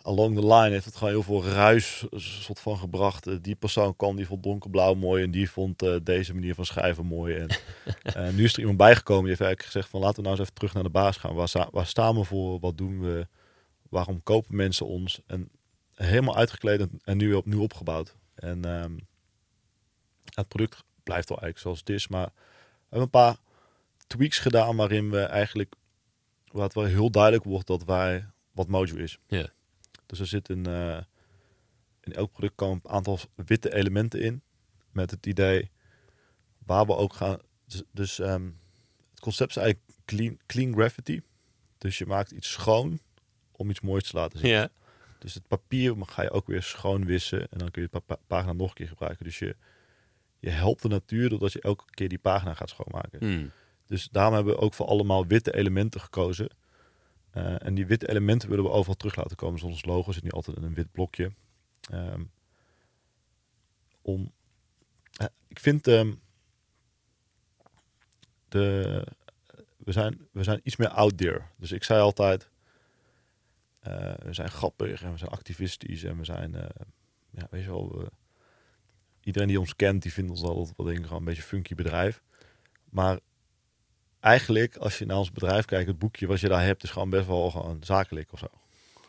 along 0.01 0.35
the 0.35 0.45
line 0.47 0.69
heeft 0.69 0.85
het 0.85 0.95
gewoon 0.95 1.13
heel 1.13 1.23
veel 1.23 1.43
ruis 1.43 2.05
soort 2.15 2.59
van 2.59 2.77
gebracht. 2.77 3.27
Eh, 3.27 3.35
die 3.41 3.55
persoon 3.55 3.95
kwam, 3.95 4.15
die 4.15 4.25
vond 4.27 4.43
donkerblauw 4.43 4.93
mooi 4.93 5.23
en 5.23 5.31
die 5.31 5.49
vond 5.49 5.81
eh, 5.81 5.95
deze 6.03 6.33
manier 6.33 6.55
van 6.55 6.65
schrijven 6.65 7.05
mooi. 7.05 7.35
En 7.35 7.49
nu 8.35 8.43
is 8.43 8.53
er 8.53 8.59
iemand 8.59 8.77
bijgekomen 8.77 9.21
die 9.21 9.29
heeft 9.29 9.41
eigenlijk 9.41 9.71
gezegd 9.71 9.89
van 9.89 9.99
laten 9.99 10.15
we 10.15 10.21
nou 10.21 10.31
eens 10.33 10.41
even 10.41 10.53
terug 10.53 10.73
naar 10.73 10.83
de 10.83 10.89
baas 10.89 11.17
gaan. 11.17 11.35
Waar, 11.35 11.47
sta- 11.47 11.69
waar 11.71 11.87
staan 11.87 12.15
we 12.15 12.23
voor? 12.23 12.59
Wat 12.59 12.77
doen 12.77 13.01
we? 13.01 13.27
Waarom 13.89 14.23
kopen 14.23 14.55
mensen 14.55 14.85
ons? 14.85 15.21
En 15.27 15.49
helemaal 15.95 16.35
uitgekleed 16.35 16.79
en, 16.79 16.99
en 17.03 17.17
nu 17.17 17.33
opnieuw 17.33 17.61
opgebouwd. 17.61 18.15
En 18.35 18.65
ehm, 18.65 18.91
het 20.33 20.47
product 20.47 20.83
blijft 21.03 21.29
wel 21.29 21.37
eigenlijk 21.37 21.59
zoals 21.59 21.79
het 21.79 21.89
is, 21.89 22.07
maar 22.07 22.25
we 22.25 22.89
hebben 22.89 23.01
een 23.01 23.09
paar 23.09 23.37
tweaks 24.07 24.39
gedaan 24.39 24.75
waarin 24.75 25.09
we 25.09 25.21
eigenlijk, 25.21 25.75
waar 26.51 26.63
het 26.63 26.73
wel 26.73 26.85
heel 26.85 27.11
duidelijk 27.11 27.43
wordt 27.43 27.67
dat 27.67 27.83
wij 27.83 28.25
wat 28.51 28.67
Mojo 28.67 28.95
is. 28.95 29.19
Ja. 29.27 29.49
Dus 30.05 30.19
er 30.19 30.27
zit 30.27 30.49
een, 30.49 30.65
eh, 30.65 30.97
in 32.01 32.13
elk 32.13 32.31
product 32.31 32.55
komen 32.55 32.79
een 32.83 32.91
aantal 32.91 33.19
witte 33.35 33.73
elementen 33.73 34.21
in, 34.21 34.41
met 34.91 35.11
het 35.11 35.25
idee 35.25 35.71
waar 36.65 36.85
we 36.85 36.95
ook 36.95 37.13
gaan. 37.13 37.39
Dus, 37.65 37.83
dus 37.91 38.19
ehm, 38.19 38.49
het 39.09 39.19
concept 39.19 39.49
is 39.49 39.57
eigenlijk 39.57 39.99
clean, 40.05 40.39
clean 40.45 40.73
graffiti. 40.73 41.21
Dus 41.77 41.97
je 41.97 42.05
maakt 42.05 42.31
iets 42.31 42.51
schoon 42.51 42.99
om 43.51 43.69
iets 43.69 43.81
moois 43.81 44.03
te 44.03 44.17
laten 44.17 44.39
zien. 44.39 44.49
Ja. 44.49 44.69
Dus 45.19 45.33
het 45.33 45.47
papier 45.47 45.95
ga 45.99 46.21
je 46.21 46.31
ook 46.31 46.47
weer 46.47 46.63
schoon 46.63 47.05
wissen 47.05 47.47
en 47.51 47.57
dan 47.57 47.71
kun 47.71 47.81
je 47.81 47.99
pa- 47.99 48.17
pagina 48.27 48.53
nog 48.53 48.67
een 48.67 48.73
keer 48.73 48.87
gebruiken. 48.87 49.25
Dus 49.25 49.39
je, 49.39 49.55
je 50.43 50.49
helpt 50.49 50.81
de 50.81 50.87
natuur 50.87 51.29
doordat 51.29 51.51
je 51.53 51.61
elke 51.61 51.83
keer 51.89 52.09
die 52.09 52.17
pagina 52.17 52.53
gaat 52.53 52.69
schoonmaken. 52.69 53.19
Hmm. 53.19 53.51
Dus 53.87 54.09
daarom 54.09 54.33
hebben 54.33 54.53
we 54.53 54.59
ook 54.59 54.73
voor 54.73 54.85
allemaal 54.85 55.27
witte 55.27 55.55
elementen 55.55 56.01
gekozen. 56.01 56.49
Eh, 57.29 57.65
en 57.65 57.73
die 57.75 57.85
witte 57.85 58.09
elementen 58.09 58.49
willen 58.49 58.63
we 58.63 58.69
overal 58.71 58.95
terug 58.95 59.15
laten 59.15 59.35
komen. 59.35 59.53
Dus 59.55 59.63
ons 59.63 59.85
logo 59.85 60.11
zit 60.11 60.23
nu 60.23 60.29
altijd 60.29 60.57
in 60.57 60.63
een 60.63 60.73
wit 60.73 60.91
blokje. 60.91 61.33
Ehm, 61.91 62.23
om, 64.01 64.31
eh, 65.17 65.27
ik 65.47 65.59
vind 65.59 65.87
ehm, 65.87 66.13
de, 68.49 69.07
we, 69.77 69.91
zijn, 69.91 70.27
we 70.31 70.43
zijn 70.43 70.59
iets 70.63 70.75
meer 70.75 70.89
out 70.89 71.17
there. 71.17 71.41
Dus 71.57 71.71
ik 71.71 71.83
zei 71.83 72.01
altijd, 72.01 72.49
eh, 73.79 74.13
we 74.13 74.33
zijn 74.33 74.49
grappig 74.49 75.03
en 75.03 75.11
we 75.11 75.17
zijn 75.17 75.31
activistisch 75.31 76.03
en 76.03 76.17
we 76.17 76.25
zijn, 76.25 76.51
ja, 77.29 77.47
weet 77.49 77.63
je 77.63 77.69
wel, 77.69 77.97
we- 77.97 78.11
iedereen 79.23 79.47
die 79.47 79.59
ons 79.59 79.75
kent, 79.75 80.01
die 80.01 80.13
vindt 80.13 80.29
ons 80.31 80.41
altijd 80.41 80.73
wel 80.77 80.85
denk 80.85 81.05
ik 81.05 81.11
een 81.11 81.23
beetje 81.23 81.41
funky 81.41 81.75
bedrijf. 81.75 82.21
Maar 82.89 83.19
eigenlijk, 84.19 84.75
als 84.77 84.97
je 84.97 85.05
naar 85.05 85.17
ons 85.17 85.31
bedrijf 85.31 85.65
kijkt, 85.65 85.87
het 85.87 85.99
boekje 85.99 86.27
wat 86.27 86.39
je 86.39 86.47
daar 86.47 86.63
hebt, 86.63 86.83
is 86.83 86.89
gewoon 86.89 87.09
best 87.09 87.27
wel 87.27 87.51
gewoon 87.51 87.77
zakelijk 87.83 88.31
of 88.33 88.39
zo. 88.39 88.47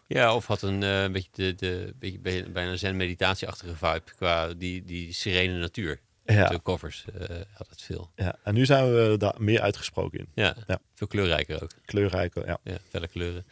Ja, 0.06 0.34
of 0.34 0.46
had 0.46 0.62
een 0.62 0.82
eh, 0.82 1.10
beetje 1.10 1.30
de, 1.34 1.54
de 1.54 1.94
beetje, 1.98 2.18
bij- 2.18 2.52
bijna 2.52 2.76
zen 2.76 2.96
meditatieachtige 2.96 3.76
vibe 3.76 4.02
qua 4.16 4.54
die, 4.54 4.84
die 4.84 5.12
serene 5.12 5.58
natuur. 5.58 6.00
Ja. 6.24 6.48
De 6.48 6.62
covers 6.62 7.04
eh, 7.18 7.36
had 7.52 7.68
het 7.68 7.82
veel. 7.82 8.10
ja. 8.16 8.38
En 8.42 8.54
nu 8.54 8.64
zijn 8.66 8.94
we 8.94 9.14
daar 9.18 9.34
meer 9.38 9.60
uitgesproken 9.60 10.18
in. 10.18 10.26
Ja, 10.34 10.56
Ja. 10.66 10.78
veel 10.94 11.06
kleurrijker 11.06 11.62
ook. 11.62 11.70
Kleurrijke, 11.84 12.42
ja. 12.46 12.58
Ja, 12.64 12.76
felle 12.88 13.08
kleuren. 13.08 13.44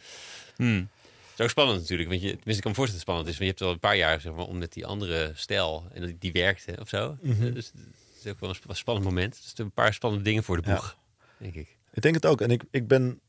Hmm. 0.55 0.89
Het 1.33 1.41
is 1.41 1.45
ook 1.45 1.49
spannend 1.51 1.79
natuurlijk, 1.79 2.09
want 2.09 2.21
je, 2.21 2.27
tenminste 2.27 2.55
ik 2.55 2.61
kan 2.61 2.71
me 2.71 2.77
voorstellen 2.77 3.05
dat 3.05 3.15
het 3.15 3.25
spannend 3.25 3.27
is, 3.27 3.37
want 3.37 3.49
je 3.49 3.55
hebt 3.55 3.61
al 3.61 3.71
een 3.71 3.79
paar 3.79 3.97
jaar 3.97 4.21
zeg 4.21 4.33
maar, 4.33 4.45
om 4.45 4.57
met 4.57 4.73
die 4.73 4.85
andere 4.85 5.31
stijl 5.35 5.87
en 5.93 6.05
die, 6.05 6.17
die 6.19 6.31
werkte 6.31 6.75
of 6.79 6.89
zo. 6.89 7.17
Mhm. 7.21 7.53
Dus 7.53 7.71
het 7.75 8.23
is 8.25 8.31
ook 8.31 8.39
wel 8.39 8.49
een 8.49 8.55
sp- 8.55 8.69
een 8.69 8.75
spannend 8.75 9.05
moment. 9.05 9.31
Dus 9.35 9.43
er 9.45 9.51
zijn 9.55 9.67
een 9.67 9.73
paar 9.73 9.93
spannende 9.93 10.23
dingen 10.23 10.43
voor 10.43 10.61
de 10.61 10.67
Ja. 10.69 10.75
boeg, 10.75 10.97
denk 11.37 11.55
ik. 11.55 11.77
Ik 11.93 12.01
denk 12.01 12.15
het 12.15 12.25
ook. 12.25 12.41
En 12.41 12.51
ik, 12.51 12.63
ik 12.71 12.87
ben, 12.87 13.19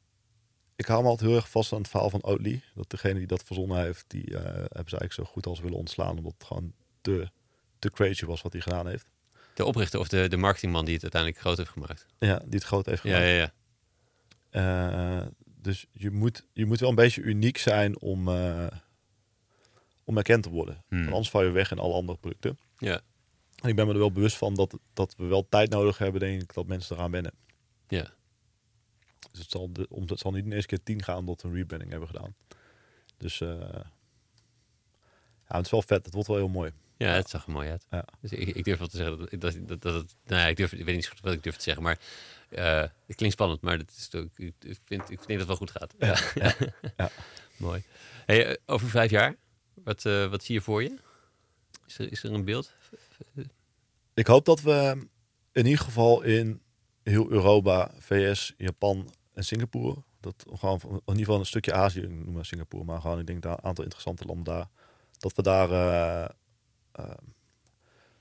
ik 0.77 0.87
hou 0.87 1.03
me 1.03 1.09
altijd 1.09 1.29
heel 1.29 1.39
erg 1.39 1.51
vast 1.51 1.73
aan 1.73 1.79
het 1.79 1.89
verhaal 1.89 2.11
van 2.11 2.23
Oatly. 2.25 2.61
Dat 2.75 2.91
degene 2.91 3.19
die 3.19 3.27
dat 3.27 3.43
verzonnen 3.45 3.79
heeft, 3.83 4.05
die 4.09 4.25
eh, 4.37 4.43
hebben 4.43 4.69
ze 4.71 4.99
eigenlijk 4.99 5.13
zo 5.13 5.25
goed 5.25 5.47
als 5.47 5.61
willen 5.61 5.79
ontslaan. 5.79 6.17
Omdat 6.19 6.33
het 6.39 6.45
gewoon 6.47 6.73
te, 7.01 7.31
te 7.79 7.91
crazy 7.91 8.25
was 8.25 8.43
wat 8.43 8.53
hij 8.53 8.61
gedaan 8.61 8.87
heeft. 8.87 9.07
De 9.55 9.65
oprichter 9.65 10.01
of 10.01 10.09
de, 10.09 10.29
de 10.29 10.37
marketingman 10.37 10.85
die 10.85 10.95
het 10.95 11.03
uiteindelijk 11.03 11.41
groot 11.43 11.57
heeft 11.57 11.71
gemaakt. 11.71 12.07
Ja, 12.19 12.39
die 12.39 12.49
het 12.59 12.65
groot 12.65 12.87
heeft 12.87 13.03
Ja, 13.03 13.09
gemaakt. 13.21 13.31
ja, 13.31 13.53
ja. 14.51 15.21
Eh, 15.21 15.27
dus 15.65 15.87
je 15.93 16.11
moet, 16.11 16.47
je 16.53 16.67
moet 16.67 16.81
wel 16.81 16.89
een 16.89 16.95
beetje 16.95 17.23
uniek 17.23 17.59
zijn 17.59 18.01
om, 18.01 18.29
eh, 18.29 18.67
om 20.05 20.17
erkend 20.17 20.43
te 20.43 20.51
worden. 20.51 20.85
Hmm. 20.89 21.07
Anders 21.07 21.31
val 21.31 21.43
je 21.43 21.51
weg 21.51 21.71
in 21.71 21.79
alle 21.79 21.95
andere 21.95 22.19
producten. 22.19 22.59
Ja. 22.79 23.01
En 23.61 23.69
ik 23.69 23.77
ben 23.77 23.87
me 23.87 23.93
er 23.93 23.99
wel 23.99 24.13
bewust 24.13 24.37
van 24.37 24.55
dat, 24.55 24.79
dat 24.93 25.15
we 25.17 25.25
wel 25.25 25.49
tijd 25.49 25.71
nodig 25.71 25.99
hebben, 25.99 26.21
denk 26.21 26.43
ik, 26.43 26.55
dat 26.55 26.67
mensen 26.67 26.97
eraan 26.97 27.11
wennen. 27.11 27.33
Ja. 27.89 28.11
Dus 29.31 29.41
het 29.41 29.51
zal, 29.51 29.73
de 29.73 29.87
omzet 29.89 30.19
zal 30.19 30.31
niet 30.31 30.45
in 30.45 30.53
eerste 30.53 30.69
keer 30.69 30.83
10 30.83 31.03
gaan 31.03 31.19
omdat 31.19 31.43
we 31.43 31.49
een 31.49 31.55
rebranding 31.55 31.91
hebben 31.91 32.09
gedaan. 32.09 32.35
Dus 33.17 33.41
eh, 33.41 33.49
ja, 35.49 35.57
het 35.57 35.65
is 35.65 35.71
wel 35.71 35.83
vet. 35.83 36.05
Het 36.05 36.15
wordt 36.15 36.29
wel 36.29 36.37
heel 36.37 36.49
mooi. 36.49 36.73
Ja, 36.97 37.09
het 37.13 37.31
zag 37.31 37.47
er 37.47 37.53
mooi 37.53 37.71
uit. 37.71 37.87
Ja. 37.91 38.05
Dus 38.21 38.31
ik, 38.33 38.49
ik 38.49 38.65
durf 38.65 38.79
wel 38.79 38.89
te 38.89 38.97
zeggen 38.97 39.19
dat, 39.19 39.41
dat, 39.41 39.69
dat, 39.69 39.83
dat 39.83 39.95
het... 39.95 40.17
Nou 40.27 40.41
ja, 40.41 40.47
ik, 40.47 40.57
durf, 40.57 40.73
ik 40.73 40.85
weet 40.85 40.95
niet 40.95 41.07
goed 41.07 41.21
wat 41.21 41.33
ik 41.33 41.43
durf 41.43 41.57
te 41.57 41.63
zeggen, 41.63 41.83
maar... 41.83 41.99
eh, 42.49 42.81
het 43.07 43.17
klinkt 43.17 43.35
spannend, 43.35 43.61
maar 43.61 43.79
dat 43.79 43.91
is 43.97 44.15
ook, 44.15 44.29
ik, 44.37 44.55
ik 44.61 44.79
vind, 44.85 45.11
ik 45.11 45.27
denk 45.27 45.39
dat 45.39 45.39
het 45.39 45.47
wel 45.47 45.57
goed 45.57 45.71
gaat. 45.71 45.95
Ja, 45.99 46.19
ja, 46.45 46.55
ja. 46.97 47.11
Mooi. 47.57 47.83
Hey, 48.27 48.47
eh, 48.47 48.55
over 48.67 48.89
vijf 48.89 49.11
jaar, 49.11 49.37
wat, 49.75 50.05
eh, 50.05 50.27
wat 50.31 50.45
zie 50.45 50.55
je 50.55 50.61
voor 50.61 50.83
je? 50.83 50.99
Is 51.87 51.99
er, 51.99 52.13
is 52.13 52.23
er 52.23 52.33
een 52.33 52.45
beeld? 52.45 52.75
Ik 54.15 54.27
hoop 54.27 54.45
dat 54.45 54.61
we 54.61 55.07
in 55.53 55.65
ieder 55.67 55.85
geval 55.85 56.23
in 56.23 56.63
heel 57.03 57.31
Europa, 57.31 57.91
VS, 57.99 58.55
Japan 58.57 59.15
en 59.33 59.45
Singapore, 59.45 60.03
dat 60.21 60.45
gewoon 60.55 60.81
in 60.83 61.01
ieder 61.07 61.17
geval 61.25 61.39
een 61.39 61.47
stukje 61.47 61.73
Azië, 61.73 62.01
noem 62.01 62.33
maar 62.33 62.45
Singapore, 62.45 62.85
maar 62.85 63.01
gewoon 63.01 63.19
ik 63.19 63.27
denk 63.27 63.43
daar 63.43 63.53
een 63.53 63.65
aantal 63.65 63.85
interessante 63.85 64.25
landen 64.25 64.45
daar, 64.45 64.69
dat 65.19 65.35
we 65.35 65.43
daar 65.43 66.35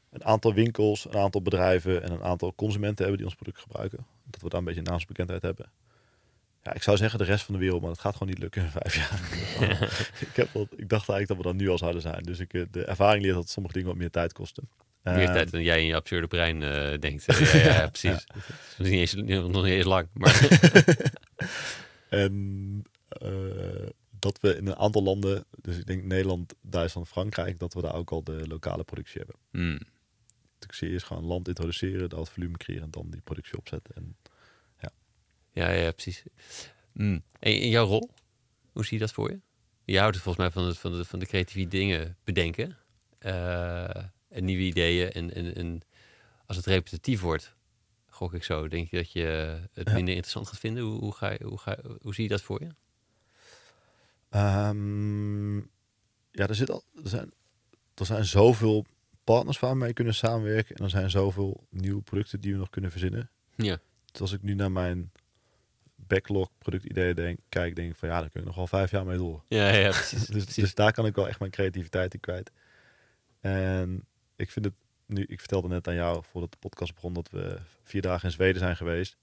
een 0.09 0.25
aantal 0.25 0.53
winkels, 0.53 1.05
een 1.05 1.17
aantal 1.19 1.41
bedrijven 1.41 2.03
en 2.03 2.11
een 2.11 2.23
aantal 2.23 2.53
consumenten 2.55 2.97
hebben 2.97 3.17
die 3.17 3.25
ons 3.25 3.35
product 3.35 3.59
gebruiken. 3.59 4.05
Dat 4.25 4.41
we 4.41 4.49
daar 4.49 4.59
een 4.59 4.65
beetje 4.65 4.81
naamsbekendheid 4.81 5.41
hebben. 5.41 5.71
Ja, 6.63 6.73
ik 6.73 6.83
zou 6.83 6.97
zeggen 6.97 7.19
de 7.19 7.25
rest 7.25 7.45
van 7.45 7.53
de 7.53 7.59
wereld, 7.59 7.81
maar 7.81 7.89
dat 7.89 7.99
gaat 7.99 8.13
gewoon 8.13 8.29
niet 8.29 8.41
lukken 8.41 8.63
in 8.63 8.69
vijf 8.69 8.95
jaar. 8.95 9.19
ik, 10.29 10.35
heb 10.35 10.49
dat, 10.53 10.67
ik 10.75 10.89
dacht 10.89 11.09
eigenlijk 11.09 11.27
dat 11.27 11.37
we 11.37 11.43
dan 11.43 11.55
nu 11.55 11.69
al 11.69 11.77
zouden 11.77 12.01
zijn. 12.01 12.23
Dus 12.23 12.39
ik, 12.39 12.53
eh, 12.53 12.61
de 12.71 12.85
ervaring 12.85 13.23
leert 13.23 13.35
dat 13.35 13.49
sommige 13.49 13.73
dingen 13.73 13.89
wat 13.89 13.97
meer 13.97 14.09
tijd 14.09 14.33
kosten. 14.33 14.69
Meer 15.03 15.15
Ehm, 15.15 15.33
tijd 15.33 15.51
dan 15.51 15.63
jij 15.63 15.79
in 15.79 15.85
je 15.85 15.95
absurde 15.95 16.27
brein 16.27 16.63
eh, 16.63 16.99
denkt. 16.99 17.25
Ja, 17.39 17.57
ja, 17.57 17.73
ja, 17.73 17.87
precies. 17.87 18.27
Het 18.77 18.85
is 18.85 18.89
niet 18.89 18.99
eens, 18.99 19.13
nog 19.13 19.63
niet 19.63 19.73
eens 19.73 19.85
lang. 19.85 20.07
Maar 20.13 20.47
En 22.09 22.83
eh, 23.07 23.89
dat 24.23 24.39
we 24.41 24.55
in 24.57 24.67
een 24.67 24.75
aantal 24.75 25.03
landen, 25.03 25.45
dus 25.61 25.77
ik 25.77 25.85
denk 25.85 26.03
Nederland, 26.03 26.53
Duitsland, 26.61 27.07
Frankrijk, 27.07 27.59
dat 27.59 27.73
we 27.73 27.81
daar 27.81 27.95
ook 27.95 28.11
al 28.11 28.23
de 28.23 28.47
lokale 28.47 28.83
productie 28.83 29.17
hebben. 29.17 29.35
Hmm. 29.51 29.77
Dus 30.59 30.67
ik 30.67 30.73
zie 30.73 30.89
eerst 30.89 31.05
gewoon 31.05 31.23
land 31.23 31.47
introduceren, 31.47 32.09
wat 32.09 32.29
volume 32.29 32.57
creëren 32.57 32.83
en 32.83 32.91
dan 32.91 33.09
die 33.09 33.21
productie 33.21 33.57
opzetten. 33.57 33.95
En 33.95 34.15
Ja, 35.55 35.69
ja, 35.69 35.91
precies. 35.91 36.23
Hmm. 36.91 37.23
En 37.39 37.61
in 37.61 37.69
jouw 37.69 37.85
rol, 37.85 38.09
hoe 38.71 38.83
zie 38.85 38.93
je 38.93 38.99
dat 39.03 39.11
voor 39.13 39.29
je? 39.29 39.39
Je 39.85 39.99
houdt 39.99 40.15
het 40.15 40.23
volgens 40.23 40.45
mij 40.45 40.53
van, 40.53 40.65
het, 40.69 40.77
van, 40.77 40.91
de, 40.97 41.05
van 41.05 41.19
de 41.19 41.25
creatieve 41.25 41.69
dingen 41.69 42.17
bedenken. 42.23 42.77
eh, 43.19 43.95
en 44.29 44.45
nieuwe 44.45 44.63
ideeën. 44.63 45.11
En, 45.11 45.33
en, 45.33 45.55
en 45.55 45.81
als 46.45 46.57
het 46.57 46.65
repetitief 46.65 47.21
wordt, 47.21 47.55
gok 48.09 48.33
ik 48.33 48.43
zo, 48.43 48.67
denk 48.67 48.89
je 48.89 48.97
dat 48.97 49.11
je 49.11 49.21
het 49.73 49.87
Ja. 49.87 49.93
minder 49.93 50.13
interessant 50.13 50.47
gaat 50.47 50.59
vinden? 50.59 50.83
Hoe, 50.83 50.99
hoe, 50.99 51.13
ga 51.13 51.29
je, 51.31 51.43
hoe, 51.43 51.57
ga, 51.59 51.77
hoe 52.01 52.13
zie 52.13 52.23
je 52.23 52.29
dat 52.29 52.41
voor 52.41 52.61
je? 52.63 52.69
Ehm, 54.33 55.57
ja, 56.31 56.47
er, 56.47 56.55
zit 56.55 56.71
al, 56.71 56.83
er, 57.03 57.09
zijn, 57.09 57.31
er 57.95 58.05
zijn 58.05 58.25
zoveel 58.25 58.85
partners 59.23 59.59
waar 59.59 59.71
we 59.71 59.77
mee 59.77 59.93
kunnen 59.93 60.13
samenwerken. 60.13 60.75
En 60.75 60.83
er 60.83 60.89
zijn 60.89 61.09
zoveel 61.09 61.67
nieuwe 61.69 62.01
producten 62.01 62.41
die 62.41 62.51
we 62.51 62.57
nog 62.57 62.69
kunnen 62.69 62.91
verzinnen. 62.91 63.29
Ja. 63.55 63.77
Dus 64.11 64.21
als 64.21 64.31
ik 64.31 64.41
nu 64.41 64.53
naar 64.53 64.71
mijn 64.71 65.11
backlog 65.95 66.49
productideeën 66.57 67.15
denk, 67.15 67.39
kijk, 67.49 67.75
denk 67.75 67.91
ik 67.91 67.97
van 67.97 68.09
ja, 68.09 68.19
daar 68.19 68.29
kun 68.29 68.39
je 68.39 68.45
nog 68.45 68.55
wel 68.55 68.67
vijf 68.67 68.91
jaar 68.91 69.05
mee 69.05 69.17
door. 69.17 69.43
Ja, 69.47 69.69
ja 69.69 69.89
precies. 69.99 70.25
Dus, 70.25 70.43
precies. 70.43 70.55
dus 70.55 70.75
daar 70.75 70.93
kan 70.93 71.05
ik 71.05 71.15
wel 71.15 71.27
echt 71.27 71.39
mijn 71.39 71.51
creativiteit 71.51 72.13
in 72.13 72.19
kwijt. 72.19 72.51
En 73.39 74.05
ik 74.35 74.51
vind 74.51 74.65
het 74.65 74.73
nu, 75.05 75.23
ik 75.23 75.39
vertelde 75.39 75.67
net 75.67 75.87
aan 75.87 75.95
jou 75.95 76.23
voordat 76.31 76.51
de 76.51 76.57
podcast 76.57 76.93
begon 76.93 77.13
dat 77.13 77.29
we 77.29 77.59
vier 77.83 78.01
dagen 78.01 78.25
in 78.25 78.31
Zweden 78.31 78.61
zijn 78.61 78.75
geweest. 78.75 79.17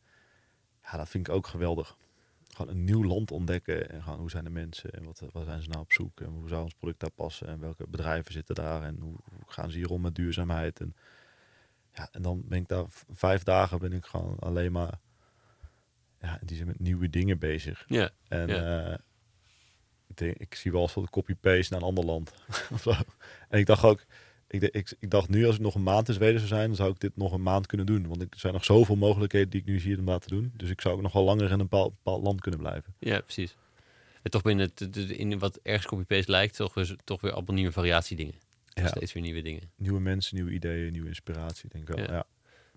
Ja, 0.83 0.97
dat 0.97 1.09
vind 1.09 1.29
ik 1.29 1.35
ook 1.35 1.47
geweldig. 1.47 1.97
Gewoon 2.61 2.75
een 2.75 2.85
nieuw 2.85 3.05
land 3.05 3.31
ontdekken 3.31 3.91
en 3.91 4.03
gewoon 4.03 4.19
hoe 4.19 4.31
zijn 4.31 4.45
de 4.45 4.51
mensen 4.51 4.91
en 4.91 5.05
wat, 5.05 5.23
wat 5.33 5.45
zijn 5.45 5.63
ze 5.63 5.69
nou 5.69 5.81
op 5.81 5.93
zoek 5.93 6.21
en 6.21 6.27
hoe 6.27 6.49
zou 6.49 6.63
ons 6.63 6.75
product 6.75 7.01
daar 7.01 7.11
passen 7.11 7.47
en 7.47 7.61
welke 7.61 7.87
bedrijven 7.89 8.33
zitten 8.33 8.55
daar 8.55 8.83
en 8.83 8.97
hoe, 9.01 9.15
hoe 9.31 9.45
gaan 9.47 9.71
ze 9.71 9.77
hier 9.77 9.91
om 9.91 10.01
met 10.01 10.15
duurzaamheid. 10.15 10.81
En, 10.81 10.97
ja, 11.95 12.09
en 12.13 12.23
dan 12.23 12.43
ben 12.45 12.59
ik 12.59 12.69
daar 12.69 12.85
vijf 13.13 13.43
dagen 13.43 13.79
ben 13.79 13.93
ik 13.93 14.05
gewoon 14.05 14.39
alleen 14.39 14.73
maar 14.73 14.99
ja, 16.21 16.39
die 16.43 16.57
zin 16.57 16.67
met 16.67 16.81
nieuwe 16.81 17.11
dingen 17.11 17.39
bezig. 17.39 17.85
Ja, 17.87 18.11
En 18.29 18.49
eh, 18.49 18.99
ik, 20.07 20.17
denk, 20.17 20.37
ik 20.37 20.55
zie 20.55 20.73
wel 20.73 20.83
eens 20.83 20.95
wat 20.95 21.11
copy-paste 21.11 21.73
naar 21.73 21.83
een 21.83 21.89
ander 21.89 22.05
land. 22.05 22.33
En 23.49 23.59
ik 23.59 23.67
dacht 23.67 23.85
ook, 23.85 24.05
ik, 24.51 24.63
ik, 24.63 24.95
ik 24.99 25.11
dacht 25.11 25.29
nu 25.29 25.47
als 25.47 25.55
ik 25.55 25.61
nog 25.61 25.75
een 25.75 25.83
maand 25.83 26.09
in 26.09 26.15
Zweden 26.15 26.39
zou 26.39 26.49
zijn, 26.49 26.67
dan 26.67 26.77
zou 26.77 26.91
ik 26.91 27.01
dit 27.01 27.17
nog 27.17 27.33
een 27.33 27.43
maand 27.43 27.67
kunnen 27.67 27.87
doen. 27.87 28.07
Want 28.09 28.23
er 28.23 28.29
zijn 28.37 28.53
nog 28.53 28.65
zoveel 28.65 28.97
mogelijkheden 28.97 29.51
die 29.51 29.61
ik 29.61 29.67
nu 29.67 29.81
zie 29.81 29.99
om 29.99 30.05
dat 30.05 30.23
te 30.23 30.29
doen. 30.29 30.53
Dus 30.57 30.71
ik 30.71 30.81
zou 30.81 30.95
ook 30.95 31.03
nog 31.03 31.13
wel 31.13 31.25
langer 31.25 31.45
in 31.45 31.53
een 31.53 31.59
bepaald, 31.59 31.95
bepaald 31.95 32.23
land 32.23 32.41
kunnen 32.41 32.61
blijven. 32.61 32.95
ja, 32.99 33.21
precies. 33.21 33.57
En 34.23 34.31
toch 34.31 34.43
binnen 34.43 34.71
het, 34.75 34.97
in 34.97 35.39
wat 35.39 35.59
ergens 35.63 35.87
copy-paste 35.87 36.31
lijkt, 36.31 36.57
toch 36.57 36.75
weer, 36.75 36.97
toch 37.05 37.21
weer 37.21 37.33
allemaal 37.33 37.55
nieuwe 37.55 37.73
variatiedingen. 37.73 38.35
Ja. 38.69 38.87
Steeds 38.87 39.13
weer 39.13 39.23
nieuwe 39.23 39.43
dingen. 39.43 39.71
Nieuwe 39.77 40.01
mensen, 40.01 40.35
nieuwe 40.35 40.51
ideeën, 40.51 40.93
nieuwe 40.93 41.09
inspiratie, 41.09 41.69
denk 41.69 41.89
ik 41.89 41.97
wel. 41.97 42.05
Ja. 42.05 42.13
Ja. 42.13 42.27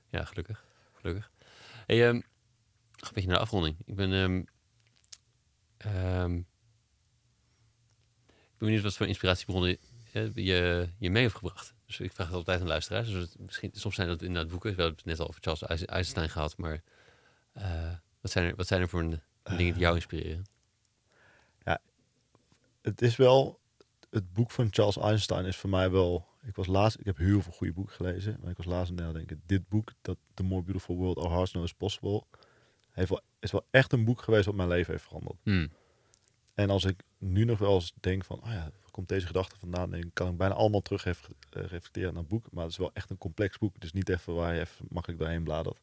Ja, 0.10 0.26
gelukkig. 0.26 0.66
Gelukkig. 0.94 1.32
Hey, 1.86 2.08
ehm, 2.08 2.16
nog 2.16 2.24
een 3.08 3.14
beetje 3.14 3.30
naar 3.30 3.38
de 3.38 3.44
afronding. 3.44 3.76
Ik 3.86 3.96
ben, 3.96 4.14
ehm, 4.14 4.44
ehm, 5.78 6.36
ik 8.28 8.58
ben 8.58 8.68
benieuwd 8.68 8.84
wat 8.84 8.96
voor 8.96 9.08
inspiratiebronnen 9.08 9.78
je, 10.34 10.90
je 10.98 11.10
mee 11.10 11.22
heeft 11.22 11.36
gebracht. 11.36 11.74
Dus 11.86 12.00
ik 12.00 12.12
vraag 12.12 12.28
het 12.28 12.36
altijd 12.36 12.62
aan 12.62 12.68
luisteraars. 12.68 13.10
Dus 13.10 13.22
het, 13.22 13.40
misschien, 13.40 13.70
soms 13.74 13.96
zijn 13.96 14.08
dat 14.08 14.22
inderdaad 14.22 14.52
boeken. 14.52 14.76
We 14.76 14.82
hebben 14.82 14.96
het 14.98 15.06
net 15.06 15.20
al 15.20 15.28
over 15.28 15.42
Charles 15.42 15.62
Eisenstein 15.86 16.30
gehad. 16.30 16.58
Maar 16.58 16.82
eh, 17.54 17.92
wat, 18.22 18.32
zijn 18.32 18.46
er, 18.46 18.56
wat 18.56 18.68
zijn 18.68 18.82
er 18.82 18.90
voor 18.90 19.00
een- 19.00 19.22
dingen 19.44 19.74
die 19.74 19.82
jou 19.82 19.96
inspireren? 19.96 20.46
Het 22.82 23.02
is 23.02 23.16
wel, 23.16 23.60
het 24.10 24.34
boek 24.34 24.52
van 24.52 24.68
Charles 24.72 24.98
Einstein 24.98 25.46
is 25.46 25.58
voor 25.58 25.70
mij 25.70 25.92
wel, 25.92 26.28
ik 26.42 26.56
was 26.56 26.68
laatst, 26.68 27.00
ik 27.00 27.06
heb 27.06 27.18
heel 27.18 27.42
veel 27.42 27.52
goede 27.52 27.74
boeken 27.74 27.96
gelezen, 27.96 28.38
maar 28.42 28.52
ik 28.52 28.58
was 28.58 28.66
laatst 28.66 28.92
aan 28.92 28.98
het 28.98 29.06
nadenken, 29.06 29.42
dit 29.46 29.68
boek, 29.68 29.92
dat 30.02 30.18
The 30.34 30.44
More 30.44 30.64
Beautiful 30.64 30.96
World 30.96 31.18
Our 31.18 31.30
Hearts 31.32 31.52
Know 31.52 31.64
Is 31.64 31.74
Possible, 31.74 32.24
heeft 32.92 33.10
wel, 33.10 33.22
is 33.40 33.52
wel 33.52 33.66
echt 33.70 33.94
een 33.94 34.06
boek 34.06 34.22
geweest 34.22 34.46
wat 34.46 34.56
mijn 34.56 34.68
leven 34.70 34.92
heeft 34.92 35.04
veranderd. 35.04 35.38
Hmm. 35.44 35.72
En 36.54 36.70
als 36.70 36.84
ik 36.86 37.04
nu 37.18 37.44
nog 37.44 37.60
wel 37.60 37.74
eens 37.74 37.94
denk 38.00 38.26
van, 38.26 38.42
oh 38.44 38.50
ja, 38.52 38.72
komt 38.94 39.08
deze 39.08 39.26
gedachte 39.26 39.60
vandaan? 39.60 39.90
Dan 39.90 40.12
kan 40.14 40.32
ik 40.32 40.38
bijna 40.38 40.54
allemaal 40.54 40.82
terug 40.82 41.06
eh, 41.06 41.14
reflecteren 41.50 42.14
naar 42.14 42.26
boek. 42.26 42.52
Maar 42.52 42.64
het 42.64 42.72
is 42.72 42.78
wel 42.78 42.94
echt 42.94 43.10
een 43.10 43.18
complex 43.18 43.58
boek. 43.58 43.80
Dus 43.80 43.94
niet 43.94 44.10
even 44.10 44.36
waar 44.36 44.54
je 44.54 44.60
even 44.60 44.86
makkelijk 44.90 45.20
doorheen 45.20 45.44
bladert. 45.44 45.80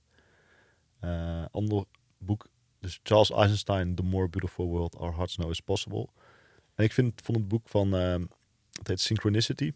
Eh 1.01 1.45
ander 1.51 1.85
boek, 2.19 2.49
dus 2.81 3.01
Charles 3.03 3.31
Eisenstein, 3.31 3.95
The 3.95 4.03
More 4.03 4.29
Beautiful 4.29 4.67
World 4.67 4.97
Our 4.97 5.15
Hearts 5.15 5.35
Know 5.35 5.51
Is 5.51 5.61
Possible. 5.61 6.09
En 6.75 6.85
ik 6.85 6.93
vind, 6.93 7.21
vond 7.25 7.39
het 7.39 7.49
boek 7.49 7.69
van, 7.69 7.95
ehm, 7.95 8.25
het 8.73 8.89
heet 8.89 9.01
Synchronicity. 9.01 9.73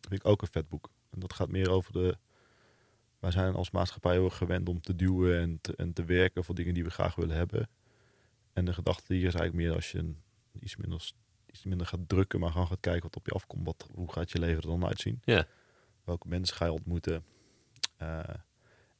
Vind 0.00 0.20
ik 0.20 0.26
ook 0.26 0.42
een 0.42 0.48
vet 0.48 0.68
boek. 0.68 0.90
En 1.10 1.20
dat 1.20 1.32
gaat 1.32 1.48
meer 1.48 1.70
over 1.70 1.92
de, 1.92 2.16
wij 3.18 3.30
zijn 3.30 3.54
als 3.54 3.70
maatschappij 3.70 4.12
heel 4.12 4.30
gewend 4.30 4.68
om 4.68 4.80
te 4.80 4.96
duwen 4.96 5.40
en 5.40 5.58
te, 5.60 5.76
en 5.76 5.92
te 5.92 6.04
werken 6.04 6.44
voor 6.44 6.54
dingen 6.54 6.74
die 6.74 6.84
we 6.84 6.90
graag 6.90 7.14
willen 7.14 7.36
hebben. 7.36 7.68
En 8.52 8.64
de 8.64 8.72
gedachte 8.72 9.14
hier 9.14 9.26
is 9.26 9.34
eigenlijk 9.34 9.66
meer 9.66 9.74
als 9.74 9.92
je 9.92 10.14
iets, 10.60 10.76
minder, 10.76 11.12
iets 11.52 11.64
minder 11.64 11.86
gaat 11.86 12.08
drukken, 12.08 12.40
maar 12.40 12.50
gewoon 12.52 12.66
gaat 12.66 12.80
kijken 12.80 13.02
wat 13.02 13.16
op 13.16 13.26
je 13.26 13.32
afkomt. 13.32 13.64
Wat, 13.66 13.86
hoe 13.94 14.12
gaat 14.12 14.30
je 14.30 14.38
leven 14.38 14.62
er 14.62 14.68
dan 14.68 14.86
uitzien? 14.86 15.20
Ja. 15.24 15.46
Welke 16.04 16.28
mensen 16.28 16.56
ga 16.56 16.64
je 16.64 16.72
ontmoeten? 16.72 17.24
Eh, 17.96 18.20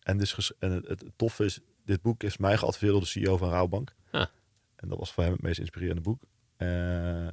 en, 0.00 0.18
dus 0.18 0.32
ges- 0.32 0.58
en 0.58 0.70
het, 0.70 0.88
het 0.88 1.04
toffe 1.16 1.44
is, 1.44 1.60
dit 1.84 2.02
boek 2.02 2.22
is 2.22 2.36
mij 2.36 2.56
geadviseerd 2.58 2.92
door 2.92 3.00
de 3.00 3.06
CEO 3.06 3.36
van 3.36 3.48
Rouwbank. 3.48 3.94
Ah. 4.10 4.26
En 4.76 4.88
dat 4.88 4.98
was 4.98 5.12
voor 5.12 5.22
hem 5.22 5.32
het 5.32 5.42
meest 5.42 5.58
inspirerende 5.58 6.00
boek. 6.02 6.22
Eh, 6.56 7.26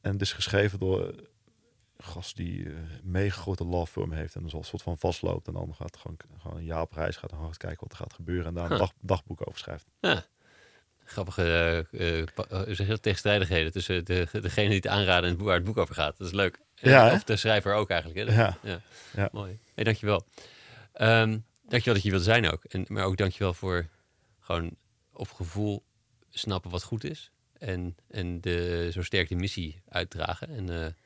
en 0.00 0.12
het 0.12 0.20
is 0.20 0.32
geschreven 0.32 0.78
door 0.78 1.06
een 1.08 1.26
gast 1.96 2.36
die 2.36 2.64
eh, 2.66 2.72
een 2.76 3.00
mega 3.02 3.40
grote 3.40 3.64
law 3.64 3.86
firm 3.86 4.12
heeft 4.12 4.34
en 4.34 4.42
dus 4.42 4.52
al 4.52 4.58
een 4.58 4.64
soort 4.64 4.82
van 4.82 4.98
vastloopt. 4.98 5.46
En 5.46 5.52
dan 5.52 5.74
gaat 5.74 5.96
gewoon, 5.96 6.16
gewoon 6.38 6.56
een 6.56 6.64
jaar 6.64 6.82
op 6.82 6.92
reis, 6.92 7.16
gaat 7.16 7.30
gewoon 7.32 7.46
eens 7.46 7.56
kijken 7.56 7.80
wat 7.80 7.90
er 7.92 7.96
gaat 7.98 8.12
gebeuren. 8.12 8.46
En 8.46 8.54
daar 8.54 8.64
een 8.64 8.70
Huh. 8.70 8.78
dag, 8.78 8.92
dagboek 9.00 9.48
over 9.48 9.60
schrijft. 9.60 9.86
Grappige 11.08 11.86
dat, 12.34 13.02
tegenstrijdigheden 13.02 13.72
tussen 13.72 14.04
de, 14.04 14.26
degene 14.40 14.68
die 14.68 14.76
het 14.76 14.86
aanraden 14.86 15.30
en 15.30 15.42
waar 15.42 15.54
het 15.54 15.64
boek 15.64 15.76
over 15.76 15.94
gaat. 15.94 16.18
Dat 16.18 16.26
is 16.26 16.32
leuk. 16.32 16.58
Ja, 16.74 17.12
of 17.12 17.24
de 17.24 17.36
schrijver 17.36 17.74
ook 17.74 17.90
eigenlijk. 17.90 18.28
Hè? 18.28 18.34
Ja. 18.36 18.58
ja. 18.62 18.80
Ja. 19.14 19.28
Mooi. 19.32 19.58
Hey, 19.74 19.84
dankjewel. 19.84 20.26
Ehm 20.92 21.38
dankjewel 21.68 21.94
dat 21.94 22.02
je 22.02 22.10
wilt 22.10 22.22
zijn 22.22 22.50
ook. 22.50 22.64
En, 22.64 22.84
maar 22.88 23.04
ook 23.04 23.16
dankjewel 23.16 23.54
voor 23.54 23.86
gewoon 24.40 24.76
op 25.12 25.30
gevoel 25.30 25.84
snappen 26.30 26.70
wat 26.70 26.82
goed 26.82 27.04
is. 27.04 27.30
En, 27.58 27.96
en 28.08 28.40
de, 28.40 28.88
zo 28.92 29.02
sterk 29.02 29.28
de 29.28 29.34
missie 29.34 29.82
uitdragen. 29.88 30.48
En 30.48 30.96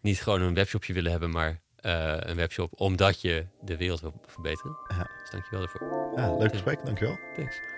niet 0.00 0.20
gewoon 0.20 0.40
een 0.40 0.54
webshopje 0.54 0.92
willen 0.92 1.10
hebben, 1.10 1.30
maar 1.30 1.60
een 1.80 2.36
webshop 2.36 2.80
omdat 2.80 3.20
je 3.20 3.46
de 3.62 3.76
wereld 3.76 4.00
wil 4.00 4.20
verbeteren. 4.26 4.76
Ja. 4.88 5.10
Dus 5.20 5.30
dankjewel 5.30 5.60
daarvoor. 5.60 6.12
Ja, 6.16 6.36
leuk 6.36 6.50
gesprek, 6.50 6.84
dankjewel. 6.84 7.18
Thanks. 7.36 7.77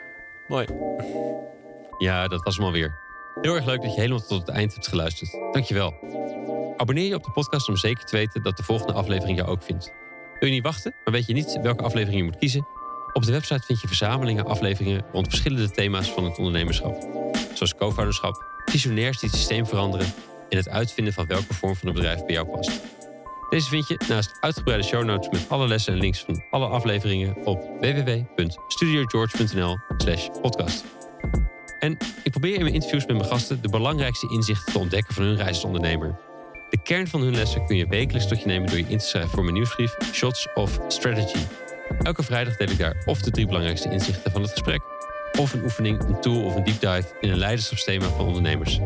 Mooi. 0.50 0.66
Ja, 1.98 2.28
dat 2.28 2.42
was 2.42 2.56
hem 2.56 2.64
alweer. 2.64 2.98
Heel 3.40 3.54
erg 3.54 3.64
leuk 3.64 3.82
dat 3.82 3.94
je 3.94 4.00
helemaal 4.00 4.26
tot 4.26 4.46
het 4.46 4.48
eind 4.48 4.72
hebt 4.72 4.88
geluisterd. 4.88 5.30
Dankjewel. 5.52 5.94
Abonneer 6.76 7.06
je 7.06 7.14
op 7.14 7.24
de 7.24 7.30
podcast 7.30 7.68
om 7.68 7.76
zeker 7.76 8.04
te 8.04 8.16
weten 8.16 8.42
dat 8.42 8.56
de 8.56 8.62
volgende 8.62 8.92
aflevering 8.92 9.38
jou 9.38 9.50
ook 9.50 9.62
vindt. 9.62 9.92
Wil 10.38 10.48
je 10.48 10.54
niet 10.54 10.64
wachten, 10.64 10.94
maar 11.04 11.12
weet 11.12 11.26
je 11.26 11.32
niet 11.32 11.58
welke 11.62 11.84
aflevering 11.84 12.18
je 12.18 12.24
moet 12.24 12.38
kiezen? 12.38 12.66
Op 13.12 13.22
de 13.22 13.32
website 13.32 13.62
vind 13.66 13.80
je 13.80 13.86
verzamelingen 13.86 14.46
afleveringen 14.46 15.04
rond 15.12 15.28
verschillende 15.28 15.70
thema's 15.70 16.10
van 16.10 16.24
het 16.24 16.38
ondernemerschap. 16.38 17.06
Zoals 17.54 17.74
co-founderschap, 17.74 18.44
visionairs 18.64 19.18
die 19.18 19.28
het 19.28 19.38
systeem 19.38 19.66
veranderen 19.66 20.06
en 20.48 20.56
het 20.56 20.68
uitvinden 20.68 21.12
van 21.12 21.26
welke 21.26 21.54
vorm 21.54 21.76
van 21.76 21.88
een 21.88 21.94
bedrijf 21.94 22.24
bij 22.24 22.34
jou 22.34 22.46
past. 22.46 22.70
Deze 23.50 23.68
vind 23.68 23.88
je 23.88 24.00
naast 24.08 24.36
uitgebreide 24.40 24.84
show 24.84 25.04
notes 25.04 25.28
met 25.28 25.46
alle 25.48 25.68
lessen 25.68 25.92
en 25.92 25.98
links 25.98 26.20
van 26.20 26.44
alle 26.50 26.66
afleveringen 26.66 27.36
op 27.44 27.62
www.studiogeorge.nl 27.80 29.78
slash 29.96 30.28
podcast. 30.42 30.84
En 31.78 31.96
ik 32.24 32.30
probeer 32.30 32.54
in 32.54 32.62
mijn 32.62 32.74
interviews 32.74 33.06
met 33.06 33.16
mijn 33.16 33.28
gasten 33.28 33.62
de 33.62 33.68
belangrijkste 33.68 34.28
inzichten 34.30 34.72
te 34.72 34.78
ontdekken 34.78 35.14
van 35.14 35.24
hun 35.24 35.36
reis 35.36 35.48
als 35.48 35.64
ondernemer. 35.64 36.18
De 36.70 36.82
kern 36.82 37.08
van 37.08 37.20
hun 37.20 37.34
lessen 37.34 37.66
kun 37.66 37.76
je 37.76 37.86
wekelijks 37.86 38.28
tot 38.28 38.40
je 38.40 38.46
nemen 38.46 38.68
door 38.68 38.78
je 38.78 38.84
in 38.88 38.98
te 38.98 39.06
schrijven 39.06 39.30
voor 39.30 39.42
mijn 39.42 39.54
nieuwsbrief 39.54 39.96
Shots 40.12 40.48
of 40.54 40.78
Strategy. 40.88 41.44
Elke 42.02 42.22
vrijdag 42.22 42.56
deel 42.56 42.70
ik 42.70 42.78
daar 42.78 43.02
of 43.06 43.22
de 43.22 43.30
drie 43.30 43.46
belangrijkste 43.46 43.90
inzichten 43.90 44.32
van 44.32 44.42
het 44.42 44.50
gesprek, 44.50 44.80
of 45.38 45.52
een 45.52 45.62
oefening, 45.62 46.02
een 46.02 46.20
tool 46.20 46.44
of 46.44 46.54
een 46.54 46.64
deep 46.64 46.80
dive 46.80 47.16
in 47.20 47.30
een 47.30 47.38
leiderschapsthema 47.38 48.08
van 48.08 48.26
ondernemers. 48.26 48.80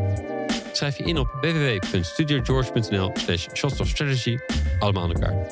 Schrijf 0.75 0.97
je 0.97 1.03
in 1.03 1.17
op 1.17 1.37
www.studiogeorge.nl 1.41 3.11
slash 3.13 3.47
shots 3.53 3.79
of 3.79 3.87
strategy, 3.87 4.37
allemaal 4.79 5.03
aan 5.03 5.13
elkaar. 5.13 5.47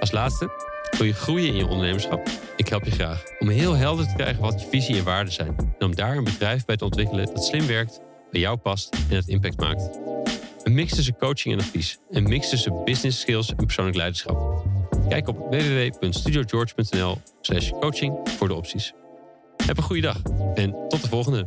Als 0.00 0.10
laatste, 0.10 0.50
wil 0.98 1.06
je 1.06 1.12
groeien 1.12 1.48
in 1.48 1.56
je 1.56 1.66
ondernemerschap? 1.66 2.28
Ik 2.56 2.68
help 2.68 2.84
je 2.84 2.90
graag 2.90 3.22
om 3.38 3.48
heel 3.48 3.74
helder 3.74 4.06
te 4.06 4.14
krijgen 4.14 4.42
wat 4.42 4.60
je 4.60 4.66
visie 4.66 4.96
en 4.96 5.04
waarden 5.04 5.32
zijn. 5.32 5.56
En 5.78 5.86
om 5.86 5.94
daar 5.94 6.16
een 6.16 6.24
bedrijf 6.24 6.64
bij 6.64 6.76
te 6.76 6.84
ontwikkelen 6.84 7.26
dat 7.26 7.44
slim 7.44 7.66
werkt, 7.66 8.00
bij 8.30 8.40
jou 8.40 8.56
past 8.56 8.96
en 9.08 9.16
het 9.16 9.28
impact 9.28 9.60
maakt. 9.60 9.98
Een 10.62 10.74
mix 10.74 10.94
tussen 10.94 11.16
coaching 11.16 11.54
en 11.54 11.60
advies. 11.60 11.98
Een 12.10 12.22
mix 12.22 12.48
tussen 12.48 12.84
business 12.84 13.20
skills 13.20 13.50
en 13.50 13.56
persoonlijk 13.56 13.96
leiderschap. 13.96 14.64
Kijk 15.08 15.28
op 15.28 15.36
www.studiogeorge.nl 15.50 17.18
slash 17.40 17.70
coaching 17.70 18.28
voor 18.36 18.48
de 18.48 18.54
opties. 18.54 18.92
Heb 19.66 19.76
een 19.76 19.82
goede 19.82 20.02
dag 20.02 20.22
en 20.54 20.88
tot 20.88 21.02
de 21.02 21.08
volgende. 21.08 21.46